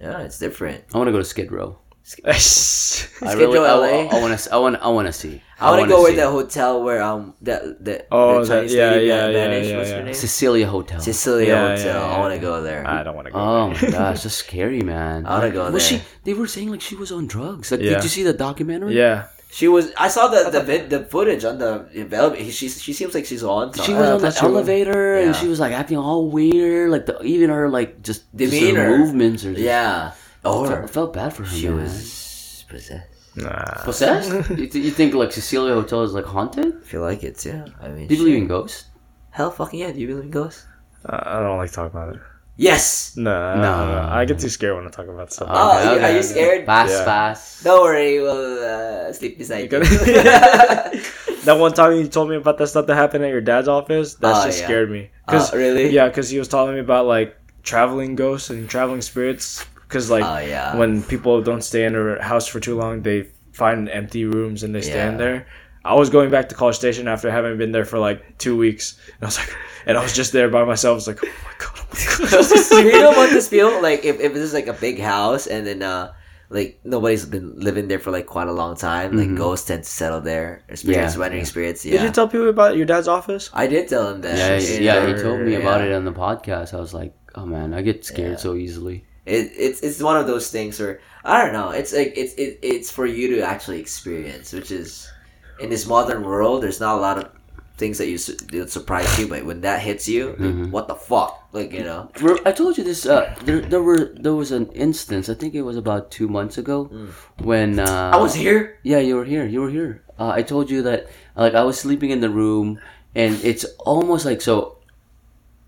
[0.00, 0.82] Yeah, it's different.
[0.92, 1.78] i want to go to skid row
[2.18, 2.32] yeah.
[2.34, 3.74] i Skid really Row, I,
[4.04, 4.08] LA?
[4.12, 6.10] I, want to i want i want to see I want to wanna go with
[6.14, 6.20] see.
[6.20, 9.70] the hotel where um that that Oh, the that- yeah, lady yeah, yeah, vanished.
[9.70, 10.04] yeah, What's her yeah.
[10.04, 10.14] name?
[10.14, 11.00] Cecilia Hotel.
[11.00, 12.00] Cecilia Yeah, Hotel.
[12.02, 12.82] yeah, I want to go there.
[12.86, 13.38] I don't want to go.
[13.38, 15.24] Oh my gosh, that's scary, man.
[15.24, 16.00] I wanna go Was there.
[16.00, 16.04] she?
[16.24, 17.70] They were saying like she was on drugs.
[17.72, 17.94] Like, Yeah.
[17.94, 18.94] Did you see the documentary?
[18.98, 19.84] yeah, She was.
[19.96, 21.72] I saw the the vid, the footage on the
[22.12, 22.50] elevator.
[22.50, 23.72] She she seems like she's on.
[23.86, 24.48] She was Uh, on the that's true.
[24.50, 28.52] elevator and she was like acting all weird, like the, even her like just just
[28.52, 28.98] her Demeanor.
[28.98, 30.10] movements or just, Yeah.
[30.44, 31.54] I Or felt, I felt bad for her.
[31.54, 31.86] she man.
[31.86, 33.06] was possessed.
[33.36, 33.84] nah.
[33.84, 34.30] possessed.
[34.60, 36.74] you, th- you think like Cecilia Hotel is like haunted?
[36.82, 37.64] I feel like it yeah.
[37.80, 38.90] I mean, Do you believe in ghosts?
[39.30, 39.92] Hell, fucking yeah.
[39.94, 40.66] Do you believe in ghosts?
[41.08, 42.20] Uh, I don't like talking about it.
[42.56, 43.16] Yes.
[43.16, 43.62] No, I, No.
[43.62, 44.04] don't.
[44.12, 45.48] I get too scared when I talk about stuff.
[45.50, 46.64] Oh, you- are you scared?
[46.66, 47.04] Fast, Yeah.
[47.04, 47.64] fast.
[47.64, 48.20] Don't worry.
[48.20, 48.62] We'll
[49.08, 49.80] uh, sleep beside you.
[51.44, 54.14] that one time you told me about that stuff that happened at your dad's office,
[54.16, 54.66] that Oh, just yeah.
[54.66, 55.10] scared me.
[55.28, 55.90] Oh, really?
[55.90, 59.64] Yeah, because he was telling me about like traveling ghosts and traveling spirits.
[59.88, 60.76] Because like Oh, yeah.
[60.76, 64.74] when people don't stay in a house for too long, they find empty rooms and
[64.74, 65.18] they stand Yeah.
[65.24, 65.46] there.
[65.84, 68.98] I was going back to College Station after having been there for like two weeks,
[69.14, 69.54] and I was like,
[69.86, 70.92] and I was just there by myself.
[70.92, 72.84] I was like, oh my god, oh my god.
[72.86, 74.04] you know what this feel like?
[74.04, 76.12] If if this is like a big house and then uh.
[76.50, 79.16] Like nobody's been living there for like quite a long time.
[79.16, 80.62] Like ghosts tend to settle there.
[80.68, 81.48] Or spirits, Yeah, wandering yeah.
[81.48, 81.82] spirits.
[81.82, 83.48] Did you tell people about your dad's office?
[83.54, 84.36] I did tell him that.
[84.38, 85.06] Yeah, you yeah.
[85.06, 86.74] He told me about it on the podcast.
[86.74, 88.36] I was like, oh man, I get scared Yeah.
[88.36, 89.04] so easily.
[89.24, 91.70] It, it's it's one of those things where I don't know.
[91.70, 95.10] It's like it's it, it's for you to actually experience, which is
[95.60, 96.62] in this modern world.
[96.62, 97.30] There's not a lot of
[97.76, 100.70] things that you su- that surprise you, but when that hits you, Mm-hmm.
[100.70, 101.40] what the fuck?
[101.52, 102.10] Like you know,
[102.44, 103.06] I told you this.
[103.06, 105.28] Uh, there, there were there was an instance.
[105.28, 106.90] I think it was about two months ago
[107.38, 108.78] when uh, I was here.
[108.82, 109.44] Yeah, you were here.
[109.46, 110.02] You were here.
[110.18, 111.06] Uh, I told you that
[111.36, 112.80] like I was sleeping in the room,
[113.14, 114.78] and it's almost like so.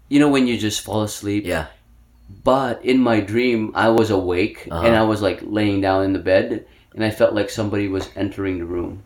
[0.09, 1.47] You know when you just fall asleep.
[1.47, 1.67] Yeah,
[2.45, 4.87] But in my dream, I was awake Uh-huh.
[4.87, 8.09] and I was like laying down in the bed, and I felt like somebody was
[8.15, 9.03] entering the room,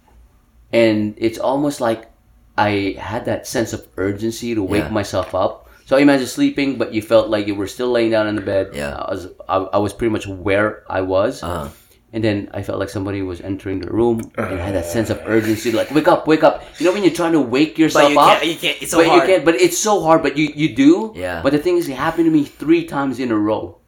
[0.73, 2.07] and it's almost like
[2.59, 4.91] I had that sense of urgency to wake Yeah.
[4.91, 5.69] myself up.
[5.87, 8.43] So I imagine sleeping, but you felt like you were still laying down in the
[8.43, 8.71] bed.
[8.75, 8.95] Yeah.
[8.95, 11.69] I was I, I was pretty much where I was, uh,
[12.13, 15.11] and then I felt like somebody was entering the room, and I had that sense
[15.11, 16.63] of urgency, like wake up, wake up.
[16.79, 18.47] You know when you're trying to wake yourself but you up, can't.
[18.47, 18.79] You can't.
[18.83, 19.23] It's so but hard.
[19.29, 19.45] you can't.
[19.45, 20.23] But it's so hard.
[20.23, 21.13] But you you do.
[21.17, 21.43] Yeah.
[21.43, 23.80] But the thing is, it happened to me three times in a row.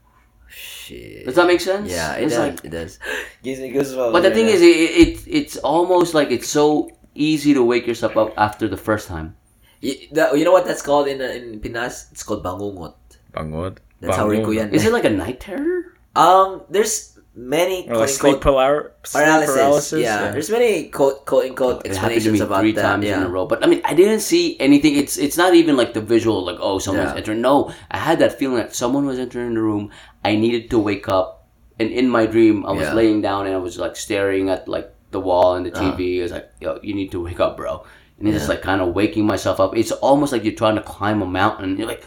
[0.55, 1.25] Shit.
[1.27, 1.91] Does that make sense?
[1.91, 2.39] Yeah, it It's does.
[2.55, 2.99] like- it does.
[3.43, 4.13] Gives me goosebumps.
[4.13, 4.53] but the thing now.
[4.53, 4.67] is, it,
[5.03, 9.35] it it's almost like it's so easy to wake yourself up after the first time.
[9.83, 12.09] Y- that- you know what that's called in uh, in Pinas?
[12.13, 12.95] It's called bangungot.
[13.33, 13.79] Bangon.
[14.01, 14.75] That's how Rico Yan.
[14.75, 15.95] Is it like a night terror?
[16.15, 19.55] Um, there's many Or like quote, sleep, palar- sleep paralysis.
[19.57, 20.01] paralysis.
[20.03, 20.31] Yeah.
[20.33, 22.83] there's many quote quote unquote It happened to explanations me about three that.
[22.83, 23.17] times yeah.
[23.19, 23.47] in a row.
[23.47, 24.97] But I mean, I didn't see anything.
[24.97, 27.17] It's it's not even like the visual, like oh, someone's Yeah.
[27.17, 27.41] entering.
[27.41, 29.91] No, I had that feeling that someone was entering the room.
[30.25, 31.47] I needed to wake up,
[31.79, 32.95] and in my dream, I was Yeah.
[32.95, 35.93] laying down and I was like staring at like the wall and the uh-huh.
[35.97, 36.21] TV.
[36.21, 37.85] I was like, yo, you need to wake up, bro.
[38.19, 39.77] And it's just like kind of waking myself up.
[39.77, 41.77] It's almost like you're trying to climb a mountain.
[41.77, 42.05] You're like,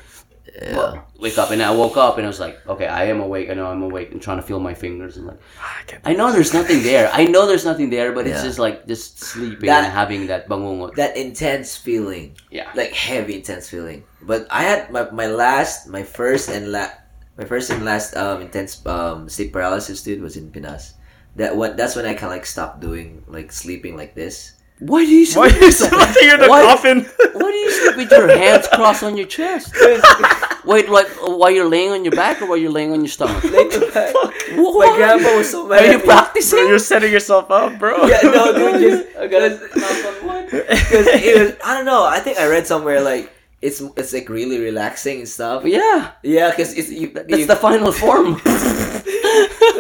[0.62, 1.02] Yeah.
[1.20, 1.52] Wake up.
[1.52, 3.50] And I woke up and I was like, okay, I am awake.
[3.50, 5.40] I know I'm awake and trying to feel my fingers and like.
[5.60, 7.10] Ah, I I know there's nothing there.
[7.12, 10.48] I know there's nothing there, but it's just like just sleeping That- and having that
[10.48, 10.96] bangungot.
[10.96, 12.38] That intense feeling.
[12.52, 12.72] Yeah.
[12.76, 14.04] Like heavy intense feeling.
[14.22, 16.96] But I had my, my last my first and la-
[17.38, 20.94] my first and last um intense um sleep paralysis dude was in Pinas.
[21.36, 24.54] That what that's when I kind of like stopped doing like sleeping like this.
[24.80, 25.40] Why do you sleep?
[25.40, 25.62] Why sleep?
[25.62, 26.98] are you sleeping in the Why- coffin?
[27.34, 29.74] Why do you sleep with your hands crossed on your chest?
[30.66, 33.44] Wait, like while you're laying on your back or while you're laying on your stomach?
[33.44, 34.12] Like, my
[34.58, 34.96] What?
[34.98, 35.84] grandpa was so mad.
[35.86, 36.60] Are you practicing?
[36.60, 38.06] Bro, you're setting yourself up, bro.
[38.06, 40.50] Yeah, no, dude, just I gotta knock on wood.
[40.50, 41.56] because.
[41.64, 42.04] I don't know.
[42.04, 43.32] I think I read somewhere like
[43.66, 45.66] it's it's like really relaxing and stuff.
[45.66, 47.10] Yeah, Yeah, because it's you.
[47.10, 48.38] that's you- the final form.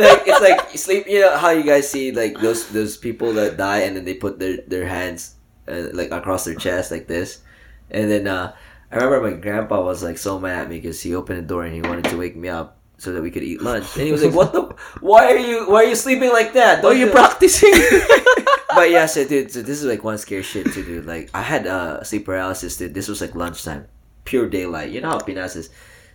[0.01, 1.05] like it's like you sleep.
[1.07, 4.15] You know how you guys see like those those people that die and then they
[4.17, 5.35] put their their hands
[5.69, 7.45] uh, like across their chest like this,
[7.93, 8.53] and then uh,
[8.91, 11.63] I remember my grandpa was like so mad at me because he opened the door
[11.63, 14.11] and he wanted to wake me up so that we could eat lunch, and he
[14.11, 14.73] was like, "What the?
[15.01, 15.69] Why are you?
[15.69, 16.79] Why are you sleeping like that?
[16.79, 17.73] Are Don't you you-" practicing?
[18.75, 21.01] but yeah, so dude, so this is like one scary shit to do.
[21.01, 22.93] Like I had uh sleep paralysis, dude.
[22.93, 23.87] This was like lunchtime,
[24.23, 24.91] pure daylight.
[24.91, 25.69] You know how Pinas is.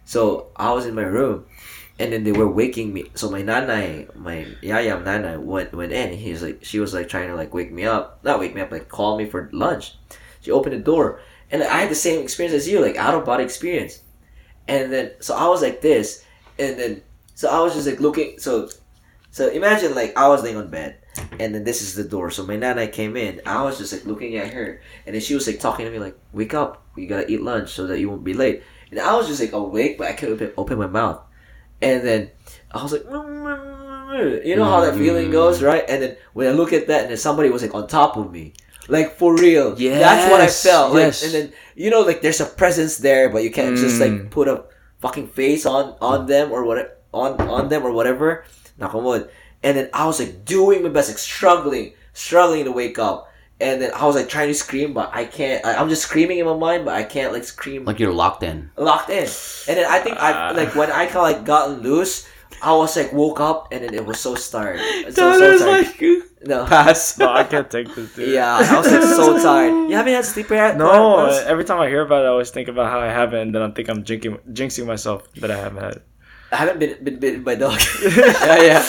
[0.04, 1.46] So I was in my room,
[1.98, 3.10] and then they were waking me.
[3.14, 6.12] So my nanay, my yayam nanay went went in.
[6.12, 8.70] He's like, she was like trying to like wake me up, not wake me up,
[8.70, 9.94] like call me for lunch.
[10.40, 11.20] She opened the door,
[11.50, 14.00] and I had the same experience as you, like out of body experience.
[14.68, 16.24] And then so I was like this,
[16.58, 17.02] and then
[17.34, 18.38] so I was just like looking.
[18.38, 18.68] So
[19.30, 20.99] so imagine like I was laying on bed
[21.38, 22.30] and then this is the door.
[22.30, 23.40] So my nana came in.
[23.46, 25.98] I was just like looking at her, and then she was like talking to me
[25.98, 26.84] like, "Wake up!
[26.96, 29.52] We gotta eat lunch so that you won't be late." And I was just like
[29.52, 31.20] awake, but I couldn't open, open my mouth.
[31.80, 32.30] And then
[32.72, 35.84] I was like, mm, mm, mm, you know how that feeling goes, right?
[35.88, 38.30] And then when I look at that, and then somebody was like on top of
[38.32, 38.52] me,
[38.88, 39.80] like for real.
[39.80, 39.98] yeah.
[39.98, 40.92] that's what I felt.
[40.92, 41.22] Like, yes.
[41.24, 44.30] and then you know, like there's a presence there, but you can't just like Mm.
[44.30, 44.64] put a
[45.00, 48.44] fucking face on on them or whatever on on them or whatever.
[48.78, 49.30] Nakamod.
[49.62, 53.28] And then I was like doing my best, like struggling, struggling to wake up.
[53.60, 55.62] And then I was like trying to scream, but I can't.
[55.66, 58.42] I, I'm just screaming in my mind, but I can't like scream like you're locked
[58.42, 58.70] in.
[58.76, 59.24] locked in.
[59.68, 60.52] And then I think I Ah.
[60.56, 62.26] like when I kind of like gotten loose,
[62.62, 64.80] I was like woke up and then it was so tired.
[65.12, 65.84] So, so tired.
[65.86, 66.02] like,
[66.46, 66.64] no.
[66.64, 67.18] Pass.
[67.18, 68.30] no, I can't take this, dude.
[68.30, 69.90] Yeah, I was like so tired.
[69.90, 70.78] You haven't had sleep yet?
[70.78, 73.54] No, every time I hear about it, I always think about how I haven't, and
[73.54, 76.00] then I think I'm jinxing, jinxing myself that I haven't had.
[76.52, 77.80] I haven't been been bitten by dog.
[78.02, 78.86] yeah, yeah.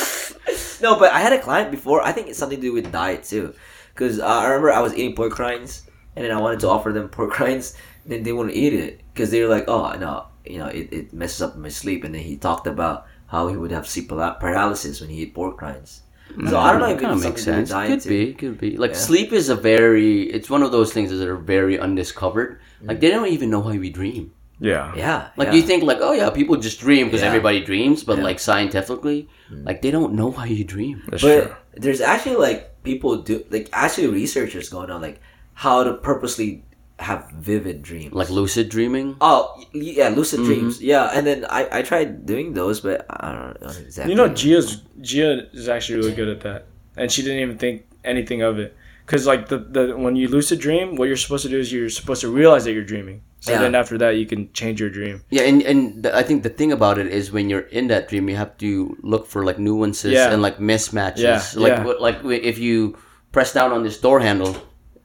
[0.82, 2.02] No, but I had a client before.
[2.02, 3.54] I think it's something to do with diet too,
[3.94, 5.84] because uh, I remember I was eating pork rinds,
[6.16, 9.02] and then I wanted to offer them pork rinds, and then they wouldn't eat it
[9.14, 12.16] because they were like, "Oh no, you know, it, it messes up my sleep." And
[12.16, 16.02] then he talked about how he would have sleep paralysis when he ate pork rinds.
[16.48, 18.04] So I don't know if it it's of something makes to do with sense.
[18.04, 18.78] Could be, could be.
[18.78, 18.98] Like Yeah.
[18.98, 20.24] sleep is a very.
[20.24, 22.60] It's one of those things that are very undiscovered.
[22.82, 24.34] Like they don't even know how we dream.
[24.62, 24.94] Yeah.
[24.96, 25.56] Yeah, Like yeah.
[25.56, 27.28] you think like, oh yeah, people just dream because Yeah.
[27.34, 28.22] everybody dreams, but Yeah.
[28.24, 28.30] Mm.
[28.30, 31.02] like scientifically, like they don't know how you dream.
[31.10, 31.56] That's but true.
[31.84, 35.20] there's actually like people do like actually researchers going on like
[35.66, 36.64] how to purposely
[37.00, 39.16] have vivid dreams Like lucid dreaming.
[39.22, 39.42] oh
[39.74, 40.50] yeah lucid Mm-hmm.
[40.50, 44.18] dreams yeah and then I, I tried doing those but i don't know exactly You
[44.20, 48.42] know, Gia's Gia is actually really good at that, and she didn't even think anything
[48.44, 48.78] of it.
[49.08, 51.90] Cause like the, the when you lucid dream, what you're supposed to do is you're
[51.90, 53.22] supposed to realize that you're dreaming.
[53.42, 53.62] So Yeah.
[53.66, 55.24] then after that, you can change your dream.
[55.34, 58.08] Yeah, and and the, I think the thing about it is when you're in that
[58.08, 60.32] dream, you have to look for like nuances Yeah.
[60.32, 61.26] and like mismatches.
[61.26, 61.94] Yeah, Like yeah.
[62.08, 62.96] like if you
[63.32, 64.54] press down on this door handle,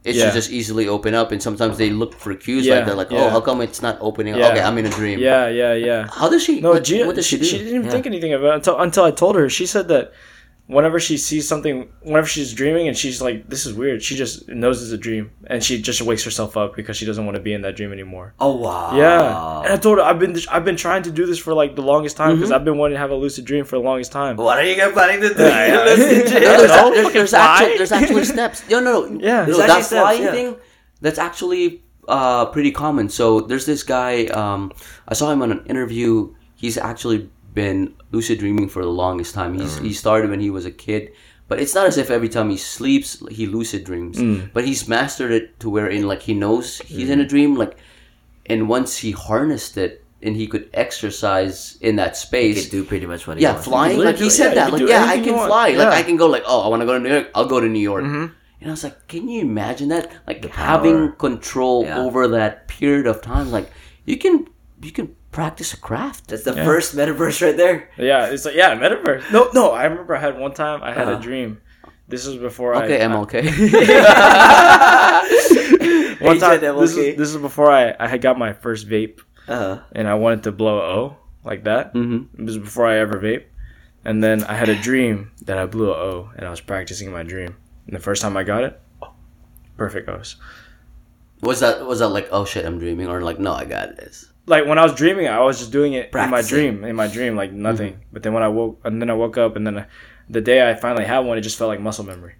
[0.05, 0.25] it Yeah.
[0.27, 1.33] should just easily open up.
[1.33, 3.25] And sometimes they look for cues Yeah, like that, like yeah.
[3.25, 4.35] oh, how come it's not opening?
[4.37, 5.19] Okay, I'm in a dream.
[5.19, 6.07] Yeah, yeah, yeah.
[6.13, 6.61] How does she?
[6.61, 7.45] No, what, Gia, what does she, do?
[7.45, 9.49] She didn't even think anything of it until until I told her.
[9.49, 10.13] She said that
[10.67, 14.49] whenever she sees something, whenever she's dreaming and she's like, "This is weird," she just
[14.49, 17.41] knows it's a dream and she just wakes herself up because she doesn't want to
[17.43, 18.35] be in that dream anymore.
[18.41, 21.39] oh wow Yeah, and I told her I've been I've been trying to do this
[21.39, 22.55] for like the longest time because Mm-hmm.
[22.57, 24.37] I've been wanting to have a lucid dream for the longest time.
[24.37, 25.85] what are you guys planning to do Yeah, yeah.
[25.85, 26.43] Lucid dream?
[26.43, 27.75] No, there's, No, there's, there's, fly.
[27.79, 28.69] there's actually steps.
[28.71, 29.21] No, no, no.
[29.21, 29.45] Yeah.
[29.47, 30.33] no, There's that steps, flying yeah.
[30.33, 30.57] thing.
[31.01, 33.09] That's actually uh, pretty common.
[33.09, 34.25] So there's this guy.
[34.27, 34.73] Um,
[35.07, 36.35] I saw him on an interview.
[36.55, 37.29] He's actually
[37.63, 37.79] been
[38.13, 39.51] lucid dreaming for the longest time.
[39.59, 39.85] He's Mm.
[39.89, 41.03] he started when he was a kid,
[41.49, 43.09] but it's not as if every time he sleeps
[43.39, 44.17] he lucid dreams.
[44.19, 44.51] Mm.
[44.55, 47.75] But he's mastered it to where in like he knows he's in a dream, like,
[48.53, 49.93] and once he harnessed it
[50.25, 52.57] and he could exercise in that space.
[52.63, 53.67] could do pretty much what he Yeah, wants.
[53.69, 53.99] flying.
[54.09, 54.73] Like he said yeah, that.
[54.73, 55.69] Like yeah, I can fly.
[55.83, 56.27] Like I can go.
[56.37, 57.29] Like oh, I want to go to New York.
[57.35, 58.05] I'll go to New York.
[58.05, 58.27] Mm-hmm.
[58.61, 60.05] And I was like, can you imagine that?
[60.27, 61.99] Like having control Yeah.
[62.05, 63.51] over that period of time.
[63.57, 63.69] Like
[64.05, 64.35] you can
[64.87, 65.07] you can
[65.37, 66.23] practice a craft.
[66.29, 66.65] That's the Yeah.
[66.65, 67.79] first metaverse right there.
[68.11, 69.23] Yeah, it's like yeah, metaverse.
[69.37, 69.65] No, no.
[69.81, 71.21] I remember I had one time I had a Uh-huh.
[71.29, 71.51] dream.
[72.09, 73.07] This was before Okay, I.
[73.11, 73.35] MLK.
[76.21, 77.13] One time, Agent this MLK.
[77.13, 80.43] is this is before I I had got my first vape, Uh, and I wanted
[80.49, 81.93] to blow a O like that.
[81.93, 83.45] hmm It was before I ever vape,
[84.05, 87.13] and then I had a dream that I blew a O, and I was practicing
[87.13, 87.53] my dream.
[87.87, 88.75] And the first time I got it,
[89.77, 90.37] perfect O's.
[91.43, 94.33] Was that was that like oh shit I'm dreaming or like no I got this.
[94.47, 97.07] Like when I was dreaming, I was just doing it in my dream, in my
[97.09, 98.01] dream, like nothing.
[98.13, 99.87] But then when I woke, and then I woke up, and then I,
[100.29, 102.35] the day I finally had one, it just felt like muscle memory.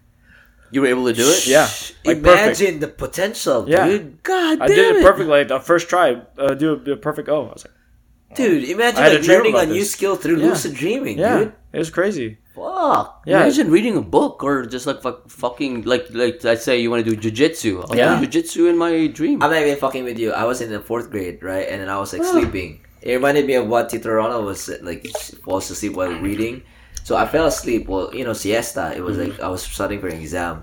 [0.71, 1.47] You were able to do it.
[1.47, 1.69] Yeah,
[2.05, 3.87] like Imagine the potential, Yeah.
[3.87, 4.23] dude.
[4.23, 5.03] God I damn did it it.
[5.05, 5.27] perfectly.
[5.39, 7.47] Like the first try, uh, do a, do a perfect O.
[7.47, 9.93] I was like, Dude, imagine I had like a learning a new this.
[9.93, 10.47] skill through Yeah.
[10.49, 11.53] lucid dreaming, yeah, dude.
[11.73, 12.39] it was crazy.
[12.57, 13.23] Fuck.
[13.27, 13.43] Yeah.
[13.43, 17.05] Imagine reading a book or just like fuck, fucking like like I say you want
[17.05, 17.85] to do jujitsu.
[17.85, 18.19] I'll Yeah.
[18.19, 19.43] do jujitsu in my dream.
[19.43, 20.33] I'm not even fucking with you.
[20.33, 21.69] I was in the fourth grade, right?
[21.69, 22.81] And then I was like sleeping.
[23.03, 25.07] It reminded me of what Tito Ronald was like
[25.45, 26.63] falls asleep while reading.
[27.05, 27.87] So I fell asleep.
[27.89, 28.95] Well, you know, siesta.
[28.97, 30.63] It was like I was studying for an exam,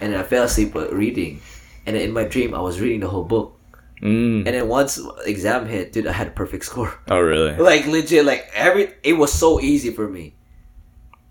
[0.00, 1.42] and then I fell asleep while reading.
[1.84, 3.60] And then in my dream, I was reading the whole book.
[4.00, 4.46] Mm.
[4.46, 6.94] And then once exam hit, dude, I had a perfect score.
[7.10, 7.56] Oh really?
[7.70, 10.36] like legit, like every it was so easy for me.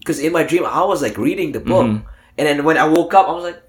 [0.03, 2.03] Because in my dream, I was like reading the book, Mhm.
[2.37, 3.61] and then when I woke up, I was like,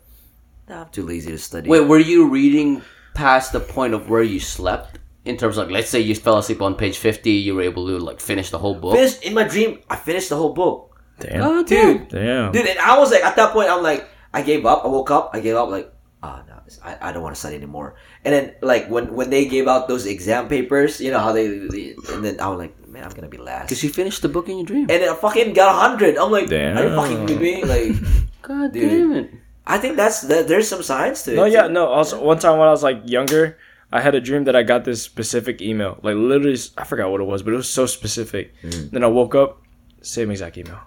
[0.69, 1.69] nah, I'm too lazy to study.
[1.71, 2.83] Wait, were you reading
[3.15, 4.99] past the point of where you slept?
[5.25, 7.87] In terms of, like, let's say you fell asleep on page fifty, you were able
[7.87, 8.95] to like finish the whole book.
[8.95, 9.79] finished in my dream.
[9.89, 10.91] I finished the whole book.
[11.21, 11.43] Damn.
[11.43, 12.09] Oh, Dude.
[12.09, 12.53] Damn.
[12.53, 14.05] Dude, and I was like, at that point, I'm like,
[14.35, 14.85] I gave up.
[14.85, 15.31] I woke up.
[15.33, 15.71] I gave up.
[15.71, 15.91] Like,
[16.23, 17.95] ah, no, I, I don't want to study anymore.
[18.25, 21.49] And then, like, when when they gave out those exam papers, you know how they,
[21.49, 23.69] they- and then I was like, man, I'm gonna be last.
[23.69, 24.87] Because you finished the book in your dream.
[24.91, 26.17] And then I fucking got a hundred.
[26.17, 26.79] I'm like, Damn.
[26.79, 27.65] are you fucking kidding me?
[27.65, 27.93] Like,
[28.43, 28.91] God Dude.
[28.91, 29.31] damn it.
[29.67, 30.49] I think that's that.
[30.49, 31.37] There's some science to it.
[31.37, 31.87] No, yeah, no.
[31.87, 33.57] Also, one time when I was like younger,
[33.93, 35.99] I had a dream that I got this specific email.
[36.03, 38.53] Like literally, I forgot what it was, but it was so specific.
[38.63, 38.91] Mm.
[38.91, 39.63] Then I woke up,
[40.03, 40.81] same exact email.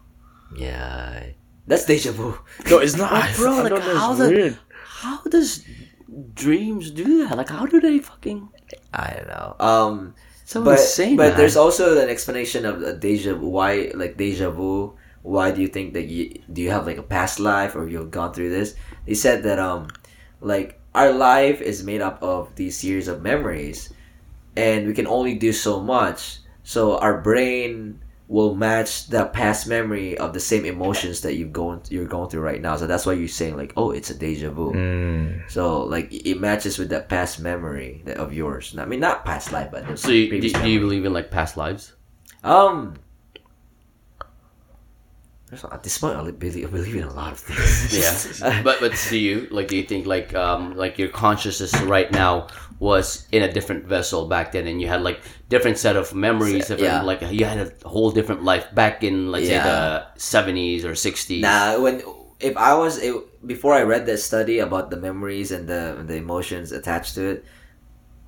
[0.55, 1.23] Yeah,
[1.65, 2.37] that's deja vu.
[2.69, 3.91] No, it's not, But bro, I like, don't know,
[4.45, 4.57] it's
[5.01, 5.29] how the- weird.
[5.29, 5.63] How does
[6.33, 7.37] dreams do that?
[7.37, 8.49] Like, how do they fucking?
[8.93, 9.55] I don't know.
[9.59, 10.15] Um,
[10.45, 11.17] So but insane.
[11.17, 11.37] but man.
[11.37, 13.47] there's also an explanation of deja vu.
[13.49, 14.95] Why like deja vu?
[15.23, 18.11] Why do you think that you do you have like a past life or you've
[18.11, 18.75] gone through this?
[19.05, 19.87] They said that um,
[20.39, 23.91] like our life is made up of these series of memories,
[24.55, 26.39] and we can only do so much.
[26.63, 27.99] So our brain
[28.29, 32.41] will match the past memory of the same emotions that you've going you're going through
[32.41, 32.75] right now.
[32.75, 34.73] So that's why you're saying like, oh, it's a deja vu.
[34.73, 35.49] Mm.
[35.49, 38.75] So like it matches with that past memory that of yours.
[38.77, 41.31] I mean, not past life, but the So, you, do, do you believe in like
[41.31, 41.93] past lives?
[42.43, 42.95] Um,
[45.49, 48.39] there's at this point I believe, I believe in a lot of things.
[48.41, 49.69] Yeah, but but do you like?
[49.69, 52.47] Do you think like um like your consciousness right now
[52.79, 56.67] was in a different vessel back then, and you had like different set of memories,
[56.67, 57.01] different, Yeah.
[57.01, 61.41] like you had a whole different life back in let's say the seventies or sixties.
[61.41, 62.01] Nah, when
[62.39, 63.15] if I was it,
[63.47, 67.45] before I read that study about the memories and the the emotions attached to it,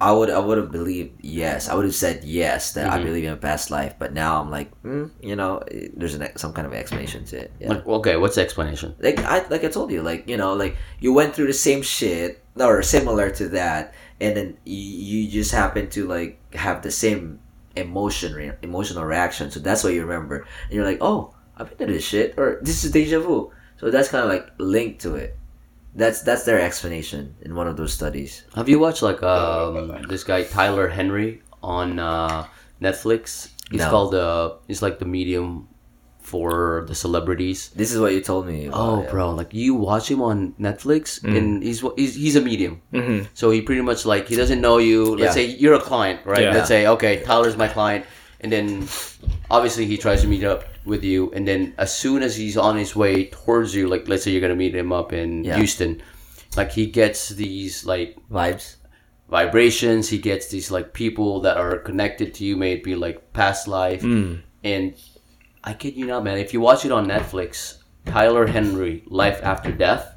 [0.02, 1.70] I would I would have believed yes.
[1.70, 3.04] I would have said yes that I Mhm.
[3.06, 3.96] believe in a past life.
[4.00, 5.62] But now I'm like, mm, you know,
[5.94, 7.52] there's an, some kind of explanation to it.
[7.60, 7.70] Yeah.
[7.74, 8.96] Like, okay, what's the explanation?
[9.00, 11.82] like I like I told you, like you know, like you went through the same
[11.84, 14.76] shit or similar to that, and then you,
[15.24, 17.40] you just happen to like have the same
[17.76, 19.52] emotion, re- emotional reaction.
[19.52, 22.60] So that's what you remember, and you're like, oh, I've been to this shit, or
[22.62, 23.52] this is deja vu.
[23.78, 25.38] So that's kind of like linked to it.
[25.96, 28.44] That's that's their explanation in one of those studies.
[28.56, 32.46] Have you watched like um this guy Tyler Henry on uh,
[32.82, 33.50] Netflix?
[33.72, 33.90] He's No.
[33.90, 35.68] called uh he's like the medium
[36.30, 37.70] for the celebrities.
[37.76, 38.70] This is what you told me.
[38.72, 39.34] Oh, bro!
[39.34, 42.82] Like you watch him on Netflix, and he's he's he's a medium.
[42.94, 45.16] hmm So he pretty much like he doesn't know you.
[45.18, 45.40] Let's Yeah.
[45.42, 46.44] say you're a client, right?
[46.46, 46.54] Yeah.
[46.54, 48.06] Let's say okay, Tyler's my client,
[48.42, 48.68] and then
[49.50, 52.78] obviously he tries to meet up with you, and then as soon as he's on
[52.78, 55.58] his way towards you, like let's say you're gonna meet him up in Yeah.
[55.58, 56.02] Houston,
[56.56, 58.76] like he gets these like Vibes.
[59.30, 60.10] vibrations.
[60.10, 63.68] He gets these like people that are connected to you, may it be like past
[63.68, 64.42] life, Mm.
[64.64, 64.94] and
[65.64, 66.38] I kid you not, man.
[66.38, 70.16] If you watch it on Netflix, Tyler Henry, Life After Death,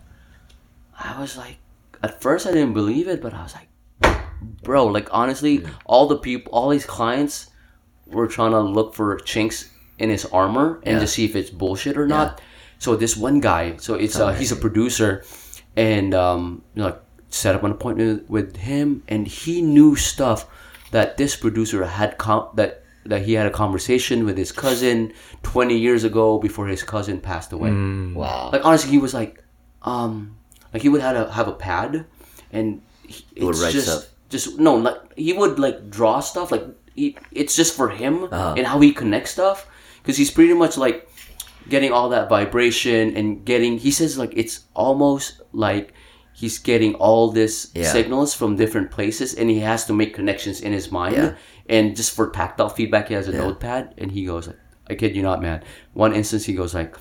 [0.98, 1.58] I was like,
[2.02, 4.20] at first I didn't believe it, but I was like,
[4.62, 7.50] bro, like honestly, all the people, all these clients
[8.06, 11.00] were trying to look for chinks in his armor and Yeah.
[11.00, 12.40] to see if it's bullshit or not.
[12.78, 15.24] So this one guy, so it's uh, he's a producer,
[15.76, 20.46] and um, you know, like set up an appointment with him, and he knew stuff
[20.90, 25.76] that this producer had com- that that he had a conversation with his cousin 20
[25.76, 27.70] years ago before his cousin passed away.
[28.14, 28.50] Wow.
[28.52, 29.42] Like honestly, he was like,
[29.82, 30.36] um,
[30.72, 32.04] like he would have a, have a pad,
[32.52, 34.08] and he, He would write just, stuff.
[34.28, 36.52] Just no, like he would like draw stuff.
[36.52, 36.64] Like
[36.94, 38.54] he, it's just for him Uh-huh.
[38.56, 39.66] and how he connects stuff,
[40.02, 41.08] because he's pretty much like
[41.68, 43.78] getting all that vibration and getting.
[43.78, 45.92] He says like it's almost like
[46.32, 47.92] he's getting all this Yeah.
[47.92, 51.16] signals from different places, and he has to make connections in his mind.
[51.16, 51.34] Yeah.
[51.72, 53.38] And just for tactile feedback, he has a Yeah.
[53.38, 56.94] notepad, and he goes like, "I kid you not, man." One instance, he goes like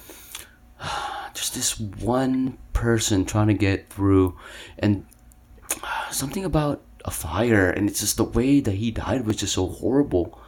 [1.34, 4.38] just this one person trying to get through
[4.80, 5.06] and
[6.10, 9.68] something about a fire and it's just the way that he died was just so
[9.68, 10.40] horrible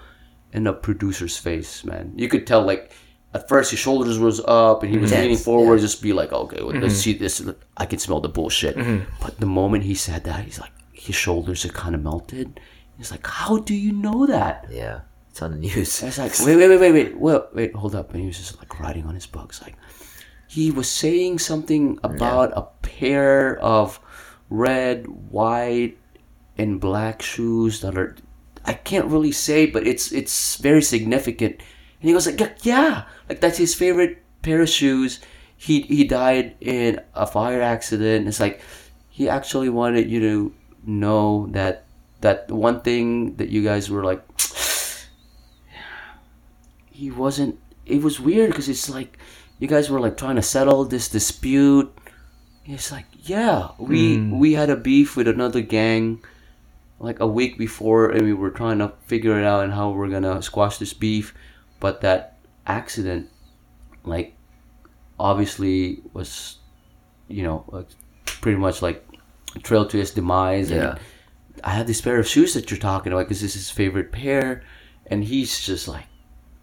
[0.52, 2.92] in the producer's face man you could tell like
[3.34, 5.82] at first his shoulders was up and he was Tense, leaning forward yeah.
[5.82, 7.02] just be like okay well, let's mm-hmm.
[7.02, 7.44] see this
[7.78, 9.04] i can smell the bullshit mm-hmm.
[9.22, 12.60] but the moment he said that he's like his shoulders are kind of melted
[12.98, 15.02] he's like how do you know that Yeah.
[15.30, 16.00] It's on the news.
[16.04, 18.12] and it's like, wait, wait, wait, wait, wait, wait, wait, hold up.
[18.12, 19.64] And he was just like writing on his books.
[19.64, 19.74] Like,
[20.48, 24.00] he was saying something about a pair of
[24.52, 25.98] red, white,
[26.56, 28.16] and black shoes that are,
[28.64, 31.54] I can't really say, but it's it's very significant.
[31.54, 35.20] And he goes like, yeah, yeah, like that's his favorite pair of shoes.
[35.58, 38.28] He he died in a fire accident.
[38.28, 38.62] It's like
[39.10, 40.54] he actually wanted you to
[40.86, 41.86] know that
[42.24, 44.24] that one thing that you guys were like
[46.92, 49.20] he wasn't it was weird because it's like
[49.60, 51.94] you guys were like trying to settle this dispute.
[52.66, 54.40] It's like yeah we hmm.
[54.40, 56.24] we had a beef with another gang
[57.00, 60.08] like a week before and we were trying to figure it out and how we're
[60.08, 61.36] gonna squash this beef.
[61.82, 63.30] But that accident
[64.06, 64.34] like
[65.20, 66.58] obviously was
[67.28, 67.86] you know
[68.26, 69.06] pretty much like
[69.62, 70.92] trail to his demise Yeah.
[70.92, 71.00] and
[71.64, 74.12] I have this pair of shoes that you're talking about because this is his favorite
[74.12, 74.64] pair,
[75.08, 76.06] and he's just like,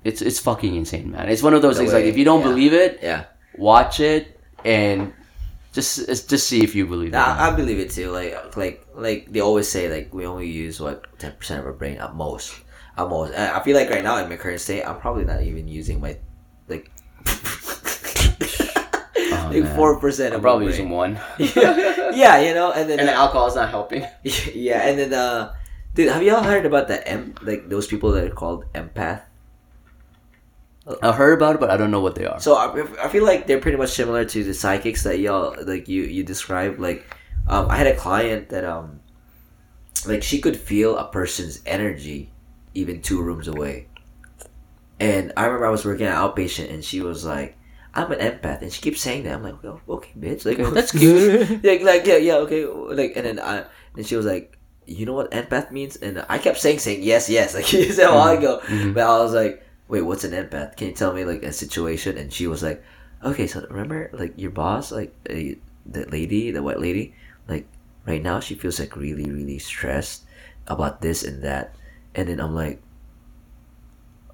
[0.04, 1.28] it's it's fucking insane, man.
[1.28, 2.46] It's one of those The things like if you don't yeah.
[2.48, 3.24] believe it, Yeah.
[3.56, 5.12] watch it and
[5.72, 7.16] just just see if you believe it.
[7.16, 8.10] I believe it too.
[8.10, 11.72] Like, like, like they always say, like we only use what ten percent of our
[11.72, 12.54] brain at most.
[12.98, 15.68] At most, I feel like right now in my current state, I'm probably not even
[15.68, 16.16] using my
[16.68, 16.90] like
[19.32, 19.76] Oh, like man.
[19.76, 20.34] four percent.
[20.34, 23.70] I'm probably using one, yeah, yeah, you know, and then and the alcohol is not
[23.70, 24.06] helping.
[24.22, 25.54] yeah, and then uh,
[25.94, 29.22] dude, have y'all heard about the em like those people that are called empath?
[31.02, 32.40] I heard about it, but I don't know what they are.
[32.40, 35.88] So I, I feel like they're pretty much similar to the psychics that y'all like
[35.88, 36.80] you you described.
[36.80, 37.04] Like,
[37.46, 39.00] um, I had a client that um,
[40.06, 42.32] like she could feel a person's energy
[42.74, 43.88] even two rooms away.
[44.98, 47.56] And I remember I was working at outpatient, and she was like,
[47.94, 49.34] "I'm an empath," and she keeps saying that.
[49.34, 51.62] I'm like, "Well, okay, bitch." Like, that's cute.
[51.64, 52.64] like, like, yeah, yeah, okay.
[52.66, 53.64] Like, and then I,
[53.96, 57.28] and she was like, "You know what empath means?" And I kept saying, saying yes,
[57.28, 58.60] yes, like you said a while ago.
[58.92, 60.76] But I was like, "Wait, what's an empath?
[60.76, 62.82] Can you tell me like a situation?" And she was like,
[63.24, 67.14] "Okay, so remember like your boss, like uh, the lady, the white lady,
[67.48, 67.66] like
[68.06, 70.24] right now she feels like really, really stressed
[70.66, 71.74] about this and that."
[72.14, 72.82] And then I'm like,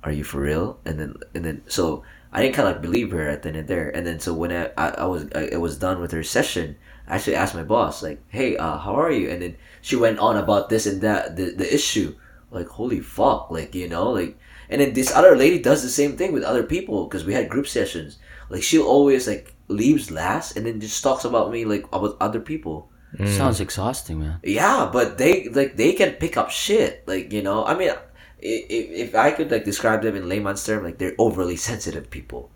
[0.05, 2.05] "Are you for real?" And then and then so
[2.37, 3.89] I didn't kind of like believe her at the end of there.
[3.89, 6.77] And then so when I I, I was I, I was done with her session,
[7.09, 10.19] I actually asked my boss like, "Hey, uh, how are you?" And then she went
[10.19, 12.15] on about this and that the the issue.
[12.51, 16.17] Like holy fuck, like you know, like and then this other lady does the same
[16.17, 18.19] thing with other people because we had group sessions.
[18.51, 22.41] Like she'll always like leaves last and then just talks about me like about other
[22.41, 22.91] people.
[23.25, 24.41] Sounds exhausting, man.
[24.45, 27.03] Yeah, but they like they can pick up shit.
[27.09, 27.93] Like you know, I mean,
[28.47, 32.51] if, if I could like describe them in layman's term, like they're overly sensitive people.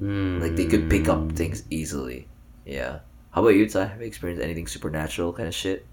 [0.00, 0.40] Mm.
[0.42, 2.26] Like they could pick up things easily.
[2.66, 3.00] Yeah.
[3.30, 3.84] How about you, Ty?
[3.86, 5.86] Have you experienced anything supernatural kind of shit?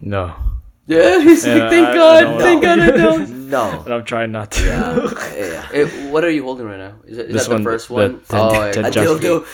[0.00, 0.34] No,
[0.86, 2.76] Yeah, he's Yeah, like, thank I- I God, don't thank know.
[2.76, 3.42] God I don't.
[3.52, 3.82] No.
[3.84, 4.64] but I'm trying not to.
[4.64, 5.68] Yeah.
[5.74, 6.10] yeah.
[6.10, 6.94] What are you holding right now?
[7.04, 8.12] Is, it, is This that the one, first the- one?
[8.28, 8.90] the- oh, the- yeah.
[8.90, 9.44] Dildo.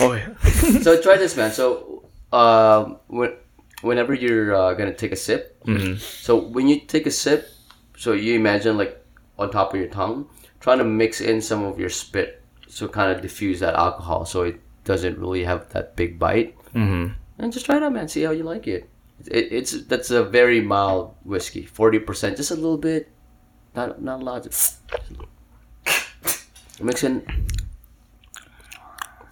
[0.00, 0.80] oh yeah.
[0.80, 1.52] so try this, man.
[1.52, 3.34] So, um, when,
[3.82, 5.98] whenever you're uh, gonna take a sip, Mhm.
[6.00, 7.48] so when you take a sip,
[8.00, 8.96] so you imagine like
[9.38, 10.26] on top of your tongue,
[10.58, 14.42] trying to mix in some of your spit, so kind of diffuse that alcohol, so
[14.44, 16.56] it doesn't really have that big bite.
[16.72, 17.14] Mhm.
[17.38, 18.08] And just try it out, man.
[18.08, 18.88] See how you like it.
[19.26, 23.10] it it's that's a very mild whiskey, forty percent, just a little bit,
[23.76, 24.44] not not a lot.
[24.44, 24.78] Just
[26.80, 27.20] mix in.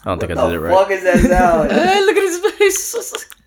[0.04, 0.76] I don't think I did it right.
[0.76, 1.70] fuck is that sound?
[1.78, 3.24] Hey, look at his face.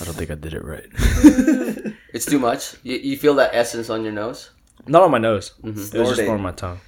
[0.00, 0.86] I don't think I did it right.
[2.14, 2.76] It's too much.
[2.84, 4.50] You, you feel that essence on your nose.
[4.86, 5.52] Not on my nose.
[5.64, 5.94] Mhm.
[5.94, 6.78] It was just more on my tongue.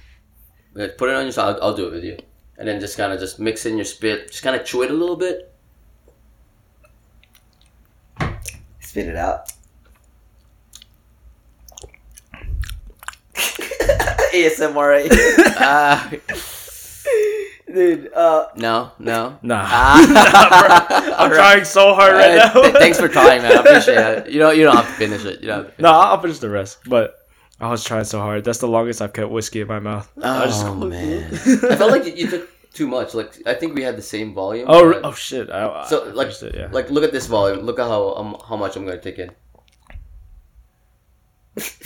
[0.73, 1.55] Yeah, Put it on your side.
[1.57, 2.17] I'll, I'll do it with you,
[2.57, 4.31] and then just kind of just mix in your spit.
[4.31, 5.53] Just kind of chew it a little bit.
[8.79, 9.51] Spit it out.
[14.33, 15.09] ASMR.
[15.59, 16.09] Ah,
[17.77, 19.37] Dude, uh, no, no.
[19.43, 19.61] Nah.
[19.69, 21.13] Ah.
[21.19, 22.61] I'm trying so hard right Alright, now.
[22.63, 23.51] th- thanks for trying, man.
[23.51, 24.31] I appreciate it.
[24.31, 25.41] You don't, you don't have to finish it.
[25.41, 26.79] You don't have to no, I'll finish the rest.
[26.87, 27.13] But
[27.59, 28.43] I was trying so hard.
[28.43, 30.11] That's the longest I've kept whiskey in my mouth.
[30.23, 33.13] I just- Oh man, I felt like you, you took too much.
[33.13, 34.65] Like I think we had the same volume.
[34.67, 35.47] Oh, but- oh shit!
[35.51, 36.69] I, so I like, understood, yeah.
[36.71, 37.59] like look at this volume.
[37.63, 39.29] Look at how um, how much I'm gonna take in.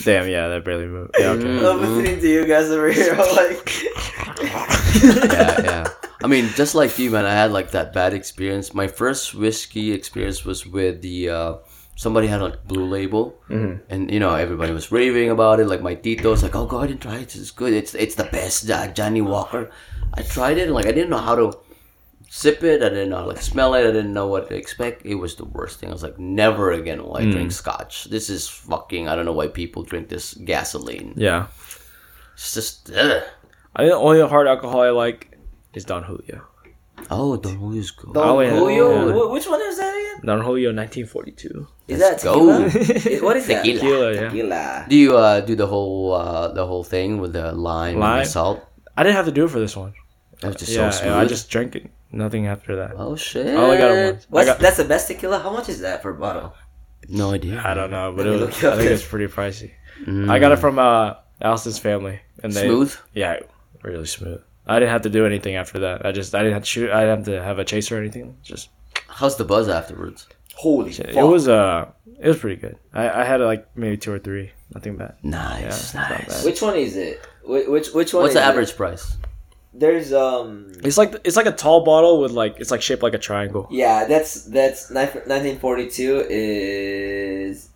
[0.04, 1.16] Damn, yeah, that barely moved.
[1.18, 1.44] Yeah, okay.
[1.46, 1.72] Mm.
[1.72, 3.14] I'm listening to you guys over here.
[3.14, 3.84] I'm like,
[5.04, 5.88] yeah, yeah.
[6.24, 7.26] I mean, just like you, man.
[7.26, 8.74] I had like that bad experience.
[8.74, 11.54] My first whiskey experience was with the uh,
[11.96, 15.68] somebody had a blue label, and you know everybody was raving about it.
[15.68, 17.36] Like my tito's like, "Oh, go ahead and try it.
[17.36, 17.74] It's good.
[17.74, 19.72] It's it's the best." Uh, Johnnie Walker.
[20.14, 21.58] I tried it, and like I didn't know how to
[22.34, 22.82] sip it.
[22.82, 23.82] I didn't know how to like smell it.
[23.82, 25.06] I didn't know what to expect.
[25.06, 25.90] It was the worst thing.
[25.90, 28.06] I was like, never again will I drink Scotch.
[28.06, 29.08] This is fucking.
[29.10, 31.14] I don't know why people drink this gasoline.
[31.18, 31.48] Yeah.
[32.34, 32.90] It's just.
[32.96, 33.22] Ugh.
[33.76, 35.38] I think the only hard alcohol I like
[35.74, 36.48] is Don Julio.
[37.10, 38.14] Oh, Don Julio's good.
[38.14, 38.50] Don Oh, yeah.
[38.52, 38.88] Julio?
[39.10, 39.32] Yeah.
[39.32, 40.26] Which one is that again?
[40.26, 41.68] Don Julio, 1942.
[41.88, 42.70] Is that Let's go.
[42.70, 43.20] tequila?
[43.26, 43.64] What is that?
[43.66, 43.80] Tequila.
[43.80, 44.22] Tequila, yeah.
[44.30, 44.86] Tequila.
[44.88, 48.24] Do you uh, do the whole uh, the whole thing with the lime, and Lime?
[48.24, 48.64] the salt?
[48.96, 49.94] I didn't have to do it for this one.
[50.42, 51.14] That was just yeah, so yeah, smooth.
[51.14, 51.90] I just drank it.
[52.12, 52.92] Nothing after that.
[52.96, 53.48] oh shit!
[53.48, 54.24] Oh, I got it once.
[54.24, 55.40] I What's, got, that's the best tequila?
[55.40, 56.54] How much is that per bottle?
[57.08, 57.62] No idea.
[57.66, 59.72] I don't know, but it was, look it up I think it's pretty pricey.
[60.06, 60.30] Mm.
[60.30, 62.96] I got it from uh, Allison's family, and they Smooth.
[63.14, 63.40] Yeah,
[63.84, 64.42] really smooth.
[64.68, 66.06] I didn't have to do anything after that.
[66.06, 66.92] I just I didn't have to shoot.
[66.92, 68.38] I didn't have to have a chaser or anything.
[68.44, 68.70] Just
[69.08, 70.28] How's the buzz afterwards?
[70.56, 72.78] Holy it was uh it was pretty good.
[72.94, 74.52] I, I had like maybe two or three.
[74.76, 75.16] Nothing bad.
[75.24, 76.28] Nice, Yeah, it's not nice.
[76.28, 76.46] bad.
[76.46, 77.26] Which one is it?
[77.44, 78.24] Which which, which one?
[78.24, 78.50] What's is the it?
[78.50, 79.18] average price?
[79.74, 80.72] There's um.
[80.84, 83.68] It's like it's like a tall bottle with like it's like shaped like a triangle.
[83.72, 87.71] Yeah, that's that's 1942 is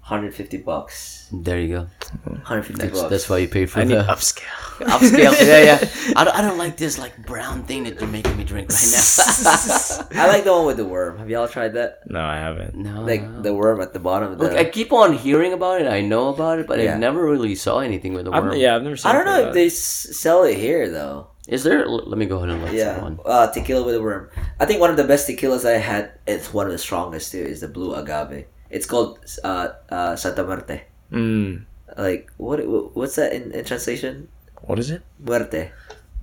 [0.00, 1.28] 150 bucks.
[1.32, 1.86] There you go.
[2.24, 3.10] 150 That's, bucks.
[3.10, 4.42] that's why you pay for I need the upscale.
[4.80, 5.46] upscale.
[5.46, 6.12] yeah, yeah.
[6.16, 8.88] I don't, I don't like this like brown thing that you're making me drink right
[8.92, 10.06] now.
[10.22, 11.18] I like the one with the worm.
[11.18, 12.00] Have y'all tried that?
[12.10, 12.74] No, I haven't.
[12.74, 13.42] no, Like no.
[13.42, 14.44] the worm at the bottom of the.
[14.44, 15.86] Look, I keep on hearing about it.
[15.86, 16.94] I know about it, but Yeah.
[16.94, 18.56] I never really saw anything with the I've, worm.
[18.56, 19.10] yeah, I've never seen.
[19.10, 19.14] It.
[19.14, 21.28] I don't know if they s- sell it here though.
[21.46, 21.86] Is there?
[21.86, 23.18] Let me go ahead and look Yeah, for one.
[23.24, 24.30] uh, tequila with a worm.
[24.58, 26.12] I think one of the best tequilas I had.
[26.26, 27.38] It's one of the strongest too.
[27.42, 28.46] Is the blue agave.
[28.70, 30.82] It's called uh, uh, Santa Muerte.
[31.12, 31.64] Mm,
[31.98, 32.60] Like what?
[32.94, 34.28] What's that in, in translation?
[34.62, 35.02] what is it?
[35.18, 35.70] Muerte.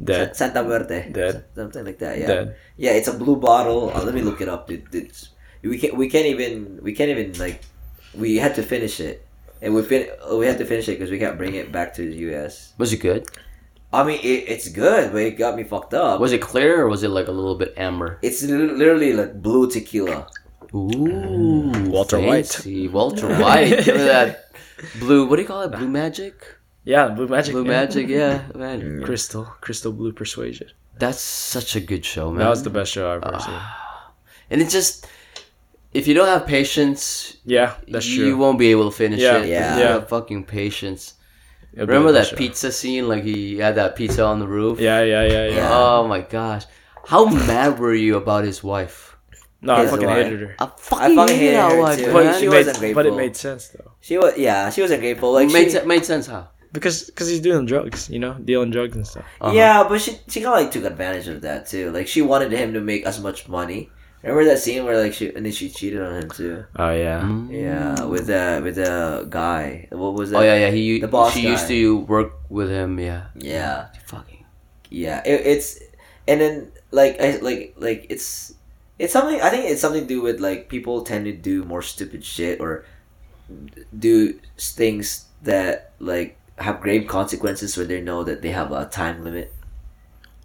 [0.02, 0.36] Dead.
[0.36, 1.10] Sa- Santa Muerte.
[1.12, 1.44] Dead.
[1.56, 2.18] Something like that.
[2.20, 2.28] Yeah.
[2.28, 2.56] Dead.
[2.78, 3.92] Yeah, it's a blue bottle.
[3.94, 4.70] Uh, let me look it up.
[4.70, 7.62] We can't we can't even we can't even like
[8.16, 9.26] we had to finish it,
[9.62, 12.02] and we fin- we had to finish it because we can't bring it back to
[12.08, 12.74] the U.S.
[12.78, 13.26] Was it good?
[13.92, 16.20] I mean, it, it's good, but it got me fucked up.
[16.20, 18.20] Was it clear or was it like a little bit amber?
[18.22, 20.28] It's li- literally like blue tequila.
[20.74, 22.48] Ooh, Walter White.
[22.48, 22.88] fancy.
[22.88, 23.84] Walter White.
[23.86, 24.52] Give me that
[25.00, 25.28] blue.
[25.28, 25.72] What do you call it?
[25.72, 26.56] Blue magic.
[26.84, 27.54] Yeah, blue magic.
[27.54, 27.70] Blue yeah.
[27.70, 28.08] magic.
[28.08, 28.82] Yeah, man.
[28.82, 29.06] Mm.
[29.06, 30.70] Crystal, crystal blue persuasion.
[30.98, 32.40] That's such a good show, man.
[32.40, 33.40] That was the best show I've ever ah.
[33.40, 33.62] seen.
[34.50, 35.08] and it just
[35.94, 38.38] if you don't have patience, Yeah, that's you true.
[38.38, 39.48] won't be able to finish Yeah, it.
[39.50, 39.76] yeah.
[39.78, 39.94] You Yeah.
[39.94, 41.14] have fucking patience.
[41.74, 42.36] It'll Remember that show.
[42.36, 43.08] pizza scene?
[43.08, 44.80] Like he had that pizza on the roof.
[44.80, 45.56] Yeah, yeah, yeah, yeah.
[45.56, 45.70] Yeah.
[45.72, 46.66] Oh my gosh,
[47.06, 49.17] how mad were you about his wife?
[49.62, 50.24] No, I fucking wife.
[50.26, 50.56] hated her.
[50.60, 52.14] I fucking, fucking hated hated her wife, too.
[52.14, 52.40] But, man.
[52.40, 55.32] she it wasn't made, but it made sense though, She was yeah, she wasn't grateful.
[55.34, 56.50] Like made, she, se- made sense, how?
[56.72, 59.26] because because he's doing drugs, you know, dealing drugs and stuff.
[59.42, 59.54] Uh-huh.
[59.54, 61.92] Yeah, but she she kind of like took advantage of that too.
[61.92, 63.90] Like she wanted him to make as much money.
[64.22, 66.66] Remember that scene where like she and then she cheated on him too.
[66.76, 67.50] Oh yeah, Mm.
[67.52, 69.88] Yeah, with the with the guy.
[69.92, 70.38] What was that?
[70.38, 70.72] Oh yeah, yeah.
[70.72, 71.50] He The boss she guy.
[71.52, 73.00] used to work with him.
[73.00, 73.28] Yeah.
[73.36, 74.44] Yeah, Fucking.
[74.90, 75.22] yeah.
[75.26, 75.80] It, it's
[76.28, 78.54] and then like I like like it's
[79.00, 79.40] it's something.
[79.42, 82.60] I think it's something to do with like people tend to do more stupid shit
[82.60, 82.86] or
[83.98, 89.24] do things that like have grave consequences where they know that they have a time
[89.24, 89.54] limit.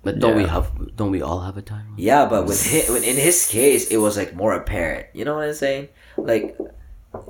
[0.05, 0.97] But don't we have?
[0.97, 1.95] Don't we all have a time?
[1.97, 5.07] Yeah, but with him, in his case, it was like more apparent.
[5.15, 5.89] You know what I'm saying?
[6.17, 6.59] Like,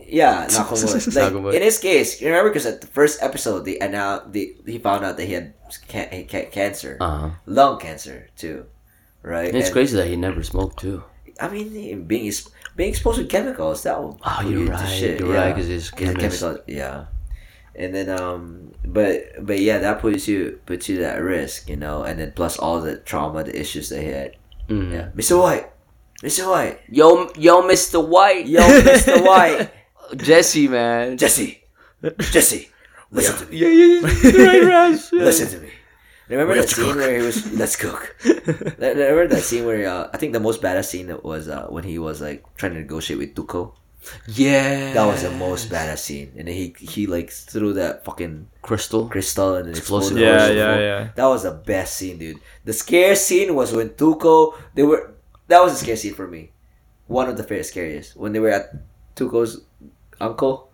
[0.06, 1.06] yeah, knock on wood.
[1.14, 4.56] Knock Like in his case, you remember because at the first episode, they announced the
[4.64, 5.52] he found out that he had
[5.86, 7.30] ca- he ca- cancer, Uh huh.
[7.44, 8.64] lung cancer too,
[9.22, 9.48] right?
[9.48, 11.04] And it's And, crazy that he never smoked too.
[11.42, 12.32] I mean, being
[12.76, 14.88] being exposed to chemicals that will Oh, you're you right.
[14.88, 15.40] shit, You're yeah.
[15.42, 16.40] right because it's Yeah, chemist.
[16.40, 17.04] chemical, yeah.
[17.74, 22.02] And then um, but but yeah, that puts you puts you at risk, you know.
[22.04, 24.36] And then plus all the trauma, the issues they had.
[24.68, 24.92] Mm.
[24.92, 25.40] Yeah, Mr.
[25.40, 25.66] White,
[26.22, 26.48] Mr.
[26.48, 27.98] White, Yo, yo, Mr.
[28.06, 28.46] White.
[28.46, 29.24] yo, Mr.
[29.26, 29.70] White.
[30.16, 31.16] Jesse, man.
[31.16, 31.64] Jesse,
[32.30, 32.68] Jesse,
[33.10, 33.56] Listen to me.
[33.58, 34.46] Yeah, yeah, yeah.
[34.46, 35.10] right, Raz.
[35.12, 35.24] Yeah.
[35.24, 35.61] Listen to me.
[36.32, 36.96] Remember that scene cook.
[36.96, 38.16] where he was let's cook.
[38.78, 41.98] Remember that scene where uh, I think the most badass scene was uh, when he
[41.98, 43.74] was like trying to negotiate with Tuco.
[44.26, 44.92] Yeah.
[44.94, 49.08] That was the most badass scene, and then he he like threw that fucking crystal.
[49.08, 50.16] crystal and then Explosive.
[50.18, 50.38] exploded.
[50.40, 51.08] Yeah, the yeah, yeah.
[51.14, 52.38] That was the best scene, dude.
[52.64, 55.14] The scare scene was when Tuco they were.
[55.46, 56.50] That was a scare scene for me.
[57.06, 58.72] One of the favorite scariest when they were at
[59.14, 59.62] Tuco's
[60.20, 60.71] uncle.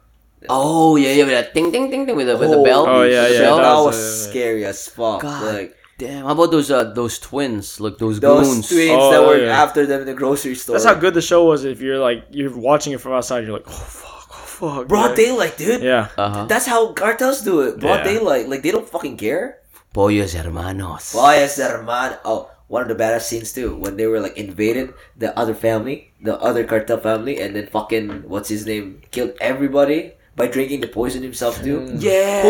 [0.48, 2.86] Oh yeah, yeah, with that ding, ding, ding, ding with the with the bell.
[2.86, 3.56] Oh, yeah, yeah, bell?
[3.56, 5.22] that, that was, was, uh, scary as fuck.
[5.22, 5.54] God.
[5.54, 6.26] Like Damn.
[6.26, 7.80] How about those uh those twins?
[7.80, 8.68] Like those, those goons.
[8.68, 9.62] twins Oh, that were yeah.
[9.62, 10.74] after them in the grocery store.
[10.74, 11.64] That's how good the show was.
[11.64, 14.88] If you're like you're watching it from outside, you're like, oh fuck, oh fuck.
[14.88, 15.82] broad Like, daylight, dude.
[15.82, 16.08] Yeah.
[16.16, 16.44] Uh huh.
[16.46, 17.80] That's how cartels do it.
[17.80, 18.14] Broad Yeah.
[18.14, 18.48] daylight.
[18.48, 19.58] Like they don't fucking care.
[19.92, 21.14] Pollos hermanos.
[21.14, 22.16] Vayas hermano.
[22.24, 26.12] Oh, one of the badass scenes too when they were like invaded the other family,
[26.22, 30.88] the other cartel family, and then fucking what's his name killed everybody by drinking the
[30.88, 31.92] poison himself too.
[31.98, 32.44] Yes,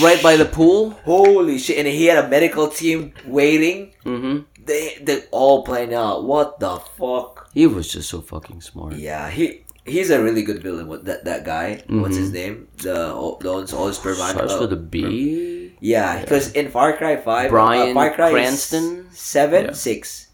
[0.00, 0.90] Holy right by the pool.
[1.04, 1.78] Holy shit!
[1.78, 3.92] And he had a medical team waiting.
[4.04, 4.48] Mm-hmm.
[4.64, 6.24] They they all playing out.
[6.24, 7.50] What the fuck?
[7.54, 8.94] He was just so fucking smart.
[8.94, 10.88] Yeah, he he's a really good villain.
[10.88, 11.82] What that that guy?
[11.88, 12.68] What's his name?
[12.78, 14.32] The the one's always provide.
[14.34, 15.74] Starts uh, with a B.
[15.80, 19.10] Yeah, because in Far Cry Five, Bryan uh, Far Cry Cranston?
[19.10, 19.72] seven, Yeah.
[19.72, 20.28] six,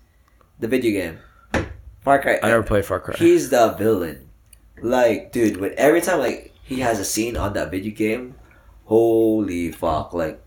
[0.60, 1.18] the video game.
[2.00, 2.38] Far Cry.
[2.42, 3.16] I never played Far Cry.
[3.18, 4.28] He's the villain.
[4.80, 8.34] Like, dude, when every time like he has a scene on that video game,
[8.84, 10.12] holy fuck!
[10.12, 10.40] Like,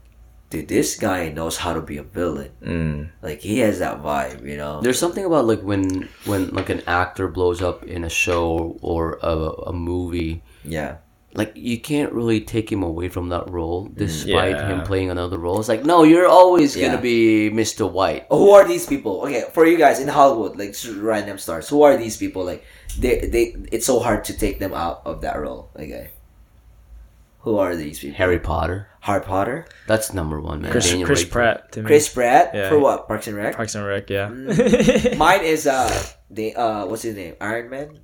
[0.49, 2.51] dude, this guy knows how to be a villain.
[2.61, 3.09] Mm.
[3.21, 4.81] Like, he has that vibe, you know.
[4.81, 9.19] There's something about like when when like an actor blows up in a show or
[9.21, 9.35] a,
[9.71, 10.97] a movie, yeah,
[11.33, 14.67] like you can't really take him away from that role despite Yeah.
[14.67, 15.59] him playing another role.
[15.59, 16.89] It's like no, you're always Yeah.
[16.89, 17.89] gonna be Mr.
[17.89, 18.25] White.
[18.29, 19.21] who are these people?
[19.23, 22.43] Okay, for you guys in Hollywood, like random stars, who are these people?
[22.43, 22.63] Like,
[22.99, 25.69] they they it's so hard to take them out of that role.
[25.75, 26.11] Okay,
[27.39, 28.17] who are these people?
[28.17, 28.87] Harry Potter.
[29.01, 30.71] Harry Potter, That's number one, man.
[30.71, 31.71] Chris, Chris Pratt.
[31.71, 31.87] To me.
[31.87, 32.69] Chris Pratt Yeah.
[32.69, 33.07] for what?
[33.07, 33.55] Parks and Rec.
[33.55, 34.09] Parks and Rec.
[34.11, 34.29] Yeah.
[35.17, 35.89] Mine is uh
[36.29, 37.35] the uh what's his name?
[37.41, 37.99] Iron Man.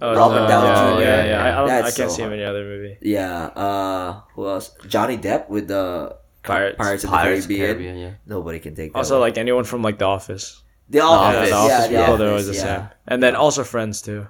[0.00, 1.02] Oh, Robert no, Downey yeah, Jr.
[1.02, 1.60] Yeah, yeah.
[1.60, 2.98] I, I, I can't so see him in any other movie.
[3.00, 3.44] Yeah.
[3.46, 4.74] Uh, who else?
[4.88, 6.76] Johnny Depp with the Pirates.
[6.76, 7.94] Pirates of Pirates of the the Caribbean.
[7.94, 8.16] Caribbean, yeah.
[8.26, 8.98] Nobody can take that.
[8.98, 9.20] Also, one.
[9.20, 10.63] like anyone from like The Office.
[10.90, 11.50] The Office.
[11.50, 11.50] Office.
[11.50, 12.76] the Yeah, Office the people, they're always the yeah.
[12.78, 12.88] same.
[13.08, 14.26] And then also Friends too.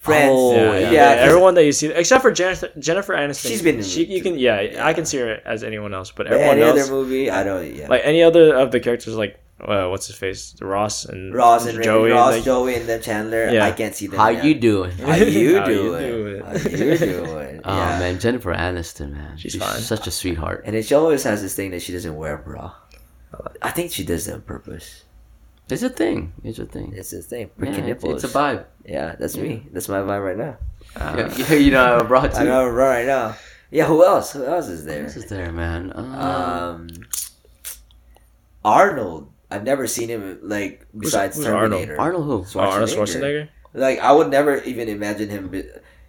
[0.00, 0.30] Friends.
[0.32, 1.14] Oh, yeah, yeah, yeah, yeah.
[1.16, 4.38] 'cause- Everyone that you see, except for Jennifer, Jennifer Aniston, She's been She, you can,
[4.38, 7.30] yeah, I can see her as anyone else, but But everyone any else, other movie,
[7.30, 7.74] I don't.
[7.74, 7.88] Yeah.
[7.88, 11.82] like any other of the characters, like uh, what's his face, Ross and Ross and
[11.82, 13.48] Joey, Ross, like, Joey, and then Chandler.
[13.50, 13.66] Yeah.
[13.66, 14.20] I can't see them.
[14.20, 14.44] How yeah.
[14.44, 14.92] you doing?
[14.98, 16.06] How you How you doing?
[16.06, 16.44] doing?
[16.44, 17.60] How you doing?
[17.64, 17.98] Oh yeah.
[17.98, 19.36] man, Jennifer Aniston, man.
[19.36, 19.80] She's fine.
[19.80, 20.62] such a sweetheart.
[20.64, 22.72] And she always has this thing that she doesn't wear a bra.
[23.60, 25.02] I think she does that on purpose.
[25.70, 26.32] It's a thing.
[26.44, 26.92] It's a thing.
[26.96, 27.50] It's a thing.
[27.58, 28.24] Yeah, Freaking it's, nipples.
[28.24, 28.64] it's a vibe.
[28.86, 29.66] Yeah, that's me.
[29.72, 30.56] That's my vibe right now.
[30.96, 32.44] yeah, yeah, you know, I'm brought I to.
[32.44, 33.36] know right now.
[33.70, 34.32] Yeah, who else?
[34.32, 35.02] Who else is there?
[35.02, 35.92] This is there, man.
[35.92, 36.88] Uh, Um,
[38.64, 39.30] Arnold.
[39.50, 41.72] I've never seen him like besides who's Arnold?
[41.72, 42.00] Terminator.
[42.00, 42.58] Arnold who?
[42.58, 43.48] oh, Arnold Schwarzenegger.
[43.72, 45.48] Like I would never even imagine him,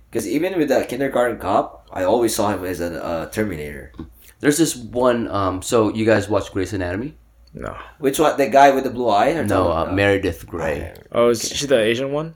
[0.10, 3.94] because even with the Kindergarten Cop, I always saw him as a uh, Terminator.
[4.40, 5.28] There's this one.
[5.30, 7.16] Um, so you guys watch Grey's Anatomy?
[7.54, 7.76] No.
[7.98, 8.38] Which one?
[8.38, 9.32] The guy with the blue eye?
[9.32, 10.94] Or No, uh, Meredith Grey.
[11.12, 12.36] Oh, is she the Asian one?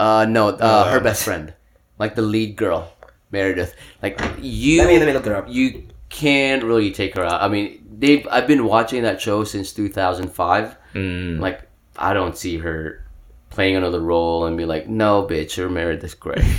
[0.00, 1.52] Uh, no, uh, Uh, her best friend,
[1.98, 2.90] like the lead girl,
[3.30, 3.74] Meredith.
[4.02, 5.46] Like you, Let me let me look it up.
[5.48, 7.42] you can't really take her out.
[7.42, 8.26] I mean, they've.
[8.30, 10.76] I've been watching that show since 2005.
[10.94, 11.40] Mm.
[11.40, 11.62] Like,
[11.96, 13.04] I don't see her
[13.50, 16.42] playing another role and be like, no, bitch, you're Meredith Grey.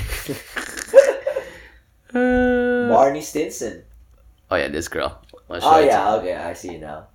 [2.14, 3.84] Barney Stinson.
[4.52, 5.22] oh yeah, this girl.
[5.50, 7.08] Oh yeah, okay, I see you now.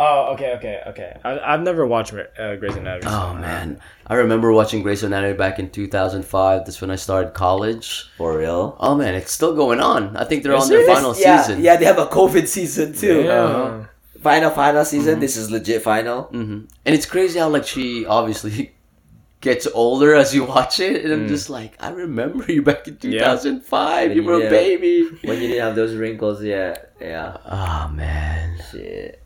[0.00, 1.16] Oh, okay, okay, okay.
[1.24, 3.10] I, I've never watched uh, Grey's Anatomy.
[3.12, 6.64] Oh man, I remember watching Grey's Anatomy back in 2005.
[6.64, 8.08] That's when I started college.
[8.16, 8.76] For real?
[8.78, 10.16] Oh man, it's still going on.
[10.16, 11.62] I think they're Is on their final yeah, season.
[11.62, 13.22] yeah, they have a COVID season too.
[13.24, 13.32] Yeah.
[13.42, 13.84] Uh-huh.
[14.22, 15.20] Final, final season.
[15.20, 16.22] This is legit final.
[16.24, 18.72] hmm And it's crazy how like she obviously
[19.40, 21.28] gets older as you watch it, and I'm Mm.
[21.28, 23.34] just like, I remember you back in Yeah.
[23.36, 24.14] 2005.
[24.16, 25.08] You were a baby.
[25.22, 26.92] When you didn't have those wrinkles yet.
[27.00, 27.36] Yeah.
[27.46, 28.58] Oh man.
[28.72, 29.22] Shit.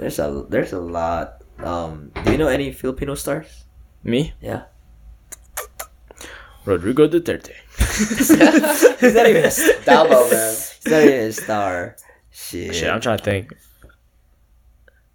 [0.00, 1.44] There's a there's a lot.
[1.60, 3.68] Um, do you know any Filipino stars?
[4.02, 4.32] Me?
[4.40, 4.64] Yeah.
[6.64, 7.52] Rodrigo Duterte.
[9.00, 10.24] He's not even a star, man.
[10.24, 11.96] He's not even a star.
[12.32, 12.74] Shit.
[12.74, 13.52] Shit, I'm trying to think.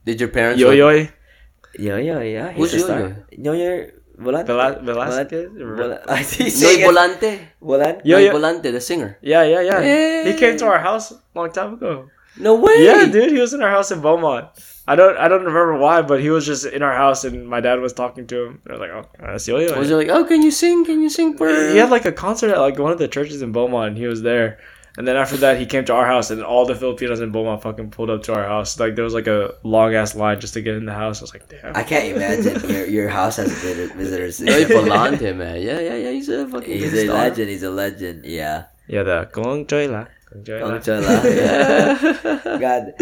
[0.05, 0.61] Did your parents?
[0.61, 1.97] Yo like- Yo.
[1.97, 2.51] Yeah, yeah, yeah.
[2.53, 3.25] Who's He's a.
[3.33, 3.53] Yo-Yo?
[3.57, 3.89] Yo-Yo
[4.21, 4.47] Volante.
[4.47, 5.49] Vela- Velasquez?
[5.51, 7.39] Vola- I think Noy Volante.
[7.59, 8.01] Volante.
[8.05, 8.31] Yo, yo.
[8.31, 9.17] Volante, the singer.
[9.21, 9.81] Yeah, yeah, yeah.
[9.81, 10.31] Hey.
[10.31, 12.07] He came to our house a long time ago.
[12.37, 12.85] No way.
[12.85, 14.47] Yeah, dude, he was in our house in Beaumont.
[14.87, 17.59] I don't, I don't remember why, but he was just in our house, and my
[17.59, 18.61] dad was talking to him.
[18.65, 20.85] And I was like, "Oh, that's Yo Yo." Was it like, oh, can you sing?
[20.85, 21.49] Can you sing for?
[21.49, 23.87] He had like a concert at like one of the churches in Beaumont.
[23.89, 24.59] And he was there,
[24.97, 27.63] And then after that, he came to our house, and all the Filipinos in Beaumont
[27.63, 28.79] fucking pulled up to our house.
[28.79, 31.19] Like there was like a long ass line just to get in the house.
[31.19, 31.75] I was like, damn.
[31.75, 34.37] I can't imagine your your house has a vid- visitors.
[34.37, 35.61] Hey, Volante, man.
[35.61, 36.11] Yeah, yeah, yeah.
[36.11, 37.17] He's a fucking He's a star.
[37.25, 37.49] legend.
[37.49, 38.23] He's a legend.
[38.23, 38.65] Yeah.
[38.87, 40.05] yeah, the Gong Joy La.
[40.31, 41.23] Gong Joy La.
[41.23, 42.57] Yeah.
[42.61, 42.93] God.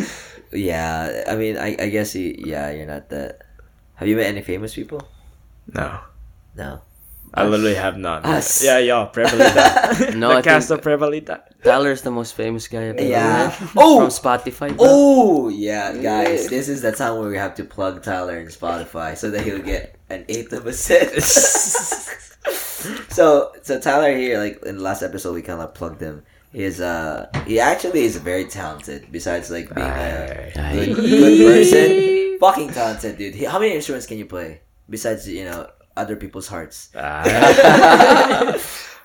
[0.53, 1.23] Yeah.
[1.27, 2.35] I mean, I I guess you.
[2.37, 3.41] Yeah, you're not that.
[3.95, 5.01] Have you met any famous people?
[5.73, 5.99] No,
[6.55, 6.81] No.
[7.35, 8.25] I literally have not.
[8.25, 8.61] Us.
[8.63, 10.13] Yeah, yo, Prevalita.
[10.21, 11.41] No, the I cast think of Prevalita.
[11.63, 13.49] Tyler's the most famous guy I've ever Yeah.
[13.59, 13.69] met.
[13.75, 13.97] Oh.
[14.01, 14.69] From Spotify.
[14.69, 14.77] bro.
[14.85, 16.45] Oh yeah, guys!
[16.47, 19.65] This is the time where we have to plug Tyler in Spotify so that he'll
[19.65, 21.09] get an eighth of a cent.
[23.09, 26.21] so, so Tyler here, like in the last episode, we kind of plugged him.
[26.53, 29.07] He is uh, he actually is very talented.
[29.11, 33.33] Besides like being a good, good person, fucking talented, dude.
[33.35, 36.89] He- How many instruments can you play besides you know other people's hearts?
[36.95, 37.23] Ah.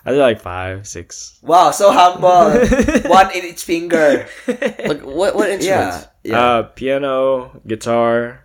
[0.05, 1.39] I did like five, six.
[1.43, 2.53] Wow, so humble.
[3.11, 4.29] One in each finger.
[4.47, 5.35] Like what?
[5.35, 6.07] What instruments?
[6.23, 6.39] Yeah, yeah.
[6.41, 8.45] Uh, piano, guitar,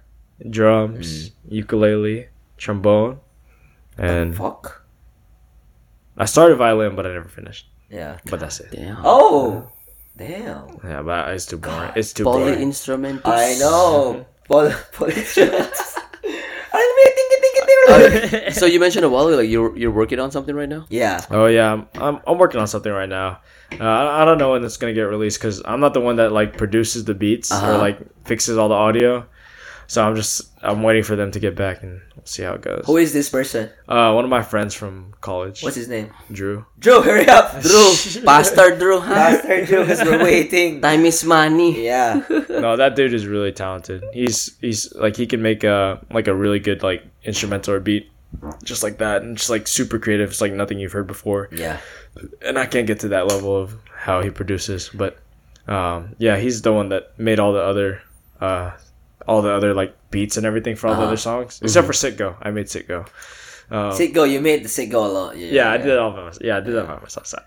[0.49, 3.19] drums, ukulele, trombone,
[3.98, 4.83] and Fuck.
[6.17, 7.67] I started violin, but I never finished.
[7.93, 8.17] Yeah.
[8.25, 8.72] But that's it.
[8.72, 8.97] Damn.
[9.05, 9.69] Oh,
[10.17, 10.80] damn.
[10.83, 11.91] Yeah, but it's too boring.
[11.95, 12.59] It's too Poly boring.
[12.72, 13.22] instrumentos.
[13.25, 14.25] I know.
[14.49, 15.99] Pol- Polyinstruments.
[18.53, 20.85] so you mentioned a while ago, like you're you're working on something right now.
[20.89, 21.23] yeah.
[21.30, 23.39] Oh yeah, I'm, I'm I'm working on something right now.
[23.80, 26.15] Uh, I, I don't know when it's gonna get released because I'm not the one
[26.15, 27.73] that like produces the beats Uh-huh.
[27.73, 29.25] or like fixes all the audio.
[29.87, 32.61] So I'm just I'm waiting for them to get back and we'll see how it
[32.61, 32.83] goes.
[32.85, 33.69] Who is this person?
[33.87, 36.11] Uh, one of my friends from college, What's his name?
[36.31, 36.65] Drew.
[36.79, 37.51] Drew, hurry up.
[37.61, 37.93] Drew,
[38.25, 39.13] Pastor Drew, huh?
[39.13, 40.81] Master Drew, because we're waiting.
[40.81, 41.85] Time is money.
[41.85, 42.21] Yeah.
[42.49, 44.03] no, that dude is really talented.
[44.13, 48.09] He's he's like he can make a like a really good like instrumental or beat
[48.63, 50.31] just like that and just like super creative.
[50.31, 51.49] It's like nothing you've heard before.
[51.51, 51.79] Yeah.
[52.41, 55.17] And I can't get to that level of how he produces, but
[55.67, 58.01] um, yeah, he's the one that made all the other
[58.41, 58.71] uh,
[59.27, 61.08] all the other like beats and everything for all the Uh-huh.
[61.08, 62.35] other songs except for Sitgo.
[62.42, 63.08] I made Sitgo.
[63.72, 65.34] Um, Sitgo, you made the Sit Sitgo alone.
[65.38, 66.42] yeah, Yeah, I did it all by myself.
[66.43, 67.26] Yeah, I did that by myself.
[67.27, 67.40] So,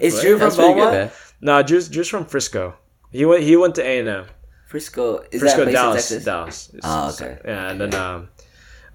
[0.00, 1.12] Is Drew from That's pretty good, Beaumont?
[1.40, 2.74] No, Drew's, Drew's from Frisco.
[3.10, 4.24] He went he went to A and M.
[4.66, 5.24] Frisco.
[5.30, 6.24] Is Frisco, that place Dallas, in Texas?
[6.24, 6.70] Dallas.
[6.82, 7.38] Ah, okay.
[7.44, 8.28] Yeah, and then um,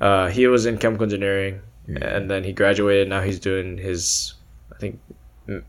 [0.02, 3.08] uh, he was in chemical engineering, and then he graduated.
[3.08, 4.34] Now he's doing his,
[4.74, 5.00] I think,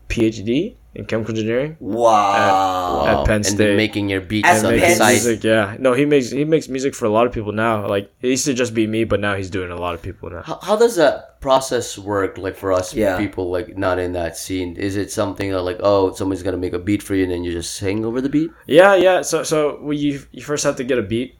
[0.09, 3.05] PhD in chemical engineering Wow.
[3.07, 3.57] at Penn State.
[3.57, 5.11] then making your beats At on the side.
[5.13, 5.75] music, yeah.
[5.79, 7.87] No, he makes he makes music for a lot of people now.
[7.87, 10.29] Like it used to just be me, but now he's doing a lot of people
[10.29, 10.41] now.
[10.43, 12.37] How, how does that process work?
[12.37, 13.17] Like for us Yeah.
[13.17, 16.73] people, like not in that scene, is it something that like oh somebody's gonna make
[16.73, 18.51] a beat for you and then you just sing over the beat?
[18.67, 19.21] Yeah, yeah.
[19.21, 21.35] So so we, you you first have to get a beat,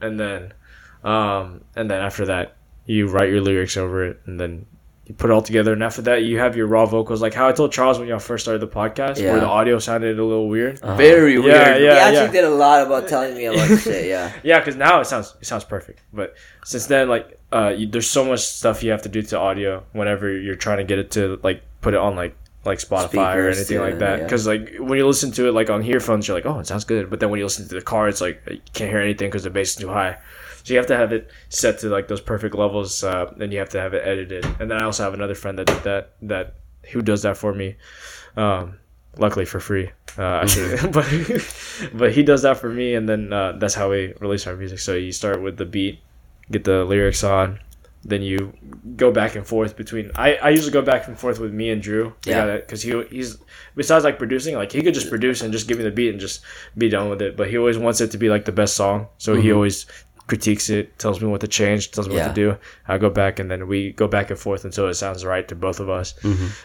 [0.00, 0.52] and then
[1.04, 4.66] um and then after that you write your lyrics over it, and then
[5.06, 5.72] you put it all together.
[5.72, 8.18] And after that you have your raw vocals, like how I told Charles when y'all
[8.18, 9.30] first started the podcast, Yeah.
[9.32, 10.80] where the audio sounded a little weird.
[10.80, 11.54] Very weird.
[11.54, 12.32] Yeah, he yeah, actually yeah.
[12.32, 14.06] did a lot about telling me about this shit.
[14.06, 14.32] Yeah.
[14.42, 16.02] Yeah, because now it sounds it sounds perfect.
[16.12, 19.38] But since then, like, uh, you, there's so much stuff you have to do to
[19.38, 23.36] audio whenever you're trying to get it to like put it on like like Spotify
[23.36, 24.18] or Speakers, anything like yeah, that.
[24.18, 24.24] yeah.
[24.24, 26.84] Because like when you listen to it like on earphones, you're like, oh, it sounds
[26.84, 27.08] good.
[27.10, 29.44] But then when you listen to the car, it's like you can't hear anything because
[29.44, 30.18] the bass is too high.
[30.66, 33.60] So you have to have it set to like those perfect levels, uh, and you
[33.60, 34.44] have to have it edited.
[34.58, 36.54] And then I also have another friend that did that that
[36.90, 37.76] who does that for me.
[38.36, 38.80] Um,
[39.16, 39.92] luckily for free.
[40.18, 41.06] Uh, should, but
[41.94, 44.80] but he does that for me, and then uh, that's how we release our music.
[44.80, 46.00] So you start with the beat,
[46.50, 47.60] get the lyrics on,
[48.08, 48.52] then you
[48.96, 50.10] go back and forth between.
[50.14, 52.14] I, I usually go back and forth with me and Drew.
[52.24, 52.56] Yeah.
[52.56, 53.38] because he he's
[53.74, 56.20] besides like producing, like he could just produce and just give me the beat and
[56.20, 56.42] just
[56.78, 57.36] be done with it.
[57.36, 59.86] But he always wants it to be like the best song, so he always
[60.26, 62.26] critiques it, tells me what to change, tells me Yeah.
[62.26, 62.56] what to do.
[62.88, 65.54] I go back and then we go back and forth until it sounds right to
[65.54, 66.14] both of us,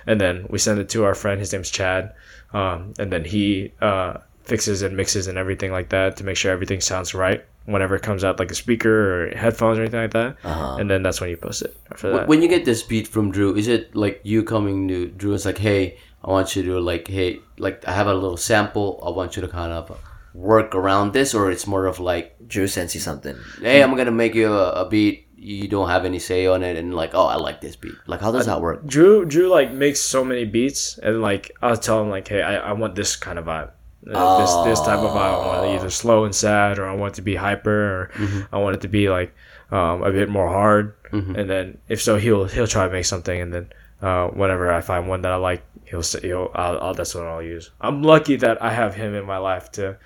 [0.07, 1.39] and then we send it to our friend.
[1.39, 2.13] His name's Chad,
[2.53, 6.51] um, and then he uh, fixes and mixes and everything like that to make sure
[6.51, 8.89] everything sounds right whenever it comes out like a speaker
[9.29, 10.35] or headphones or anything like that.
[10.43, 10.77] Uh-huh.
[10.79, 12.27] And then that's when you post it after that.
[12.27, 15.33] When you get this beat from Drew, is it like you coming to Drew?
[15.35, 18.99] It's like, hey, I want you to like, hey, like I have a little sample.
[19.05, 19.95] I want you to kind of
[20.33, 23.35] work around this, or it's more of like, Drew sends you something.
[23.61, 25.27] hey, I'm gonna make you a, a beat.
[25.35, 27.95] You don't have any say on it, and like, oh, I like this beat.
[28.05, 28.85] Like, how does that work?
[28.85, 32.57] Drew Drew like makes so many beats and like I'll tell him like, hey, I,
[32.69, 33.71] I want this kind of vibe.
[34.07, 35.43] Uh, This this type of vibe.
[35.43, 38.11] I want it either slow and sad, or I want it to be hyper, or
[38.51, 39.33] I want it to be like
[39.71, 40.93] um, a bit more hard.
[41.11, 43.69] And then if so, he'll he'll try to make something, and then
[44.01, 47.25] uh, whenever I find one that I like, he'll say he'll I'll, I'll that's what
[47.25, 47.69] I'll use.
[47.81, 49.97] I'm lucky that I have him in my life to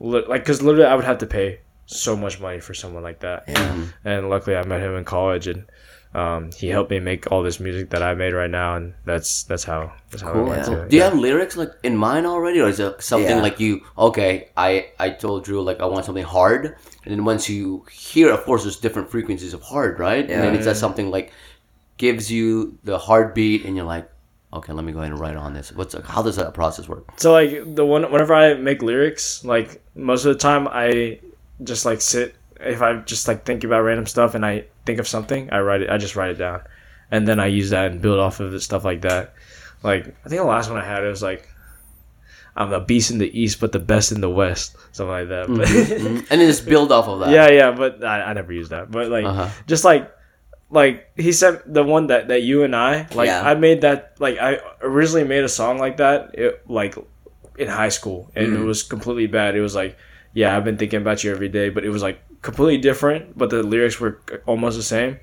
[0.00, 3.44] like because literally I would have to pay so much money for someone like that
[3.48, 3.84] Yeah.
[4.04, 5.64] and luckily I met him in college, and
[6.14, 9.44] um, he helped me make all this music that I made right now, and that's
[9.44, 10.46] that's how that's how Cool.
[10.46, 10.88] I went to it.
[10.90, 11.10] Do you Yeah.
[11.10, 13.42] have lyrics like in mind already, or is it something Yeah.
[13.42, 13.82] like you?
[13.96, 18.30] Okay, I I told Drew like I want something hard, and then once you hear,
[18.32, 20.28] of course, there's different frequencies of hard, right?
[20.28, 20.34] Yeah.
[20.36, 21.32] And then it's that something like
[21.96, 24.08] gives you the heartbeat, and you're like,
[24.52, 25.72] okay, let me go ahead and write on this.
[25.72, 27.04] What's how does that process work?
[27.20, 31.20] So like the one whenever I make lyrics, like most of the time I
[31.62, 35.08] just like sit if I just like think about random stuff and I think of
[35.08, 36.60] something, I write it I just write it down.
[37.10, 39.34] And then I use that and build off of it stuff like that.
[39.82, 41.48] Like I think the last one I had it was like
[42.56, 44.76] I'm the beast in the east but the best in the west.
[44.92, 45.46] Something like that.
[45.46, 46.26] But Mhm.
[46.30, 47.30] And then just build off of that.
[47.30, 48.90] yeah, yeah, but I, I never use that.
[48.90, 49.48] But like Uh-huh.
[49.66, 50.10] just like
[50.70, 53.42] like he said the one that that you and I like Yeah.
[53.42, 56.94] I made that like I originally made a song like that it, like
[57.58, 58.60] in high school and Mm.
[58.60, 59.54] it was completely bad.
[59.56, 59.96] It was like
[60.32, 63.50] yeah, I've been thinking about you every day, but it was like completely different, but
[63.50, 65.18] the lyrics were almost the same.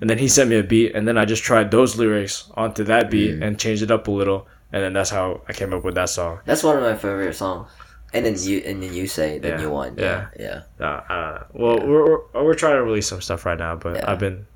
[0.00, 2.84] And then he sent me a beat and then I just tried those lyrics onto
[2.84, 3.42] that beat Mm.
[3.46, 6.08] and changed it up a little and then that's how I came up with that
[6.08, 6.40] song.
[6.46, 7.68] That's one of my favorite songs.
[8.14, 9.56] And then you and then you say the Yeah.
[9.58, 9.94] new one.
[9.98, 10.62] Yeah, yeah.
[10.80, 14.10] Uh, uh, well, we're, we're we're trying to release some stuff right now, but Yeah.
[14.10, 14.46] I've been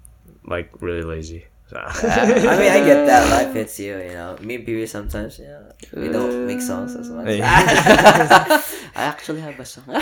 [0.51, 1.47] like really lazy.
[1.71, 1.79] So.
[1.79, 2.27] I
[2.59, 3.97] mean, I get that life hits you.
[3.97, 5.39] You know, me and PB sometimes.
[5.39, 7.29] Yeah, we don't uh, make songs as much.
[7.41, 8.63] I
[8.97, 9.85] actually have a song.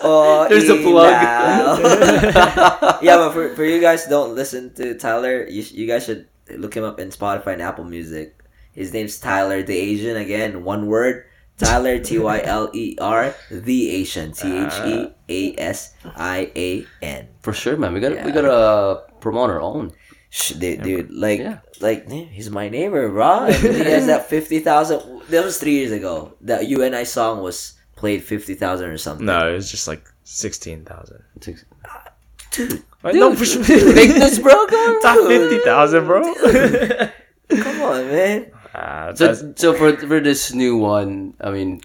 [0.00, 1.12] oh, There's a plug.
[3.02, 6.26] yeah, but for, for you guys don't listen to Tyler, you, you guys should
[6.56, 8.42] look him up in Spotify and Apple Music.
[8.72, 10.16] His name's Tyler the Asian.
[10.16, 11.26] Again, one word.
[11.58, 16.86] Tyler T Y L E R the Asian T H E A S I A
[17.02, 17.28] N.
[17.42, 17.92] For sure, man.
[17.92, 19.07] We got to we Yeah.
[19.18, 19.92] Got uh, promote our own.
[20.58, 21.60] Dude, dude, like, Yeah.
[21.80, 23.46] like, he's my neighbor, bro.
[23.46, 25.00] And he has that fifty thousand.
[25.30, 26.34] That was three years ago.
[26.42, 29.26] That you and I song was played fifty thousand or something.
[29.26, 31.22] No, it was just like sixteen thousand.
[31.40, 33.62] dude, No, for sure.
[33.64, 34.52] bigness, bro.
[34.70, 36.34] It's not fifty thousand, bro.
[37.48, 38.50] Come on, man.
[38.74, 41.80] Ah, So, so for for this new one, I mean,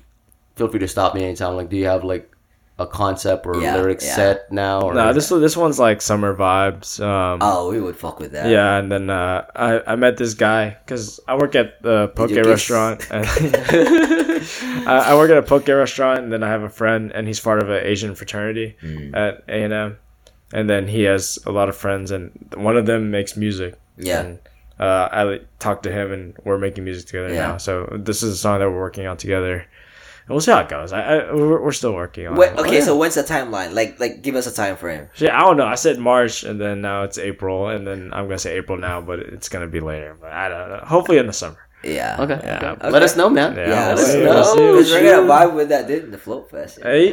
[0.56, 1.56] feel free to stop me anytime.
[1.56, 2.33] Like, do you have like
[2.80, 4.16] a concept or Yeah, lyrics yeah.
[4.16, 4.82] set now?
[4.82, 7.00] Or no, this this one's like summer vibes.
[7.00, 8.50] Um, Oh, we would fuck with that.
[8.50, 12.32] yeah, and then uh, I I met this guy because I work at the poke
[12.32, 13.08] restaurant.
[13.12, 13.26] And
[14.88, 17.40] I, I work at a poke restaurant, and then I have a friend, and he's
[17.40, 19.16] part of an Asian fraternity Mm.
[19.16, 19.98] at A and M,
[20.54, 23.76] and then he has a lot of friends, and one of them makes music.
[23.98, 24.22] Yeah.
[24.22, 24.40] And,
[24.80, 27.48] uh, I talked to him, and we're making music together Yeah.
[27.50, 27.58] now.
[27.58, 29.66] So this is a song that we're working on together, and
[30.30, 30.92] we'll see how it goes.
[30.94, 32.36] I, I we're, we're still working on.
[32.36, 32.60] Wait, it.
[32.60, 33.74] okay, so when's the timeline?
[33.74, 35.10] Like, like, give us a time frame.
[35.14, 35.66] Shit, I don't know.
[35.66, 39.02] I said March, and then now it's April, and then I'm gonna say April now,
[39.02, 40.16] but it's gonna be later.
[40.20, 40.82] But I don't know.
[40.86, 41.58] Hopefully in the summer.
[41.84, 42.16] Yeah.
[42.22, 42.40] Okay.
[42.44, 42.72] Yeah.
[42.80, 42.90] okay.
[42.90, 43.56] Let us know, man.
[43.58, 44.30] Yeah, Yeah, we'll let's see, know.
[44.32, 45.06] we'll see, we'll Because we're see.
[45.12, 46.80] gonna vibe with that dude in the float fest.
[46.82, 47.12] Hey.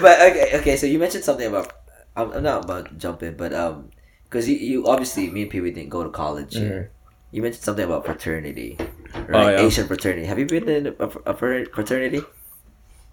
[0.00, 0.76] but okay, okay.
[0.76, 1.72] So you mentioned something about.
[2.16, 3.90] I'm, I'm not about to jump in, but um,
[4.24, 6.54] because you, you obviously me and Pee Wee didn't go to college.
[6.56, 8.76] You mentioned something about fraternity,
[9.12, 9.34] Mm-hmm.
[9.34, 9.60] Oh, yeah.
[9.60, 10.24] Asian fraternity.
[10.26, 10.92] Have you been in a,
[11.26, 12.22] a fraternity?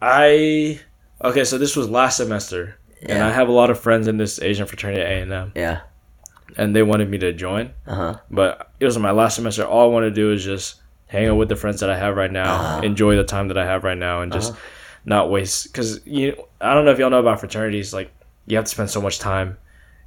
[0.01, 0.80] I
[1.24, 1.43] okay.
[1.43, 4.67] So this was last semester, and I have a lot of friends in this Asian
[4.67, 5.82] fraternity at A and M, Yeah.
[6.58, 8.17] and they wanted me to join, Uh huh.
[8.30, 9.66] but it was my last semester.
[9.66, 10.76] All I want to do is just
[11.08, 12.82] hang out with the friends that I have right now, Uh-huh.
[12.84, 14.53] enjoy the time that I have right now, and just
[15.06, 15.72] not waste.
[15.72, 17.93] Because you, I don't know if y'all know about fraternities.
[17.93, 18.11] Like
[18.45, 19.58] you have to spend so much time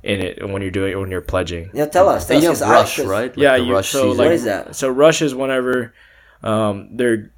[0.02, 1.70] in it when you're doing when you're pledging.
[1.74, 1.86] Yeah.
[1.86, 2.26] Tell us.
[2.26, 3.30] Tell And you us, have 'cause I- right?
[3.30, 4.18] Like yeah, the you, rush so season.
[4.18, 4.74] like What is that?
[4.76, 5.92] so rush is whenever
[6.42, 7.30] um, they're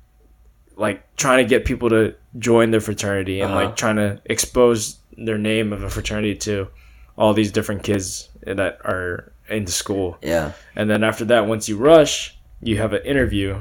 [0.77, 3.65] like trying to get people to join their fraternity and Uh-huh.
[3.67, 6.69] like trying to expose their name of a fraternity to
[7.19, 10.17] all these different kids that are into school.
[10.23, 10.53] Yeah.
[10.77, 13.61] And then after that, once you rush, you have an interview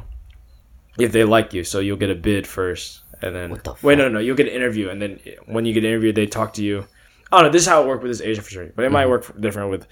[0.98, 1.64] if they like you.
[1.64, 4.54] So you'll get a bid first, and then the wait, no, no, you'll get an
[4.54, 6.86] interview, and then when you get interviewed, they talk to you.
[7.32, 7.52] I don't know.
[7.52, 9.88] This is how it worked with this Asian fraternity, but it might work different with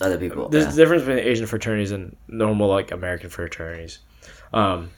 [0.00, 0.48] Other people.
[0.48, 0.72] there's yeah.
[0.72, 4.00] a difference between Asian fraternities and normal like American fraternities.
[4.52, 4.90] Um,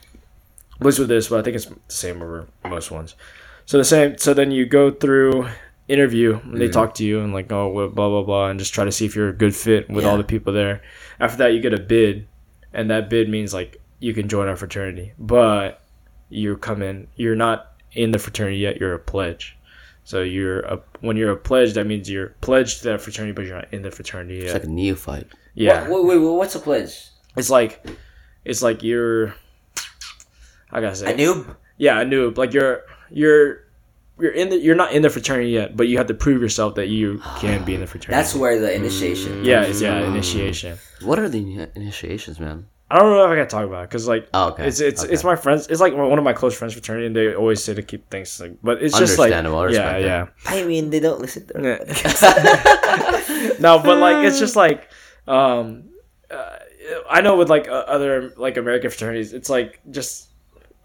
[0.81, 3.15] least with this, but I think it's the same over most ones.
[3.67, 4.19] So the same.
[4.19, 5.49] So then you go through
[5.89, 6.41] interview.
[6.43, 8.93] And they talk to you and like oh blah blah blah, and just try to
[8.93, 10.83] see if you're a good fit with all the people there.
[11.21, 12.27] After that, you get a bid,
[12.73, 15.83] and that bid means like you can join our fraternity, but
[16.29, 17.09] you come in.
[17.17, 18.79] You're not in the fraternity yet.
[18.79, 19.57] You're a pledge.
[20.05, 23.47] So you're a when you're a pledge, that means you're pledged to that fraternity, but
[23.47, 24.55] you're not in the fraternity It's yet.
[24.55, 25.27] like a neophyte.
[25.55, 27.09] yeah, Wait, wait, wait, what's a pledge?
[27.37, 27.85] it's like
[28.45, 29.35] it's like you're
[30.71, 31.57] I gotta say A noob?
[31.79, 33.65] yeah a noob like you're you're
[34.19, 36.75] you're in the you're not in the fraternity yet but you have to prove yourself
[36.77, 39.45] that you can be in the fraternity That's where the initiation.
[39.45, 42.67] yeah it's yeah initiation What are the initiations, man?
[42.95, 44.69] I don't know if I can talk about it because like Oh, okay.
[44.69, 45.13] it's it's Okay.
[45.13, 45.67] it's my friends.
[45.67, 48.41] It's like one of my close friends fraternity, and they always say to keep things
[48.41, 48.53] like.
[48.63, 49.71] But it's just like Understandable.
[49.73, 50.53] Yeah, respect yeah.
[50.61, 53.55] I mean, they don't listen to Yeah.
[53.61, 54.89] no, but like it's just like
[55.27, 55.85] um,
[56.31, 56.57] uh,
[57.11, 60.29] I know with like uh, other like American fraternities, it's like just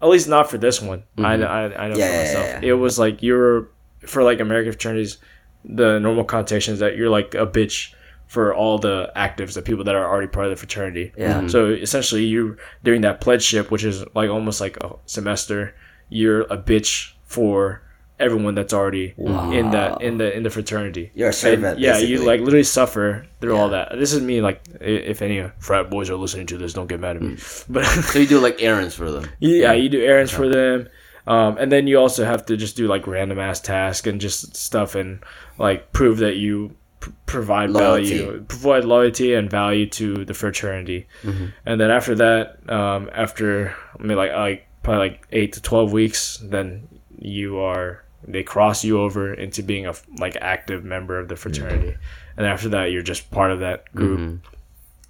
[0.02, 1.04] at least not for this one.
[1.18, 2.46] I know I, I know Yeah, for yeah, myself.
[2.46, 3.68] yeah, It was like you're
[4.06, 5.18] for like American fraternities,
[5.64, 7.92] the normal connotation is that you're like a bitch
[8.30, 11.12] for all the actives, the people that are already part of the fraternity.
[11.18, 11.38] Yeah.
[11.38, 11.48] Mm-hmm.
[11.48, 15.74] So essentially, you during that pledgeship, which is like almost like a semester,
[16.10, 17.82] you're a bitch for
[18.20, 21.10] everyone that's already in that in the in the fraternity.
[21.12, 23.98] You're a servant, And, yeah, you like literally suffer through all that.
[23.98, 24.40] This is me.
[24.40, 27.34] Like, if any uh, frat boys are listening to this, don't get mad at me.
[27.34, 27.64] Mm.
[27.68, 29.28] But So you do like errands for them.
[29.40, 30.88] yeah, you do errands for them,
[31.26, 34.54] um, and then you also have to just do like random ass tasks and just
[34.54, 35.24] stuff and
[35.58, 38.18] like prove that you p- provide Loyalty.
[38.18, 41.06] value, provide loyalty and value to the fraternity.
[41.66, 45.92] And then after that, um, after I mean like like probably like eight to twelve
[45.92, 46.88] weeks, then
[47.18, 51.96] you are they cross you over into being a like active member of the fraternity,
[52.36, 54.40] and after that you're just part of that group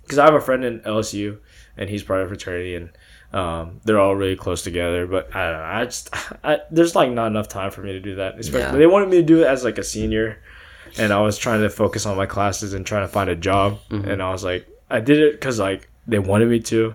[0.02, 1.38] because I have a friend in LSU
[1.76, 2.90] and he's part of fraternity and
[3.32, 5.06] um, they're all really close together.
[5.06, 5.64] But I don't know.
[5.64, 6.10] I just
[6.44, 8.38] I, there's like not enough time for me to do that.
[8.38, 8.72] Especially Yeah.
[8.78, 10.42] they wanted me to do it as like a senior,
[10.98, 13.78] and I was trying to focus on my classes and trying to find a job.
[13.90, 16.94] And I was like, I did it because like they wanted me to,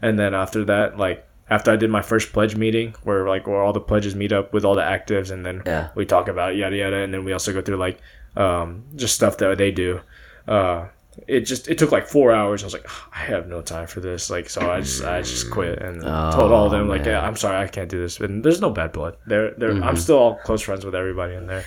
[0.00, 3.60] and then after that, like after I did my first pledge meeting, where like where
[3.60, 5.88] all the pledges meet up with all the actives, and then Yeah.
[5.94, 8.00] we talk about yada yada, and then we also go through like
[8.36, 10.00] um, just stuff that they do.
[10.48, 10.86] Uh,
[11.28, 12.62] it just it took like four hours.
[12.62, 14.30] I was like, I have no time for this.
[14.30, 17.36] Like, so I just I just quit and told all of them like, yeah, I'm
[17.36, 18.18] sorry, I can't do this.
[18.20, 19.16] And there's no bad blood.
[19.26, 21.64] They're they're I'm still all close friends with everybody in there,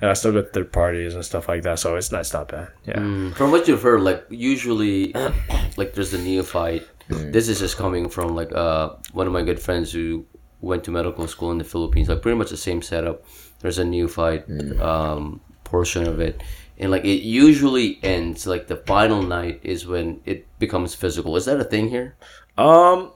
[0.00, 1.78] and I still go to their parties and stuff like that.
[1.78, 2.68] So it's not it's not bad.
[2.84, 2.98] Yeah.
[2.98, 5.12] Mm, From what you've heard, like usually,
[5.76, 6.86] like there's the neophyte.
[7.08, 10.24] This is just coming from like uh one of my good friends who
[10.60, 12.08] went to medical school in the Philippines.
[12.08, 13.24] Like pretty much the same setup.
[13.60, 14.44] There's a neophyte
[14.80, 16.42] um, portion of it,
[16.82, 21.36] and like it usually ends like the final night is when it becomes physical.
[21.36, 22.16] Is that a thing here?
[22.58, 23.12] Um,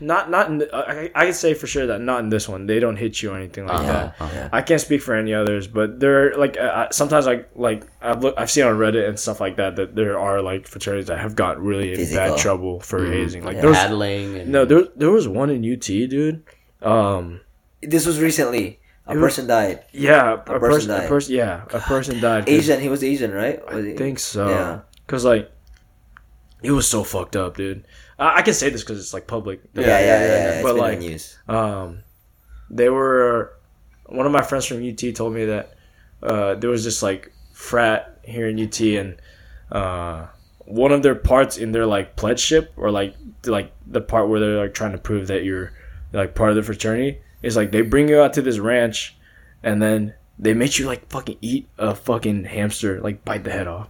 [0.00, 2.66] not not in the, I, I can say for sure that not in this one.
[2.66, 4.14] They don't hit you or anything like that.
[4.20, 4.48] yeah.
[4.50, 8.22] I can't speak for any others, but there are like uh, sometimes like like I've
[8.22, 11.18] look, I've seen on Reddit and stuff like that that there are like fraternities that
[11.18, 13.44] have got really in bad trouble for hazing.
[13.44, 13.60] Like Yeah.
[13.62, 16.42] there was Paddling and no there there was one in UT, dude.
[16.80, 17.40] Um,
[17.82, 18.80] This was recently.
[19.08, 19.84] A It was- person died.
[19.92, 21.08] yeah, a, person person, a died.
[21.08, 22.48] person, yeah, a person died.
[22.48, 22.80] Asian.
[22.80, 23.64] He was Asian, right?
[23.66, 24.48] Was I he- think so.
[24.48, 24.80] Yeah.
[25.06, 25.50] Cause like,
[26.62, 27.86] it was so fucked up, dude.
[28.18, 29.60] I, I can say this because it's like public.
[29.74, 30.18] Yeah, yeah, yeah.
[30.20, 31.38] yeah, It's But like, news.
[31.48, 32.00] um,
[32.70, 33.52] they were
[34.06, 35.74] one of my friends from UT told me that
[36.22, 39.16] uh, there was this like frat here in UT and
[39.70, 40.26] uh,
[40.64, 44.40] one of their parts in their like pledge ship or like like the part where
[44.40, 45.72] they're like trying to prove that you're
[46.12, 49.16] like part of the fraternity is like they bring you out to this ranch
[49.62, 53.66] and then they make you like fucking eat a fucking hamster like bite the head
[53.66, 53.88] off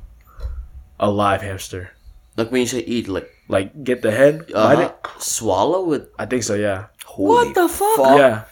[1.00, 1.90] a live hamster
[2.36, 6.08] like when you say eat, like like get the head bite uh, it swallow with.
[6.18, 8.18] I think so yeah Holy the fuck?
[8.18, 8.44] Yeah,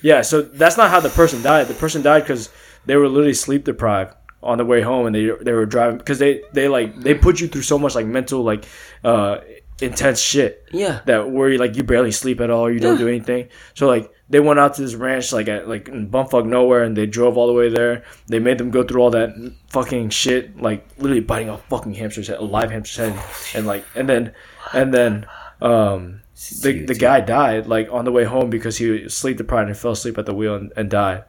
[0.00, 0.22] yeah.
[0.22, 1.66] So that's not how the person died.
[1.66, 2.50] The person died because
[2.86, 6.20] they were literally sleep deprived on the way home, and they they were driving because
[6.20, 8.64] they they like they put you through so much like mental like
[9.02, 9.38] uh
[9.82, 11.00] intense shit Yeah.
[11.06, 13.48] that where you like you barely sleep at all, you don't do anything.
[13.74, 16.96] So like they went out to this ranch like at like in bumfuck nowhere, and
[16.96, 18.04] they drove all the way there.
[18.26, 19.30] They made them go through all that
[19.68, 23.24] fucking shit, like literally biting off fucking hamster's head, a live hamster's head,
[23.54, 24.32] and like and then
[24.72, 25.26] and then
[25.62, 26.22] um
[26.62, 29.78] the the guy died like on the way home because he was sleep deprived and
[29.78, 31.24] fell asleep at the wheel and, and died.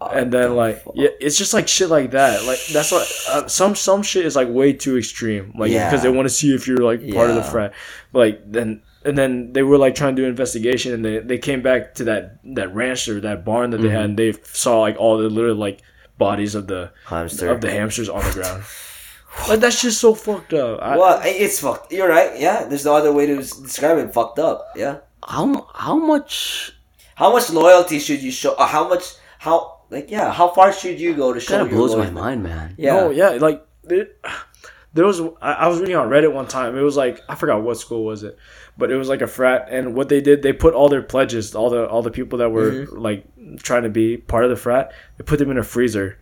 [0.00, 2.44] And then like yeah, it's just like shit like that.
[2.44, 5.52] Like that's what uh, some some shit is like way too extreme.
[5.58, 5.90] Like Yeah.
[5.90, 7.50] because they want to see if you're like part of the Yeah.
[7.50, 7.72] frat.
[8.12, 11.38] Like then and then they were like trying to do an investigation and they, they
[11.38, 14.80] came back to that that ranch or that barn that they had and they saw
[14.80, 15.80] like all the little like
[16.18, 17.50] bodies of the Hamster.
[17.50, 18.64] of the hamsters on the ground.
[19.48, 20.80] like that's just so fucked up.
[20.82, 21.92] I, Well, it's fucked.
[21.92, 22.38] You're right.
[22.38, 24.12] Yeah, there's no other way to describe it.
[24.12, 24.68] Fucked up.
[24.76, 24.98] Yeah.
[25.26, 26.72] How how much?
[27.14, 28.54] How much loyalty should you show?
[28.54, 29.04] Uh, how much?
[29.38, 30.32] How like yeah?
[30.32, 31.54] How far should you go to show?
[31.54, 32.74] Kind of your blows my mind, man.
[32.78, 32.94] Yeah.
[32.94, 34.08] No, yeah, like there,
[34.94, 35.20] there was.
[35.40, 36.76] I, I was reading on Reddit one time.
[36.76, 38.36] It was like I forgot what school was it,
[38.78, 41.54] but it was like a frat, and what they did, they put all their pledges,
[41.54, 42.98] all the all the people that were mm-hmm.
[42.98, 43.24] like
[43.58, 46.18] trying to be part of the frat, they put them in a freezer,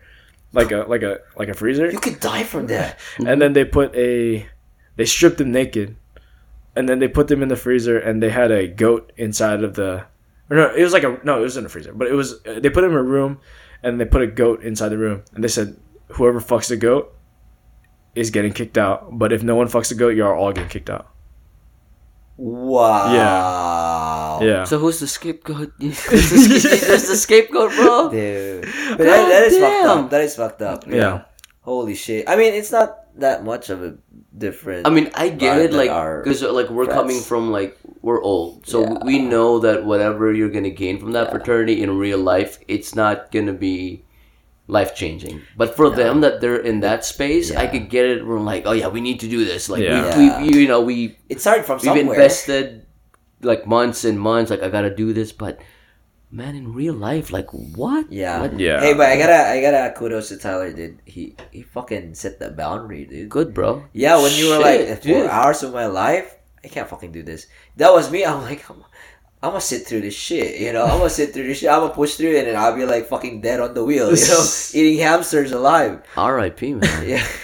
[0.53, 2.99] like a like a like a freezer, You could die from that.
[3.19, 4.47] and then they put a,
[4.97, 5.97] they stripped them naked,
[6.77, 9.75] and then they put them in the freezer, and they had a goat inside of
[9.75, 10.07] the.
[10.51, 12.35] Or no, it was like a no, it was in a freezer, but it was
[12.47, 13.41] uh, they put them in a room,
[13.83, 15.77] and they put a goat inside the room, and they said
[16.09, 17.15] whoever fucks the goat
[18.15, 20.91] is getting kicked out, but if no one fucks the goat, you're all getting kicked
[20.91, 21.14] out.
[22.37, 23.13] Wow.
[24.41, 24.47] Yeah.
[24.47, 24.65] Yeah.
[24.65, 25.73] So who's the scapegoat?
[25.81, 26.89] who's, the scapegoat?
[26.91, 28.11] who's the scapegoat, bro?
[28.11, 28.63] Dude.
[28.63, 30.11] But that, that is fucked up.
[30.11, 30.87] That is fucked up.
[30.87, 31.23] Yeah.
[31.63, 32.29] Holy shit.
[32.29, 33.97] I mean, it's not that much of a
[34.37, 34.87] different.
[34.87, 35.89] I mean, I get it, like,
[36.23, 37.01] because like we're friends.
[37.01, 38.99] coming from like we're old, so Yeah.
[39.05, 41.31] we know that whatever you're gonna gain from that Yeah.
[41.31, 44.04] fraternity in real life, it's not gonna be
[44.67, 45.43] life changing.
[45.57, 48.27] But for them that they're in that space, I could get it.
[48.27, 49.69] We're like, oh yeah, we need to do this.
[49.69, 50.41] Like Yeah.
[50.41, 52.15] we, we, you know, we it started from we've somewhere.
[52.15, 52.87] invested
[53.43, 54.51] like months and months.
[54.51, 55.61] Like I gotta do this, but
[56.31, 58.11] man, in real life, like what?
[58.11, 58.41] Yeah.
[58.41, 58.59] What?
[58.59, 58.81] Yeah.
[58.81, 60.99] Hey, but I gotta, I gotta kudos to Tyler, dude.
[61.05, 63.29] He, he fucking set the boundary, dude.
[63.29, 63.85] Good, bro.
[63.93, 65.31] Yeah, when you were like four dude.
[65.31, 66.35] hours of my life,
[66.65, 67.47] I can't fucking do this.
[67.77, 68.25] That was me.
[68.25, 68.83] I'm like, I'm,
[69.45, 70.59] I'm gonna sit through this shit.
[70.61, 71.69] You know, I'm gonna sit through this shit.
[71.71, 74.09] I'm gonna push through it, and I'll be like fucking dead on the wheel.
[74.17, 76.01] You know, eating hamsters alive.
[76.17, 76.75] R.I.P.
[76.75, 77.07] Man.
[77.09, 77.25] Yeah.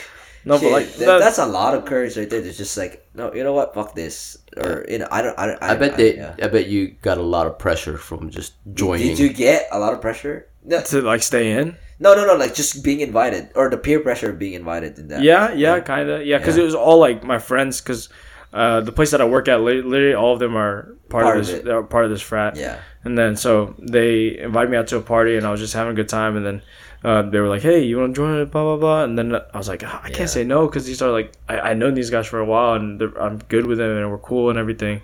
[0.42, 2.40] No, but like that- that- that's a lot of courage right there.
[2.40, 3.74] It's just like, no, you know what?
[3.74, 4.38] Fuck this.
[4.56, 5.38] Or you know, I don't.
[5.38, 5.62] I don't.
[5.62, 6.16] I bet they.
[6.16, 6.34] yeah.
[6.42, 9.08] I bet you got a lot of pressure from just joining.
[9.08, 10.48] Did you get a lot of pressure?
[10.64, 11.76] No, to like stay in.
[12.00, 12.36] no, no, no.
[12.36, 15.20] Like just being invited, or the peer pressure of being invited in that.
[15.20, 16.24] Yeah, yeah, kind of.
[16.24, 16.62] Yeah, because Yeah.
[16.62, 17.82] it was all like my friends.
[17.82, 18.08] Because
[18.52, 21.36] uh, the place that I work at, li- literally all of them are part, Part
[21.36, 21.56] of of this.
[21.56, 21.64] it.
[21.64, 22.56] They're part of this frat.
[22.56, 22.80] Yeah.
[23.04, 25.92] And then so they invited me out to a party, and I was just having
[25.92, 26.36] a good time.
[26.36, 26.62] And then
[27.04, 29.04] uh, they were like, "Hey, you want to join it?" Blah blah blah.
[29.04, 30.26] And then I was like, "Ah, "I can't Yeah.
[30.26, 33.00] say no," because these are like I I known these guys for a while, and
[33.18, 35.00] I'm good with them, and we're cool and everything.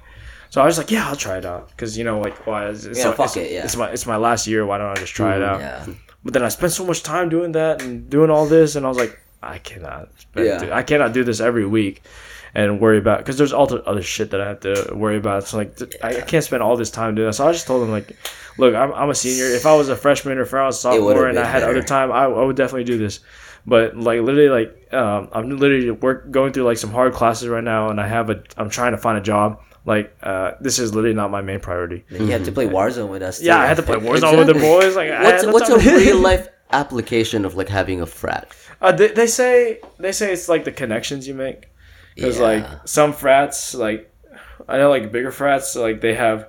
[0.50, 2.66] So I was like, "Yeah, I'll try it out," because you know, like, why?
[2.68, 3.64] It's, it's, Yeah, fuck it's, it, yeah.
[3.64, 4.66] it's my it's my last year.
[4.66, 5.60] Why don't I just try it out?
[5.60, 5.86] Yeah.
[6.24, 8.88] But then I spent so much time doing that and doing all this, and I
[8.88, 10.76] was like, I cannot, spend, Yeah.
[10.76, 12.02] I cannot do this every week
[12.56, 15.46] and worry about because there's all the other shit that I have to worry about.
[15.46, 17.34] So like, I can't spend all this time doing that.
[17.34, 18.16] So I just told him like,
[18.56, 19.44] look, I'm, I'm a senior.
[19.44, 21.82] If I was a freshman or if I was a sophomore and I had other
[21.82, 23.20] time, I, I would definitely do this.
[23.66, 27.62] But like literally, like um, I'm literally work going through like some hard classes right
[27.62, 29.60] now, and I have a I'm trying to find a job.
[29.84, 32.06] Like uh, this is literally not my main priority.
[32.08, 33.40] You have to play Warzone with us.
[33.40, 33.46] Too.
[33.46, 34.96] Yeah, I had to play Warzone with the boys.
[34.96, 38.48] Like, What's what's a real life application of like having a frat?
[38.80, 41.68] Uh, they, they say they say it's like the connections you make
[42.16, 44.12] because like some frats like
[44.68, 46.48] I know like bigger frats like they have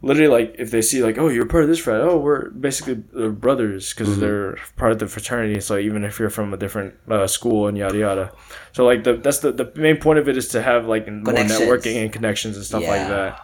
[0.00, 2.94] literally like if they see like oh you're part of this frat oh we're basically
[3.30, 7.26] brothers because they're part of the fraternity so even if you're from a different uh,
[7.26, 8.32] school and yada yada.
[8.72, 11.34] So like the that's the the main point of it is to have like more
[11.60, 13.40] networking and connections and stuff like that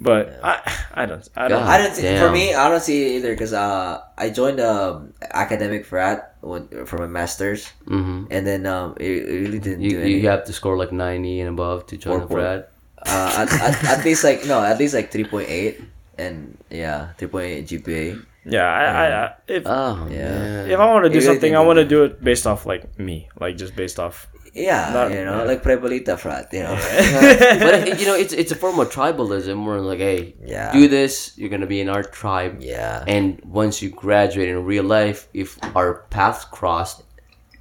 [0.00, 0.60] but I
[0.94, 1.68] I don't I don't God.
[1.68, 1.94] I don't.
[1.94, 6.36] See, for me, I don't see it either because uh, I joined um academic frat
[6.40, 10.22] when, for my masters, hmm and then um, it, it really didn't You, do anything.
[10.22, 12.40] you have to score like ninety and above to join Four a point.
[12.42, 12.72] frat.
[13.06, 15.80] uh, at, at, at least like no, at least like three point eight,
[16.18, 18.24] and yeah, three point eight GPA.
[18.44, 20.64] yeah I, I, I if Oh Yeah.
[20.64, 21.88] if I want to do really something I want to do.
[21.88, 25.42] do it based off like me like just based off Yeah, Not- you know, yeah.
[25.44, 26.74] like Prebolita frat, you know.
[27.64, 29.64] but it- you know, it's it's a form of tribalism.
[29.64, 30.72] Where like, hey, Yeah.
[30.72, 32.58] do this, you're gonna be in our tribe.
[32.60, 33.04] yeah.
[33.06, 37.02] And once you graduate in real life, if our paths crossed,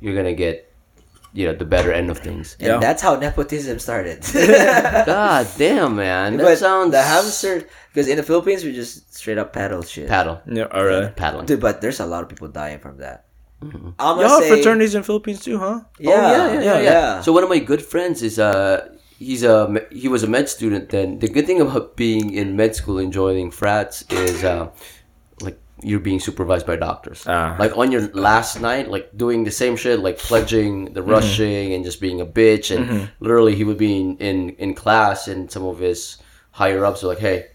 [0.02, 0.72] you're gonna get,
[1.34, 2.56] you know, the better end of things.
[2.60, 2.78] And Yeah.
[2.80, 4.26] that's how nepotism started.
[5.06, 9.38] God damn, man, that but sounds the hamster because in the Philippines we just straight
[9.38, 10.08] up paddle shit.
[10.08, 11.46] paddle, yeah all right paddling.
[11.46, 13.26] Dude, but there's a lot of people dying from that.
[13.62, 13.90] Mm-hmm.
[14.00, 15.82] I'm Y'all have say, fraternities in Philippines too, huh?
[16.00, 17.22] Yeah, oh, yeah, yeah, yeah, yeah.
[17.22, 20.90] So one of my good friends is uh he's a he was a med student.
[20.90, 24.70] Then the good thing about being in med school and joining frats is uh,
[25.42, 27.26] like you're being supervised by doctors.
[27.28, 27.56] Ah.
[27.60, 31.84] Like on your last night, like doing the same shit, like pledging, the rushing, and
[31.84, 32.76] just being a bitch.
[32.76, 36.18] And literally, he would be in, in in class, and some of his
[36.52, 37.48] higher ups are like, "Hey,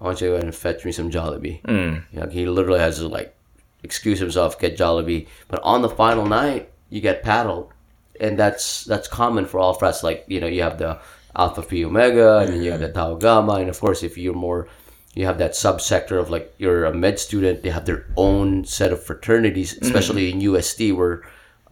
[0.00, 2.02] I want you to go ahead and fetch me some Jollibee." Mm.
[2.12, 3.34] Yeah, he literally has to like
[3.82, 5.26] excuse himself, get Jollibee.
[5.48, 7.72] But on the final night, you get paddled,
[8.20, 10.02] and that's that's common for all frats.
[10.02, 11.00] Like you know, you have the
[11.36, 12.94] Alpha Phi Omega, and then you have the mm-hmm.
[12.94, 14.68] Tau Gamma, and of course, if you're more,
[15.14, 17.62] you have that subsector of like you're a med student.
[17.62, 19.84] They have their own set of fraternities, mm-hmm.
[19.86, 21.22] especially in UST where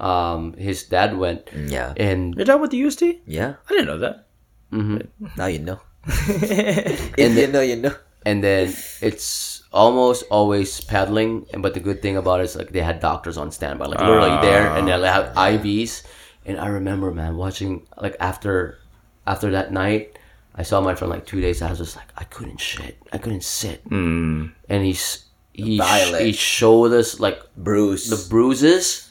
[0.00, 3.20] um, his dad went, Yeah, and Your dad with the UST?
[3.26, 3.54] yeah.
[3.68, 4.26] I didn't know that.
[4.72, 5.26] Mm-hmm.
[5.36, 5.80] Now you know.
[6.06, 7.94] yeah, If you know, you know.
[8.24, 11.46] and then it's almost always paddling.
[11.52, 14.00] And but the good thing about it is like they had doctors on standby, like
[14.00, 16.04] literally there, and they have IVs.
[16.46, 18.78] And I remember, man, watching like after
[19.26, 20.18] after that night,
[20.54, 21.62] I saw my friend like two days.
[21.62, 23.84] I was just like, I couldn't shit, I couldn't sit.
[23.88, 24.52] Mm.
[24.68, 26.22] And he's he Violet.
[26.22, 28.08] he showed us like Bruce.
[28.08, 29.10] the bruises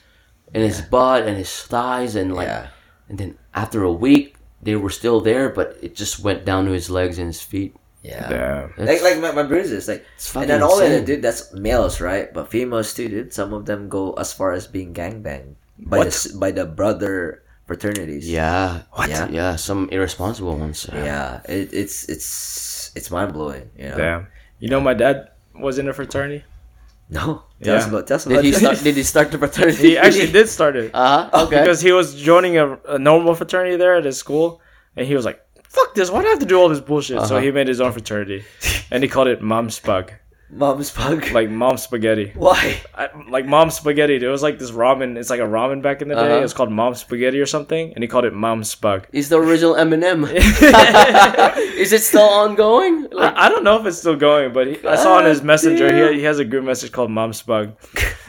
[0.53, 2.67] in his butt and his thighs, and like, Yeah.
[3.07, 4.35] and then after a week.
[4.61, 7.77] They were still there, but it just went down to his legs and his feet.
[8.09, 8.27] Yeah.
[8.29, 8.73] Damn.
[8.85, 10.91] Like like my, my bruises, like It's and then all insane.
[10.99, 12.33] that dude, that's males, right?
[12.33, 13.33] But females too, dude.
[13.33, 16.13] Some of them go as far as being gangbanged by the What?
[16.13, 18.25] s- by the brother fraternities.
[18.29, 18.83] Yeah.
[18.97, 19.09] What?
[19.09, 19.29] Yeah.
[19.29, 19.55] Yeah.
[19.55, 20.89] Some irresponsible ones.
[20.91, 23.69] Yeah, it, it's it's it's mind blowing.
[23.77, 23.97] You know.
[23.97, 24.21] Damn.
[24.59, 26.43] You know, my dad was in a fraternity.
[27.09, 27.43] No.
[27.63, 27.89] Tell us Yeah.
[27.89, 28.05] about.
[28.07, 28.59] Tell us Did he that.
[28.59, 28.77] start?
[28.85, 29.81] Did he start the fraternity?
[29.81, 30.91] He actually did start it.
[30.93, 31.45] Uh huh.
[31.45, 31.59] Okay.
[31.61, 34.61] because he was joining a, a normal fraternity there at his school,
[34.95, 36.09] and he was like, "Fuck this!
[36.11, 37.39] Why do I have to do all this bullshit?" So Uh-huh.
[37.39, 38.43] he made his own fraternity,
[38.91, 39.41] and he called it
[40.51, 41.29] Mom Mom's bug.
[41.31, 42.31] like Mom Spaghetti.
[42.35, 42.81] Why?
[42.95, 44.17] I, like Mom Spaghetti.
[44.17, 45.15] There was like this ramen.
[45.15, 46.21] It's like a ramen back in the day.
[46.37, 46.43] Uh-huh.
[46.43, 49.05] It's called Mom Spaghetti or something, and he called it Mom Spug.
[49.11, 50.25] He's the original Eminem.
[51.77, 53.07] Is it still ongoing?
[53.11, 55.41] Like, I, I don't know if it's still going, but he, I saw on his
[55.43, 57.75] messenger he, he has a group message called Mom Spug.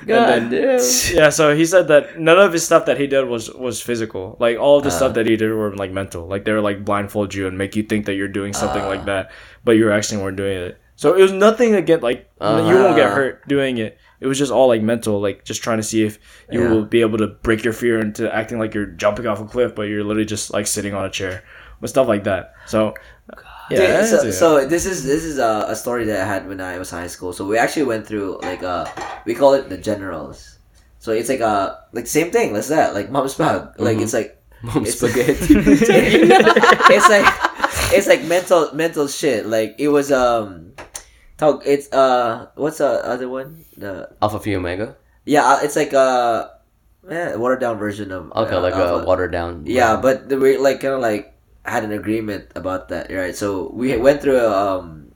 [0.07, 0.81] God damn.
[1.15, 4.37] Yeah, so he said that none of his stuff that he did was was physical.
[4.41, 4.93] Like all the Uh.
[4.93, 6.27] stuff that he did were like mental.
[6.27, 8.89] Like they were like blindfold you and make you think that you're doing something Uh.
[8.89, 9.31] like that,
[9.65, 10.81] but you actually weren't doing it.
[11.01, 13.15] So it was nothing to get like you won't get Uh-huh.
[13.15, 13.97] hurt doing it.
[14.21, 16.19] It was just all like mental, like just trying to see if
[16.53, 16.69] you Yeah.
[16.69, 19.75] will be able to break your fear into acting like you're jumping off a cliff,
[19.75, 21.43] but you're literally just like sitting on a chair,
[21.81, 22.53] with stuff like that.
[22.67, 22.93] So
[23.71, 24.33] Dude, yeah, so, that's it.
[24.35, 27.07] so this is this is a, a story that I had when I was high
[27.09, 27.33] school.
[27.33, 28.85] So we actually went through like uh
[29.25, 30.59] we call it the generals.
[30.99, 32.53] So it's like a like same thing.
[32.53, 33.73] Let's that like mom's bag.
[33.81, 34.03] Like Mhm.
[34.05, 35.33] it's like Mom It's- spaghetti.
[36.93, 37.25] it's like
[37.97, 39.47] it's like mental mental shit.
[39.49, 40.77] Like it was um
[41.41, 41.65] talk.
[41.65, 43.65] It's uh what's the other one?
[43.77, 44.97] The Alpha Phi Omega.
[45.25, 46.61] yeah, uh, it's like a
[47.09, 49.07] eh, watered down version of Okay, uh, like a Alpha.
[49.09, 49.65] watered down.
[49.65, 51.33] Yeah, but the, we like kind of like
[51.65, 53.35] had an agreement about that, right?
[53.35, 55.13] So we went through a um,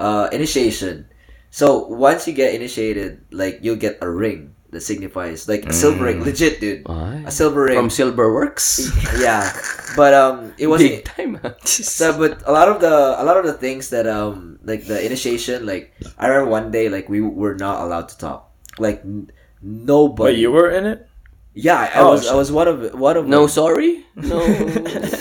[0.00, 1.06] uh, initiation.
[1.52, 6.08] So once you get initiated, like you'll get a ring that signifies like a silver
[6.08, 7.22] ring, legit, dude, Why?
[7.28, 7.76] a silver ring.
[7.76, 8.88] From Silverworks.
[9.20, 9.52] yeah,
[9.96, 11.04] but um, it wasn't.
[11.04, 11.38] Big time.
[11.64, 14.98] So, but a lot of the a lot of the things that um like the
[15.04, 19.30] initiation, like I remember one day like we were not allowed to talk, like n-
[19.60, 20.32] nobody.
[20.32, 21.08] but you were in it.
[21.54, 23.48] Yeah, I, I Oh, was I was one of one of no, them.
[23.48, 24.04] sorry.
[24.16, 24.38] No.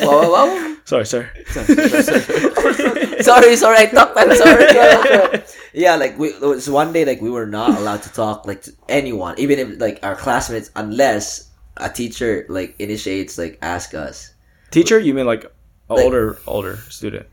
[0.01, 0.75] wow, wow, wow.
[0.85, 1.29] Sorry, sir.
[3.21, 3.77] sorry, sorry.
[3.77, 4.13] I talked.
[4.17, 5.43] I'm sorry.
[5.73, 8.63] yeah, like we it was one day like we were not allowed to talk like
[8.63, 14.33] to anyone, even if like our classmates, unless a teacher like initiates like ask us.
[14.71, 14.99] Teacher?
[14.99, 15.51] You mean like an
[15.95, 17.27] Like- older older student?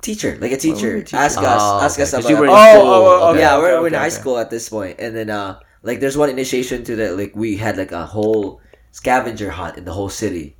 [0.00, 1.16] Teacher, like a teacher, teacher.
[1.16, 2.04] ask us, Oh, ask okay.
[2.04, 2.30] us 'Cause about.
[2.30, 2.86] you were in Oh, school.
[2.86, 3.40] oh, oh, Okay.
[3.40, 6.00] yeah, okay, we're, we're in okay, high school at this point, and then uh, like
[6.00, 7.16] there's one initiation to that.
[7.16, 10.56] Like we had like a whole scavenger hunt in the whole city.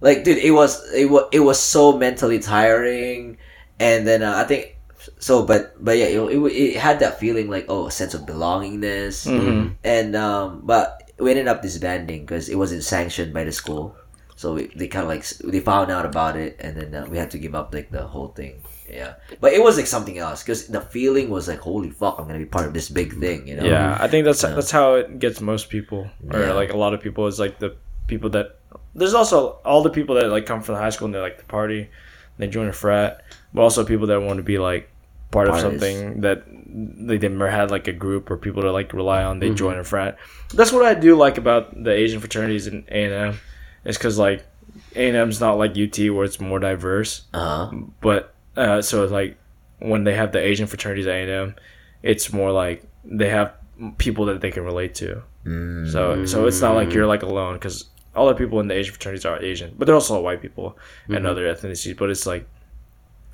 [0.00, 3.38] Like, dude, it was it was it was so mentally tiring,
[3.80, 4.76] and then uh, I think
[5.18, 5.44] so.
[5.44, 9.26] But but yeah, it, it it had that feeling like oh, a sense of belongingness,
[9.26, 9.76] Mhm.
[9.84, 13.96] and um, but we ended up disbanding because it wasn't sanctioned by the school.
[14.36, 17.16] So we, they kind of like they found out about it, and then uh, we
[17.16, 18.60] had to give up like the whole thing.
[18.90, 22.26] Yeah, but it was like something else because the feeling was like, holy fuck, I'm
[22.26, 23.46] gonna be part of this big thing.
[23.48, 23.64] You know?
[23.64, 26.52] Yeah, I think that's that's how it gets most people, or Yeah.
[26.52, 27.74] like a lot of people is like the
[28.06, 28.58] people that.
[28.94, 31.38] There's also all the people that like come from the high school and they like
[31.38, 31.90] the party,
[32.38, 34.88] they join a frat, but also people that want to be like
[35.30, 39.22] part of something that they never had like a group or people to like rely
[39.24, 39.38] on.
[39.40, 39.56] They Mm-hmm.
[39.56, 40.16] join a frat.
[40.54, 43.38] That's what I do like about the Asian fraternities in A and M,
[43.84, 44.46] is because like
[44.94, 47.76] A and M's not like UT where it's more diverse Uh huh.
[48.00, 49.36] but uh, so it's like
[49.78, 51.54] when they have the Asian fraternities at A&M,
[52.02, 53.52] it's more like they have
[53.98, 55.22] people that they can relate to.
[55.44, 55.90] Mm.
[55.90, 58.92] So so it's not like you're like alone because all the people in the Asian
[58.94, 60.76] fraternities are Asian, but they're also white people
[61.08, 61.96] and other ethnicities.
[61.96, 62.48] But it's like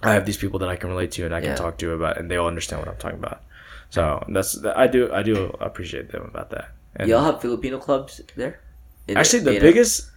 [0.02, 1.56] I have these people that I can relate to and I can Yeah.
[1.56, 3.40] talk to about, and they all understand what I'm talking about.
[3.90, 6.72] So that's I do I do appreciate them about that.
[6.96, 8.60] And Y'all have Filipino clubs there?
[9.08, 9.62] In actually, the A&M?
[9.62, 10.10] biggest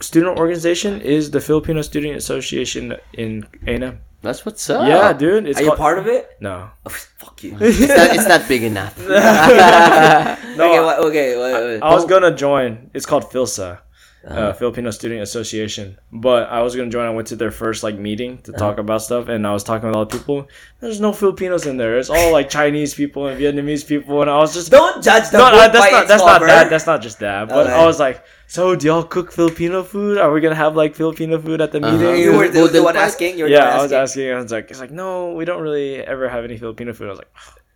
[0.00, 3.98] student organization is the Filipino Student Association in A&M.
[4.22, 4.86] That's what's up.
[4.86, 5.46] Yeah, dude.
[5.46, 6.28] It's Are you called- part of it?
[6.40, 6.68] No.
[6.84, 7.56] Oh, fuck you.
[7.60, 8.98] It's not, it's not big enough.
[9.08, 11.36] No, okay, I- wha- okay.
[11.40, 11.80] Wait, wait.
[11.82, 12.90] I was gonna join.
[12.92, 13.78] It's called FILSA,
[14.26, 15.96] uh, Filipino Student Association.
[16.12, 17.06] But I was gonna join.
[17.06, 19.88] I went to their first like meeting to talk about stuff, and I was talking
[19.88, 20.46] with all the people.
[20.80, 21.98] There's no Filipinos in there.
[21.98, 25.38] It's all like Chinese people and Vietnamese people, and I was just Don't judge the
[25.38, 26.68] no, no, that's not that's not that.
[26.70, 27.48] That's not just that.
[27.48, 27.72] But Okay.
[27.74, 30.18] I was like, so do y'all cook Filipino food?
[30.18, 31.96] Are we gonna have like Filipino food at the Uh-huh.
[31.96, 32.22] meeting?
[32.22, 33.38] you were the, the one asking.
[33.38, 34.30] You were yeah, I was asking.
[34.32, 37.06] I was like, it's like no, we don't really ever have any Filipino food.
[37.06, 37.32] I was like.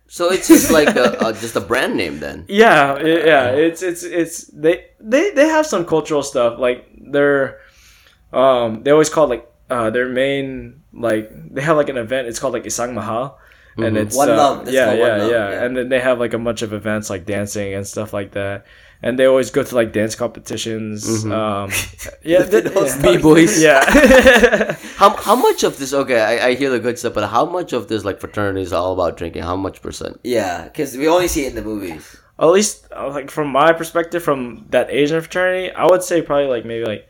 [0.07, 2.45] So it's just like a, a, just a brand name then.
[2.49, 3.49] Yeah, i- yeah.
[3.51, 7.59] It's it's it's they they they have some cultural stuff like they're
[8.33, 12.27] um they always call like uh their main like they have like an event.
[12.27, 13.39] It's called like Isang Mahal.
[13.77, 14.07] And Mhm.
[14.07, 15.63] it's One uh, Love, that's yeah, One yeah, Love, yeah, yeah.
[15.65, 18.63] and then they have like a bunch of events like dancing and stuff like that,
[19.05, 21.05] and they always go to like dance competitions.
[21.23, 21.31] Mhm.
[21.31, 21.69] Um,
[22.23, 23.01] yeah, th- Filipino yeah.
[23.17, 23.53] B-boys.
[23.67, 24.75] yeah.
[24.97, 25.93] How how much of this?
[25.93, 28.73] Okay, I, I hear the good stuff, but how much of this like fraternity is
[28.73, 29.43] all about drinking?
[29.43, 30.19] How much percent?
[30.23, 32.03] Yeah, because we only see it in the movies.
[32.39, 36.49] at least uh, like from my perspective from that asian fraternity i would say probably
[36.55, 37.07] like maybe like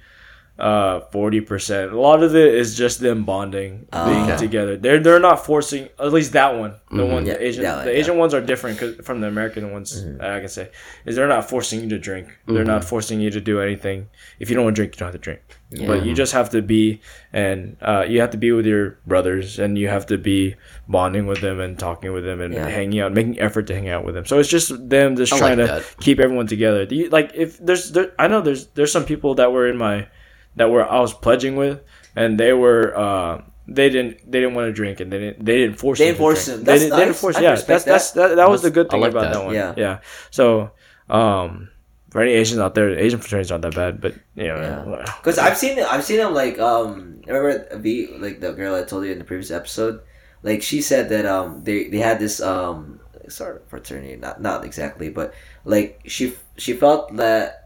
[0.57, 1.91] uh forty percent.
[1.91, 4.37] A lot of it is just them bonding, being Okay.
[4.37, 4.77] together.
[4.77, 5.89] They're they're not forcing.
[5.99, 7.99] At least that one, the one Yeah, the Asian, yeah, the yeah.
[7.99, 10.05] Asian ones are different from the American ones.
[10.21, 10.69] I can say
[11.05, 12.29] is they're not forcing you to drink.
[12.47, 14.07] They're not forcing you to do anything.
[14.39, 15.41] If you don't want to drink, you don't have to drink.
[15.87, 17.01] But you just have to be,
[17.33, 20.55] and uh, you have to be with your brothers, and you have to be
[20.87, 24.05] bonding with them and talking with them and hanging out, making effort to hang out
[24.05, 24.25] with them.
[24.25, 26.85] So it's just them just I trying like to keep everyone together.
[26.85, 29.75] Do you, like if there's there, I know there's there's some people that were in
[29.75, 30.07] my
[30.55, 31.81] that were I was pledging with,
[32.15, 35.57] and they were uh they didn't they didn't want to drink and they didn't they
[35.57, 36.57] didn't force They them to didn't force drink.
[36.59, 36.65] them.
[36.65, 38.69] They That's didn't, they didn't force I yeah respect that's that's that, that was the
[38.71, 39.33] good thing like about that.
[39.39, 39.73] that, one Yeah.
[39.75, 40.71] yeah so
[41.09, 41.69] um
[42.11, 45.03] for any Asians out there Asian fraternity's not that bad but you know Yeah.
[45.17, 45.79] Because I've seen.
[45.79, 47.21] I've seen them like um.
[47.27, 49.99] Remember the like the girl I told you in the previous episode,
[50.43, 54.63] like she said that um they they had this um sort of fraternity not not
[54.63, 55.33] exactly but
[55.65, 57.64] like she she felt that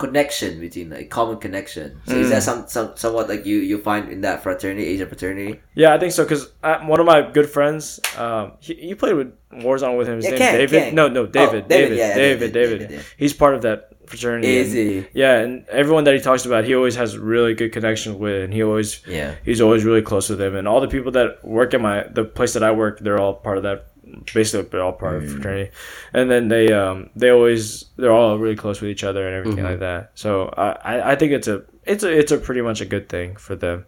[0.00, 2.00] connection between like common connection.
[2.06, 5.60] So is that some some somewhat like you you find in that fraternity Asian fraternity?
[5.74, 6.50] Yeah, I think so because
[6.92, 10.16] one of my good friends, um, he, you played with Warzone with him.
[10.16, 10.82] His Yeah, name Kang, David.
[10.82, 10.94] Kang.
[10.94, 11.64] No, no, David.
[11.64, 11.98] Oh, David, David.
[11.98, 12.52] yeah, David.
[12.52, 12.88] David, David.
[12.88, 13.04] David.
[13.16, 14.56] He's part of that fraternity.
[14.56, 15.06] Is and- he?
[15.12, 18.52] Yeah, and everyone that he talks about, he always has really good connections with, and
[18.52, 19.34] he always Yeah.
[19.44, 20.54] he's always really close with them.
[20.56, 23.34] And all the people that work at my the place that I work, they're all
[23.34, 23.86] part of that.
[24.34, 25.32] Basically, they're all part of Mm.
[25.32, 25.70] fraternity,
[26.12, 29.58] and then they um they always they're all really close with each other and everything
[29.64, 29.70] Mm-hmm.
[29.72, 30.12] like that.
[30.14, 33.08] So I I- I think it's a it's a it's a pretty much a good
[33.08, 33.84] thing for them.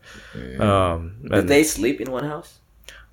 [0.59, 2.59] Um, Do they sleep in one house?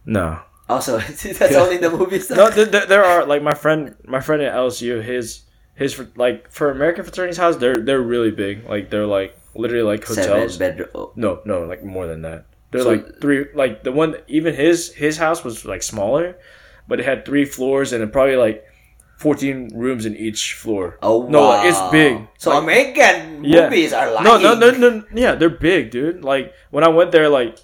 [0.06, 0.40] no.
[0.70, 1.00] Also,
[1.40, 2.30] that's only in the movies.
[2.42, 5.02] no, th- th- there are like my friend, my friend at LSU.
[5.04, 5.42] His
[5.74, 8.70] his like for American fraternities house, they're they're really big.
[8.70, 10.58] Like they're like literally like Seven hotels.
[10.58, 10.90] bedroom.
[10.94, 12.46] Oh, No, no, like more than that.
[12.70, 13.48] They're So- like three.
[13.56, 16.38] Like the one, even his his house was like smaller,
[16.90, 18.66] but it had three floors and probably like
[19.18, 20.98] fourteen rooms in each floor.
[21.02, 22.28] oh no, like, it's big.
[22.38, 23.64] So Like, American Yeah.
[23.70, 24.24] movies are lying.
[24.26, 26.24] no, no, no, no, yeah, they're big, dude.
[26.24, 27.58] Like when I went there, like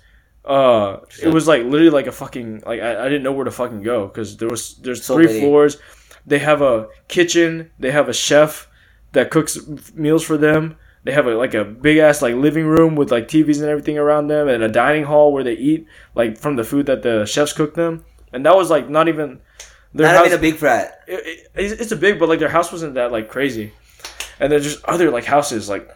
[0.45, 3.51] uh, it was like literally like a fucking like I, I didn't know where to
[3.51, 5.39] fucking go because there was there's So three many.
[5.39, 5.77] floors.
[6.27, 7.71] They have a kitchen.
[7.79, 8.67] They have a chef
[9.13, 9.57] that cooks
[9.95, 10.75] meals for them.
[11.03, 13.97] They have a like a big ass like living room with like TVs and everything
[13.97, 17.25] around them, and a dining hall where they eat like from the food that the
[17.25, 18.03] chefs cook them.
[18.35, 19.39] And that was like not even
[19.93, 20.25] their Not house.
[20.27, 20.99] even a big frat.
[21.07, 23.71] it, it- it's, it's a big, but like their house wasn't that like crazy.
[24.39, 25.89] And there's just other like houses like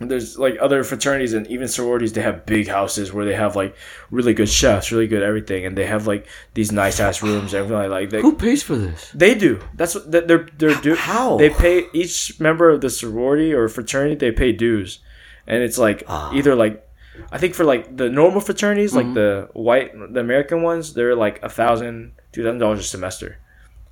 [0.00, 2.12] there's like other fraternities and even sororities.
[2.12, 3.74] They have big houses where they have like
[4.12, 7.52] really good chefs, really good everything, and they have like these nice ass rooms.
[7.52, 9.10] Everything like, like they, Who pays for this?
[9.12, 9.58] they do.
[9.74, 10.94] That's what they're they're do.
[10.94, 11.36] How?
[11.38, 14.14] They pay each member of the sorority or fraternity.
[14.14, 15.00] They pay dues,
[15.48, 16.32] and it's like Ah.
[16.32, 16.84] either like.
[17.32, 19.06] I think for like the normal fraternities, Mm-hmm.
[19.08, 23.38] like the white, the American ones, they're like a thousand, two thousand dollars a semester.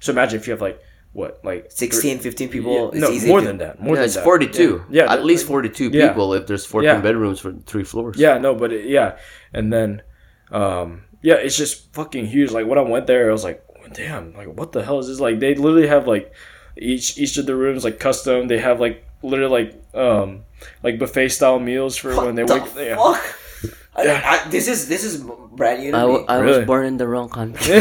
[0.00, 0.80] So imagine if you have like
[1.12, 2.72] what, like 16, 15 people.
[2.74, 3.80] yeah, it's no, easy more to- than that.
[3.80, 4.24] More yeah, than it's that.
[4.24, 4.84] 42.
[4.90, 6.08] Yeah, At least 42 yeah.
[6.08, 7.00] people if there's 14 Yeah.
[7.00, 8.18] bedrooms for three floors.
[8.18, 9.16] Yeah, no, but it, yeah,
[9.54, 10.02] and then,
[10.52, 12.50] um, yeah, it's just fucking huge.
[12.50, 13.64] Like when I went there, I was like,
[13.94, 15.18] damn, like what the hell is this?
[15.20, 16.32] Like they literally have like
[16.76, 18.48] each each of the rooms like custom.
[18.48, 20.44] They have like literally like um
[20.82, 22.64] like buffet style meals for What when they the wake.
[22.76, 22.96] Yeah.
[22.96, 23.22] fuck?
[23.96, 24.20] I, Yeah.
[24.24, 25.24] I, this is this is
[25.56, 26.06] brand new to I, me.
[26.12, 26.58] w- I Really?
[26.58, 27.80] was born in the wrong country.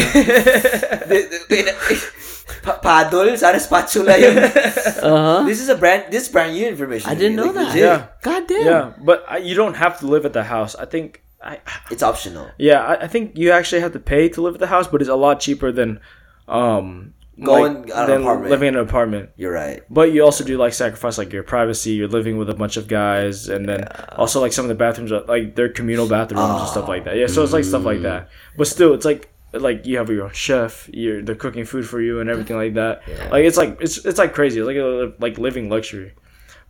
[2.81, 4.37] Paddle, sana spatula yun.
[4.37, 5.43] uh-huh.
[5.43, 6.11] This is a brand.
[6.11, 7.09] This is brand new information.
[7.09, 7.67] I didn't know like, that.
[7.67, 7.81] legit.
[7.83, 8.07] Yeah.
[8.21, 8.65] God damn.
[8.65, 10.75] yeah, but I, you don't have to live at the house.
[10.75, 11.59] I think I
[11.91, 12.49] It's optional.
[12.57, 15.01] yeah I, I think you actually have to pay to live at the house, but
[15.01, 15.99] it's a lot cheaper than
[16.47, 18.49] um Going at an apartment.
[18.49, 19.29] living in an apartment.
[19.35, 19.83] You're right.
[19.89, 21.91] But you also do like sacrifice like your privacy.
[21.91, 25.11] You're living with a bunch of guys, and then also like some of the bathrooms
[25.11, 27.17] are like they're communal bathrooms and stuff like that.
[27.17, 28.03] Yeah, so it's like stuff like mm.
[28.03, 28.29] that.
[28.57, 30.89] But still, it's like like you have your own chef.
[30.93, 33.01] You're they're cooking food for you and everything like that.
[33.31, 34.59] Like it's like it's it's like crazy.
[34.59, 36.13] It's like a, like living luxury.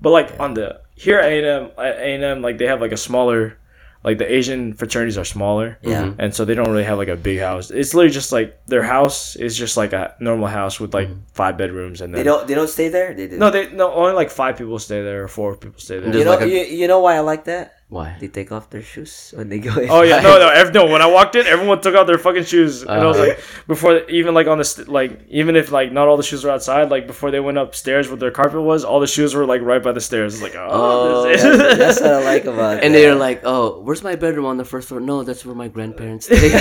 [0.01, 2.67] But like on the here at A and M, at A and M, like they
[2.67, 3.57] have like a smaller,
[4.05, 5.79] like the Asian fraternities are smaller.
[5.81, 6.03] Yeah.
[6.03, 6.21] Mm-hmm.
[6.21, 7.71] And so they don't really have like a big house.
[7.71, 11.21] It's literally just like their house is just like a normal house with like mm-hmm.
[11.33, 12.47] five bedrooms and then They don't.
[12.47, 13.15] They don't stay there.
[13.15, 13.39] They do.
[13.39, 16.15] no, they no only like five people stay there or four people stay there.
[16.15, 16.29] You know.
[16.29, 17.74] like a- you, you know why I like that?
[17.87, 18.17] Why?
[18.19, 19.89] They take off their shoes when they go in.
[19.91, 20.87] Oh yeah, no, no, ev- no.
[20.87, 23.27] When I walked in, everyone took out their fucking shoes, and I was Uh-huh.
[23.27, 26.43] like, before even like on the st- like even if like not all the shoes
[26.43, 29.45] were outside, like before they went upstairs where their carpet was, all the shoes were
[29.45, 30.33] like right by the stairs.
[30.33, 31.43] It's like, oh, Oh, That's,
[31.77, 32.77] that's what I like about.
[32.81, 32.83] It.
[32.85, 32.99] And that.
[32.99, 36.25] they're like, "Oh, where's my bedroom on the first floor?" No, that's where my grandparents
[36.25, 36.49] stay.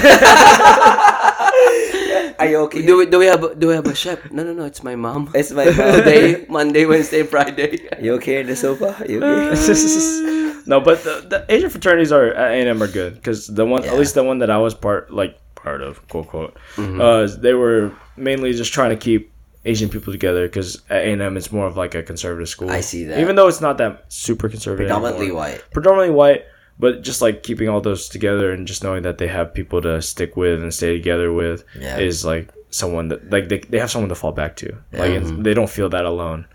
[2.39, 2.85] Are you okay?
[2.85, 4.31] do we do we have do we have a chef?
[4.31, 4.65] No, no, no.
[4.67, 5.31] It's my mom.
[5.35, 6.05] It's my mom.
[6.05, 7.89] Today, Monday, Wednesday, Friday.
[7.97, 8.93] Are You okay in the sofa?
[9.01, 10.53] Are You okay?
[10.67, 13.65] No, but the, the Asian fraternities are at A and M are good because the
[13.65, 13.93] one, Yeah.
[13.93, 17.01] at least the one that I was part like part of, quote quote, Mm-hmm.
[17.01, 19.33] uh, they were mainly just trying to keep
[19.65, 22.71] Asian people together because at A and M it's more of like a conservative school.
[22.71, 23.19] I see that.
[23.21, 25.43] Even though it's not that super conservative, Predominantly anymore.
[25.43, 25.65] white.
[25.73, 26.45] predominantly white,
[26.79, 30.03] but just like keeping all those together and just knowing that they have people to
[30.03, 31.99] stick with and stay together with Yeah.
[31.99, 34.77] is like someone that like they, they have someone to fall back to.
[34.93, 36.47] Like they don't feel that alone.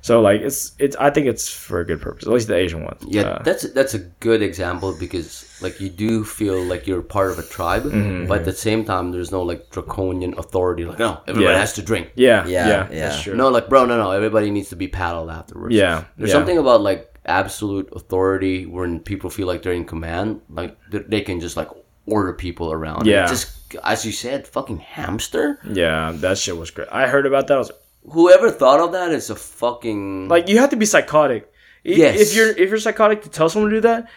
[0.00, 2.26] So like it's it's I think it's for a good purpose.
[2.26, 3.02] At least the Asian ones.
[3.06, 7.30] Yeah, Uh, that's that's a good example because like you do feel like you're part
[7.30, 8.26] of a tribe, Mm-hmm.
[8.26, 10.84] but at the same time, there's no like draconian authority.
[10.84, 11.60] Like, no, everybody Yeah.
[11.60, 12.08] has to drink.
[12.16, 13.08] yeah, Yeah, yeah, yeah.
[13.08, 13.34] that's true.
[13.34, 15.74] No, like, bro, no, no, everybody needs to be paddled afterwards.
[15.74, 16.36] Yeah, there's yeah.
[16.36, 21.20] something about like absolute authority when people feel like they're in command, like they- they
[21.22, 21.68] can just like
[22.06, 23.06] order people around.
[23.06, 23.26] Yeah.
[23.26, 23.46] just
[23.82, 25.58] as you said, fucking hamster.
[25.64, 26.86] Yeah, that shit was great.
[26.92, 27.54] I heard about that.
[27.54, 27.72] I was
[28.10, 31.50] Whoever thought of that is a fucking like, you have to be psychotic.
[31.82, 32.20] Yes.
[32.20, 34.10] If you're if you're psychotic to tell someone to do that,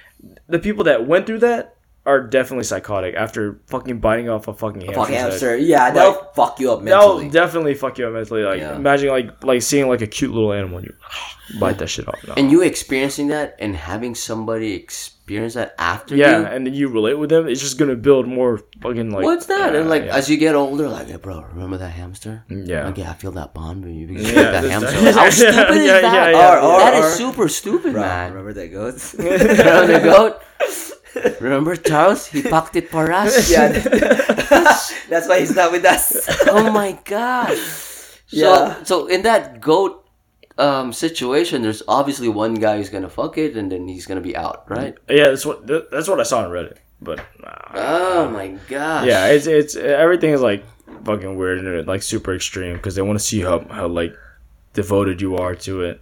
[0.47, 1.76] the people that went through that
[2.07, 5.19] are definitely psychotic after fucking biting off a fucking hamster's Fuck head.
[5.19, 5.57] hamster.
[5.57, 8.43] Yeah, that'll fuck you up That'll definitely fuck you up mentally.
[8.43, 8.75] Like Yeah.
[8.75, 10.93] imagine like like seeing like a cute little animal and you
[11.59, 12.15] bite that shit off.
[12.27, 12.33] No.
[12.37, 16.45] and you experiencing that and having somebody experience that after yeah, you.
[16.45, 17.47] and then you relate with them.
[17.47, 19.23] It's just gonna build more fucking like.
[19.25, 19.73] What's that?
[19.73, 20.15] Yeah, and like yeah.
[20.15, 22.45] as you get older, like, hey, bro, remember that hamster?
[22.49, 22.85] Mm, yeah.
[22.85, 25.01] Like, yeah, I feel that bond with you because Yeah, that hamster.
[25.01, 26.13] Like, How stupid is Yeah, that?
[26.13, 26.53] yeah, yeah.
[26.55, 28.29] Or- or- that is or- super stupid, Bro, man.
[28.31, 29.13] remember that goat?
[29.17, 30.41] Remember the goat?
[31.41, 32.27] Remember Charles?
[32.27, 33.49] He packed it for us.
[33.51, 33.69] yeah,
[35.09, 36.25] that's why he's not with us.
[36.47, 37.55] oh my god.
[37.57, 38.83] So, Yeah.
[38.83, 40.03] so in that goat
[40.57, 44.35] um, situation, there's obviously one guy who's gonna fuck it, and then he's gonna be
[44.35, 44.95] out, right?
[45.09, 46.77] yeah, that's what that's what I saw on Reddit.
[47.01, 49.05] But uh, Oh my god.
[49.07, 50.65] yeah, it's it's everything is like
[51.05, 54.15] fucking weird and like super extreme because they want to see how how like
[54.73, 56.01] devoted you are to it.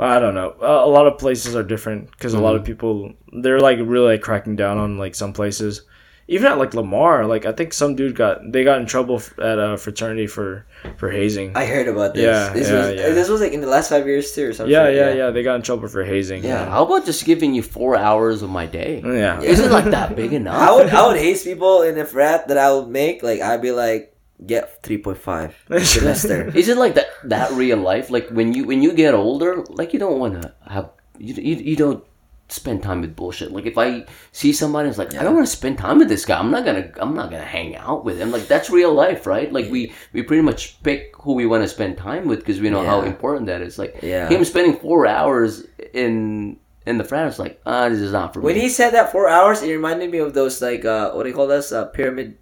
[0.00, 0.54] But I don't know.
[0.62, 2.72] A, a lot of places are different because a lot of mm-hmm.
[2.72, 3.12] people
[3.42, 5.82] they're like really like cracking down on like some places.
[6.26, 9.58] Even at like Lamar, like I think some dude got they got in trouble at
[9.58, 10.64] a fraternity for
[10.96, 11.54] for hazing.
[11.54, 12.22] I heard about this.
[12.22, 13.08] Yeah, this yeah, was yeah.
[13.10, 14.72] this was like in the last five years too, or something.
[14.72, 15.30] yeah, yeah, yeah.
[15.32, 16.44] They got in trouble for hazing.
[16.44, 16.64] Yeah.
[16.70, 19.02] How about just giving you four hours of my day?
[19.04, 19.42] yeah.
[19.42, 20.54] Is it like that big enough?
[20.54, 23.22] I would I would haze people in the frat that I would make.
[23.22, 26.48] Like I'd be like, get three point five semester.
[26.56, 28.10] Is it like that that real life?
[28.10, 31.56] Like when you when you get older, like you don't want to have you, you,
[31.56, 32.04] you don't
[32.48, 33.52] spend time with bullshit.
[33.52, 36.24] Like if I see somebody, it's like I don't want to spend time with this
[36.24, 36.38] guy.
[36.38, 38.32] I'm not gonna I'm not gonna hang out with him.
[38.32, 39.52] Like that's real life, right?
[39.52, 42.70] Like we we pretty much pick who we want to spend time with because we
[42.70, 43.78] know how important that is.
[43.78, 44.28] Like Yeah.
[44.28, 48.40] him spending four hours in in the frat, it's like ah, this is not for
[48.40, 48.62] When me.
[48.62, 51.34] he said that four hours, it reminded me of those like uh, what do you
[51.36, 52.38] call those uh, pyramid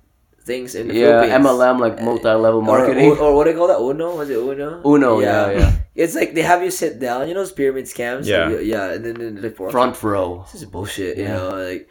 [0.49, 1.47] things in the yeah, Philippines.
[1.47, 3.13] MLM like multi-level marketing.
[3.13, 3.79] or, or what do you call that?
[3.79, 4.17] Uno?
[4.17, 4.81] Was it Uno?
[4.85, 5.73] Uno, yeah, yeah.
[6.03, 7.29] It's like they have you sit down.
[7.29, 8.25] You know those pyramid scams.
[8.25, 8.49] Yeah.
[8.51, 10.47] You- yeah, and then, then like for Front row.
[10.53, 11.19] This is bullshit.
[11.19, 11.37] You Yeah.
[11.37, 11.85] know, like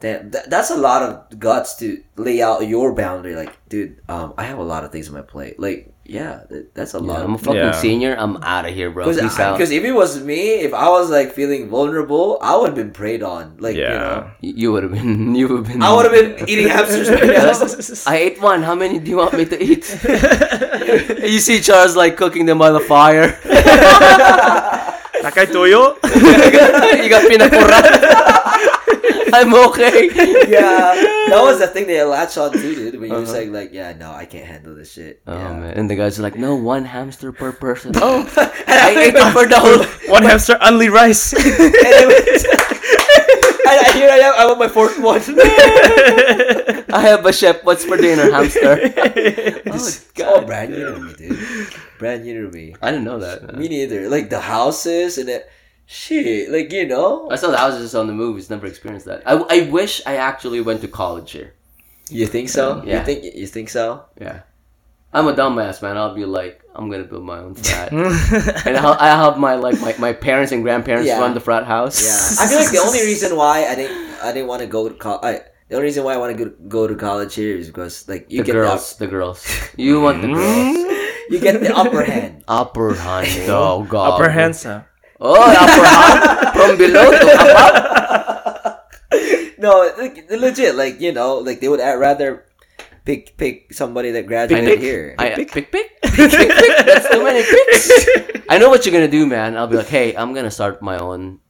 [0.00, 3.34] damn, that, that's a lot of guts to lay out your boundary.
[3.38, 5.56] Like, dude, um, I have a lot of things on my plate.
[5.58, 7.24] Like, yeah, that's a Yeah, lot.
[7.24, 7.72] I'm a fucking Yeah.
[7.72, 8.14] senior.
[8.18, 9.04] I'm out of here, bro.
[9.08, 12.92] Because if it was me, if I was like feeling vulnerable, I would have been
[12.92, 13.56] preyed on.
[13.58, 14.30] Like, you know, Yeah.
[14.40, 15.34] You, you would have been.
[15.40, 15.82] You would have been.
[15.82, 18.06] I would have been eating hamsters.
[18.06, 18.62] I ate one.
[18.62, 19.84] How many do you want me to eat?
[21.32, 23.32] you see Charles like cooking them by the fire.
[25.24, 25.96] Nakay toyo?
[27.00, 28.83] you got pinakuran.
[29.34, 30.06] I'm okay.
[30.48, 30.94] yeah,
[31.26, 32.94] that was the thing they latched on to, dude.
[33.00, 33.32] When you just uh-huh.
[33.32, 35.22] saying like, yeah, no, I can't handle this shit.
[35.26, 35.58] Oh yeah.
[35.58, 37.92] man, and the guys are like, no, one hamster per person.
[38.04, 38.30] Oh,
[38.68, 39.82] I ate it for the whole.
[40.12, 41.32] One hamster, only rice.
[41.32, 41.42] and,
[43.94, 44.34] here I am.
[44.36, 45.22] I'm on my fourth one.
[46.92, 47.64] I have a chef.
[47.64, 48.78] What's for dinner, hamster?
[49.66, 50.46] oh, God.
[50.46, 51.74] brand new to me, dude.
[51.98, 52.76] Brand new to me.
[52.82, 53.46] I didn't know that.
[53.46, 53.58] man.
[53.58, 54.08] Me neither.
[54.08, 55.48] Like the houses and that
[55.86, 56.50] shit.
[56.50, 57.30] Like you know.
[57.30, 58.50] I saw the houses just on the movies.
[58.50, 59.22] Never experienced that.
[59.26, 61.54] I, I wish I actually went to college here.
[62.10, 62.82] You think so?
[62.84, 62.98] Yeah.
[63.00, 64.04] You think you think so?
[64.20, 64.42] Yeah.
[65.12, 65.96] I'm a dumbass, man.
[65.96, 67.92] I'll be like, I'm gonna build my own frat,
[68.66, 71.20] and I'll, I'll have my like my, my parents and grandparents Yeah.
[71.20, 72.02] run the frat house.
[72.02, 72.44] Yeah.
[72.44, 74.94] I feel like the only reason why I didn't I didn't want to go to
[74.94, 75.42] college.
[75.68, 78.26] The only reason why I want to go, go to college here is because like
[78.28, 79.46] you the get girls, the girls.
[79.76, 80.76] You want the girls?
[81.30, 82.42] you get the upper hand.
[82.48, 83.48] Upper hand.
[83.48, 84.14] Oh god.
[84.20, 84.86] Upper hands up.
[85.20, 88.80] Oh, upper from below to up.
[89.56, 90.74] No, like, legit.
[90.74, 92.44] Like you know, like they would rather
[93.06, 95.14] pick pick somebody that graduated here.
[95.18, 96.84] I, pick, pick, pick, pick, pick, pick.
[96.84, 98.44] That's too many picks.
[98.50, 99.56] I know what you're gonna do, man.
[99.56, 101.40] I'll be like, hey, I'm gonna start my own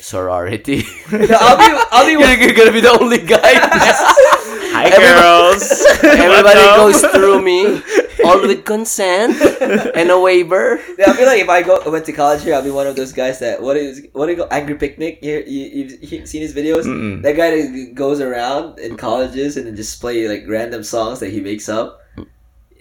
[0.00, 0.82] sorority.
[1.12, 3.38] No, I'll be I'll be you're, you're gonna be the only guy.
[4.74, 5.62] Hi, Everybody- girls.
[6.02, 7.78] Everybody goes through me,
[8.24, 9.40] all with consent
[9.96, 10.80] and a waiver.
[10.98, 12.96] Yeah, I feel like if I go went to college here, I'll be one of
[12.96, 15.18] those guys that what is what do you call angry picnic?
[15.22, 16.84] You you you've seen his videos?
[16.84, 17.22] Mm-mm.
[17.22, 21.30] That guy that goes around in colleges and then just play like random songs that
[21.30, 22.00] he makes up.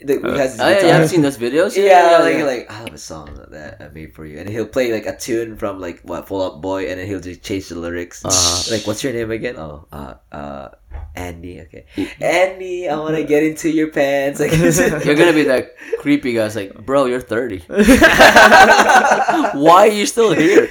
[0.03, 0.90] the, he has his Oh, yeah, guitar.
[0.90, 1.76] yeah, I've seen those videos.
[1.78, 4.92] Yeah, like like I have a song that I made for you, and he'll play
[4.92, 7.76] like a tune from like what Fall Out Boy, and then he'll just change the
[7.78, 8.26] lyrics.
[8.26, 8.74] Uh-huh.
[8.76, 9.58] Like, what's your name again?
[9.58, 10.70] Oh, uh, uh,
[11.15, 11.61] Andy.
[11.61, 12.23] Okay, mm-hmm.
[12.23, 13.27] Andy, I want to mm-hmm.
[13.27, 14.40] get into your pants.
[14.40, 14.51] Like,
[15.06, 16.45] You're gonna be that creepy guy.
[16.45, 17.59] It's like, bro, you're 30.
[17.67, 20.69] Why are you still here?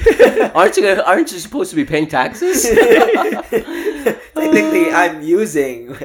[0.54, 0.82] Aren't you?
[0.82, 2.62] Gonna, aren't you supposed to be paying taxes?
[4.34, 5.96] technically, I'm using,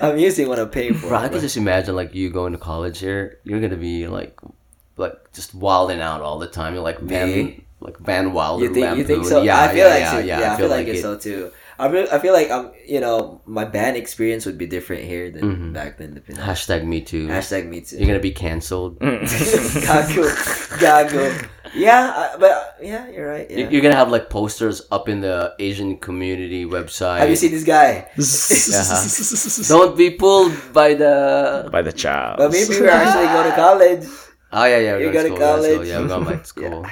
[0.00, 1.08] I'm using what I'm paying for.
[1.08, 3.38] Bro, I can just imagine like you going to college here.
[3.44, 4.38] You're gonna be like,
[4.96, 6.74] like just wilding out all the time.
[6.74, 7.64] You're like Van, Me?
[7.80, 8.66] like Van Wilder.
[8.66, 9.42] You think you think so?
[9.42, 10.18] Yeah, I feel yeah, like yeah, so.
[10.18, 11.02] yeah, Yeah, I feel like, it.
[11.02, 11.52] so too.
[11.80, 15.30] I feel, I feel like I'm you know my band experience would be different here
[15.30, 15.72] than Mhm.
[15.72, 16.14] back then.
[16.14, 16.44] The Pinas.
[16.44, 17.26] Hashtag me too.
[17.28, 17.96] Hashtag me too.
[17.96, 18.98] You're gonna be canceled.
[19.00, 20.24] gago,
[20.78, 21.48] gago.
[21.72, 23.48] Yeah, uh, but uh, yeah, you're right.
[23.50, 23.68] You- Yeah.
[23.70, 27.18] You're gonna have like posters up in the Asian community website.
[27.22, 28.06] Have you seen this guy?
[29.68, 31.68] Don't be pulled by the.
[31.70, 32.38] By the child.
[32.38, 34.04] But maybe we're actually going to college.
[34.52, 34.96] Oh yeah, yeah.
[34.98, 35.46] You We're go going to to school.
[35.46, 35.88] college.
[35.88, 36.86] Yeah, we're going back to school.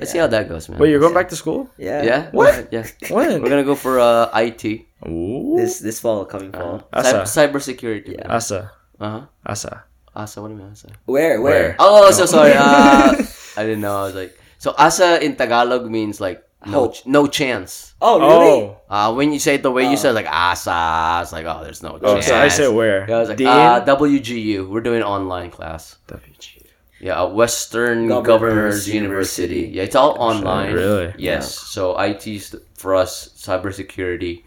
[0.00, 0.80] Let's see how that goes, man.
[0.80, 1.68] Wait, you're going back to school?
[1.76, 2.00] Yeah.
[2.02, 2.20] Yeah.
[2.32, 2.72] What?
[2.72, 2.88] Yeah.
[3.12, 3.42] When?
[3.44, 4.64] We're gonna go for uh, IT.
[5.06, 5.54] Ooh.
[5.60, 6.88] This this fall, coming Uh, fall.
[6.92, 7.28] Asa.
[7.28, 8.16] cyber security.
[8.16, 8.32] Yeah.
[8.32, 8.72] Asa.
[8.98, 9.22] Uh huh.
[9.44, 9.84] Asa.
[10.16, 10.40] Asa.
[10.40, 10.88] What do you mean Asa?
[11.04, 11.40] Where?
[11.44, 11.76] Where?
[11.78, 12.56] Oh, so sorry.
[12.56, 13.12] Uh,
[13.60, 13.92] I didn't know.
[14.00, 16.96] I was like, so asa in Tagalog means like no, Hope.
[17.08, 17.92] no chance.
[18.00, 18.62] Oh, really?
[18.68, 18.80] Oh.
[18.88, 20.02] Uh, when you say it the way you Oh.
[20.04, 22.26] said, like asa, it's like, oh, there's no Oh, chance.
[22.28, 23.08] so I said where?
[23.08, 23.48] Yeah, I was like, Dean?
[23.48, 24.68] uh, WGU.
[24.68, 25.96] We're doing online class.
[26.08, 26.59] WG.
[27.00, 29.54] Yeah, Western Governors Governors, University.
[29.56, 29.76] University.
[29.76, 30.74] Yeah, it's all online.
[30.74, 31.14] Really?
[31.18, 31.56] Yes.
[31.56, 34.44] So IT's for us cybersecurity.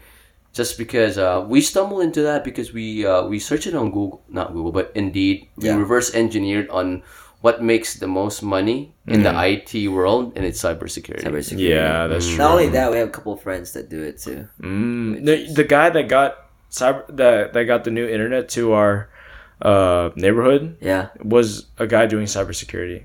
[0.52, 4.22] Just because uh, we stumbled into that because we uh, we searched it on Google,
[4.28, 5.48] not Google, but Indeed.
[5.56, 5.76] We Yeah.
[5.76, 7.02] reverse engineered on
[7.40, 11.24] what makes the most money in the IT world, and it's cybersecurity.
[11.26, 11.58] Cybersecurity.
[11.74, 12.38] Yeah, that's true.
[12.38, 14.48] Not only that, we have a couple of friends that do it too.
[14.62, 16.38] Mm, the, the guy that got
[16.70, 19.10] cyber that that got the new internet to our
[19.64, 21.08] uh, neighborhood Yeah.
[21.22, 23.04] was a guy doing cybersecurity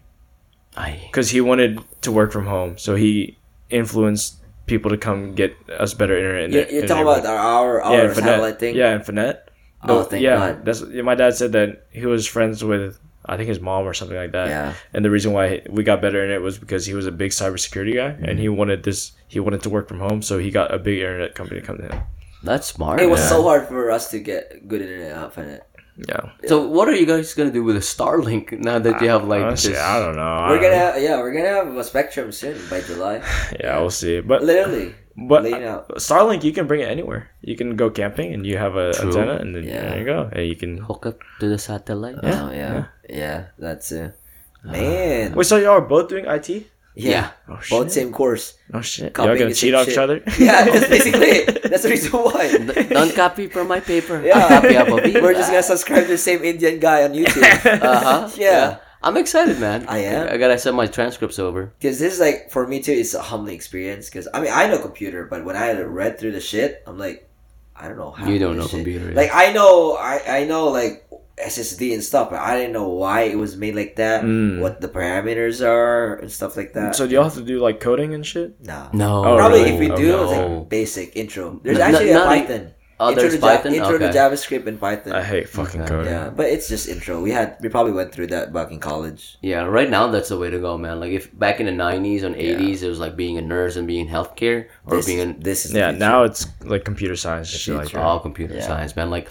[1.07, 3.37] because he wanted to work from home, so he
[3.69, 6.43] influenced people to come get us better internet.
[6.45, 8.75] In You're, you're in talking about our our, yeah, our satellite thing.
[8.75, 9.39] Yeah, Infinet.
[9.83, 10.65] Oh, thank yeah, God.
[10.65, 13.93] that's yeah, my dad said that he was friends with I think his mom or
[13.93, 14.47] something like that.
[14.49, 14.73] Yeah.
[14.93, 17.31] And the reason why we got better in it was because he was a big
[17.31, 18.39] cybersecurity guy and Mm-hmm.
[18.39, 21.35] he wanted this he wanted to work from home, so he got a big internet
[21.35, 22.01] company to come to him.
[22.43, 23.01] That's smart.
[23.01, 23.29] It was man.
[23.29, 25.63] so hard for us to get good internet out of it.
[26.07, 26.31] Yeah.
[26.47, 29.43] So what are you guys gonna do with a Starlink now that you have like
[29.43, 29.81] Honestly, this?
[29.81, 30.23] I don't know.
[30.47, 33.21] We're I gonna don't- have, yeah, we're gonna have a spectrum soon by July.
[33.59, 34.21] yeah, we'll see.
[34.21, 35.89] But Literally, but laying out.
[35.97, 37.29] Starlink, you can bring it anywhere.
[37.41, 39.09] You can go camping and you have a True.
[39.09, 39.81] antenna, and then Yeah.
[39.89, 40.29] there you go.
[40.31, 40.77] And you can.
[40.77, 42.15] hook up to the satellite.
[42.23, 44.15] Oh yeah, yeah, that's it.
[44.63, 46.67] Uh, Man, Wait, so y'all are both doing IT?
[47.03, 47.31] Yeah.
[47.47, 48.55] Oh both same course.
[48.73, 49.15] Oh shit!
[49.17, 49.93] Y'all gonna cheat same off shit.
[49.93, 50.23] each other?
[50.39, 51.63] Yeah, that's basically it.
[51.63, 52.57] That's the reason why.
[52.57, 54.21] D- Don't copy from my paper.
[54.21, 54.47] Yeah.
[54.47, 57.43] Copy up of We're just gonna subscribe to the same Indian guy on YouTube.
[57.81, 58.29] Uh huh.
[58.37, 58.79] Yeah.
[59.01, 59.85] I'm excited, man.
[59.87, 60.27] I am.
[60.27, 61.71] I gotta send my transcripts over.
[61.79, 64.09] Because this is like for me too, it's a humbling experience.
[64.09, 67.29] Because I mean, I know computer, but when I read through the shit, I'm like,
[67.75, 68.27] I don't know how.
[68.27, 68.83] You don't know shit.
[68.83, 69.15] computer, yeah.
[69.15, 71.07] Like I know, I I know like
[71.45, 74.23] SSD and stuff, but I didn't know why it was made like that.
[74.23, 74.59] Mm.
[74.59, 76.95] What the parameters are and stuff like that.
[76.95, 78.59] So do y'all have to do like coding and shit?
[78.63, 78.89] nah.
[78.93, 79.23] No.
[79.25, 79.73] Oh, Probably really?
[79.73, 80.23] if we Oh, do, no.
[80.23, 81.59] it's like basic intro.
[81.63, 82.71] There's No- actually no- a not- Python.
[83.01, 83.73] Oh, intro there's to Ja- Python.
[83.73, 84.11] intro okay.
[84.11, 85.13] to JavaScript and Python.
[85.13, 85.89] I hate fucking Okay.
[85.89, 86.11] coding.
[86.11, 87.21] yeah, but it's just intro.
[87.21, 89.37] We had we probably went through that back in college.
[89.41, 90.99] Yeah, right now that's the way to go, man.
[90.99, 92.57] Like if back in the '90s and Yeah.
[92.57, 95.65] '80s, it was like being a nurse and being healthcare or This, being in this
[95.65, 98.01] is Yeah, now it's like computer science and shit like that.
[98.03, 98.67] all computer Yeah.
[98.67, 99.09] science, man.
[99.09, 99.29] Like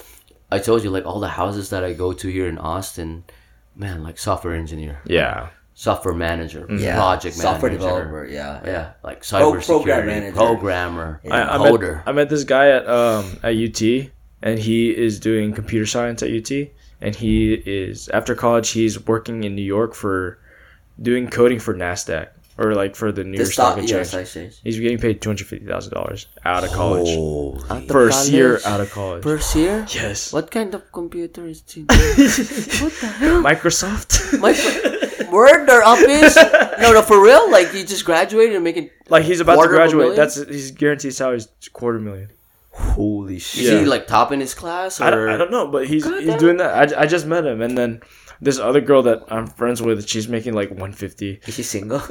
[0.51, 3.25] I told you, like all the houses that I go to here in Austin,
[3.77, 5.49] man, like software engineer, Yeah.
[5.75, 8.27] software manager, yeah, project software manager, developer.
[8.27, 10.37] Yeah, yeah, like Pro- cybersecurity, program manager.
[10.37, 11.35] programmer, Yeah.
[11.35, 11.97] I, I coder.
[11.97, 14.11] met I met this guy at um at UT,
[14.43, 16.51] and he is doing computer science at UT,
[17.01, 20.39] and he is after college he's working in New York for
[21.01, 22.29] doing coding for Nasdaq
[22.59, 24.07] or like for the New the York Stock stock, Exchange.
[24.09, 24.61] stock exchange.
[24.65, 27.09] He's getting paid two hundred fifty thousand dollars out of college.
[27.71, 29.23] Out of First year out of college.
[29.23, 29.87] First year?
[29.91, 30.33] yes.
[30.33, 31.83] What kind of computer is he?
[31.89, 33.43] what the hell?
[33.43, 34.39] Microsoft.
[34.41, 34.53] My
[35.31, 36.37] Word or Office?
[36.79, 37.51] No, no, for real?
[37.51, 40.17] Like he just graduated and making like he's about to Quarter of a graduate.
[40.17, 42.31] That's his guaranteed salary is quarter million.
[42.71, 43.65] holy shit.
[43.65, 43.73] Yeah.
[43.73, 46.05] Is he like top in his class or I don't, I don't know, but he's
[46.05, 46.39] God he's damn.
[46.39, 46.95] doing that.
[46.95, 48.01] I, I just met him, and then
[48.41, 51.41] this other girl that I'm friends with, she's making like 150.
[51.47, 52.01] Is she single?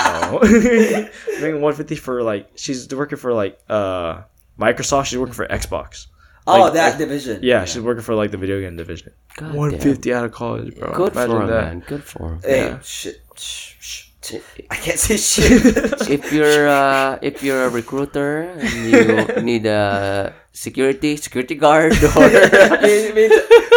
[0.00, 0.38] No.
[0.42, 4.22] making 150 for like she's working for like uh
[4.58, 5.06] Microsoft.
[5.06, 6.06] She's working for Xbox.
[6.46, 7.40] oh, Like, that division.
[7.42, 9.12] Yeah, she's working for like the video game division.
[9.36, 10.92] God 150 out of college, bro.
[10.92, 11.64] Good Imagine for him, that.
[11.64, 11.80] man.
[11.86, 12.40] Good for him.
[12.42, 12.78] Hey, Yeah.
[12.82, 13.20] shit.
[13.36, 14.09] Shh,
[14.70, 15.62] I can't say shit.
[16.08, 22.28] if you're uh, if you're a recruiter and you need a security security guard or
[22.28, 23.28] me,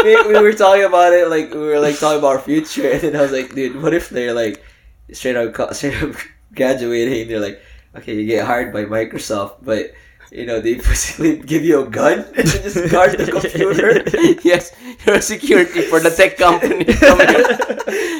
[0.03, 3.15] we were talking about it like we were like talking about our future, and then
[3.15, 4.64] I was like, dude, what if they're like
[5.11, 6.15] straight co- straight up
[6.56, 7.27] graduating?
[7.27, 7.61] They're like,
[7.95, 9.93] okay, you get hired by Microsoft, but
[10.33, 14.03] you know they basically give you a gun and just guard the computer.
[14.43, 16.85] yes, you're a security for the tech company.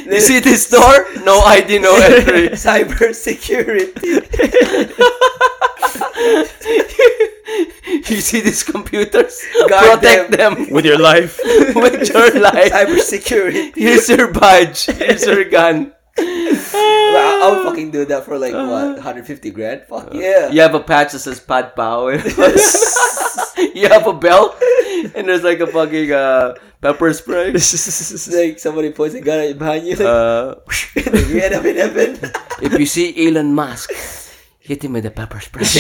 [0.06, 1.08] You see this door?
[1.24, 2.50] No ID, no entry.
[2.50, 3.92] Cyber security.
[8.10, 9.42] you see these computers?
[9.68, 11.40] Guard Protect them, With your life.
[11.76, 12.72] with your life.
[12.72, 13.72] Cyber security.
[13.76, 14.86] Here's your badge.
[14.86, 15.94] Here's your gun.
[16.18, 19.84] Well, I would fucking do that for like what, 150 grand?
[19.90, 20.50] Fuck yeah.
[20.50, 22.14] You have a patch that says Pat Power.
[23.76, 24.56] you have a belt,
[25.16, 27.54] and there's like a fucking uh, pepper spray.
[27.54, 30.56] Like somebody points a gun at behind you, like, Uh,
[30.96, 32.18] and you end up in heaven.
[32.62, 33.92] if you see Elon Musk,
[34.60, 35.64] hit him with a pepper spray.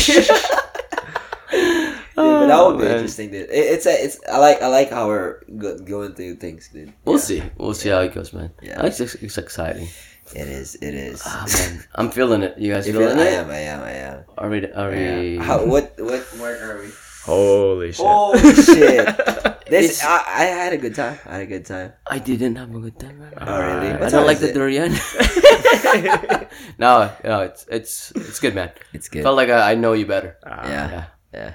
[2.15, 2.91] Dude, but that would be man.
[2.93, 3.49] interesting, dude.
[3.49, 4.19] It, it's a, it's.
[4.31, 6.93] I like, I like how we're go, going through things, dude.
[7.05, 7.21] We'll Yeah.
[7.21, 7.43] see.
[7.57, 8.51] We'll see how it goes, man.
[8.61, 8.85] Yeah.
[8.85, 9.87] It's, it's exciting.
[10.35, 11.21] It is, it is.
[11.25, 11.83] Ah, man.
[11.95, 12.57] I'm feeling it.
[12.57, 14.23] You guys If feeling it- I am, I am, I am.
[14.37, 14.65] Are we?
[14.71, 15.37] Are we?
[15.37, 16.89] How, what, what mark are we?
[17.23, 18.05] Holy shit.
[18.05, 19.07] Holy shit!
[19.73, 21.17] This, I, I had a good time.
[21.25, 21.93] I had a good time.
[22.05, 23.33] I didn't have a good time, man.
[23.41, 23.89] Oh, really?
[23.95, 24.53] I don't like is the it?
[24.53, 24.91] durian.
[26.77, 28.69] no, no, it's it's it's good, man.
[28.93, 29.23] It's good.
[29.23, 30.37] Felt like I, I know you better.
[30.45, 30.67] Ah.
[30.67, 31.05] yeah, Yeah.
[31.33, 31.53] yeah.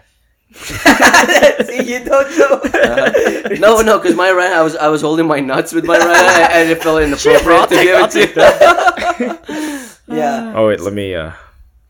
[1.68, 2.60] See, you don't know.
[3.59, 6.17] No, no, because my right, I was I was holding my nuts with my right
[6.17, 8.20] hand, and it felt inappropriate to give it to
[10.09, 10.17] you.
[10.17, 11.33] yeah, Oh wait, let me uh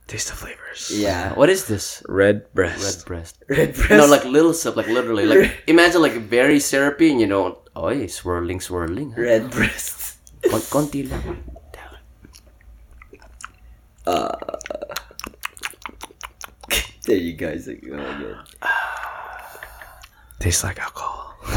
[0.07, 0.91] taste the flavors.
[0.95, 1.35] yeah.
[1.35, 2.03] What is this?
[2.09, 2.79] Redbreast.
[2.83, 3.07] Red breast.
[3.07, 3.35] breast.
[3.49, 3.91] Redbreast.
[3.91, 7.91] No, like little sip, like literally, like imagine like very syrupy, and you know, oh,
[8.07, 9.13] swirling, swirling.
[9.13, 9.23] huh?
[9.23, 10.17] Redbreast.
[10.51, 11.43] Kon- konti lang.
[17.09, 17.67] There you guys.
[17.67, 18.45] Like, oh my god.
[20.41, 21.35] Tastes like alcohol.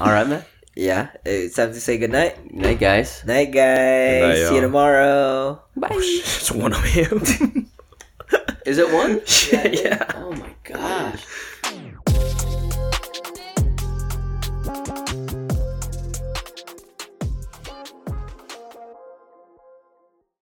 [0.00, 0.44] All right, man.
[0.74, 2.52] Yeah, it's time to say goodnight.
[2.52, 3.22] Night, guys.
[3.24, 4.22] Night, guys.
[4.22, 4.60] Night, See you y'all.
[4.60, 5.62] tomorrow.
[5.76, 5.86] Bye.
[5.92, 7.04] Oh, it's one of you.
[8.66, 9.20] Is it one?
[9.72, 10.04] yeah.
[10.16, 11.24] Oh my gosh.